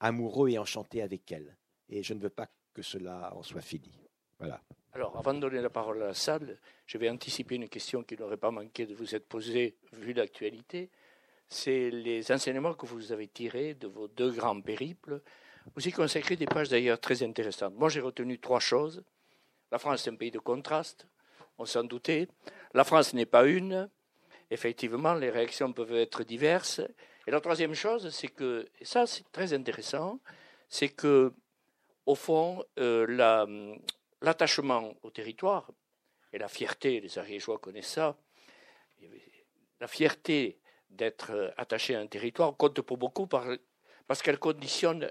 amoureux 0.00 0.50
et 0.50 0.58
enchanté 0.58 1.02
avec 1.02 1.30
elle. 1.32 1.56
Et 1.88 2.02
je 2.02 2.14
ne 2.14 2.20
veux 2.20 2.30
pas 2.30 2.48
que 2.74 2.82
cela 2.82 3.34
en 3.34 3.42
soit 3.42 3.60
fini. 3.60 3.92
Voilà. 4.38 4.62
Alors, 4.94 5.16
avant 5.16 5.34
de 5.34 5.40
donner 5.40 5.60
la 5.60 5.70
parole 5.70 6.02
à 6.02 6.08
la 6.08 6.14
salle, 6.14 6.58
je 6.86 6.98
vais 6.98 7.08
anticiper 7.08 7.54
une 7.54 7.68
question 7.68 8.02
qui 8.02 8.16
n'aurait 8.16 8.36
pas 8.36 8.50
manqué 8.50 8.86
de 8.86 8.94
vous 8.94 9.14
être 9.14 9.26
posée 9.26 9.76
vu 9.92 10.12
l'actualité. 10.12 10.90
C'est 11.48 11.90
les 11.90 12.30
enseignements 12.30 12.74
que 12.74 12.86
vous 12.86 13.12
avez 13.12 13.28
tirés 13.28 13.74
de 13.74 13.86
vos 13.86 14.08
deux 14.08 14.30
grands 14.30 14.60
périples. 14.60 15.22
Vous 15.74 15.88
y 15.88 15.92
consacrez 15.92 16.36
des 16.36 16.46
pages 16.46 16.68
d'ailleurs 16.68 17.00
très 17.00 17.22
intéressantes. 17.22 17.74
Moi, 17.74 17.88
j'ai 17.88 18.00
retenu 18.00 18.38
trois 18.38 18.60
choses. 18.60 19.02
La 19.70 19.78
France 19.78 20.06
est 20.06 20.10
un 20.10 20.16
pays 20.16 20.30
de 20.30 20.38
contraste 20.38 21.06
on 21.58 21.64
s'en 21.64 21.84
doutait. 21.84 22.28
La 22.74 22.84
France 22.84 23.14
n'est 23.14 23.26
pas 23.26 23.46
une. 23.46 23.88
Effectivement, 24.50 25.14
les 25.14 25.30
réactions 25.30 25.72
peuvent 25.72 25.94
être 25.94 26.24
diverses. 26.24 26.80
Et 27.26 27.30
la 27.30 27.40
troisième 27.40 27.74
chose, 27.74 28.10
c'est 28.10 28.28
que, 28.28 28.66
et 28.80 28.84
ça 28.84 29.06
c'est 29.06 29.30
très 29.30 29.54
intéressant, 29.54 30.18
c'est 30.68 30.88
que, 30.88 31.32
au 32.04 32.14
fond, 32.14 32.64
euh, 32.78 33.06
l'attachement 34.22 34.94
au 35.02 35.10
territoire 35.10 35.70
et 36.32 36.38
la 36.38 36.48
fierté, 36.48 37.00
les 37.00 37.18
Ariégeois 37.18 37.58
connaissent 37.58 37.92
ça, 37.92 38.16
la 39.80 39.86
fierté 39.88 40.58
d'être 40.88 41.52
attaché 41.56 41.94
à 41.94 42.00
un 42.00 42.06
territoire 42.06 42.56
compte 42.56 42.80
pour 42.80 42.96
beaucoup 42.96 43.26
parce 43.26 44.22
qu'elle 44.22 44.38
conditionne 44.38 45.10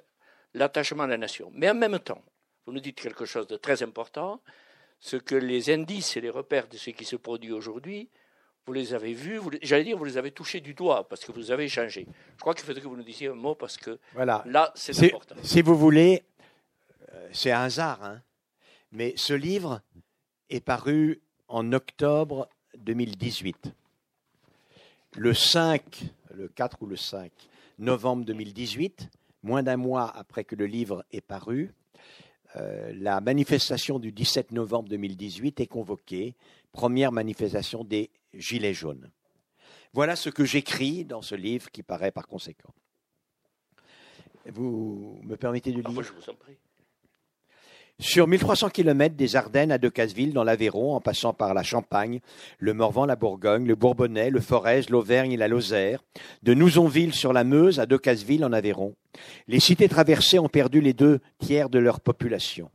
l'attachement 0.53 1.03
à 1.03 1.07
la 1.07 1.17
nation. 1.17 1.51
Mais 1.53 1.69
en 1.69 1.75
même 1.75 1.99
temps, 1.99 2.23
vous 2.65 2.73
nous 2.73 2.79
dites 2.79 2.99
quelque 2.99 3.25
chose 3.25 3.47
de 3.47 3.57
très 3.57 3.83
important, 3.83 4.41
ce 4.99 5.17
que 5.17 5.35
les 5.35 5.71
indices 5.71 6.15
et 6.17 6.21
les 6.21 6.29
repères 6.29 6.67
de 6.67 6.77
ce 6.77 6.91
qui 6.91 7.05
se 7.05 7.15
produit 7.15 7.51
aujourd'hui, 7.51 8.09
vous 8.65 8.73
les 8.73 8.93
avez 8.93 9.13
vus, 9.13 9.41
j'allais 9.63 9.83
dire, 9.83 9.97
vous 9.97 10.05
les 10.05 10.17
avez 10.17 10.31
touchés 10.31 10.61
du 10.61 10.75
doigt 10.75 11.07
parce 11.09 11.25
que 11.25 11.31
vous 11.31 11.49
avez 11.49 11.67
changé. 11.67 12.07
Je 12.35 12.41
crois 12.41 12.53
qu'il 12.53 12.63
faudrait 12.63 12.81
que 12.81 12.87
vous 12.87 12.95
nous 12.95 13.03
disiez 13.03 13.27
un 13.27 13.33
mot 13.33 13.55
parce 13.55 13.77
que 13.77 13.99
voilà. 14.13 14.43
là, 14.45 14.71
c'est 14.75 15.05
important. 15.05 15.35
Si 15.41 15.63
vous 15.63 15.75
voulez, 15.75 16.23
euh, 17.11 17.29
c'est 17.33 17.51
un 17.51 17.63
hasard, 17.63 18.03
hein, 18.03 18.21
mais 18.91 19.13
ce 19.15 19.33
livre 19.33 19.81
est 20.49 20.59
paru 20.59 21.21
en 21.47 21.73
octobre 21.73 22.49
2018. 22.77 23.73
Le 25.17 25.33
5, 25.33 26.03
le 26.33 26.47
4 26.47 26.81
ou 26.81 26.85
le 26.87 26.95
5 26.95 27.31
novembre 27.79 28.25
2018, 28.25 29.09
moins 29.43 29.63
d'un 29.63 29.77
mois 29.77 30.15
après 30.15 30.43
que 30.43 30.55
le 30.55 30.65
livre 30.65 31.03
est 31.11 31.21
paru, 31.21 31.73
euh, 32.57 32.93
la 32.95 33.21
manifestation 33.21 33.97
du 33.99 34.11
17 34.11 34.51
novembre 34.51 34.89
2018 34.89 35.59
est 35.61 35.67
convoquée, 35.67 36.35
première 36.71 37.11
manifestation 37.11 37.83
des 37.83 38.09
Gilets 38.33 38.73
jaunes. 38.73 39.09
Voilà 39.93 40.15
ce 40.15 40.29
que 40.29 40.45
j'écris 40.45 41.05
dans 41.05 41.21
ce 41.21 41.35
livre 41.35 41.69
qui 41.71 41.83
paraît 41.83 42.11
par 42.11 42.27
conséquent. 42.27 42.73
Vous 44.45 45.19
me 45.23 45.35
permettez 45.35 45.71
de 45.71 45.81
ah, 45.85 45.89
lire? 45.89 46.03
Je 46.03 46.13
vous 46.13 46.29
en 46.29 46.35
prie. 46.35 46.57
Sur 48.01 48.27
1300 48.27 48.71
km 48.71 49.15
des 49.15 49.35
Ardennes 49.35 49.71
à 49.71 49.77
Decazeville, 49.77 50.33
dans 50.33 50.43
l'Aveyron, 50.43 50.95
en 50.95 51.01
passant 51.01 51.33
par 51.33 51.53
la 51.53 51.61
Champagne, 51.61 52.19
le 52.57 52.73
Morvan, 52.73 53.05
la 53.05 53.15
Bourgogne, 53.15 53.67
le 53.67 53.75
Bourbonnais, 53.75 54.31
le 54.31 54.41
Forez, 54.41 54.81
l'Auvergne 54.89 55.33
et 55.33 55.37
la 55.37 55.47
Lozère, 55.47 56.03
de 56.41 56.55
Nouzonville 56.55 57.13
sur 57.13 57.31
la 57.31 57.43
Meuse 57.43 57.79
à 57.79 57.85
Decazeville 57.85 58.43
en 58.43 58.53
Aveyron, 58.53 58.95
les 59.47 59.59
cités 59.59 59.87
traversées 59.87 60.39
ont 60.39 60.49
perdu 60.49 60.81
les 60.81 60.93
deux 60.93 61.19
tiers 61.37 61.69
de 61.69 61.77
leur 61.77 61.99
population. 61.99 62.71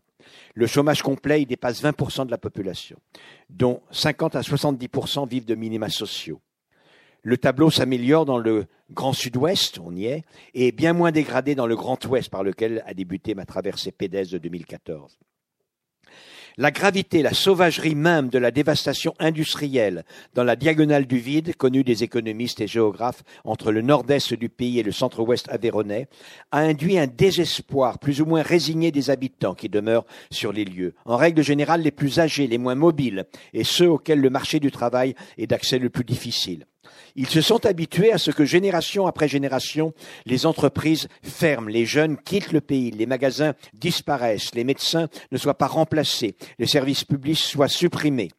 Le 0.55 0.69
chômage 0.69 1.03
complet 1.03 1.43
y 1.43 1.47
dépasse 1.47 1.83
20% 1.83 2.27
de 2.27 2.31
la 2.31 2.39
population, 2.39 2.97
dont 3.51 3.81
50 3.91 4.37
à 4.37 4.43
70% 4.43 5.29
vivent 5.29 5.45
de 5.45 5.57
minima 5.57 5.89
sociaux. 5.89 6.41
Le 7.27 7.37
tableau 7.37 7.73
s'améliore 7.73 8.25
dans 8.25 8.39
le 8.39 8.67
Grand 8.93 9.13
Sud-Ouest, 9.13 9.81
on 9.85 9.97
y 9.97 10.05
est, 10.05 10.23
et 10.55 10.71
bien 10.71 10.93
moins 10.93 11.11
dégradé 11.11 11.57
dans 11.57 11.67
le 11.67 11.75
Grand 11.75 11.99
Ouest 12.05 12.31
par 12.31 12.45
lequel 12.45 12.85
a 12.87 12.95
débuté 12.95 13.35
ma 13.35 13.45
traversée 13.45 13.91
pédestre 13.91 14.35
de 14.35 14.39
2014. 14.39 15.19
La 16.57 16.71
gravité, 16.71 17.23
la 17.23 17.35
sauvagerie 17.35 17.97
même 17.97 18.29
de 18.29 18.39
la 18.39 18.53
dévastation 18.53 19.13
industrielle 19.19 20.05
dans 20.35 20.45
la 20.45 20.55
diagonale 20.55 21.07
du 21.07 21.19
vide, 21.19 21.57
connue 21.57 21.83
des 21.83 22.05
économistes 22.05 22.61
et 22.61 22.69
géographes 22.69 23.25
entre 23.43 23.73
le 23.73 23.83
nord-est 23.83 24.33
du 24.33 24.49
pays 24.49 24.79
et 24.79 24.85
le 24.85 24.93
centre-ouest 24.93 25.49
aveyronais, 25.49 26.07
a 26.53 26.61
induit 26.61 26.97
un 26.97 27.09
désespoir 27.09 27.99
plus 27.99 28.21
ou 28.21 28.27
moins 28.27 28.43
résigné 28.43 28.93
des 28.93 29.11
habitants 29.11 29.57
qui 29.57 29.69
demeurent 29.69 30.07
sur 30.31 30.53
les 30.53 30.65
lieux. 30.65 30.95
En 31.05 31.17
règle 31.17 31.43
générale, 31.43 31.83
les 31.83 31.91
plus 31.91 32.21
âgés, 32.21 32.47
les 32.47 32.57
moins 32.57 32.77
mobiles 32.77 33.27
et 33.53 33.65
ceux 33.65 33.91
auxquels 33.91 34.21
le 34.21 34.31
marché 34.31 34.61
du 34.61 34.71
travail 34.71 35.17
est 35.39 35.49
d'accès 35.49 35.81
le 35.81 35.91
plus 35.91 36.05
difficile. 36.05 36.67
Ils 37.15 37.29
se 37.29 37.41
sont 37.41 37.65
habitués 37.67 38.13
à 38.13 38.19
ce 38.19 38.31
que 38.31 38.45
génération 38.45 39.07
après 39.07 39.29
génération, 39.29 39.95
les 40.25 40.47
entreprises 40.47 41.09
ferment, 41.23 41.69
les 41.69 41.87
jeunes 41.87 42.17
quittent 42.17 42.53
le 42.53 42.61
pays, 42.61 42.91
les 42.91 43.07
magasins 43.07 43.55
disparaissent, 43.75 44.55
les 44.55 44.65
médecins 44.65 45.09
ne 45.33 45.39
soient 45.39 45.59
pas 45.59 45.67
remplacés, 45.67 46.37
les 46.59 46.67
services 46.67 47.05
publics 47.05 47.39
soient 47.39 47.69
supprimés. 47.69 48.31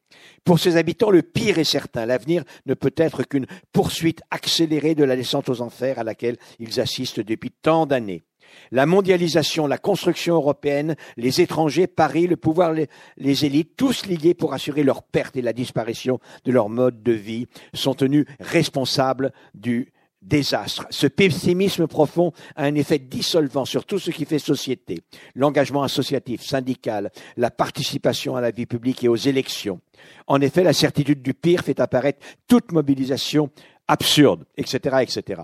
Pour 0.44 0.60
ces 0.60 0.78
habitants, 0.78 1.12
le 1.12 1.22
pire 1.22 1.60
est 1.60 1.64
certain. 1.64 2.06
L'avenir 2.06 2.44
ne 2.66 2.74
peut 2.74 2.94
être 2.96 3.24
qu'une 3.24 3.48
poursuite 3.74 4.22
accélérée 4.32 4.96
de 4.96 5.04
la 5.04 5.16
descente 5.16 5.50
aux 5.50 5.62
enfers 5.62 6.00
à 6.00 6.04
laquelle 6.04 6.38
ils 6.60 6.80
assistent 6.80 7.20
depuis 7.20 7.52
tant 7.52 7.86
d'années. 7.86 8.24
La 8.72 8.86
mondialisation, 8.86 9.68
la 9.68 9.78
construction 9.78 10.36
européenne, 10.36 10.96
les 11.16 11.42
étrangers, 11.42 11.88
Paris, 11.88 12.28
le 12.28 12.38
pouvoir, 12.38 12.74
les, 12.74 13.46
élites, 13.46 13.76
tous 13.76 14.06
liés 14.06 14.34
pour 14.34 14.54
assurer 14.54 14.84
leur 14.84 15.04
perte 15.04 15.36
et 15.36 15.42
la 15.42 15.54
disparition 15.54 16.20
de 16.46 16.52
leur 16.52 16.70
mode 16.70 17.04
de 17.04 17.12
vie, 17.12 17.48
sont 17.74 17.94
tenus 17.94 18.26
responsables 18.40 19.32
du 19.54 19.92
désastre. 20.22 20.86
Ce 20.90 21.08
pessimisme 21.08 21.88
profond 21.88 22.34
a 22.56 22.64
un 22.66 22.76
effet 22.76 23.00
dissolvant 23.00 23.66
sur 23.66 23.86
tout 23.86 24.00
ce 24.00 24.12
qui 24.12 24.26
fait 24.26 24.40
société. 24.40 25.02
L'engagement 25.36 25.84
associatif, 25.84 26.42
syndical, 26.42 27.12
la 27.38 27.52
participation 27.52 28.36
à 28.36 28.42
la 28.42 28.52
vie 28.52 28.66
publique 28.66 29.04
et 29.04 29.08
aux 29.08 29.16
élections. 29.16 29.80
En 30.28 30.42
effet, 30.42 30.64
la 30.64 30.74
certitude 30.74 31.22
du 31.22 31.34
pire 31.34 31.62
fait 31.62 31.80
apparaître 31.80 32.26
toute 32.48 32.72
mobilisation 32.72 33.50
absurde, 33.88 34.46
etc., 34.58 34.98
etc. 35.02 35.42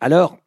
Alors, 0.00 0.38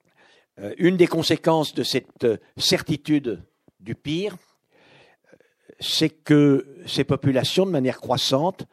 une 0.78 0.97
des 0.97 1.07
conséquences 1.07 1.74
de 1.74 1.84
cette 1.84 2.24
euh, 2.24 2.38
certitude 2.57 3.43
du 3.80 3.95
pire, 3.95 4.36
euh, 4.36 5.38
c'est 5.80 6.10
que 6.10 6.78
ces 6.86 7.03
populations, 7.03 7.66
de 7.66 7.72
manière 7.72 7.99
croissante, 7.99 8.66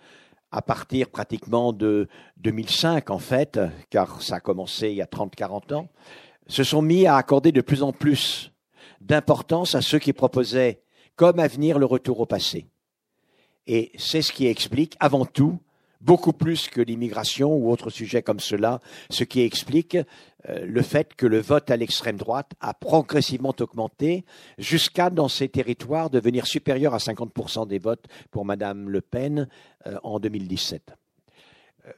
à 0.51 0.62
partir 0.62 1.11
pratiquement 1.11 1.72
de 1.72 2.09
2005 2.39 3.11
en 3.11 3.18
fait, 3.18 3.59
car 3.91 4.22
ça 4.22 4.37
a 4.37 4.41
commencé 4.41 4.91
il 4.91 4.97
y 4.97 5.03
a 5.03 5.07
30-40 5.07 5.74
ans, 5.74 5.89
se 6.47 6.64
sont 6.64 6.82
mis 6.82 7.07
à 7.07 7.16
accorder 7.16 7.53
de 7.53 7.61
plus 7.61 7.82
en 7.82 7.93
plus 7.93 8.53
d'importance 9.01 9.74
à 9.74 9.82
ceux 9.82 9.99
qui 9.99 10.12
proposaient 10.12 10.82
comme 11.16 11.41
avenir 11.41 11.78
le 11.78 11.87
retour 11.87 12.20
au 12.20 12.26
passé. 12.26 12.66
Et 13.66 13.91
c'est 13.97 14.22
ce 14.22 14.32
qui 14.32 14.47
explique 14.47 14.97
avant 15.01 15.24
tout 15.24 15.59
beaucoup 16.01 16.32
plus 16.32 16.68
que 16.68 16.80
l'immigration 16.80 17.55
ou 17.55 17.70
autres 17.70 17.90
sujets 17.90 18.22
comme 18.22 18.40
cela, 18.40 18.80
ce 19.11 19.24
qui 19.24 19.40
explique 19.40 19.97
euh, 20.49 20.64
le 20.66 20.82
fait 20.82 21.14
que 21.14 21.26
le 21.26 21.40
vote 21.40 21.70
à 21.70 21.76
l'extrême 21.76 22.16
droite 22.16 22.53
a 22.61 22.74
progressivement 22.74 23.55
augmenté 23.61 24.24
jusqu'à, 24.59 25.11
dans 25.11 25.28
ces 25.28 25.49
territoires, 25.49 26.11
devenir 26.11 26.47
supérieur 26.47 26.94
à 26.94 26.99
50% 26.99 27.66
des 27.66 27.78
votes 27.78 28.07
pour 28.30 28.44
Madame 28.44 28.88
Le 28.88 29.01
Pen 29.01 29.49
euh, 29.86 29.99
en 30.03 30.20
2017. 30.20 30.94
Euh, 31.86 31.90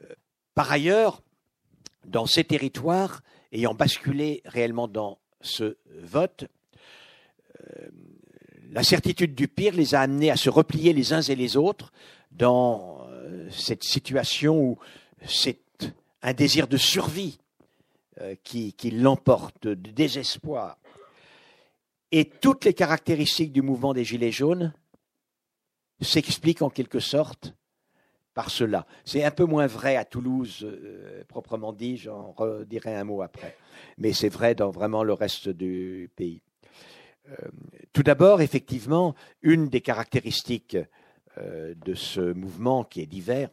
par 0.55 0.71
ailleurs, 0.73 1.23
dans 2.07 2.27
ces 2.27 2.45
territoires, 2.45 3.23
ayant 3.53 3.75
basculé 3.75 4.43
réellement 4.45 4.89
dans 4.89 5.19
ce 5.41 5.77
vote, 6.03 6.47
la 8.71 8.83
certitude 8.83 9.35
du 9.35 9.49
pire 9.49 9.75
les 9.75 9.95
a 9.95 10.01
amenés 10.01 10.31
à 10.31 10.37
se 10.37 10.51
replier 10.51 10.93
les 10.93 11.13
uns 11.13 11.21
et 11.21 11.35
les 11.35 11.57
autres 11.57 11.93
dans 12.33 13.07
cette 13.51 13.85
situation 13.85 14.61
où 14.61 14.79
c'est 15.27 15.61
un 16.23 16.33
désir 16.33 16.69
de 16.69 16.77
survie 16.77 17.39
euh, 18.21 18.35
qui, 18.43 18.75
l'emporte, 18.91 19.67
de 19.67 19.75
désespoir. 19.75 20.79
Et 22.11 22.25
toutes 22.25 22.65
les 22.65 22.75
caractéristiques 22.75 23.53
du 23.53 23.63
mouvement 23.63 23.93
des 23.93 24.05
Gilets 24.05 24.33
jaunes 24.33 24.73
s'expliquent 26.01 26.63
en 26.63 26.71
quelque 26.71 27.01
sorte 27.01 27.55
par 28.35 28.51
cela. 28.51 28.87
C'est 29.05 29.25
un 29.25 29.31
peu 29.31 29.45
moins 29.45 29.67
vrai 29.67 29.97
à 29.97 30.05
Toulouse, 30.05 30.61
euh, 30.63 31.23
proprement 31.29 31.73
dit, 31.73 31.97
j'en 31.97 32.33
redirai 32.33 32.95
un 32.95 33.05
mot 33.05 33.23
après. 33.23 33.57
Mais 33.99 34.13
c'est 34.13 34.29
vrai 34.29 34.55
dans 34.55 34.71
vraiment 34.71 35.05
le 35.05 35.13
reste 35.13 35.49
du 35.49 36.11
pays. 36.17 36.41
Euh, 37.29 37.49
tout 37.93 38.03
d'abord, 38.03 38.41
effectivement, 38.41 39.15
une 39.43 39.69
des 39.69 39.81
caractéristiques 39.81 40.79
de 41.41 41.95
ce 41.95 42.33
mouvement 42.33 42.85
qui 42.85 43.01
est 43.01 43.07
divers, 43.07 43.51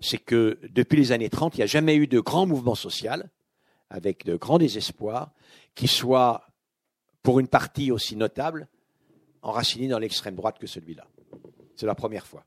c'est 0.00 0.18
que 0.18 0.58
depuis 0.70 0.96
les 0.96 1.12
années 1.12 1.30
30, 1.30 1.54
il 1.54 1.58
n'y 1.58 1.64
a 1.64 1.66
jamais 1.66 1.96
eu 1.96 2.06
de 2.06 2.20
grand 2.20 2.46
mouvement 2.46 2.74
social, 2.74 3.30
avec 3.90 4.24
de 4.24 4.36
grands 4.36 4.58
désespoirs, 4.58 5.32
qui 5.74 5.88
soit, 5.88 6.46
pour 7.22 7.40
une 7.40 7.48
partie 7.48 7.90
aussi 7.90 8.16
notable, 8.16 8.68
enraciné 9.42 9.88
dans 9.88 9.98
l'extrême 9.98 10.34
droite 10.34 10.58
que 10.58 10.66
celui-là. 10.66 11.06
C'est 11.76 11.86
la 11.86 11.94
première 11.94 12.26
fois. 12.26 12.44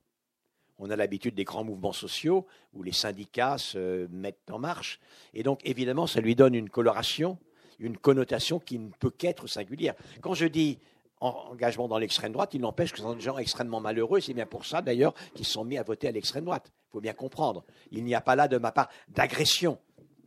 On 0.80 0.90
a 0.90 0.96
l'habitude 0.96 1.34
des 1.34 1.44
grands 1.44 1.64
mouvements 1.64 1.94
sociaux 1.94 2.46
où 2.74 2.84
les 2.84 2.92
syndicats 2.92 3.58
se 3.58 4.08
mettent 4.08 4.52
en 4.52 4.60
marche. 4.60 5.00
Et 5.34 5.42
donc, 5.42 5.62
évidemment, 5.66 6.06
ça 6.06 6.22
lui 6.22 6.36
donne 6.36 6.54
une 6.54 6.70
coloration, 6.70 7.40
une 7.80 7.98
connotation 7.98 8.60
qui 8.60 8.78
ne 8.78 8.90
peut 8.90 9.10
qu'être 9.10 9.48
singulière. 9.48 9.96
Quand 10.22 10.36
je 10.36 10.46
dis 10.46 10.78
engagement 11.20 11.88
dans 11.88 11.98
l'extrême 11.98 12.32
droite, 12.32 12.54
il 12.54 12.62
n'empêche 12.62 12.92
que 12.92 12.98
ce 12.98 13.04
sont 13.04 13.16
des 13.16 13.22
gens 13.22 13.38
extrêmement 13.38 13.80
malheureux. 13.80 14.20
C'est 14.20 14.34
bien 14.34 14.46
pour 14.46 14.66
ça, 14.66 14.82
d'ailleurs, 14.82 15.14
qu'ils 15.34 15.46
sont 15.46 15.66
mis 15.66 15.78
à 15.78 15.84
voter 15.84 16.08
à 16.08 16.12
l'extrême 16.12 16.46
droite. 16.46 16.72
Il 16.90 16.92
faut 16.92 17.02
bien 17.02 17.14
comprendre. 17.14 17.64
Il 17.92 18.04
n'y 18.04 18.16
a 18.16 18.22
pas 18.22 18.36
là, 18.36 18.48
de 18.48 18.58
ma 18.58 18.72
part, 18.72 18.90
d'agression. 19.08 19.80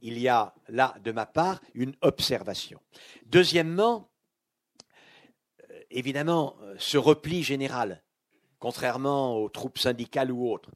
Il 0.02 0.18
y 0.18 0.28
a 0.28 0.54
là, 0.68 0.94
de 1.04 1.12
ma 1.12 1.26
part, 1.26 1.60
une 1.74 1.94
observation. 2.00 2.80
Deuxièmement, 3.26 4.10
euh, 5.70 5.80
évidemment, 5.90 6.56
euh, 6.62 6.74
ce 6.78 6.98
repli 6.98 7.42
général, 7.42 8.02
contrairement 8.58 9.36
aux 9.36 9.48
troupes 9.48 9.78
syndicales 9.78 10.32
ou 10.32 10.50
autres, 10.50 10.70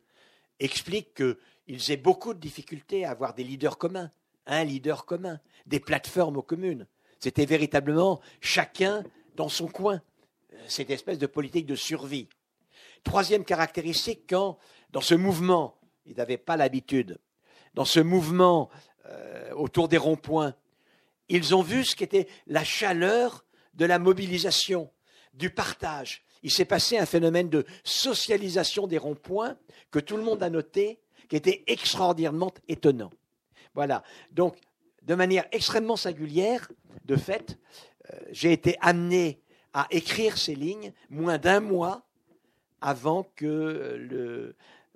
explique 0.61 1.15
qu'ils 1.15 1.91
aient 1.91 1.97
beaucoup 1.97 2.35
de 2.35 2.41
difficultés 2.41 3.05
à 3.05 3.11
avoir 3.11 3.35
des 3.35 3.45
leaders 3.45 3.79
communs, 3.79 4.11
un 4.47 4.65
leader 4.65 5.07
commun, 5.07 5.41
des 5.67 5.81
plateformes 5.81 6.37
aux 6.37 6.43
communes. 6.43 6.87
C'était 7.19 7.47
véritablement 7.47 8.21
chacun 8.41 9.03
dans 9.35 9.49
son 9.49 9.67
coin, 9.69 10.01
cette 10.67 10.91
espèce 10.91 11.19
de 11.19 11.27
politique 11.27 11.67
de 11.67 11.75
survie. 11.75 12.29
Troisième 13.03 13.45
caractéristique, 13.45 14.23
quand 14.29 14.59
dans 14.91 15.01
ce 15.01 15.15
mouvement, 15.15 15.77
ils 16.07 16.17
n'avaient 16.17 16.39
pas 16.39 16.57
l'habitude, 16.57 17.19
dans 17.75 17.85
ce 17.85 18.01
mouvement 18.01 18.71
euh, 19.07 19.53
autour 19.55 19.89
des 19.89 19.99
ronds-points, 19.99 20.55
ils 21.29 21.55
ont 21.55 21.63
vu 21.63 21.85
ce 21.85 21.97
qu'était 21.97 22.29
la 22.47 22.65
chaleur 22.65 23.45
de 23.75 23.85
la 23.85 23.99
mobilisation, 23.99 24.91
du 25.33 25.51
partage. 25.51 26.23
Il 26.43 26.51
s'est 26.51 26.65
passé 26.65 26.97
un 26.97 27.07
phénomène 27.07 27.49
de 27.49 27.67
socialisation 27.83 28.87
des 28.87 28.99
ronds-points 28.99 29.57
que 29.91 29.99
tout 29.99 30.17
le 30.17 30.23
monde 30.23 30.43
a 30.43 30.51
noté, 30.51 31.01
qui 31.29 31.37
était 31.37 31.65
extraordinairement 31.67 32.53
étonnant. 32.69 33.11
Voilà. 33.75 34.05
Donc, 34.31 34.57
de 35.03 35.15
manière 35.15 35.47
extrêmement 35.53 35.97
singulière, 35.97 36.71
de 37.05 37.17
fait, 37.17 37.59
euh, 37.59 37.94
j'ai 38.31 38.53
été 38.53 38.77
amené 38.81 39.41
à 39.73 39.87
écrire 39.91 40.39
ces 40.39 40.55
lignes 40.55 40.93
moins 41.11 41.39
d'un 41.39 41.61
mois 41.61 42.07
avant 42.81 43.27
que 43.35 43.97
le 43.99 44.55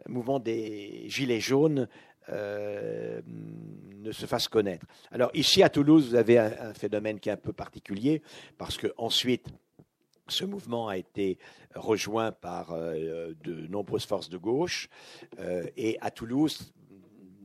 mouvement 0.08 0.38
des 0.38 1.08
Gilets 1.08 1.40
jaunes 1.40 1.88
euh, 2.28 3.20
ne 3.24 4.12
se 4.12 4.26
fasse 4.26 4.46
connaître. 4.48 4.86
Alors 5.10 5.30
ici 5.34 5.62
à 5.62 5.68
Toulouse, 5.68 6.10
vous 6.10 6.14
avez 6.14 6.38
un, 6.38 6.74
phénomène 6.74 7.18
qui 7.18 7.28
est 7.30 7.32
un 7.32 7.36
peu 7.36 7.52
particulier 7.52 8.22
parce 8.56 8.76
que 8.76 8.92
ensuite 8.96 9.46
ce 10.28 10.44
mouvement 10.44 10.88
a 10.88 10.98
été 10.98 11.38
rejoint 11.74 12.32
par 12.32 12.72
euh, 12.72 13.32
de 13.42 13.66
nombreuses 13.68 14.04
forces 14.04 14.28
de 14.28 14.36
gauche 14.36 14.88
et 15.76 15.96
à 16.00 16.10
Toulouse, 16.10 16.72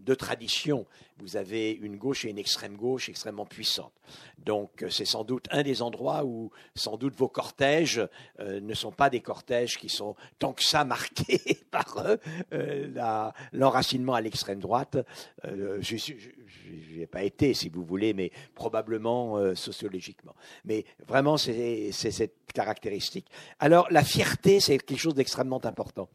de 0.04 0.14
tradition. 0.16 0.86
Vous 1.20 1.38
avez 1.38 1.72
une 1.72 1.98
gauche 1.98 2.26
et 2.26 2.30
une 2.30 2.38
extrême 2.38 2.76
gauche 2.76 3.10
extrêmement 3.10 3.46
puissantes. 3.46 3.94
Donc 4.38 4.84
c'est 4.90 5.06
sans 5.06 5.24
doute 5.24 5.46
un 5.52 5.64
des 5.64 5.82
endroits 5.82 6.26
où 6.26 6.52
sans 6.76 6.98
doute 6.98 7.16
vos 7.16 7.30
cortèges 7.30 8.02
euh, 8.40 8.60
ne 8.60 8.74
sont 8.74 8.92
pas 8.92 9.10
des 9.10 9.22
cortèges 9.22 9.78
qui 9.78 9.90
sont 9.90 10.16
tant 10.40 10.54
que 10.54 10.64
ça 10.64 10.84
marqués 10.86 11.60
par 11.72 12.06
euh, 12.52 13.28
l'enracinement 13.54 14.14
à 14.14 14.22
l'extrême 14.22 14.60
droite. 14.60 14.98
Euh, 15.46 15.80
je 15.82 16.98
n'ai 16.98 17.08
pas 17.08 17.24
été, 17.24 17.54
si 17.54 17.70
vous 17.70 17.84
voulez, 17.84 18.14
mais 18.14 18.32
probablement 18.56 19.56
sociologiquement. 19.56 20.36
Mais 20.66 20.86
vraiment, 21.08 21.38
c'est 21.38 21.92
cette 21.92 22.52
caractéristique. 22.54 23.28
Alors 23.60 23.88
la 23.92 24.04
fierté, 24.04 24.60
c'est 24.60 24.78
quelque 24.78 25.00
chose 25.00 25.16
d'extrêmement 25.16 25.64
important. 25.66 26.10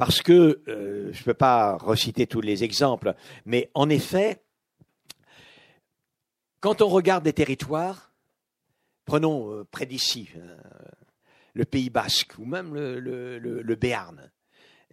Parce 0.00 0.22
que, 0.22 0.62
euh, 0.66 1.12
je 1.12 1.18
ne 1.18 1.24
peux 1.24 1.34
pas 1.34 1.76
reciter 1.76 2.26
tous 2.26 2.40
les 2.40 2.64
exemples, 2.64 3.14
mais 3.44 3.70
en 3.74 3.90
effet, 3.90 4.42
quand 6.60 6.80
on 6.80 6.88
regarde 6.88 7.22
des 7.24 7.34
territoires, 7.34 8.10
prenons 9.04 9.52
euh, 9.52 9.64
près 9.70 9.84
d'ici, 9.84 10.30
euh, 10.36 10.56
le 11.52 11.66
Pays 11.66 11.90
basque 11.90 12.38
ou 12.38 12.46
même 12.46 12.74
le, 12.74 12.98
le, 12.98 13.74
Béarn, 13.74 14.30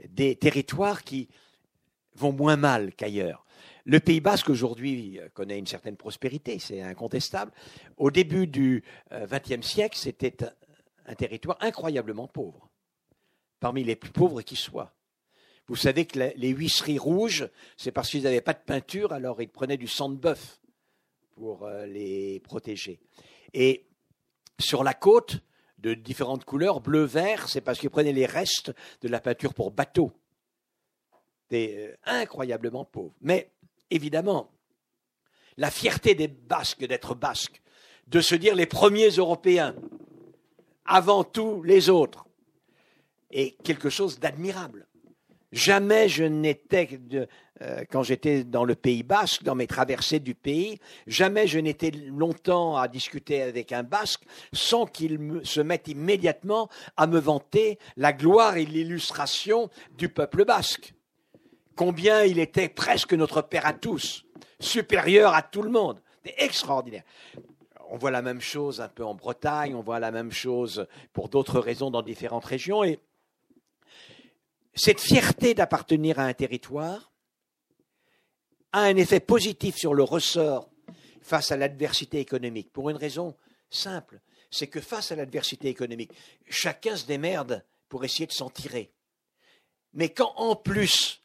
des 0.09 0.35
territoires 0.35 1.05
qui 1.05 1.29
vont 2.15 2.33
moins 2.33 2.57
mal 2.57 2.93
qu'ailleurs. 2.93 3.45
Le 3.85 4.01
Pays 4.01 4.19
basque 4.19 4.49
aujourd'hui 4.49 5.21
connaît 5.33 5.57
une 5.57 5.67
certaine 5.67 5.95
prospérité, 5.95 6.59
c'est 6.59 6.81
incontestable. 6.81 7.53
Au 7.95 8.11
début 8.11 8.45
du 8.45 8.83
XXe 9.09 9.65
siècle, 9.65 9.97
c'était 9.97 10.35
un 11.05 11.15
territoire 11.15 11.57
incroyablement 11.61 12.27
pauvre, 12.27 12.69
parmi 13.61 13.85
les 13.85 13.95
plus 13.95 14.11
pauvres 14.11 14.41
qui 14.41 14.57
soient. 14.57 14.96
Vous 15.67 15.75
savez 15.75 16.05
que 16.05 16.19
les 16.35 16.49
huisseries 16.49 16.97
rouges, 16.97 17.49
c'est 17.75 17.91
parce 17.91 18.09
qu'ils 18.09 18.23
n'avaient 18.23 18.41
pas 18.41 18.53
de 18.53 18.63
peinture, 18.65 19.11
alors 19.11 19.41
ils 19.41 19.49
prenaient 19.49 19.77
du 19.77 19.87
sang 19.87 20.09
de 20.09 20.15
bœuf 20.15 20.61
pour 21.35 21.65
euh, 21.65 21.85
les 21.85 22.39
protéger. 22.39 22.99
Et 23.53 23.85
sur 24.59 24.83
la 24.83 24.93
côte, 24.93 25.41
de 25.77 25.93
différentes 25.93 26.45
couleurs, 26.45 26.81
bleu, 26.81 27.03
vert, 27.03 27.49
c'est 27.49 27.61
parce 27.61 27.79
qu'ils 27.79 27.89
prenaient 27.89 28.13
les 28.13 28.25
restes 28.25 28.73
de 29.01 29.07
la 29.07 29.19
peinture 29.19 29.53
pour 29.53 29.71
bateau. 29.71 30.11
Des 31.49 31.75
euh, 31.77 31.97
incroyablement 32.05 32.85
pauvres. 32.85 33.15
Mais 33.21 33.51
évidemment, 33.89 34.51
la 35.57 35.71
fierté 35.71 36.15
des 36.15 36.27
Basques 36.27 36.85
d'être 36.85 37.15
Basques, 37.15 37.61
de 38.07 38.21
se 38.21 38.35
dire 38.35 38.55
les 38.55 38.65
premiers 38.65 39.09
Européens, 39.09 39.75
avant 40.85 41.23
tous 41.23 41.61
les 41.63 41.89
autres, 41.89 42.25
est 43.29 43.61
quelque 43.63 43.89
chose 43.89 44.19
d'admirable. 44.19 44.87
Jamais 45.53 46.09
je 46.09 46.25
n'étais, 46.25 46.99
euh, 47.61 47.83
quand 47.89 48.03
j'étais 48.03 48.43
dans 48.43 48.65
le 48.65 48.75
Pays 48.75 49.03
basque, 49.03 49.43
dans 49.43 49.55
mes 49.55 49.67
traversées 49.67 50.19
du 50.19 50.35
pays, 50.35 50.77
jamais 51.07 51.47
je 51.47 51.59
n'étais 51.59 51.91
longtemps 51.91 52.75
à 52.75 52.89
discuter 52.89 53.41
avec 53.41 53.71
un 53.71 53.83
basque 53.83 54.23
sans 54.51 54.85
qu'il 54.85 55.41
se 55.43 55.61
mette 55.61 55.87
immédiatement 55.87 56.67
à 56.97 57.07
me 57.07 57.17
vanter 57.17 57.79
la 57.95 58.11
gloire 58.11 58.57
et 58.57 58.65
l'illustration 58.65 59.69
du 59.97 60.09
peuple 60.09 60.43
basque. 60.43 60.93
Combien 61.77 62.23
il 62.23 62.39
était 62.39 62.69
presque 62.69 63.13
notre 63.13 63.41
père 63.41 63.65
à 63.65 63.73
tous, 63.73 64.25
supérieur 64.59 65.33
à 65.33 65.43
tout 65.43 65.61
le 65.61 65.69
monde. 65.69 66.01
C'est 66.25 66.35
extraordinaire 66.43 67.03
on 67.89 67.97
voit 67.97 68.11
la 68.11 68.21
même 68.21 68.41
chose 68.41 68.81
un 68.81 68.89
peu 68.89 69.05
en 69.05 69.15
Bretagne, 69.15 69.75
on 69.75 69.81
voit 69.81 69.99
la 69.99 70.11
même 70.11 70.31
chose 70.31 70.87
pour 71.13 71.29
d'autres 71.29 71.59
raisons 71.59 71.89
dans 71.91 72.01
différentes 72.01 72.45
régions. 72.45 72.83
Et 72.83 72.99
cette 74.77 75.01
fierté 75.01 75.53
d'appartenir 75.55 76.19
à 76.19 76.23
un 76.23 76.33
territoire 76.33 77.11
a 78.71 78.81
un 78.81 78.95
effet 78.95 79.19
positif 79.19 79.75
sur 79.75 79.93
le 79.93 80.03
ressort 80.03 80.69
face 81.21 81.51
à 81.51 81.57
l'adversité 81.57 82.19
économique, 82.19 82.71
pour 82.71 82.89
une 82.89 82.95
raison 82.95 83.35
simple, 83.69 84.21
c'est 84.51 84.67
que 84.67 84.79
face 84.79 85.11
à 85.11 85.15
l'adversité 85.15 85.67
économique, 85.67 86.11
chacun 86.47 86.95
se 86.95 87.05
démerde 87.05 87.65
pour 87.89 88.05
essayer 88.05 88.27
de 88.27 88.31
s'en 88.31 88.49
tirer. 88.49 88.93
Mais 89.93 90.09
quand 90.09 90.33
en 90.37 90.55
plus 90.55 91.23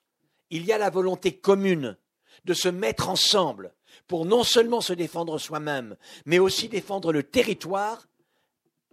il 0.51 0.65
y 0.65 0.73
a 0.73 0.79
la 0.79 0.91
volonté 0.91 1.37
commune 1.39 1.97
de 2.45 2.55
se 2.55 2.69
mettre 2.69 3.09
ensemble 3.09 3.74
pour 4.09 4.24
non 4.24 4.45
seulement 4.45 4.81
se 4.81 4.93
défendre 4.93 5.39
soi-même, 5.39 5.97
mais 6.24 6.39
aussi 6.39 6.69
défendre 6.69 7.12
le 7.12 7.23
territoire, 7.23 8.09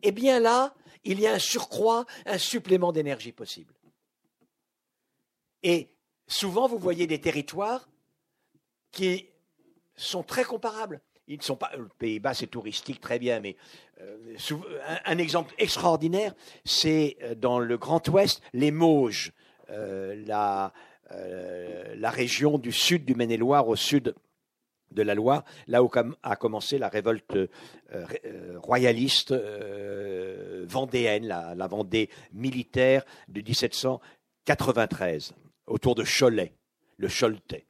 eh 0.04 0.12
bien 0.12 0.40
là, 0.40 0.76
il 1.06 1.20
y 1.20 1.28
a 1.28 1.34
un 1.34 1.40
surcroît, 1.40 2.06
un 2.26 2.38
supplément 2.38 2.92
d'énergie 2.92 3.32
possible. 3.32 3.74
Et 5.64 5.90
souvent, 6.28 6.68
vous 6.68 6.80
voyez 6.80 7.08
des 7.08 7.20
territoires 7.20 7.90
qui 8.92 9.30
sont 9.96 10.24
très 10.24 10.44
comparables. 10.44 11.02
Ils 11.28 11.38
ne 11.38 11.44
sont 11.44 11.56
pas. 11.56 11.72
Le 11.78 11.88
Pays-Bas, 12.00 12.34
c'est 12.34 12.48
touristique, 12.48 13.00
très 13.00 13.20
bien, 13.20 13.40
mais 13.40 13.56
euh, 14.02 14.36
un, 15.06 15.18
exemple 15.20 15.54
extraordinaire, 15.60 16.34
c'est 16.66 17.18
euh, 17.22 17.36
dans 17.36 17.60
le 17.60 17.78
Grand 17.78 18.08
Ouest, 18.10 18.42
les 18.54 18.72
Mauges, 18.72 19.32
euh, 19.70 20.16
la, 20.26 20.74
la 21.96 22.10
région 22.10 22.58
du 22.58 22.72
sud 22.72 23.06
du 23.06 23.14
Maine-et-Loire, 23.16 23.68
au 23.68 23.76
sud 23.76 24.16
de 24.92 25.02
la 25.04 25.14
Loire, 25.16 25.44
là 25.68 25.84
où 25.84 25.92
a 26.24 26.36
commencé 26.36 26.78
la 26.80 26.88
révolte 26.88 27.38
royaliste 28.58 29.34
vendéenne, 30.68 31.28
la, 31.28 31.56
la, 31.56 31.68
Vendée 31.68 32.10
militaire 32.32 33.04
de 33.28 33.42
1793, 33.42 35.34
autour 35.70 35.96
de 35.96 36.04
Cholet, 36.04 36.54
le 36.98 37.08
Choletais. 37.08 37.66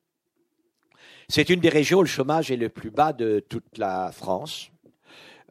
C'est 1.27 1.49
une 1.49 1.59
des 1.59 1.69
régions 1.69 1.99
où 1.99 2.03
le 2.03 2.07
chômage 2.07 2.49
est 2.49 2.57
le 2.57 2.69
plus 2.69 2.89
bas 2.89 3.13
de 3.13 3.39
toute 3.47 3.77
la 3.77 4.11
France. 4.11 4.71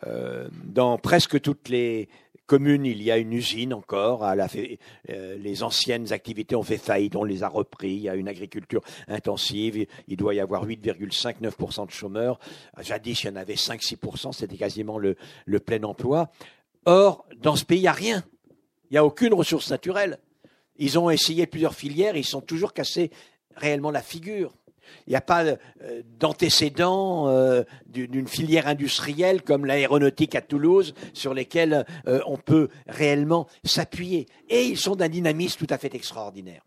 Euh, 0.06 0.48
dans 0.64 0.98
presque 0.98 1.40
toutes 1.40 1.68
les 1.68 2.08
communes, 2.46 2.84
il 2.84 3.00
y 3.02 3.12
a 3.12 3.18
une 3.18 3.32
usine 3.32 3.72
encore. 3.74 4.24
Euh, 4.24 5.38
les 5.38 5.62
anciennes 5.62 6.12
activités 6.12 6.56
ont 6.56 6.62
fait 6.64 6.78
faillite, 6.78 7.14
on 7.14 7.22
les 7.22 7.44
a 7.44 7.48
repris. 7.48 7.92
Il 7.92 8.00
y 8.00 8.08
a 8.08 8.16
une 8.16 8.26
agriculture 8.26 8.82
intensive. 9.06 9.86
Il 10.08 10.16
doit 10.16 10.34
y 10.34 10.40
avoir 10.40 10.66
8,59% 10.66 11.86
de 11.86 11.92
chômeurs. 11.92 12.40
Jadis, 12.80 13.22
il 13.22 13.26
y 13.26 13.30
en 13.30 13.36
avait 13.36 13.54
5-6%. 13.54 14.32
C'était 14.32 14.56
quasiment 14.56 14.98
le, 14.98 15.16
le 15.46 15.60
plein 15.60 15.82
emploi. 15.84 16.30
Or, 16.86 17.24
dans 17.40 17.54
ce 17.54 17.64
pays, 17.64 17.78
il 17.78 17.82
n'y 17.82 17.88
a 17.88 17.92
rien. 17.92 18.24
Il 18.90 18.94
n'y 18.94 18.98
a 18.98 19.04
aucune 19.04 19.34
ressource 19.34 19.70
naturelle. 19.70 20.18
Ils 20.78 20.98
ont 20.98 21.10
essayé 21.10 21.46
plusieurs 21.46 21.74
filières, 21.74 22.16
ils 22.16 22.24
sont 22.24 22.40
toujours 22.40 22.72
cassés 22.72 23.10
réellement 23.56 23.90
la 23.90 24.02
figure. 24.02 24.52
Il 25.06 25.10
n'y 25.10 25.16
a 25.16 25.20
pas 25.20 25.44
euh, 25.44 25.56
d'antécédents 26.18 27.28
euh, 27.28 27.62
d'une 27.86 28.26
filière 28.26 28.66
industrielle 28.66 29.42
comme 29.42 29.66
l'aéronautique 29.66 30.34
à 30.34 30.40
Toulouse 30.40 30.94
sur 31.12 31.34
lesquels 31.34 31.84
euh, 32.06 32.20
on 32.26 32.36
peut 32.36 32.68
réellement 32.86 33.48
s'appuyer. 33.64 34.26
Et 34.48 34.64
ils 34.64 34.78
sont 34.78 34.96
d'un 34.96 35.08
dynamisme 35.08 35.58
tout 35.58 35.72
à 35.72 35.78
fait 35.78 35.94
extraordinaire. 35.94 36.62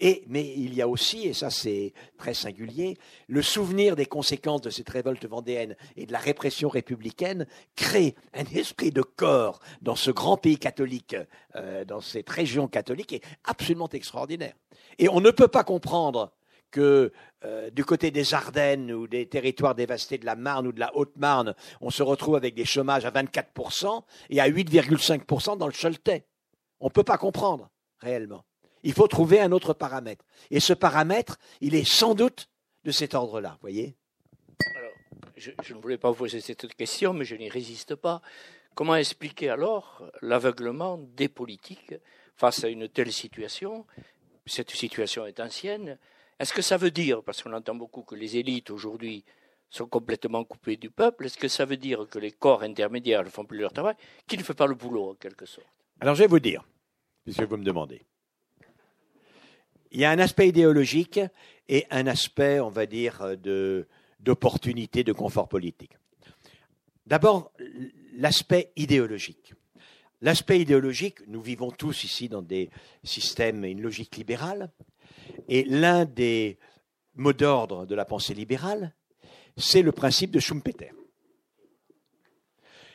Et, 0.00 0.24
mais 0.26 0.52
il 0.56 0.74
y 0.74 0.82
a 0.82 0.88
aussi, 0.88 1.26
et 1.26 1.32
ça 1.32 1.50
c'est 1.50 1.92
très 2.18 2.34
singulier, 2.34 2.96
le 3.28 3.42
souvenir 3.42 3.96
des 3.96 4.06
conséquences 4.06 4.62
de 4.62 4.70
cette 4.70 4.88
révolte 4.88 5.26
vendéenne 5.26 5.76
et 5.96 6.06
de 6.06 6.12
la 6.12 6.18
répression 6.18 6.68
républicaine 6.68 7.46
crée 7.76 8.14
un 8.34 8.44
esprit 8.54 8.90
de 8.90 9.02
corps 9.02 9.60
dans 9.80 9.96
ce 9.96 10.10
grand 10.10 10.36
pays 10.36 10.58
catholique, 10.58 11.16
dans 11.86 12.00
cette 12.00 12.30
région 12.30 12.68
catholique, 12.68 13.12
est 13.12 13.24
absolument 13.44 13.88
extraordinaire. 13.88 14.54
Et 14.98 15.08
on 15.08 15.20
ne 15.20 15.30
peut 15.30 15.48
pas 15.48 15.64
comprendre 15.64 16.32
que 16.72 17.12
euh, 17.44 17.70
du 17.70 17.84
côté 17.84 18.10
des 18.10 18.34
Ardennes 18.34 18.90
ou 18.90 19.06
des 19.06 19.26
territoires 19.26 19.76
dévastés 19.76 20.18
de 20.18 20.26
la 20.26 20.34
Marne 20.34 20.66
ou 20.66 20.72
de 20.72 20.80
la 20.80 20.96
Haute-Marne, 20.96 21.54
on 21.80 21.90
se 21.90 22.02
retrouve 22.02 22.34
avec 22.34 22.54
des 22.54 22.64
chômages 22.64 23.04
à 23.04 23.10
24% 23.10 24.02
et 24.30 24.40
à 24.40 24.48
8,5% 24.48 25.58
dans 25.58 25.66
le 25.66 25.72
Choletais. 25.72 26.26
On 26.80 26.86
ne 26.86 26.90
peut 26.90 27.04
pas 27.04 27.18
comprendre 27.18 27.70
réellement. 28.00 28.44
Il 28.82 28.92
faut 28.92 29.08
trouver 29.08 29.40
un 29.40 29.52
autre 29.52 29.74
paramètre. 29.74 30.24
Et 30.50 30.60
ce 30.60 30.72
paramètre, 30.72 31.38
il 31.60 31.74
est 31.74 31.88
sans 31.88 32.14
doute 32.14 32.48
de 32.84 32.90
cet 32.90 33.14
ordre-là, 33.14 33.58
voyez 33.60 33.94
Alors, 34.76 34.92
je, 35.36 35.50
je, 35.62 35.74
ne 35.74 35.80
voulais 35.80 35.98
pas 35.98 36.10
vous 36.10 36.16
poser 36.16 36.40
cette 36.40 36.66
question, 36.74 37.12
mais 37.12 37.24
je 37.24 37.36
n'y 37.36 37.48
résiste 37.48 37.94
pas. 37.94 38.22
Comment 38.74 38.96
expliquer 38.96 39.50
alors 39.50 40.02
l'aveuglement 40.20 40.98
des 40.98 41.28
politiques 41.28 41.94
face 42.36 42.64
à 42.64 42.68
une 42.68 42.88
telle 42.88 43.12
situation? 43.12 43.86
Cette 44.46 44.70
situation 44.70 45.26
est 45.26 45.38
ancienne, 45.38 45.98
est-ce 46.42 46.52
que 46.52 46.62
ça 46.62 46.76
veut 46.76 46.90
dire, 46.90 47.22
parce 47.22 47.40
qu'on 47.40 47.52
entend 47.52 47.76
beaucoup 47.76 48.02
que 48.02 48.16
les 48.16 48.36
élites 48.36 48.70
aujourd'hui 48.70 49.24
sont 49.70 49.86
complètement 49.86 50.42
coupées 50.44 50.76
du 50.76 50.90
peuple, 50.90 51.26
est-ce 51.26 51.38
que 51.38 51.48
ça 51.48 51.64
veut 51.64 51.76
dire 51.76 52.06
que 52.10 52.18
les 52.18 52.32
corps 52.32 52.62
intermédiaires 52.62 53.22
ne 53.22 53.28
font 53.28 53.44
plus 53.44 53.58
leur 53.58 53.72
travail, 53.72 53.94
qui 54.26 54.36
ne 54.36 54.42
fait 54.42 54.54
pas 54.54 54.66
le 54.66 54.74
boulot 54.74 55.10
en 55.10 55.14
quelque 55.14 55.46
sorte? 55.46 55.68
Alors 56.00 56.16
je 56.16 56.22
vais 56.22 56.28
vous 56.28 56.40
dire, 56.40 56.66
puisque 57.24 57.42
vous 57.42 57.56
me 57.56 57.64
demandez. 57.64 58.04
Il 59.92 60.00
y 60.00 60.06
a 60.06 60.10
un 60.10 60.18
aspect 60.18 60.48
idéologique 60.48 61.20
et 61.68 61.86
un 61.90 62.06
aspect, 62.06 62.60
on 62.60 62.70
va 62.70 62.86
dire, 62.86 63.36
d'opportunité, 64.20 65.04
de 65.04 65.12
confort 65.12 65.48
politique. 65.48 65.98
D'abord, 67.06 67.52
l'aspect 68.14 68.72
idéologique. 68.76 69.52
L'aspect 70.22 70.60
idéologique, 70.60 71.18
nous 71.26 71.42
vivons 71.42 71.70
tous 71.70 72.04
ici 72.04 72.30
dans 72.30 72.40
des 72.40 72.70
systèmes 73.04 73.66
et 73.66 73.70
une 73.70 73.82
logique 73.82 74.16
libérale. 74.16 74.70
Et 75.48 75.64
l'un 75.64 76.06
des 76.06 76.58
mots 77.14 77.34
d'ordre 77.34 77.84
de 77.84 77.94
la 77.94 78.06
pensée 78.06 78.32
libérale, 78.32 78.94
c'est 79.58 79.82
le 79.82 79.92
principe 79.92 80.30
de 80.30 80.40
Schumpeter. 80.40 80.92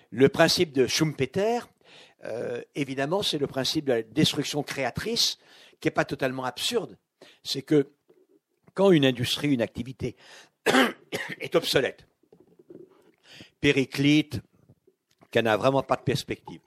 Le 0.10 0.30
principe 0.30 0.72
de 0.72 0.88
Schumpeter, 0.88 1.60
euh, 2.24 2.64
évidemment, 2.74 3.22
c'est 3.22 3.38
le 3.38 3.46
principe 3.46 3.86
de 3.86 3.94
la 3.94 4.02
destruction 4.02 4.64
créatrice, 4.64 5.38
qui 5.80 5.88
n'est 5.88 5.92
pas 5.92 6.06
totalement 6.06 6.46
absurde. 6.46 6.98
C'est 7.44 7.62
que 7.62 7.92
quand 8.74 8.92
une 8.92 9.06
industrie, 9.06 9.50
une 9.50 9.62
activité 9.62 10.16
est 11.40 11.56
obsolète, 11.56 12.08
périclite, 13.60 14.42
qu'elle 15.32 15.46
n'a 15.46 15.58
vraiment 15.58 15.84
pas 15.84 15.96
de 15.96 16.04
perspective, 16.04 16.62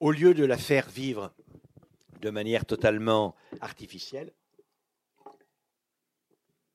au 0.00 0.12
lieu 0.12 0.34
de 0.34 0.44
la 0.44 0.58
faire 0.58 0.88
vivre 0.88 1.32
de 2.20 2.30
manière 2.30 2.64
totalement 2.64 3.34
artificielle, 3.60 4.32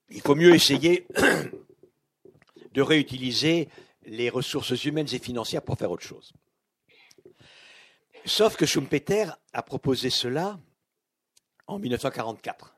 il 0.09 0.21
faut 0.21 0.35
mieux 0.35 0.53
essayer 0.53 1.07
de 2.73 2.81
réutiliser 2.81 3.69
les 4.03 4.29
ressources 4.29 4.83
humaines 4.83 5.07
et 5.11 5.19
financières 5.19 5.61
pour 5.61 5.77
faire 5.77 5.91
autre 5.91 6.05
chose. 6.05 6.33
Sauf 8.25 8.55
que 8.55 8.65
Schumpeter 8.65 9.25
a 9.53 9.63
proposé 9.63 10.09
cela 10.09 10.59
en 11.71 11.79
1944. 11.79 12.75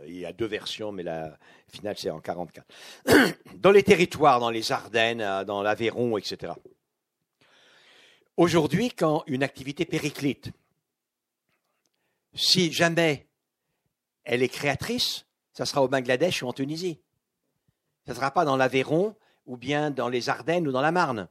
Euh, 0.00 0.06
il 0.08 0.16
y 0.16 0.26
a 0.26 0.32
deux 0.32 0.46
versions, 0.46 0.90
mais 0.90 1.02
la 1.02 1.38
finale, 1.68 1.96
c'est 1.98 2.10
en 2.10 2.20
44. 2.20 2.66
Dans 3.56 3.70
les 3.70 3.82
territoires, 3.82 4.40
dans 4.40 4.50
les 4.50 4.72
Ardennes, 4.72 5.20
euh, 5.20 5.44
dans 5.44 5.62
l'Aveyron, 5.62 6.16
etc. 6.16 6.54
Aujourd'hui, 8.36 8.90
quand 8.90 9.22
une 9.26 9.42
activité 9.42 9.84
périclite, 9.84 10.50
si 12.32 12.72
jamais 12.72 13.28
elle 14.24 14.42
est 14.42 14.48
créatrice, 14.48 15.26
ça 15.52 15.66
sera 15.66 15.82
au 15.82 15.88
Bangladesh 15.88 16.42
ou 16.42 16.46
en 16.46 16.52
Tunisie. 16.52 17.00
Ça 18.06 18.12
ne 18.12 18.16
sera 18.16 18.30
pas 18.30 18.46
dans 18.46 18.56
l'Aveyron 18.56 19.14
ou 19.44 19.56
bien 19.56 19.90
dans 19.90 20.08
les 20.08 20.30
Ardennes 20.30 20.66
ou 20.66 20.72
dans 20.72 20.80
la 20.80 20.92
Marne. 20.92 21.28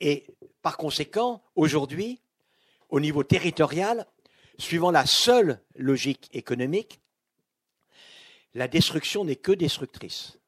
Et 0.00 0.26
par 0.62 0.78
conséquent, 0.78 1.42
aujourd'hui, 1.54 2.21
au 2.92 3.00
niveau 3.00 3.24
territorial, 3.24 4.06
suivant 4.58 4.90
la 4.90 5.06
seule 5.06 5.60
logique 5.74 6.28
économique, 6.32 7.00
la 8.52 8.68
destruction 8.68 9.24
n'est 9.24 9.36
que 9.36 9.52
destructrice. 9.52 10.38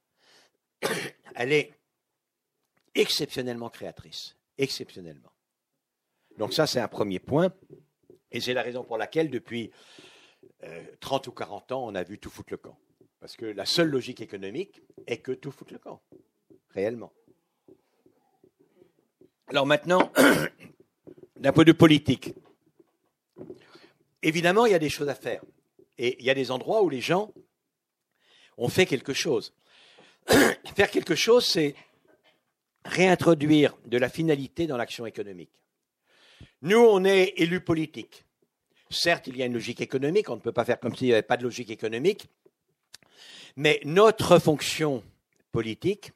Elle 1.34 1.52
est 1.52 1.72
exceptionnellement 2.94 3.70
créatrice. 3.70 4.36
Exceptionnellement. 4.58 5.32
Donc 6.36 6.52
ça, 6.52 6.66
c'est 6.66 6.80
un 6.80 6.86
premier 6.86 7.18
point. 7.18 7.50
Et 8.30 8.40
c'est 8.40 8.52
la 8.52 8.62
raison 8.62 8.84
pour 8.84 8.98
laquelle, 8.98 9.30
depuis 9.30 9.72
30 11.00 11.26
euh, 11.26 11.30
ou 11.30 11.34
40 11.34 11.72
ans, 11.72 11.86
on 11.86 11.94
a 11.94 12.02
vu 12.02 12.18
tout 12.18 12.30
foutre 12.30 12.52
le 12.52 12.58
camp. 12.58 12.78
Parce 13.20 13.36
que 13.36 13.46
la 13.46 13.64
seule 13.64 13.88
logique 13.88 14.20
économique 14.20 14.82
est 15.06 15.18
que 15.18 15.32
tout 15.32 15.50
foutre 15.50 15.72
le 15.72 15.78
camp, 15.78 16.02
réellement. 16.68 17.12
Alors 19.46 19.64
maintenant, 19.64 20.12
d'un 21.36 21.52
point 21.52 21.64
de 21.64 21.70
vue 21.70 21.76
politique, 21.76 22.34
évidemment, 24.22 24.66
il 24.66 24.72
y 24.72 24.76
a 24.76 24.78
des 24.78 24.88
choses 24.88 25.08
à 25.08 25.14
faire. 25.14 25.42
Et 25.98 26.16
il 26.20 26.24
y 26.24 26.30
a 26.30 26.34
des 26.34 26.50
endroits 26.50 26.82
où 26.82 26.88
les 26.88 27.00
gens 27.00 27.32
ont 28.56 28.68
fait 28.68 28.86
quelque 28.86 29.12
chose. 29.12 29.54
Faire 30.74 30.90
quelque 30.90 31.14
chose, 31.14 31.46
c'est 31.46 31.74
réintroduire 32.84 33.76
de 33.86 33.98
la 33.98 34.08
finalité 34.08 34.66
dans 34.66 34.76
l'action 34.76 35.06
économique. 35.06 35.50
Nous, 36.62 36.78
on 36.78 37.04
est 37.04 37.34
élus 37.36 37.60
politiques. 37.60 38.24
Certes, 38.90 39.26
il 39.26 39.36
y 39.36 39.42
a 39.42 39.46
une 39.46 39.54
logique 39.54 39.80
économique, 39.80 40.28
on 40.30 40.36
ne 40.36 40.40
peut 40.40 40.52
pas 40.52 40.64
faire 40.64 40.80
comme 40.80 40.94
s'il 40.94 41.08
n'y 41.08 41.12
avait 41.12 41.22
pas 41.22 41.36
de 41.36 41.42
logique 41.42 41.70
économique, 41.70 42.26
mais 43.56 43.80
notre 43.84 44.38
fonction 44.38 45.02
politique, 45.52 46.12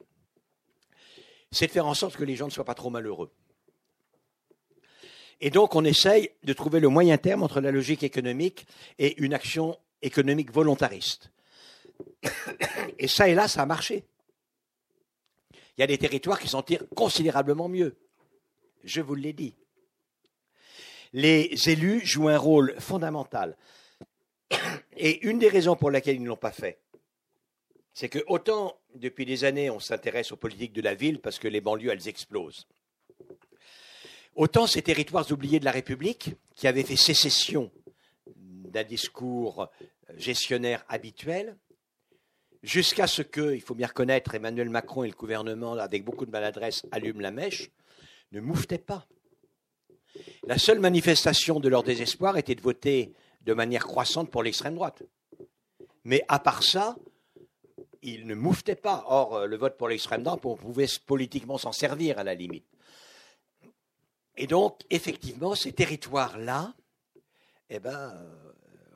c'est 1.51 1.67
de 1.67 1.71
faire 1.71 1.87
en 1.87 1.93
sorte 1.93 2.15
que 2.15 2.23
les 2.23 2.35
gens 2.35 2.45
ne 2.45 2.51
soient 2.51 2.65
pas 2.65 2.75
trop 2.75 2.89
malheureux. 2.89 3.31
Et 5.41 5.49
donc, 5.49 5.75
on 5.75 5.85
essaye 5.85 6.31
de 6.43 6.53
trouver 6.53 6.79
le 6.79 6.89
moyen 6.89 7.17
terme 7.17 7.43
entre 7.43 7.61
la 7.61 7.71
logique 7.71 8.03
économique 8.03 8.67
et 8.97 9.21
une 9.21 9.33
action 9.33 9.77
économique 10.01 10.51
volontariste. 10.51 11.31
Et 12.97 13.07
ça 13.07 13.29
et 13.29 13.35
là, 13.35 13.47
ça 13.47 13.61
a 13.61 13.65
marché. 13.65 14.03
Il 15.77 15.81
y 15.81 15.83
a 15.83 15.87
des 15.87 15.97
territoires 15.97 16.39
qui 16.39 16.49
s'en 16.49 16.61
tirent 16.61 16.83
considérablement 16.93 17.69
mieux. 17.69 17.95
Je 18.83 19.01
vous 19.01 19.15
l'ai 19.15 19.33
dit. 19.33 19.55
Les 21.13 21.49
élus 21.69 22.05
jouent 22.05 22.29
un 22.29 22.37
rôle 22.37 22.75
fondamental. 22.79 23.57
Et 24.97 25.25
une 25.25 25.39
des 25.39 25.47
raisons 25.47 25.75
pour 25.75 25.91
lesquelles 25.91 26.17
ils 26.17 26.23
ne 26.23 26.27
l'ont 26.27 26.35
pas 26.35 26.51
fait, 26.51 26.79
c'est 27.93 28.09
que 28.09 28.19
autant 28.27 28.77
depuis 28.95 29.25
des 29.25 29.43
années 29.43 29.69
on 29.69 29.79
s'intéresse 29.79 30.31
aux 30.31 30.37
politiques 30.37 30.73
de 30.73 30.81
la 30.81 30.95
ville 30.95 31.19
parce 31.19 31.39
que 31.39 31.47
les 31.47 31.61
banlieues 31.61 31.91
elles 31.91 32.07
explosent. 32.07 32.67
Autant 34.39 34.67
ces 34.67 34.81
territoires 34.81 35.29
oubliés 35.33 35.59
de 35.59 35.65
la 35.65 35.71
République, 35.71 36.31
qui 36.55 36.69
avaient 36.69 36.85
fait 36.85 36.95
sécession 36.95 37.73
d'un 38.37 38.85
discours 38.85 39.67
gestionnaire 40.15 40.85
habituel, 40.87 41.57
jusqu'à 42.63 43.05
ce 43.05 43.21
que, 43.21 43.53
il 43.53 43.59
faut 43.59 43.75
bien 43.75 43.87
reconnaître, 43.87 44.33
Emmanuel 44.35 44.69
Macron 44.69 45.03
et 45.03 45.09
le 45.09 45.13
gouvernement, 45.13 45.73
avec 45.73 46.05
beaucoup 46.05 46.25
de 46.25 46.31
maladresse, 46.31 46.85
allument 46.89 47.19
la 47.19 47.31
mèche, 47.31 47.69
ne 48.31 48.39
mouftaient 48.39 48.77
pas. 48.77 49.05
La 50.43 50.57
seule 50.57 50.79
manifestation 50.79 51.59
de 51.59 51.67
leur 51.67 51.83
désespoir 51.83 52.37
était 52.37 52.55
de 52.55 52.61
voter 52.61 53.11
de 53.41 53.53
manière 53.53 53.85
croissante 53.85 54.31
pour 54.31 54.41
l'extrême 54.41 54.75
droite. 54.75 55.03
Mais 56.05 56.23
à 56.29 56.39
part 56.39 56.63
ça, 56.63 56.95
ils 58.01 58.25
ne 58.25 58.35
mouftaient 58.35 58.75
pas. 58.75 59.03
Or, 59.07 59.47
le 59.47 59.57
vote 59.57 59.75
pour 59.75 59.89
l'extrême 59.89 60.23
droite, 60.23 60.45
on 60.45 60.55
pouvait 60.55 60.87
politiquement 61.05 61.57
s'en 61.57 61.73
servir 61.73 62.19
à 62.19 62.23
la 62.23 62.35
limite. 62.35 62.63
Et 64.41 64.47
donc, 64.47 64.79
effectivement, 64.89 65.53
ces 65.53 65.73
territoires-là, 65.73 66.73
eh 67.69 67.79
ben, 67.79 68.13
euh, 68.15 68.51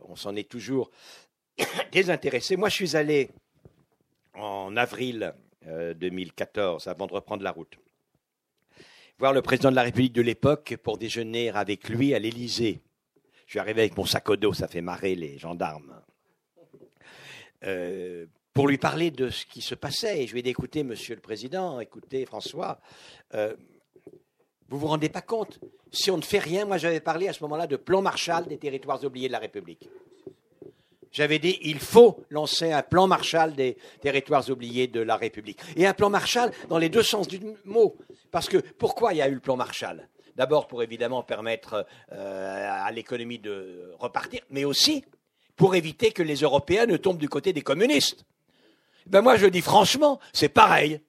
on 0.05 0.15
s'en 0.15 0.37
est 0.37 0.49
toujours 0.49 0.89
désintéressé. 1.91 2.55
Moi, 2.55 2.69
je 2.69 2.75
suis 2.75 2.95
allé 2.95 3.29
en 4.35 4.77
avril 4.77 5.35
2014, 5.65 6.87
euh, 6.87 6.91
avant 6.91 7.07
de 7.07 7.13
reprendre 7.13 7.43
la 7.43 7.51
route, 7.51 7.77
voir 9.19 9.33
le 9.33 9.41
président 9.41 9.69
de 9.69 9.75
la 9.75 9.83
République 9.83 10.13
de 10.13 10.21
l'époque 10.21 10.77
pour 10.81 10.97
déjeuner 10.97 11.49
avec 11.49 11.89
lui 11.89 12.15
à 12.15 12.19
l'Élysée. 12.19 12.79
Je 13.45 13.51
suis 13.51 13.59
arrivé 13.59 13.81
avec 13.81 13.97
mon 13.97 14.05
sac 14.05 14.29
au 14.29 14.37
dos, 14.37 14.53
ça 14.53 14.69
fait 14.69 14.81
marrer 14.81 15.13
les 15.13 15.37
gendarmes. 15.37 16.01
Euh, 17.65 18.27
pour 18.53 18.69
lui 18.69 18.77
parler 18.77 19.11
de 19.11 19.29
ce 19.29 19.45
qui 19.45 19.61
se 19.61 19.75
passait. 19.75 20.23
Et 20.23 20.27
je 20.27 20.33
lui 20.33 20.39
ai 20.39 20.43
dit, 20.43 20.51
écoutez, 20.51 20.83
monsieur 20.83 21.15
le 21.15 21.21
président, 21.21 21.81
écoutez, 21.81 22.25
François, 22.25 22.79
vous 24.73 24.79
vous 24.79 24.87
rendez 24.87 25.09
pas 25.09 25.21
compte 25.21 25.59
Si 25.91 26.09
on 26.09 26.17
ne 26.17 26.23
fait 26.23 26.39
rien, 26.39 26.65
moi 26.65 26.77
j'avais 26.77 26.99
parlé 26.99 27.27
à 27.27 27.33
ce 27.33 27.43
moment-là 27.43 27.67
de 27.67 27.75
plan 27.75 28.01
Marshall 28.01 28.47
des 28.47 28.57
territoires 28.57 29.03
oubliés 29.03 29.27
de 29.27 29.31
la 29.31 29.37
République. 29.37 29.87
J'avais 31.11 31.37
dit, 31.37 31.59
il 31.61 31.77
faut 31.77 32.25
lancer 32.31 32.71
un 32.71 32.81
plan 32.81 33.05
Marshall 33.05 33.53
des 33.53 33.77
territoires 34.01 34.49
oubliés 34.49 34.87
de 34.87 34.99
la 34.99 35.15
République. 35.15 35.59
Et 35.75 35.85
un 35.85 35.93
plan 35.93 36.09
Marshall 36.09 36.51
dans 36.69 36.79
les 36.79 36.89
deux 36.89 37.03
sens 37.03 37.27
du 37.27 37.39
mot. 37.65 37.95
Parce 38.31 38.49
que 38.49 38.57
pourquoi 38.57 39.13
il 39.13 39.17
y 39.17 39.21
a 39.21 39.29
eu 39.29 39.35
le 39.35 39.39
plan 39.39 39.55
Marshall? 39.55 40.09
D'abord 40.35 40.65
pour 40.65 40.81
évidemment 40.81 41.21
permettre 41.21 41.85
euh, 42.11 42.67
à 42.67 42.91
l'économie 42.91 43.37
de 43.37 43.93
repartir, 43.99 44.41
mais 44.49 44.65
aussi 44.65 45.05
pour 45.55 45.75
éviter 45.75 46.11
que 46.11 46.23
les 46.23 46.37
Européens 46.37 46.87
ne 46.87 46.97
tombent 46.97 47.19
du 47.19 47.29
côté 47.29 47.53
des 47.53 47.61
communistes. 47.61 48.25
Ben 49.05 49.21
moi 49.21 49.37
je 49.37 49.45
dis 49.45 49.61
franchement, 49.61 50.19
c'est 50.33 50.49
pareil. 50.49 50.99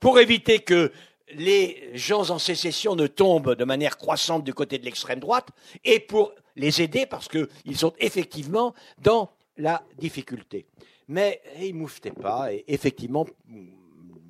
Pour 0.00 0.18
éviter 0.18 0.60
que 0.60 0.90
les 1.34 1.90
gens 1.94 2.30
en 2.30 2.38
sécession 2.38 2.94
ne 2.94 3.06
tombent 3.06 3.54
de 3.54 3.64
manière 3.64 3.96
croissante 3.96 4.44
du 4.44 4.54
côté 4.54 4.78
de 4.78 4.84
l'extrême 4.84 5.20
droite 5.20 5.48
et 5.84 6.00
pour 6.00 6.34
les 6.56 6.82
aider 6.82 7.06
parce 7.06 7.28
qu'ils 7.28 7.76
sont 7.76 7.92
effectivement 7.98 8.74
dans 9.02 9.30
la 9.56 9.82
difficulté. 9.98 10.66
Mais 11.08 11.42
ils 11.60 11.76
ne 11.76 12.10
pas 12.10 12.52
et 12.52 12.64
effectivement, 12.68 13.26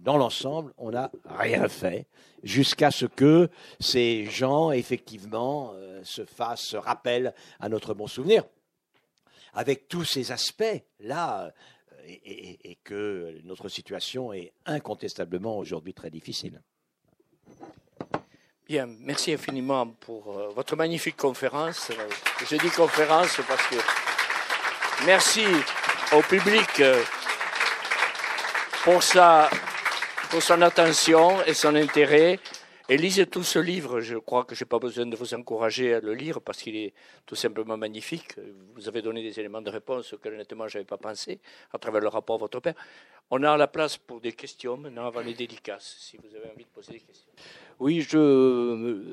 dans 0.02 0.16
l'ensemble, 0.16 0.72
on 0.78 0.90
n'a 0.90 1.10
rien 1.26 1.68
fait 1.68 2.06
jusqu'à 2.42 2.90
ce 2.90 3.06
que 3.06 3.48
ces 3.78 4.26
gens, 4.26 4.72
effectivement, 4.72 5.72
euh, 5.74 6.00
se 6.02 6.24
fassent, 6.24 6.62
se 6.62 6.76
à 7.60 7.68
notre 7.68 7.94
bon 7.94 8.08
souvenir. 8.08 8.44
Avec 9.54 9.86
tous 9.86 10.04
ces 10.04 10.32
aspects-là, 10.32 11.44
euh, 11.44 11.50
et 12.08 12.78
que 12.82 13.38
notre 13.44 13.68
situation 13.68 14.32
est 14.32 14.52
incontestablement 14.66 15.56
aujourd'hui 15.56 15.94
très 15.94 16.10
difficile. 16.10 16.60
Bien, 18.68 18.88
merci 19.00 19.32
infiniment 19.32 19.88
pour 19.88 20.38
euh, 20.38 20.48
votre 20.50 20.76
magnifique 20.76 21.16
conférence. 21.16 21.90
Je 22.48 22.56
dis 22.56 22.70
conférence 22.70 23.40
parce 23.48 23.66
que 23.66 23.74
merci 25.04 25.44
au 26.12 26.22
public 26.22 26.68
euh, 26.78 27.02
pour, 28.84 29.00
pour 30.30 30.42
son 30.42 30.62
attention 30.62 31.42
et 31.44 31.54
son 31.54 31.74
intérêt. 31.74 32.38
Et 32.88 32.96
lisez 32.96 33.26
tout 33.26 33.42
ce 33.42 33.58
livre. 33.58 34.00
Je 34.00 34.16
crois 34.16 34.44
que 34.44 34.54
je 34.54 34.62
n'ai 34.62 34.68
pas 34.68 34.78
besoin 34.78 35.06
de 35.06 35.16
vous 35.16 35.34
encourager 35.34 35.94
à 35.94 36.00
le 36.00 36.14
lire 36.14 36.40
parce 36.40 36.58
qu'il 36.58 36.76
est 36.76 36.94
tout 37.26 37.34
simplement 37.34 37.76
magnifique. 37.76 38.36
Vous 38.74 38.86
avez 38.86 39.02
donné 39.02 39.22
des 39.22 39.40
éléments 39.40 39.62
de 39.62 39.70
réponse 39.70 40.12
auxquels 40.12 40.34
honnêtement 40.34 40.68
je 40.68 40.78
n'avais 40.78 40.86
pas 40.86 40.98
pensé 40.98 41.40
à 41.72 41.78
travers 41.78 42.00
le 42.00 42.08
rapport 42.08 42.36
de 42.36 42.42
votre 42.42 42.60
père. 42.60 42.74
On 43.30 43.42
a 43.44 43.56
la 43.56 43.66
place 43.66 43.96
pour 43.96 44.20
des 44.20 44.32
questions 44.32 44.76
maintenant 44.76 45.06
avant 45.06 45.20
les 45.20 45.32
dédicaces, 45.32 45.96
si 46.00 46.18
vous 46.18 46.36
avez 46.36 46.50
envie 46.50 46.64
de 46.64 46.70
poser 46.70 46.92
des 46.92 47.00
questions. 47.00 47.32
Oui, 47.82 48.00
je, 48.00 49.12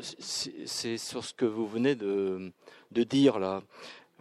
c'est 0.67 0.97
sur 0.97 1.25
ce 1.25 1.33
que 1.33 1.45
vous 1.45 1.65
venez 1.65 1.95
de, 1.95 2.51
de 2.91 3.01
dire 3.01 3.39
là. 3.39 3.63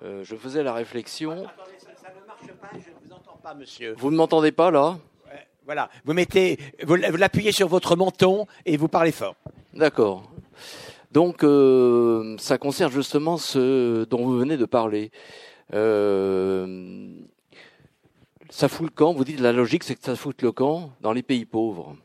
Euh, 0.03 0.25
je 0.25 0.37
faisais 0.37 0.62
la 0.62 0.73
réflexion. 0.73 1.33
attendez, 1.33 1.77
ça, 1.79 2.09
ne 2.09 2.27
marche 2.27 2.59
pas, 2.59 2.69
je 2.73 2.89
ne 2.89 3.09
vous 3.09 3.15
entends 3.15 3.39
pas, 3.43 3.53
monsieur. 3.53 3.95
Vous 3.99 4.11
ne 4.11 4.16
m'entendez 4.16 4.51
pas 4.51 4.70
là? 4.70 4.97
Voilà, 5.66 5.91
vous 6.07 6.15
mettez, 6.15 6.59
vous 6.83 6.95
l'appuyez 6.95 7.53
sur 7.53 7.69
votre 7.69 7.95
menton 7.95 8.47
et 8.65 8.79
vous 8.79 8.89
parlez 8.89 9.12
fort. 9.12 9.37
D'accord. 9.75 10.33
Donc, 11.12 11.45
euh, 11.45 12.35
ça 12.39 12.57
concerne 12.57 12.91
justement 12.91 13.37
ce 13.37 14.05
dont 14.05 14.25
vous 14.25 14.39
venez 14.39 14.57
de 14.57 14.65
parler. 14.65 15.11
Euh, 15.75 17.07
ça 18.49 18.69
fout 18.69 18.87
le 18.87 18.95
camp. 18.95 19.12
Vous 19.12 19.25
dites 19.25 19.41
la 19.41 19.53
logique, 19.53 19.85
c'est 19.85 19.95
que 19.95 20.05
ça 20.05 20.16
fout 20.16 20.41
le 20.41 20.53
camp 20.53 20.93
dans 21.03 21.12
les 21.12 21.23
pays 21.23 21.45
pauvres. 21.45 21.99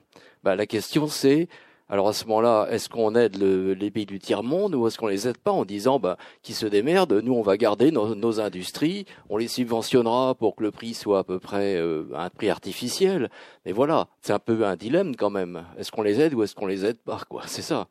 Bah, 0.44 0.58
la 0.58 0.66
question, 0.66 1.08
c'est 1.08 1.48
alors 1.94 2.08
à 2.08 2.14
ce 2.14 2.26
moment-là, 2.26 2.66
est-ce 2.72 2.90
qu'on 2.90 3.14
aide 3.14 3.36
les 3.36 3.92
pays 3.92 4.08
du 4.08 4.18
tiers-monde 4.18 4.74
ou 4.74 4.88
est-ce 4.88 4.98
qu'on 4.98 5.06
les 5.06 5.28
aide 5.28 5.38
pas 5.38 5.52
en 5.52 5.64
disant 5.64 6.00
bah, 6.00 6.18
qu'ils 6.42 6.56
se 6.56 6.66
démerdent, 6.66 7.22
nous 7.24 7.36
on 7.36 7.44
va 7.44 7.56
garder 7.56 7.92
nos, 7.92 8.40
industries, 8.40 9.06
on 9.30 9.38
les 9.38 9.48
subventionnera 9.48 10.34
pour 10.34 10.56
que 10.56 10.64
le 10.64 10.72
prix 10.72 10.96
soit 10.96 11.20
à 11.20 11.24
peu 11.24 11.38
près 11.38 11.76
euh, 11.76 12.06
un 12.16 12.32
prix 12.32 12.50
artificiel. 12.50 13.30
Mais 13.68 13.74
voilà, 13.74 14.08
c'est 14.22 14.34
un 14.34 14.40
peu 14.40 14.66
un 14.66 14.76
dilemme 14.76 15.16
quand 15.16 15.30
même. 15.30 15.66
Est-ce 15.78 15.92
qu'on 15.92 16.02
les 16.02 16.20
aide 16.20 16.34
ou 16.34 16.42
est-ce 16.42 16.56
qu'on 16.56 16.66
les 16.66 16.84
aide 16.84 16.98
pas 16.98 17.22
quoi? 17.30 17.44
C'est 17.46 17.62
ça. 17.62 17.88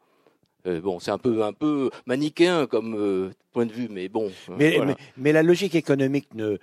Euh, 0.66 0.80
bon, 0.80 0.98
c'est 0.98 1.12
un 1.12 1.18
peu 1.18 1.44
un 1.44 1.52
peu 1.52 1.90
manichéen 2.04 2.66
comme 2.66 2.96
euh, 2.96 3.30
point 3.52 3.66
de 3.66 3.72
vue, 3.72 3.86
mais 3.88 4.08
bon. 4.08 4.32
Mais, 4.58 4.80
mais, 5.16 5.30
la 5.30 5.44
logique 5.44 5.76
économique 5.76 6.34
ne 6.34 6.58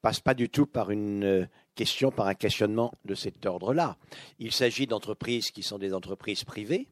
passe 0.00 0.18
pas 0.18 0.34
du 0.34 0.48
tout 0.48 0.66
par 0.66 0.90
une 0.90 1.46
question 1.74 2.10
par 2.10 2.26
un 2.26 2.34
questionnement 2.34 2.92
de 3.04 3.14
cet 3.14 3.46
ordre-là. 3.46 3.96
Il 4.38 4.52
s'agit 4.52 4.86
d'entreprises 4.86 5.50
qui 5.50 5.62
sont 5.62 5.78
des 5.78 5.94
entreprises 5.94 6.44
privées, 6.44 6.88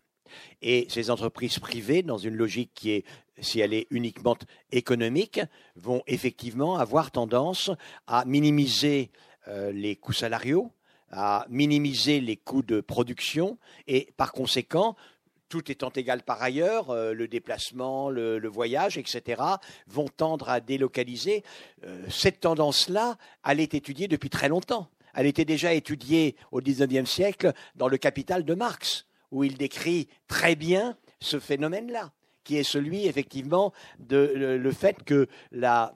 et 0.62 0.86
ces 0.88 1.10
entreprises 1.10 1.58
privées, 1.58 2.02
dans 2.02 2.18
une 2.18 2.34
logique 2.34 2.70
qui 2.74 2.90
est, 2.90 3.04
si 3.40 3.60
elle 3.60 3.74
est 3.74 3.86
uniquement 3.90 4.36
économique, 4.70 5.40
vont 5.76 6.02
effectivement 6.06 6.78
avoir 6.78 7.10
tendance 7.10 7.70
à 8.06 8.24
minimiser 8.24 9.10
euh, 9.48 9.72
les 9.72 9.96
coûts 9.96 10.12
salariaux, 10.12 10.70
à 11.10 11.46
minimiser 11.48 12.20
les 12.20 12.36
coûts 12.36 12.62
de 12.62 12.80
production 12.80 13.58
et 13.86 14.12
par 14.16 14.32
conséquent 14.32 14.96
tout 15.50 15.70
étant 15.70 15.90
égal 15.90 16.22
par 16.22 16.40
ailleurs, 16.40 16.88
euh, 16.88 17.12
le 17.12 17.28
déplacement, 17.28 18.08
le, 18.08 18.48
voyage, 18.48 18.96
etc., 18.96 19.42
vont 19.86 20.08
tendre 20.08 20.48
à 20.48 20.60
délocaliser. 20.60 21.44
Euh, 21.84 22.02
cette 22.08 22.40
tendance-là, 22.40 23.18
elle 23.46 23.60
est 23.60 23.74
étudiée 23.74 24.08
depuis 24.08 24.30
très 24.30 24.48
longtemps. 24.48 24.88
Elle 25.12 25.26
était 25.26 25.44
déjà 25.44 25.74
étudiée 25.74 26.36
au 26.52 26.60
XIXe 26.60 27.08
siècle 27.10 27.52
dans 27.74 27.88
le 27.88 27.98
Capital 27.98 28.44
de 28.44 28.54
Marx, 28.54 29.06
où 29.32 29.44
il 29.44 29.58
décrit 29.58 30.08
très 30.28 30.54
bien 30.54 30.96
ce 31.20 31.38
phénomène-là, 31.38 32.12
qui 32.44 32.56
est 32.56 32.62
celui, 32.62 33.06
effectivement, 33.06 33.72
de 33.98 34.32
le 34.34 34.72
fait 34.72 35.02
que 35.02 35.28
la 35.50 35.92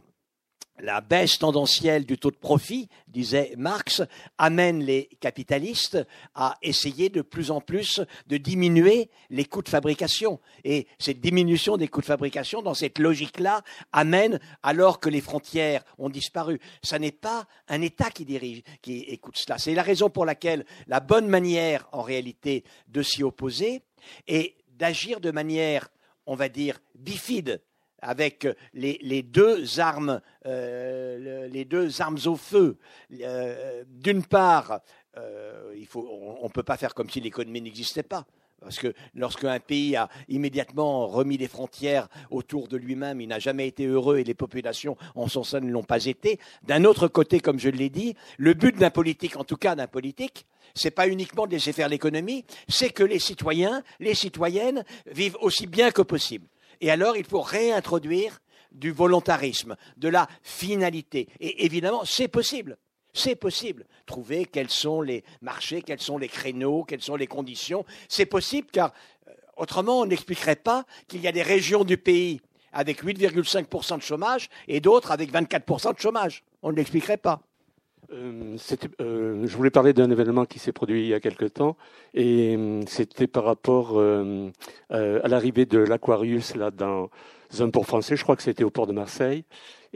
la 0.80 1.00
baisse 1.00 1.38
tendancielle 1.38 2.04
du 2.04 2.18
taux 2.18 2.30
de 2.30 2.36
profit, 2.36 2.88
disait 3.08 3.54
Marx, 3.56 4.02
amène 4.38 4.82
les 4.82 5.08
capitalistes 5.20 5.98
à 6.34 6.56
essayer 6.62 7.08
de 7.08 7.22
plus 7.22 7.50
en 7.50 7.60
plus 7.60 8.00
de 8.26 8.36
diminuer 8.36 9.10
les 9.30 9.44
coûts 9.44 9.62
de 9.62 9.68
fabrication. 9.68 10.40
Et 10.64 10.86
cette 10.98 11.20
diminution 11.20 11.76
des 11.76 11.88
coûts 11.88 12.00
de 12.00 12.06
fabrication, 12.06 12.62
dans 12.62 12.74
cette 12.74 12.98
logique-là, 12.98 13.62
amène, 13.92 14.40
alors 14.62 15.00
que 15.00 15.08
les 15.08 15.20
frontières 15.20 15.84
ont 15.98 16.10
disparu, 16.10 16.60
ce 16.82 16.96
n'est 16.96 17.12
pas 17.12 17.46
un 17.68 17.80
État 17.80 18.10
qui 18.10 18.24
dirige, 18.24 18.62
qui 18.82 19.00
écoute 19.00 19.36
cela. 19.38 19.58
C'est 19.58 19.74
la 19.74 19.82
raison 19.82 20.10
pour 20.10 20.24
laquelle 20.24 20.66
la 20.86 21.00
bonne 21.00 21.28
manière, 21.28 21.88
en 21.92 22.02
réalité, 22.02 22.64
de 22.88 23.02
s'y 23.02 23.22
opposer 23.22 23.82
est 24.26 24.56
d'agir 24.76 25.20
de 25.20 25.30
manière 25.30 25.88
on 26.26 26.34
va 26.34 26.48
dire, 26.48 26.80
bifide 26.94 27.62
avec 28.04 28.46
les, 28.74 29.22
deux 29.22 29.80
armes, 29.80 30.20
euh, 30.46 31.48
les 31.48 31.64
deux 31.64 32.00
armes 32.00 32.18
au 32.26 32.36
feu. 32.36 32.76
Euh, 33.20 33.82
d'une 33.88 34.22
part, 34.22 34.80
euh, 35.16 35.74
on 35.94 36.44
ne 36.44 36.52
peut 36.52 36.62
pas 36.62 36.76
faire 36.76 36.94
comme 36.94 37.10
si 37.10 37.20
l'économie 37.20 37.62
n'existait 37.62 38.02
pas. 38.02 38.26
Parce 38.60 38.78
que 38.78 38.94
lorsqu'un 39.14 39.58
pays 39.60 39.94
a 39.94 40.08
immédiatement 40.28 41.06
remis 41.06 41.36
les 41.36 41.48
frontières 41.48 42.08
autour 42.30 42.68
de 42.68 42.78
lui-même, 42.78 43.20
il 43.20 43.28
n'a 43.28 43.38
jamais 43.38 43.68
été 43.68 43.84
heureux 43.84 44.18
et 44.18 44.24
les 44.24 44.34
populations 44.34 44.96
en 45.14 45.28
son 45.28 45.44
sein 45.44 45.60
ne 45.60 45.70
l'ont 45.70 45.82
pas 45.82 46.06
été. 46.06 46.38
D'un 46.62 46.84
autre 46.84 47.08
côté, 47.08 47.40
comme 47.40 47.58
je 47.58 47.68
l'ai 47.68 47.90
dit, 47.90 48.14
le 48.38 48.54
but 48.54 48.76
d'un 48.76 48.90
politique, 48.90 49.36
en 49.36 49.44
tout 49.44 49.58
cas 49.58 49.74
d'un 49.74 49.86
politique, 49.86 50.46
c'est 50.74 50.90
pas 50.90 51.08
uniquement 51.08 51.46
de 51.46 51.52
laisser 51.52 51.72
faire 51.72 51.90
l'économie, 51.90 52.46
c'est 52.68 52.90
que 52.90 53.04
les 53.04 53.18
citoyens, 53.18 53.82
les 54.00 54.14
citoyennes 54.14 54.82
vivent 55.06 55.36
aussi 55.40 55.66
bien 55.66 55.90
que 55.90 56.02
possible. 56.02 56.46
Et 56.80 56.90
alors, 56.90 57.16
il 57.16 57.24
faut 57.24 57.40
réintroduire 57.40 58.40
du 58.72 58.90
volontarisme, 58.90 59.76
de 59.96 60.08
la 60.08 60.28
finalité. 60.42 61.28
Et 61.40 61.64
évidemment, 61.64 62.02
c'est 62.04 62.28
possible. 62.28 62.76
C'est 63.12 63.36
possible. 63.36 63.86
Trouver 64.06 64.44
quels 64.44 64.70
sont 64.70 65.00
les 65.00 65.24
marchés, 65.40 65.82
quels 65.82 66.00
sont 66.00 66.18
les 66.18 66.28
créneaux, 66.28 66.82
quelles 66.82 67.02
sont 67.02 67.16
les 67.16 67.28
conditions. 67.28 67.84
C'est 68.08 68.26
possible 68.26 68.68
car 68.72 68.92
euh, 69.28 69.32
autrement 69.56 70.00
on 70.00 70.06
n'expliquerait 70.06 70.56
pas 70.56 70.84
qu'il 71.06 71.20
y 71.20 71.28
a 71.28 71.32
des 71.32 71.42
régions 71.42 71.84
du 71.84 71.96
pays 71.96 72.40
avec 72.72 73.04
8,5% 73.04 73.98
de 73.98 74.02
chômage 74.02 74.48
et 74.66 74.80
d'autres 74.80 75.12
avec 75.12 75.32
24% 75.32 75.94
de 75.94 76.00
chômage. 76.00 76.42
On 76.62 76.72
ne 76.72 76.76
l'expliquerait 76.76 77.16
pas. 77.16 77.40
Euh, 78.14 78.56
euh, 79.00 79.46
je 79.46 79.56
voulais 79.56 79.70
parler 79.70 79.92
d'un 79.92 80.10
événement 80.10 80.44
qui 80.44 80.58
s'est 80.58 80.72
produit 80.72 81.02
il 81.02 81.08
y 81.08 81.14
a 81.14 81.20
quelque 81.20 81.46
temps, 81.46 81.76
et 82.14 82.56
c'était 82.86 83.26
par 83.26 83.44
rapport 83.44 84.00
à 84.00 85.28
l'arrivée 85.28 85.66
de 85.66 85.78
l'Aquarius 85.78 86.54
là 86.54 86.70
dans 86.70 87.10
un 87.60 87.70
port 87.70 87.86
français. 87.86 88.16
Je 88.16 88.22
crois 88.22 88.36
que 88.36 88.42
c'était 88.42 88.64
au 88.64 88.70
port 88.70 88.86
de 88.86 88.92
Marseille. 88.92 89.44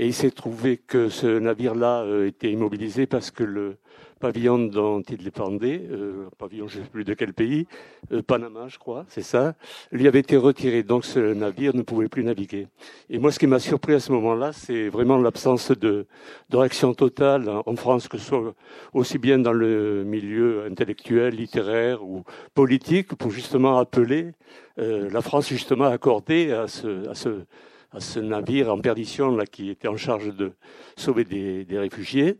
Et 0.00 0.06
il 0.06 0.14
s'est 0.14 0.30
trouvé 0.30 0.76
que 0.76 1.08
ce 1.08 1.26
navire-là 1.26 2.02
euh, 2.02 2.28
était 2.28 2.52
immobilisé 2.52 3.06
parce 3.06 3.32
que 3.32 3.42
le 3.42 3.78
pavillon 4.18 4.58
dont 4.58 5.00
il 5.02 5.18
dépendait, 5.18 5.82
euh, 5.90 6.28
pavillon 6.38 6.68
je 6.68 6.78
ne 6.78 6.84
sais 6.84 6.90
plus 6.90 7.04
de 7.04 7.14
quel 7.14 7.32
pays, 7.32 7.66
euh, 8.12 8.22
Panama 8.22 8.68
je 8.68 8.78
crois, 8.78 9.04
c'est 9.08 9.22
ça, 9.22 9.54
lui 9.92 10.06
avait 10.06 10.20
été 10.20 10.36
retiré. 10.36 10.82
Donc 10.82 11.04
ce 11.04 11.18
navire 11.34 11.74
ne 11.74 11.82
pouvait 11.82 12.08
plus 12.08 12.24
naviguer. 12.24 12.68
Et 13.10 13.18
moi 13.18 13.32
ce 13.32 13.38
qui 13.38 13.46
m'a 13.46 13.58
surpris 13.58 13.94
à 13.94 14.00
ce 14.00 14.12
moment-là, 14.12 14.52
c'est 14.52 14.88
vraiment 14.88 15.18
l'absence 15.18 15.70
de, 15.70 16.06
de, 16.50 16.56
réaction 16.56 16.94
totale 16.94 17.48
en 17.64 17.76
France, 17.76 18.08
que 18.08 18.18
ce 18.18 18.26
soit 18.26 18.54
aussi 18.92 19.18
bien 19.18 19.38
dans 19.38 19.52
le 19.52 20.04
milieu 20.04 20.64
intellectuel, 20.66 21.34
littéraire 21.34 22.04
ou 22.04 22.24
politique, 22.54 23.14
pour 23.14 23.30
justement 23.30 23.78
appeler 23.78 24.32
euh, 24.78 25.08
la 25.10 25.22
France 25.22 25.48
justement 25.48 25.84
à 25.84 25.92
accorder 25.92 26.52
à 26.52 26.68
ce, 26.68 27.08
à 27.08 27.14
ce 27.14 27.44
à 27.92 28.00
ce 28.00 28.20
navire 28.20 28.72
en 28.72 28.78
perdition 28.78 29.34
là 29.34 29.46
qui 29.46 29.70
était 29.70 29.88
en 29.88 29.96
charge 29.96 30.34
de 30.34 30.52
sauver 30.96 31.24
des, 31.24 31.64
des 31.64 31.78
réfugiés. 31.78 32.38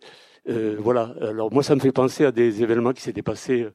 Euh, 0.48 0.76
voilà. 0.78 1.14
Alors 1.20 1.52
moi, 1.52 1.62
ça 1.62 1.74
me 1.74 1.80
fait 1.80 1.92
penser 1.92 2.24
à 2.24 2.32
des 2.32 2.62
événements 2.62 2.92
qui 2.92 3.02
s'étaient 3.02 3.22
passés 3.22 3.66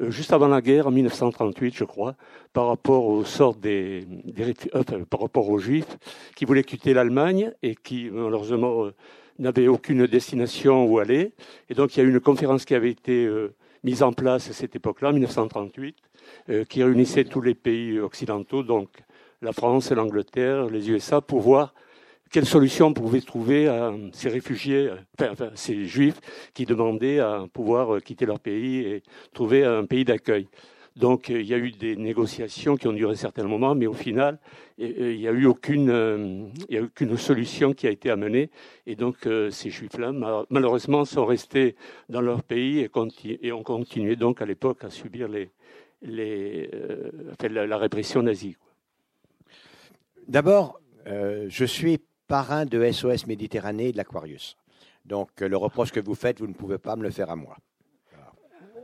euh, 0.00 0.10
juste 0.10 0.32
avant 0.32 0.48
la 0.48 0.60
guerre, 0.60 0.86
en 0.86 0.90
1938, 0.90 1.74
je 1.74 1.84
crois, 1.84 2.14
par 2.52 2.66
rapport 2.68 3.06
au 3.06 3.24
sort 3.24 3.54
des, 3.54 4.06
euh, 4.74 5.04
par 5.10 5.20
rapport 5.20 5.48
aux 5.48 5.58
Juifs 5.58 5.98
qui 6.36 6.44
voulaient 6.44 6.64
quitter 6.64 6.94
l'Allemagne 6.94 7.52
et 7.62 7.74
qui 7.74 8.08
malheureusement 8.12 8.84
euh, 8.84 8.94
n'avaient 9.38 9.68
aucune 9.68 10.06
destination 10.06 10.84
où 10.84 10.98
aller. 10.98 11.32
Et 11.68 11.74
donc 11.74 11.96
il 11.96 12.00
y 12.00 12.02
a 12.02 12.06
eu 12.06 12.10
une 12.10 12.20
conférence 12.20 12.64
qui 12.64 12.74
avait 12.74 12.90
été 12.90 13.28
mise 13.84 14.02
en 14.02 14.12
place 14.12 14.50
à 14.50 14.52
cette 14.52 14.74
époque-là, 14.74 15.12
1938, 15.12 15.96
qui 16.68 16.82
réunissait 16.82 17.22
tous 17.22 17.40
les 17.40 17.54
pays 17.54 18.00
occidentaux, 18.00 18.64
donc 18.64 18.88
la 19.40 19.52
France, 19.52 19.92
l'Angleterre, 19.92 20.66
les 20.66 20.90
USA, 20.90 21.20
pour 21.20 21.40
voir 21.40 21.72
quelle 22.30 22.46
solution 22.46 22.88
on 22.88 22.92
pouvait 22.92 23.20
trouver 23.20 23.68
à 23.68 23.92
ces 24.12 24.28
réfugiés, 24.28 24.90
enfin, 25.20 25.50
ces 25.54 25.86
juifs 25.86 26.20
qui 26.54 26.64
demandaient 26.64 27.20
à 27.20 27.46
pouvoir 27.52 28.02
quitter 28.02 28.26
leur 28.26 28.40
pays 28.40 28.80
et 28.80 29.02
trouver 29.32 29.64
un 29.64 29.84
pays 29.84 30.04
d'accueil. 30.04 30.48
Donc 30.98 31.28
il 31.28 31.46
y 31.46 31.54
a 31.54 31.58
eu 31.58 31.70
des 31.70 31.94
négociations 31.94 32.76
qui 32.76 32.88
ont 32.88 32.92
duré 32.92 33.12
un 33.12 33.16
certain 33.16 33.44
moment, 33.44 33.76
mais 33.76 33.86
au 33.86 33.92
final, 33.92 34.40
il 34.78 35.16
n'y 35.16 35.28
a 35.28 35.32
eu 35.32 35.46
aucune, 35.46 36.50
il 36.68 36.74
y 36.74 36.78
a 36.78 36.82
aucune 36.82 37.16
solution 37.16 37.72
qui 37.72 37.86
a 37.86 37.90
été 37.90 38.10
amenée. 38.10 38.50
Et 38.84 38.96
donc 38.96 39.26
euh, 39.26 39.50
ces 39.50 39.70
juifs-là, 39.70 40.12
malheureusement, 40.50 41.04
sont 41.04 41.24
restés 41.24 41.76
dans 42.08 42.20
leur 42.20 42.42
pays 42.42 42.80
et, 43.42 43.52
ont 43.52 43.62
continué 43.62 44.16
donc 44.16 44.42
à 44.42 44.46
l'époque 44.46 44.82
à 44.82 44.90
subir 44.90 45.28
les, 45.28 45.50
euh, 46.72 47.10
la, 47.48 47.78
répression 47.78 48.22
nazie. 48.22 48.56
D'abord, 50.26 50.80
euh, 51.06 51.46
je 51.48 51.64
suis 51.64 52.00
parrain 52.28 52.66
de 52.66 52.90
SOS 52.92 53.26
Méditerranée 53.26 53.88
et 53.88 53.92
de 53.92 53.96
l'Aquarius. 53.96 54.56
Donc 55.04 55.30
euh, 55.42 55.48
le 55.48 55.56
reproche 55.56 55.90
que 55.90 56.00
vous 56.00 56.14
faites, 56.14 56.38
vous 56.38 56.46
ne 56.46 56.52
pouvez 56.52 56.78
pas 56.78 56.94
me 56.94 57.02
le 57.02 57.10
faire 57.10 57.30
à 57.30 57.36
moi. 57.36 57.56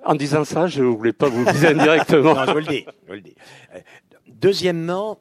En 0.07 0.15
disant 0.15 0.45
ça, 0.45 0.67
je 0.67 0.83
ne 0.83 0.89
voulais 0.89 1.15
pas 1.15 1.29
vous 1.29 1.45
viser 1.45 1.69
indirectement. 1.69 2.35
non, 2.35 2.45
je 2.45 2.51
vous 2.51 2.59
le 2.59 2.67
dis. 2.67 2.85
Je 3.03 3.07
vous 3.07 3.13
le 3.15 3.21
dis. 3.21 3.35
Euh, 3.75 3.81
deuxièmement, 4.27 5.19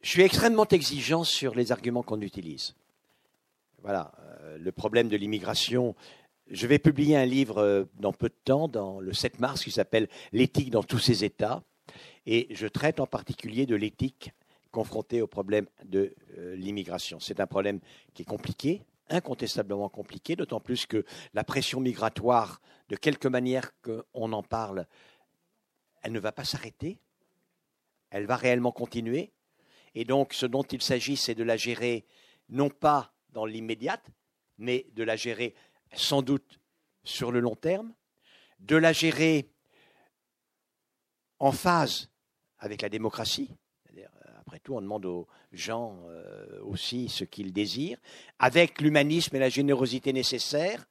je 0.00 0.08
suis 0.08 0.22
extrêmement 0.22 0.66
exigeant 0.66 1.22
sur 1.22 1.54
les 1.54 1.70
arguments 1.70 2.02
qu'on 2.02 2.20
utilise. 2.20 2.74
Voilà, 3.82 4.12
le 4.58 4.72
problème 4.72 5.08
de 5.08 5.16
l'immigration. 5.16 5.94
Je 6.50 6.66
vais 6.66 6.78
publier 6.78 7.16
un 7.16 7.24
livre 7.24 7.88
dans 7.98 8.12
peu 8.12 8.28
de 8.28 8.34
temps, 8.44 8.68
dans 8.68 9.00
le 9.00 9.12
7 9.12 9.40
mars, 9.40 9.62
qui 9.62 9.72
s'appelle 9.72 10.08
L'éthique 10.32 10.70
dans 10.70 10.84
tous 10.84 10.98
ses 10.98 11.24
états. 11.24 11.62
Et 12.26 12.48
je 12.50 12.66
traite 12.66 13.00
en 13.00 13.06
particulier 13.06 13.66
de 13.66 13.74
l'éthique 13.74 14.32
confrontée 14.72 15.22
au 15.22 15.28
problème 15.28 15.66
de 15.84 16.16
euh, 16.38 16.56
l'immigration. 16.56 17.20
C'est 17.20 17.38
un 17.38 17.46
problème 17.46 17.78
qui 18.14 18.22
est 18.22 18.26
compliqué, 18.26 18.82
incontestablement 19.08 19.88
compliqué, 19.88 20.34
d'autant 20.34 20.60
plus 20.60 20.86
que 20.86 21.04
la 21.34 21.44
pression 21.44 21.78
migratoire, 21.78 22.60
de 22.88 22.96
quelque 22.96 23.28
manière 23.28 23.70
qu'on 23.82 24.32
en 24.32 24.42
parle, 24.42 24.86
elle 26.02 26.12
ne 26.12 26.18
va 26.18 26.32
pas 26.32 26.44
s'arrêter, 26.44 26.98
elle 28.10 28.26
va 28.26 28.36
réellement 28.36 28.72
continuer. 28.72 29.32
Et 29.94 30.04
donc 30.04 30.34
ce 30.34 30.46
dont 30.46 30.64
il 30.64 30.82
s'agit, 30.82 31.16
c'est 31.16 31.34
de 31.34 31.44
la 31.44 31.56
gérer 31.56 32.06
non 32.48 32.70
pas 32.70 33.14
dans 33.30 33.46
l'immédiate, 33.46 34.04
mais 34.58 34.86
de 34.94 35.04
la 35.04 35.16
gérer 35.16 35.54
sans 35.94 36.22
doute 36.22 36.60
sur 37.04 37.30
le 37.30 37.40
long 37.40 37.56
terme, 37.56 37.94
de 38.58 38.76
la 38.76 38.92
gérer 38.92 39.48
en 41.38 41.52
phase 41.52 42.08
avec 42.58 42.82
la 42.82 42.88
démocratie. 42.88 43.50
Après 44.42 44.58
tout, 44.58 44.74
on 44.74 44.82
demande 44.82 45.06
aux 45.06 45.28
gens 45.52 45.96
euh, 46.08 46.60
aussi 46.64 47.08
ce 47.08 47.22
qu'ils 47.22 47.52
désirent, 47.52 47.98
avec 48.40 48.80
l'humanisme 48.80 49.36
et 49.36 49.38
la 49.38 49.48
générosité 49.48 50.12
nécessaires. 50.12 50.84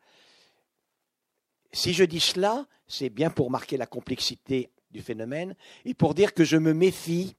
Si 1.73 1.93
je 1.93 2.05
dis 2.05 2.21
cela, 2.21 2.65
c'est 2.87 3.09
bien 3.09 3.29
pour 3.29 3.51
marquer 3.51 3.75
la 3.75 3.85
complexité 3.85 4.69
du 4.91 5.01
phénomène 5.01 5.55
et 5.83 5.93
pour 5.93 6.13
dire 6.13 6.33
que 6.33 6.45
je 6.45 6.55
me 6.55 6.73
méfie 6.73 7.35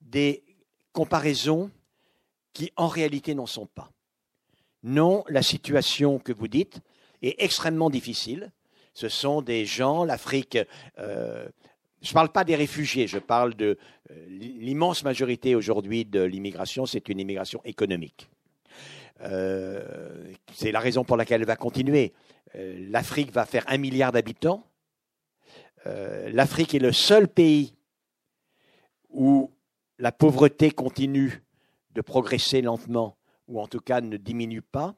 des 0.00 0.42
comparaisons 0.92 1.70
qui 2.54 2.72
en 2.76 2.88
réalité 2.88 3.34
n'en 3.34 3.46
sont 3.46 3.66
pas. 3.66 3.92
Non, 4.82 5.22
la 5.28 5.42
situation 5.42 6.18
que 6.18 6.32
vous 6.32 6.48
dites 6.48 6.80
est 7.20 7.42
extrêmement 7.42 7.90
difficile. 7.90 8.52
Ce 8.94 9.08
sont 9.08 9.42
des 9.42 9.66
gens, 9.66 10.04
l'Afrique 10.04 10.58
euh, 10.98 11.48
je 12.02 12.10
ne 12.10 12.14
parle 12.14 12.30
pas 12.30 12.44
des 12.44 12.56
réfugiés, 12.56 13.06
je 13.06 13.18
parle 13.18 13.54
de 13.54 13.78
euh, 14.10 14.26
l'immense 14.28 15.04
majorité 15.04 15.54
aujourd'hui 15.54 16.04
de 16.04 16.20
l'immigration, 16.20 16.84
c'est 16.84 17.08
une 17.08 17.20
immigration 17.20 17.60
économique. 17.64 18.28
Euh, 19.20 20.32
c'est 20.52 20.72
la 20.72 20.80
raison 20.80 21.04
pour 21.04 21.16
laquelle 21.16 21.42
elle 21.42 21.46
va 21.46 21.54
continuer. 21.54 22.12
Euh, 22.56 22.88
L'Afrique 22.90 23.30
va 23.30 23.46
faire 23.46 23.64
un 23.68 23.78
milliard 23.78 24.12
d'habitants. 24.12 24.66
L'Afrique 25.84 26.76
est 26.76 26.78
le 26.78 26.92
seul 26.92 27.26
pays 27.26 27.74
où 29.10 29.50
la 29.98 30.12
pauvreté 30.12 30.70
continue 30.70 31.42
de 31.90 32.00
progresser 32.00 32.62
lentement, 32.62 33.16
ou 33.48 33.60
en 33.60 33.66
tout 33.66 33.80
cas 33.80 34.00
ne 34.00 34.16
diminue 34.16 34.62
pas. 34.62 34.94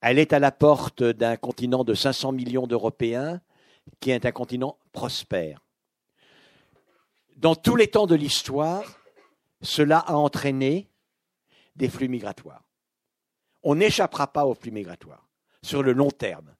Elle 0.00 0.20
est 0.20 0.32
à 0.32 0.38
la 0.38 0.52
porte 0.52 1.02
d'un 1.02 1.36
continent 1.36 1.82
de 1.82 1.92
500 1.92 2.30
millions 2.30 2.68
d'Européens 2.68 3.40
qui 4.00 4.10
est 4.10 4.26
un 4.26 4.32
continent 4.32 4.78
prospère. 4.92 5.60
Dans 7.36 7.54
tous 7.54 7.76
les 7.76 7.88
temps 7.88 8.06
de 8.06 8.14
l'histoire, 8.14 8.84
cela 9.62 9.98
a 9.98 10.14
entraîné 10.14 10.88
des 11.76 11.88
flux 11.88 12.08
migratoires. 12.08 12.62
On 13.62 13.76
n'échappera 13.76 14.32
pas 14.32 14.46
aux 14.46 14.54
flux 14.54 14.70
migratoires 14.70 15.28
sur 15.62 15.82
le 15.82 15.92
long 15.92 16.10
terme. 16.10 16.54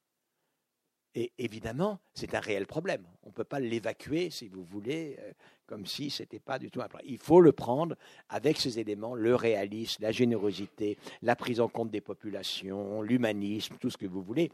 Et 1.15 1.33
évidemment, 1.37 2.01
c'est 2.15 2.35
un 2.35 2.41
réel 2.41 2.67
problème. 2.67 3.07
On 3.23 3.29
ne 3.29 3.35
peut 3.35 3.45
pas 3.45 3.61
l'évacuer, 3.61 4.31
si 4.31 4.49
vous 4.49 4.65
voulez, 4.65 5.17
euh, 5.21 5.33
comme 5.67 5.85
si 5.85 6.09
ce 6.09 6.23
n'était 6.23 6.39
pas 6.39 6.59
du 6.59 6.71
tout 6.71 6.81
un 6.81 6.89
problème. 6.89 7.11
Il 7.11 7.19
faut 7.19 7.41
le 7.41 7.53
prendre 7.53 7.97
avec 8.31 8.59
ces 8.59 8.79
éléments, 8.79 9.15
le 9.15 9.35
réalisme, 9.35 10.03
la 10.03 10.13
générosité, 10.13 10.97
la 11.21 11.37
prise 11.37 11.61
en 11.61 11.69
compte 11.69 11.91
des 11.91 12.01
populations, 12.01 13.03
l'humanisme, 13.03 13.77
tout 13.79 13.91
ce 13.91 13.99
que 13.99 14.07
vous 14.07 14.23
voulez. 14.23 14.51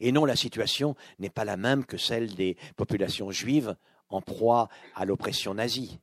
Et 0.00 0.12
non, 0.12 0.24
la 0.24 0.36
situation 0.36 0.94
n'est 1.18 1.30
pas 1.30 1.44
la 1.44 1.56
même 1.56 1.84
que 1.84 1.96
celle 1.96 2.34
des 2.34 2.56
populations 2.76 3.30
juives 3.30 3.76
en 4.08 4.20
proie 4.20 4.68
à 4.94 5.04
l'oppression 5.04 5.54
nazie. 5.54 5.98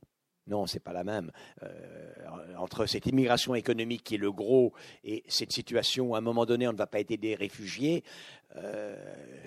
Non, 0.46 0.66
c'est 0.66 0.80
pas 0.80 0.92
la 0.92 1.04
même. 1.04 1.30
Euh, 1.62 2.12
entre 2.58 2.86
cette 2.86 3.06
immigration 3.06 3.54
économique 3.54 4.02
qui 4.02 4.16
est 4.16 4.18
le 4.18 4.32
gros 4.32 4.72
et 5.04 5.22
cette 5.28 5.52
situation 5.52 6.08
où 6.08 6.14
à 6.16 6.18
un 6.18 6.22
moment 6.22 6.44
donné 6.44 6.66
on 6.66 6.72
ne 6.72 6.76
va 6.76 6.88
pas 6.88 6.98
aider 6.98 7.16
des 7.16 7.36
réfugiés, 7.36 8.02
euh, 8.56 8.96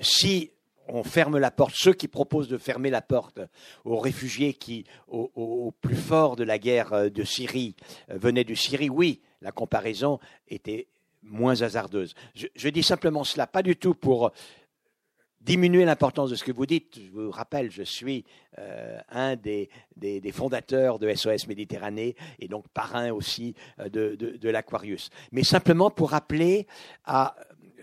si 0.01 0.51
on 0.87 1.03
ferme 1.03 1.37
la 1.37 1.51
porte, 1.51 1.75
ceux 1.75 1.93
qui 1.93 2.07
proposent 2.07 2.47
de 2.47 2.57
fermer 2.57 2.89
la 2.89 3.01
porte 3.01 3.41
aux 3.85 3.97
réfugiés 3.97 4.53
qui, 4.53 4.85
au, 5.07 5.73
plus 5.81 5.95
fort 5.95 6.35
de 6.35 6.43
la 6.43 6.57
guerre 6.57 6.93
euh, 6.93 7.09
de 7.09 7.23
Syrie, 7.23 7.75
venaient 8.07 8.43
de 8.43 8.55
Syrie, 8.55 8.89
oui, 8.89 9.21
la 9.41 9.51
comparaison 9.51 10.19
était 10.47 10.87
moins 11.23 11.61
hasardeuse. 11.61 12.13
Je, 12.35 12.69
dis 12.69 12.83
simplement 12.83 13.23
cela, 13.23 13.47
pas 13.47 13.63
du 13.63 13.75
tout 13.75 13.93
pour 13.95 14.31
diminuer 15.41 15.83
l'importance 15.83 16.29
de 16.29 16.35
ce 16.35 16.43
que 16.43 16.51
vous 16.53 16.65
dites. 16.65 16.99
Je 17.05 17.11
vous 17.11 17.31
rappelle, 17.31 17.69
je 17.69 17.83
suis 17.83 18.23
euh, 18.59 18.97
un 19.09 19.35
des, 19.35 19.69
des- 19.97 20.31
fondateurs 20.31 20.99
de 20.99 21.13
SOS 21.13 21.47
Méditerranée 21.47 22.15
et 22.39 22.47
donc 22.47 22.67
parrain 22.69 23.11
aussi 23.11 23.53
euh, 23.79 23.89
de, 23.89 24.15
de, 24.15 24.37
de 24.37 24.49
l'Aquarius. 24.49 25.09
Mais 25.31 25.43
simplement 25.43 25.89
pour 25.89 26.11
rappeler 26.11 26.65
à 27.03 27.35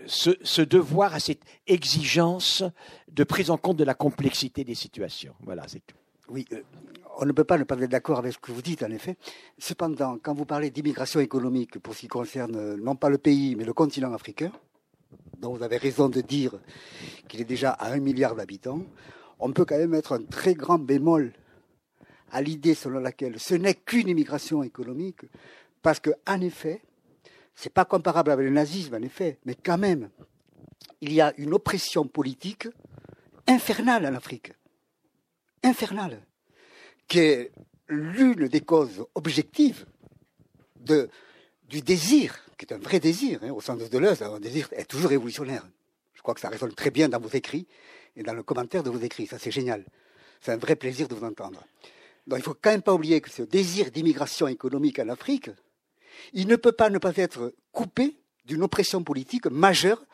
ce, 0.07 0.31
ce 0.43 0.62
devoir, 0.62 1.15
à 1.15 1.21
cette 1.21 1.43
exigence 1.67 2.65
de 3.09 3.25
prise 3.25 3.51
en 3.51 3.59
compte 3.59 3.77
de 3.77 3.85
la 3.85 3.95
complexité 3.95 4.65
des 4.65 4.75
situations. 4.75 5.35
Voilà, 5.41 5.65
c'est 5.69 5.85
tout. 5.87 5.97
Oui, 6.31 6.47
euh, 6.52 6.62
on 7.19 7.27
ne 7.27 7.32
peut 7.32 7.43
pas 7.43 7.59
ne 7.59 7.65
pas 7.65 7.77
être 7.77 7.90
d'accord 7.90 8.19
avec 8.19 8.32
ce 8.35 8.39
que 8.39 8.52
vous 8.52 8.62
dites, 8.62 8.85
en 8.85 8.90
effet. 8.90 9.16
Cependant, 9.59 10.16
quand 10.23 10.32
vous 10.32 10.44
parlez 10.44 10.70
d'immigration 10.70 11.19
économique 11.19 11.81
pour 11.81 11.94
ce 11.94 12.01
qui 12.01 12.09
concerne 12.09 12.55
euh, 12.55 12.77
non 12.77 12.94
pas 12.94 13.09
le 13.09 13.19
pays, 13.19 13.57
mais 13.57 13.65
le 13.65 13.73
continent 13.73 14.12
africain, 14.15 14.52
dont 15.40 15.52
vous 15.52 15.65
avez 15.65 15.77
raison 15.77 16.09
de 16.09 16.20
dire 16.20 16.52
qu'il 17.27 17.40
est 17.40 17.44
déjà 17.44 17.70
à 17.70 17.93
un 17.93 17.98
milliard 17.98 18.36
d'habitants, 18.36 18.85
on 19.40 19.52
peut 19.52 19.65
quand 19.65 19.77
même 19.77 19.90
mettre 19.90 20.12
un 20.12 20.23
très 20.23 20.55
grand 20.55 20.78
bémol 20.78 21.32
à 22.31 22.43
l'idée 22.43 22.74
selon 22.74 23.01
laquelle 23.01 23.40
ce 23.40 23.55
n'est 23.55 23.74
qu'une 23.74 24.09
immigration 24.09 24.62
économique, 24.62 25.23
parce 25.82 25.98
que, 25.98 26.11
en 26.28 26.40
effet, 26.40 26.81
c'est 27.57 27.73
pas 27.74 27.85
comparable 27.85 28.31
avec 28.31 28.44
le 28.44 28.52
nazisme, 28.52 28.94
en 28.94 29.02
effet, 29.02 29.39
mais 29.44 29.57
quand 29.57 29.78
même, 29.78 30.11
il 31.01 31.12
y 31.12 31.20
a 31.20 31.32
une 31.39 31.55
oppression 31.55 32.07
politique 32.07 32.69
infernale 33.48 34.07
en 34.07 34.15
Afrique 34.15 34.52
infernale, 35.62 36.23
qui 37.09 37.19
est 37.19 37.53
l'une 37.89 38.49
des 38.49 38.61
causes 38.61 39.05
objectives 39.15 39.87
du 40.77 41.82
désir, 41.82 42.39
qui 42.57 42.66
est 42.66 42.73
un 42.73 42.78
vrai 42.78 43.01
désir, 43.01 43.41
hein, 43.43 43.51
au 43.51 43.61
sens 43.61 43.78
de 43.78 43.89
Deleuze, 43.89 44.23
un 44.23 44.41
désir 44.41 44.69
est 44.73 44.89
toujours 44.89 45.11
révolutionnaire. 45.11 45.66
Je 46.15 46.23
crois 46.23 46.35
que 46.35 46.41
ça 46.41 46.49
résonne 46.49 46.74
très 46.74 46.91
bien 46.91 47.09
dans 47.09 47.20
vos 47.20 47.28
écrits 47.28 47.66
et 48.16 48.23
dans 48.23 48.35
le 48.35 48.43
commentaire 48.43 48.82
de 48.82 48.91
vos 48.91 48.99
écrits. 48.99 49.27
Ça, 49.27 49.39
c'est 49.39 49.51
génial. 49.51 49.85
C'est 50.41 50.53
un 50.53 50.57
vrai 50.57 50.77
plaisir 50.77 51.09
de 51.09 51.15
vous 51.15 51.24
entendre. 51.24 51.65
Donc, 52.27 52.39
il 52.39 52.43
faut 52.43 52.55
quand 52.61 52.70
même 52.70 52.82
pas 52.82 52.95
oublier 52.95 53.20
que 53.20 53.31
ce 53.31 53.43
désir 53.43 53.91
d'immigration 53.91 54.47
économique 54.47 54.99
en 54.99 55.09
Afrique, 55.09 55.51
il 56.32 56.47
ne 56.47 56.57
peut 56.57 56.73
pas 56.73 56.91
ne 56.91 56.99
pas 56.99 57.16
être 57.16 57.55
coupé 57.73 58.16
d'une 58.45 58.62
oppression 58.62 59.03
politique 59.03 59.47
majeure 59.47 60.05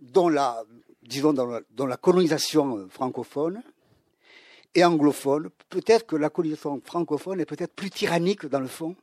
dont 0.00 0.28
la, 0.28 0.62
disons, 1.02 1.32
dans 1.32 1.86
la, 1.86 1.96
colonisation 1.96 2.88
francophone 2.88 3.62
et 4.74 4.84
anglophone. 4.84 5.50
Peut-être 5.68 6.06
que 6.06 6.16
la 6.16 6.30
colonisation 6.30 6.80
francophone 6.84 7.40
est 7.40 7.46
peut-être 7.46 7.74
plus 7.74 7.90
tyrannique 7.90 8.46
dans 8.46 8.60
le 8.60 8.66
fond 8.66 8.96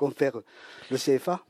confère 0.00 0.32
le 0.90 0.96
CFA. 0.96 1.44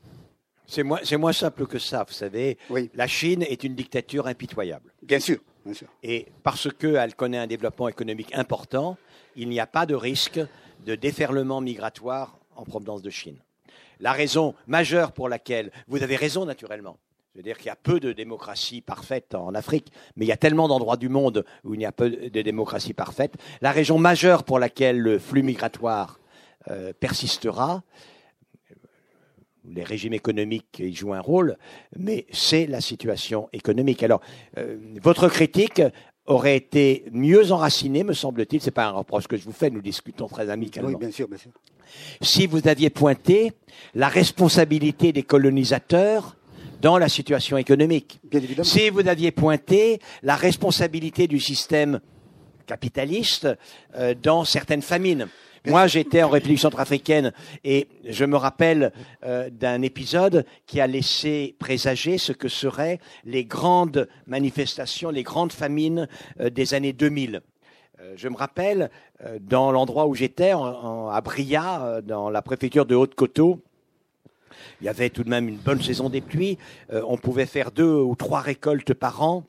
C'est 0.67 0.83
moins, 0.83 0.99
c'est 1.03 1.17
moins 1.17 1.33
simple 1.33 1.65
que 1.67 1.79
ça, 1.79 2.03
vous 2.05 2.13
savez. 2.13 2.57
Oui. 2.69 2.89
La 2.93 3.07
Chine 3.07 3.43
est 3.43 3.63
une 3.63 3.75
dictature 3.75 4.27
impitoyable. 4.27 4.93
Bien 5.01 5.19
sûr, 5.19 5.39
bien 5.65 5.73
sûr. 5.73 5.87
Et 6.03 6.27
parce 6.43 6.67
qu'elle 6.73 7.15
connaît 7.15 7.37
un 7.37 7.47
développement 7.47 7.87
économique 7.87 8.33
important, 8.33 8.97
il 9.37 9.47
n'y 9.47 9.59
a 9.59 9.67
pas 9.67 9.85
de 9.85 9.95
risque 9.95 10.41
de 10.85 10.95
déferlement 10.95 11.61
migratoire 11.61 12.37
en 12.57 12.63
provenance 12.63 13.01
de 13.01 13.09
Chine. 13.09 13.37
La 14.01 14.11
raison 14.11 14.53
majeure 14.67 15.13
pour 15.13 15.29
laquelle, 15.29 15.71
vous 15.87 16.03
avez 16.03 16.17
raison 16.17 16.45
naturellement, 16.45 16.97
je 17.33 17.39
veux 17.39 17.43
dire 17.43 17.57
qu'il 17.57 17.67
y 17.67 17.69
a 17.69 17.77
peu 17.77 17.99
de 17.99 18.11
démocratie 18.11 18.81
parfaite 18.81 19.35
en 19.35 19.55
Afrique, 19.55 19.91
mais 20.15 20.25
il 20.25 20.27
y 20.27 20.33
a 20.33 20.37
tellement 20.37 20.67
d'endroits 20.67 20.97
du 20.97 21.07
monde 21.07 21.45
où 21.63 21.73
il 21.73 21.77
n'y 21.77 21.85
a 21.85 21.93
peu 21.93 22.09
de 22.09 22.41
démocratie 22.41 22.93
parfaite. 22.93 23.35
La 23.61 23.71
raison 23.71 23.97
majeure 23.97 24.43
pour 24.43 24.59
laquelle 24.59 24.99
le 24.99 25.17
flux 25.17 25.41
migratoire 25.41 26.19
euh, 26.69 26.91
persistera, 26.99 27.83
les 29.63 29.83
régimes 29.83 30.13
économiques 30.13 30.79
y 30.79 30.93
jouent 30.93 31.13
un 31.13 31.21
rôle, 31.21 31.57
mais 31.95 32.25
c'est 32.31 32.65
la 32.65 32.81
situation 32.81 33.47
économique. 33.53 34.03
Alors, 34.03 34.19
euh, 34.57 34.77
votre 35.01 35.29
critique 35.29 35.81
aurait 36.25 36.57
été 36.57 37.05
mieux 37.11 37.51
enracinée, 37.51 38.03
me 38.03 38.13
semble-t-il, 38.13 38.61
c'est 38.61 38.71
pas 38.71 38.87
un 38.87 38.91
reproche 38.91 39.27
que 39.27 39.37
je 39.37 39.43
vous 39.45 39.51
fais, 39.53 39.69
nous 39.69 39.81
discutons 39.81 40.27
très 40.27 40.49
amicalement, 40.49 40.89
Oui, 40.89 40.95
bien 40.97 41.11
sûr, 41.11 41.27
bien 41.27 41.37
sûr. 41.37 41.51
si 42.21 42.45
vous 42.45 42.67
aviez 42.67 42.89
pointé 42.89 43.53
la 43.93 44.09
responsabilité 44.09 45.13
des 45.13 45.23
colonisateurs 45.23 46.35
dans 46.81 46.97
la 46.97 47.07
situation 47.09 47.57
économique. 47.57 48.19
Bien 48.23 48.39
évidemment. 48.41 48.63
Si 48.63 48.89
vous 48.89 49.07
aviez 49.07 49.31
pointé 49.31 49.99
la 50.23 50.35
responsabilité 50.35 51.27
du 51.27 51.39
système 51.39 51.99
capitaliste 52.65 53.47
euh, 53.95 54.13
dans 54.21 54.43
certaines 54.45 54.81
famines. 54.81 55.27
Moi, 55.67 55.85
j'étais 55.85 56.23
en 56.23 56.29
République 56.29 56.59
centrafricaine 56.59 57.33
et 57.63 57.87
je 58.09 58.25
me 58.25 58.35
rappelle 58.35 58.91
euh, 59.23 59.49
d'un 59.51 59.83
épisode 59.83 60.43
qui 60.65 60.81
a 60.81 60.87
laissé 60.87 61.55
présager 61.59 62.17
ce 62.17 62.31
que 62.31 62.47
seraient 62.47 62.99
les 63.25 63.45
grandes 63.45 64.07
manifestations, 64.25 65.11
les 65.11 65.21
grandes 65.21 65.51
famines 65.53 66.07
euh, 66.39 66.49
des 66.49 66.73
années 66.73 66.93
2000. 66.93 67.41
Euh, 67.99 68.13
je 68.15 68.27
me 68.27 68.35
rappelle, 68.37 68.89
euh, 69.23 69.37
dans 69.39 69.71
l'endroit 69.71 70.07
où 70.07 70.15
j'étais, 70.15 70.53
en- 70.53 70.63
en- 70.63 71.09
à 71.09 71.21
Bria, 71.21 71.83
euh, 71.85 72.01
dans 72.01 72.31
la 72.31 72.41
préfecture 72.41 72.87
de 72.87 72.95
Haute-Coteau, 72.95 73.61
il 74.79 74.85
y 74.85 74.89
avait 74.89 75.09
tout 75.09 75.23
de 75.23 75.29
même 75.29 75.47
une 75.47 75.57
bonne 75.57 75.81
saison 75.81 76.09
des 76.09 76.21
pluies. 76.21 76.57
Euh, 76.91 77.01
on 77.07 77.17
pouvait 77.17 77.45
faire 77.45 77.71
deux 77.71 77.93
ou 77.93 78.15
trois 78.15 78.41
récoltes 78.41 78.93
par 78.93 79.21
an. 79.21 79.43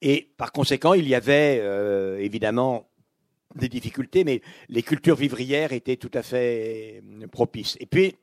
Et 0.00 0.30
par 0.36 0.52
conséquent, 0.52 0.94
il 0.94 1.08
y 1.08 1.14
avait 1.14 1.58
euh, 1.62 2.18
évidemment 2.18 2.88
des 3.54 3.68
difficultés, 3.68 4.24
mais 4.24 4.42
les 4.68 4.82
cultures 4.82 5.16
vivrières 5.16 5.72
étaient 5.72 5.96
tout 5.96 6.10
à 6.14 6.22
fait 6.22 7.02
euh, 7.02 7.26
propices. 7.26 7.76
Et 7.80 7.86
puis, 7.86 8.16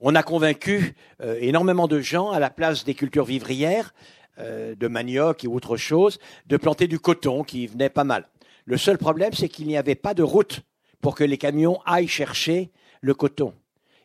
on 0.00 0.14
a 0.14 0.22
convaincu 0.22 0.94
énormément 1.20 1.86
de 1.86 2.00
gens 2.00 2.30
à 2.30 2.38
la 2.38 2.48
place 2.48 2.84
des 2.84 2.94
cultures 2.94 3.26
vivrières, 3.26 3.92
de 4.38 4.88
manioc 4.88 5.44
et 5.44 5.46
autre 5.46 5.76
chose, 5.76 6.18
de 6.46 6.56
planter 6.56 6.88
du 6.88 6.98
coton 6.98 7.44
qui 7.44 7.66
venait 7.66 7.90
pas 7.90 8.04
mal. 8.04 8.26
Le 8.64 8.78
seul 8.78 8.96
problème, 8.96 9.34
c'est 9.34 9.50
qu'il 9.50 9.66
n'y 9.66 9.76
avait 9.76 9.94
pas 9.94 10.14
de 10.14 10.22
route 10.22 10.62
pour 11.00 11.14
que 11.14 11.24
les 11.24 11.38
camions 11.38 11.80
aillent 11.84 12.08
chercher 12.08 12.70
le 13.00 13.14
coton. 13.14 13.54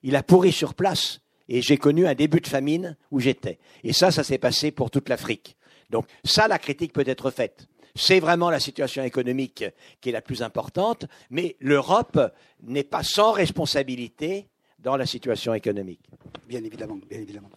Il 0.06 0.16
a 0.16 0.22
pourri 0.22 0.52
sur 0.52 0.76
place. 0.76 1.20
Et 1.50 1.62
j'ai 1.62 1.78
connu 1.78 2.08
un 2.08 2.14
début 2.14 2.40
de 2.40 2.48
famine 2.48 2.96
où 3.12 3.20
j'étais. 3.20 3.60
Et 3.84 3.92
ça, 3.92 4.12
ça 4.12 4.24
s'est 4.24 4.38
passé 4.38 4.72
pour 4.72 4.92
toute 4.92 5.10
l'Afrique. 5.10 5.58
Donc 5.90 6.06
ça, 6.24 6.48
la 6.48 6.60
critique 6.60 6.94
peut 6.94 7.04
être 7.08 7.32
faite. 7.32 7.68
C'est 7.96 8.20
vraiment 8.20 8.50
la 8.52 8.60
situation 8.60 9.04
économique 9.04 9.66
qui 10.00 10.10
est 10.10 10.12
la 10.12 10.22
plus 10.22 10.44
importante, 10.44 11.06
mais 11.32 11.56
l'Europe 11.60 12.20
n'est 12.64 12.84
pas 12.84 13.04
sans 13.04 13.32
responsabilité 13.32 14.48
dans 14.80 14.96
la 14.96 15.08
situation 15.08 15.54
économique. 15.54 16.02
Bien 16.48 16.64
évidemment, 16.64 17.00
bien 17.10 17.20
évidemment. 17.20 17.50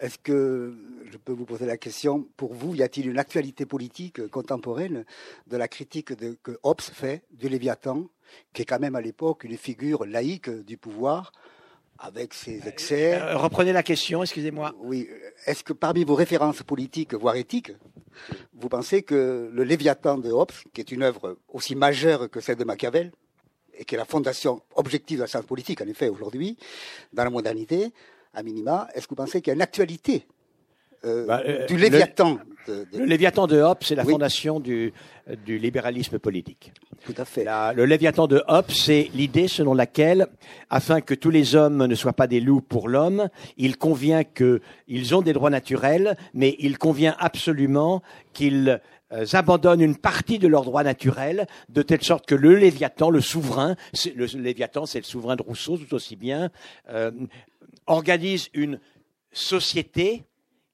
Est-ce 0.00 0.18
que 0.18 0.74
je 1.10 1.16
peux 1.16 1.32
vous 1.32 1.44
poser 1.44 1.66
la 1.66 1.76
question 1.76 2.28
Pour 2.36 2.54
vous, 2.54 2.74
y 2.74 2.82
a-t-il 2.82 3.08
une 3.08 3.18
actualité 3.18 3.66
politique 3.66 4.26
contemporaine 4.28 5.04
de 5.46 5.56
la 5.56 5.68
critique 5.68 6.14
que 6.14 6.58
Hobbes 6.62 6.80
fait 6.80 7.22
du 7.32 7.48
Léviathan, 7.48 8.06
qui 8.52 8.62
est 8.62 8.64
quand 8.64 8.80
même 8.80 8.96
à 8.96 9.00
l'époque 9.00 9.44
une 9.44 9.56
figure 9.56 10.04
laïque 10.04 10.50
du 10.50 10.76
pouvoir, 10.76 11.32
avec 12.02 12.34
ses 12.34 12.66
excès 12.66 13.14
Euh, 13.14 13.36
reprenez 13.36 13.72
la 13.72 13.82
question, 13.82 14.22
excusez-moi. 14.22 14.74
Oui. 14.80 15.08
Est-ce 15.46 15.62
que 15.62 15.72
parmi 15.72 16.04
vos 16.04 16.14
références 16.14 16.62
politiques, 16.62 17.14
voire 17.14 17.36
éthiques, 17.36 17.72
vous 18.54 18.68
pensez 18.68 19.02
que 19.02 19.50
le 19.52 19.64
Léviathan 19.64 20.18
de 20.18 20.30
Hobbes, 20.30 20.52
qui 20.72 20.80
est 20.80 20.90
une 20.90 21.02
œuvre 21.02 21.38
aussi 21.48 21.74
majeure 21.74 22.28
que 22.28 22.40
celle 22.40 22.56
de 22.56 22.64
Machiavel, 22.64 23.12
et 23.78 23.84
qui 23.84 23.94
est 23.94 23.98
la 23.98 24.04
fondation 24.04 24.62
objective 24.74 25.18
de 25.18 25.22
la 25.22 25.28
science 25.28 25.46
politique, 25.46 25.80
en 25.80 25.86
effet, 25.86 26.08
aujourd'hui, 26.08 26.58
dans 27.12 27.24
la 27.24 27.30
modernité, 27.30 27.92
à 28.34 28.42
minima, 28.42 28.88
est-ce 28.94 29.06
que 29.06 29.10
vous 29.10 29.16
pensez 29.16 29.40
qu'il 29.40 29.50
y 29.50 29.52
a 29.52 29.54
une 29.54 29.62
actualité 29.62 30.26
euh, 31.04 31.26
Bah, 31.26 31.42
euh, 31.46 31.66
du 31.66 31.74
le- 31.76 31.80
Léviathan 31.82 32.38
de- 32.68 32.86
de- 32.92 32.98
Le 32.98 33.04
Léviathan 33.06 33.46
de 33.48 33.60
Hobbes, 33.60 33.78
c'est 33.82 33.96
la 33.96 34.04
Oui. 34.04 34.12
fondation 34.12 34.60
du, 34.60 34.92
du 35.44 35.58
libéralisme 35.58 36.18
politique. 36.20 36.72
Tout 37.04 37.14
à 37.16 37.24
fait. 37.24 37.42
La- 37.44 37.72
le 37.72 37.84
Léviathan 37.86 38.28
de 38.28 38.42
Hobbes, 38.46 38.70
c'est 38.70 39.10
l'idée 39.14 39.48
selon 39.48 39.74
laquelle, 39.74 40.28
afin 40.70 41.00
que 41.00 41.14
tous 41.14 41.30
les 41.30 41.56
hommes 41.56 41.84
ne 41.86 41.94
soient 41.96 42.12
pas 42.12 42.28
des 42.28 42.38
loups 42.40 42.60
pour 42.60 42.88
l'homme, 42.88 43.28
il 43.56 43.76
convient 43.78 44.22
qu'ils 44.22 45.14
ont 45.14 45.22
des 45.22 45.32
droits 45.32 45.50
naturels, 45.50 46.16
mais 46.34 46.54
il 46.60 46.78
convient 46.78 47.16
absolument 47.18 48.00
qu'ils 48.32 48.80
euh, 49.12 49.26
abandonnent 49.32 49.82
une 49.82 49.96
partie 49.96 50.38
de 50.38 50.46
leurs 50.48 50.62
droits 50.64 50.84
naturels, 50.84 51.46
de 51.68 51.82
telle 51.82 52.02
sorte 52.02 52.24
que 52.26 52.34
le 52.36 52.54
Léviathan, 52.54 53.10
le 53.10 53.20
souverain, 53.20 53.74
le 54.16 54.24
Léviathan, 54.38 54.86
c'est 54.86 55.00
le 55.00 55.04
souverain 55.04 55.34
de 55.36 55.42
Rousseau 55.42 55.76
tout 55.76 55.92
aussi 55.94 56.14
bien, 56.16 56.50
euh, 56.90 57.10
organise 57.86 58.48
une 58.54 58.78
société 59.32 60.22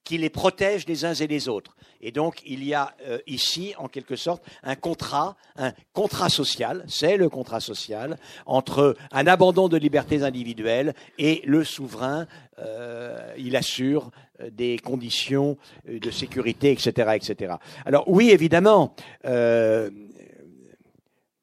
qui 0.08 0.16
les 0.16 0.30
protège 0.30 0.86
les 0.88 1.04
uns 1.04 1.12
et 1.12 1.26
les 1.26 1.50
autres. 1.50 1.76
Et 2.00 2.12
donc, 2.12 2.40
il 2.46 2.64
y 2.64 2.72
a 2.72 2.94
euh, 3.06 3.18
ici, 3.26 3.74
en 3.76 3.88
quelque 3.88 4.16
sorte, 4.16 4.42
un 4.62 4.74
contrat, 4.74 5.36
un 5.56 5.74
contrat 5.92 6.30
social, 6.30 6.82
c'est 6.88 7.18
le 7.18 7.28
contrat 7.28 7.60
social, 7.60 8.16
entre 8.46 8.96
un 9.12 9.26
abandon 9.26 9.68
de 9.68 9.76
libertés 9.76 10.22
individuelles 10.22 10.94
et 11.18 11.42
le 11.44 11.62
souverain, 11.62 12.26
euh, 12.58 13.34
il 13.36 13.54
assure 13.54 14.10
euh, 14.40 14.48
des 14.50 14.78
conditions 14.78 15.58
de 15.86 16.10
sécurité, 16.10 16.72
etc., 16.72 17.10
etc. 17.14 17.56
Alors, 17.84 18.08
oui, 18.08 18.30
évidemment, 18.30 18.94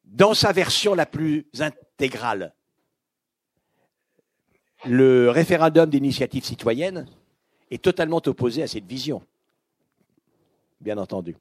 dans 0.04 0.34
sa 0.34 0.50
version 0.50 0.96
la 0.96 1.06
plus 1.06 1.46
intégrale, 1.60 2.52
le 4.84 5.30
référendum 5.30 5.88
d'initiative 5.88 6.44
citoyenne 6.44 7.06
est 7.70 7.82
totalement 7.82 8.20
opposé 8.26 8.62
à 8.62 8.66
cette 8.66 8.86
vision, 8.86 9.22
bien 10.80 10.98
entendu, 10.98 11.36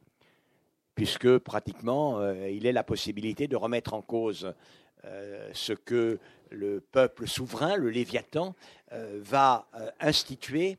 puisque 0.95 1.37
pratiquement 1.37 2.19
euh, 2.19 2.49
il 2.49 2.65
est 2.65 2.71
la 2.71 2.83
possibilité 2.83 3.47
de 3.47 3.55
remettre 3.55 3.93
en 3.93 4.01
cause 4.01 4.53
euh, 5.05 5.49
ce 5.53 5.73
que 5.73 6.19
le 6.49 6.79
peuple 6.79 7.27
souverain, 7.27 7.75
le 7.75 7.89
Léviathan, 7.89 8.55
euh, 8.91 9.19
va 9.21 9.67
instituer 9.99 10.77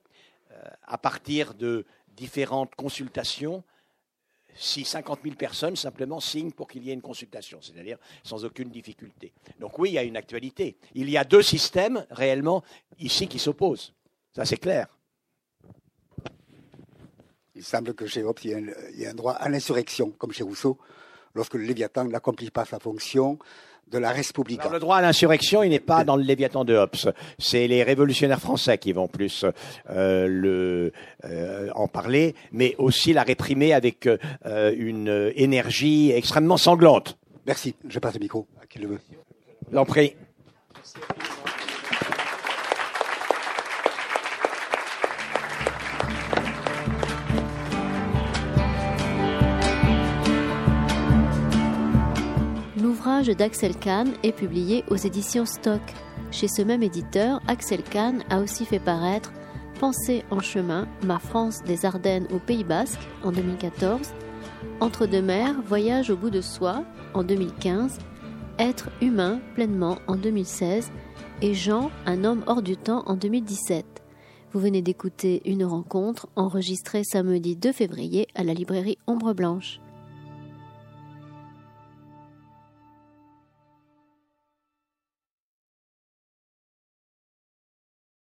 à 0.85 0.97
partir 0.97 1.53
de 1.53 1.85
différentes 2.17 2.75
consultations 2.77 3.63
si 4.55 4.85
50 4.85 5.21
000 5.23 5.35
personnes 5.37 5.77
simplement 5.77 6.19
signent 6.19 6.51
pour 6.51 6.67
qu'il 6.67 6.83
y 6.85 6.91
ait 6.91 6.95
une 6.95 7.03
consultation, 7.03 7.61
c'est-à-dire 7.61 7.99
sans 8.23 8.45
aucune 8.45 8.71
difficulté. 8.71 9.33
Donc 9.61 9.79
oui, 9.79 9.91
il 9.91 9.93
y 9.95 9.99
a 9.99 10.03
une 10.03 10.17
actualité. 10.17 10.79
Il 10.95 11.11
y 11.11 11.19
a 11.19 11.25
deux 11.25 11.43
systèmes 11.43 12.07
réellement 12.11 12.63
ici 12.99 13.29
qui 13.29 13.39
s'opposent. 13.39 13.93
Ça, 14.33 14.47
c'est 14.47 14.57
clair. 14.57 14.96
Il 17.57 17.65
semble 17.65 17.95
que 17.95 18.07
chez 18.07 18.23
Hobbes, 18.23 18.39
il 18.45 18.75
y 18.97 19.07
a 19.07 19.11
un, 19.11 19.15
droit 19.15 19.33
à 19.33 19.49
l'insurrection, 19.49 20.13
comme 20.19 20.31
chez 20.31 20.45
Rousseau, 20.45 20.77
lorsque 21.35 21.55
le 21.55 21.63
Léviathan 21.63 22.05
n'accomplit 22.05 22.51
pas 22.51 22.67
sa 22.67 22.79
fonction 22.79 23.39
de 23.91 23.99
la 23.99 24.11
République. 24.11 24.61
le 24.71 24.79
droit 24.79 24.97
à 24.97 25.01
l'insurrection, 25.01 25.63
il 25.63 25.71
n'est 25.71 25.81
pas 25.81 26.05
dans 26.05 26.17
le 26.17 26.23
Léviathan 26.23 26.65
de 26.65 26.75
Hobbes. 26.75 27.13
C'est 27.39 27.67
les 27.67 27.83
révolutionnaires 27.83 28.41
français 28.41 28.77
qui 28.77 28.93
vont 28.93 29.09
plus 29.09 29.47
euh, 29.89 30.27
le, 30.29 30.93
euh, 31.25 31.71
en 31.75 31.89
parler, 31.89 32.35
mais 32.53 32.75
aussi 32.79 33.13
la 33.13 33.23
réprimer 33.23 33.73
avec 33.73 34.07
euh, 34.07 34.75
une 34.77 35.33
énergie 35.35 36.11
extrêmement 36.11 36.59
sanglante. 36.59 37.17
Merci. 37.47 37.75
Je 37.89 37.99
passe 38.01 38.15
le 38.15 38.21
micro 38.21 38.47
à 38.61 38.67
qui 38.67 38.81
le 38.81 38.89
veut. 38.89 39.01
L'en 39.71 39.87
prie. 39.87 40.15
L'ouvrage 53.17 53.37
d'Axel 53.39 53.75
Kahn 53.75 54.13
est 54.23 54.33
publié 54.33 54.85
aux 54.91 54.97
éditions 54.97 55.47
Stock. 55.47 55.81
Chez 56.31 56.49
ce 56.49 56.61
même 56.61 56.83
éditeur, 56.83 57.41
Axel 57.49 57.83
Kahn 57.83 58.23
a 58.29 58.41
aussi 58.41 58.67
fait 58.67 58.79
paraître 58.79 59.33
Pensée 59.81 60.23
en 60.31 60.41
chemin, 60.41 60.87
ma 61.03 61.19
France 61.19 61.63
des 61.65 61.87
Ardennes 61.87 62.29
au 62.31 62.39
Pays 62.39 62.63
Basque 62.63 63.01
en 63.25 63.33
2014, 63.33 64.13
Entre 64.81 65.07
deux 65.07 65.23
mers, 65.23 65.55
Voyage 65.63 66.11
au 66.11 66.17
bout 66.19 66.29
de 66.29 66.43
soi 66.43 66.85
en 67.15 67.25
2015, 67.25 67.97
Être 68.59 68.91
humain 69.01 69.41
pleinement 69.55 69.97
en 70.09 70.17
2016 70.17 70.93
et 71.41 71.55
Jean, 71.55 71.91
un 72.05 72.23
homme 72.23 72.45
hors 72.47 72.61
du 72.61 72.77
temps 72.77 73.03
en 73.07 73.15
2017. 73.15 73.87
Vous 74.53 74.61
venez 74.61 74.83
d'écouter 74.83 75.41
une 75.47 75.65
rencontre 75.65 76.29
enregistrée 76.37 77.03
samedi 77.03 77.57
2 77.57 77.73
février 77.73 78.29
à 78.35 78.45
la 78.45 78.53
librairie 78.53 78.99
Ombre 79.07 79.33
Blanche. 79.33 79.81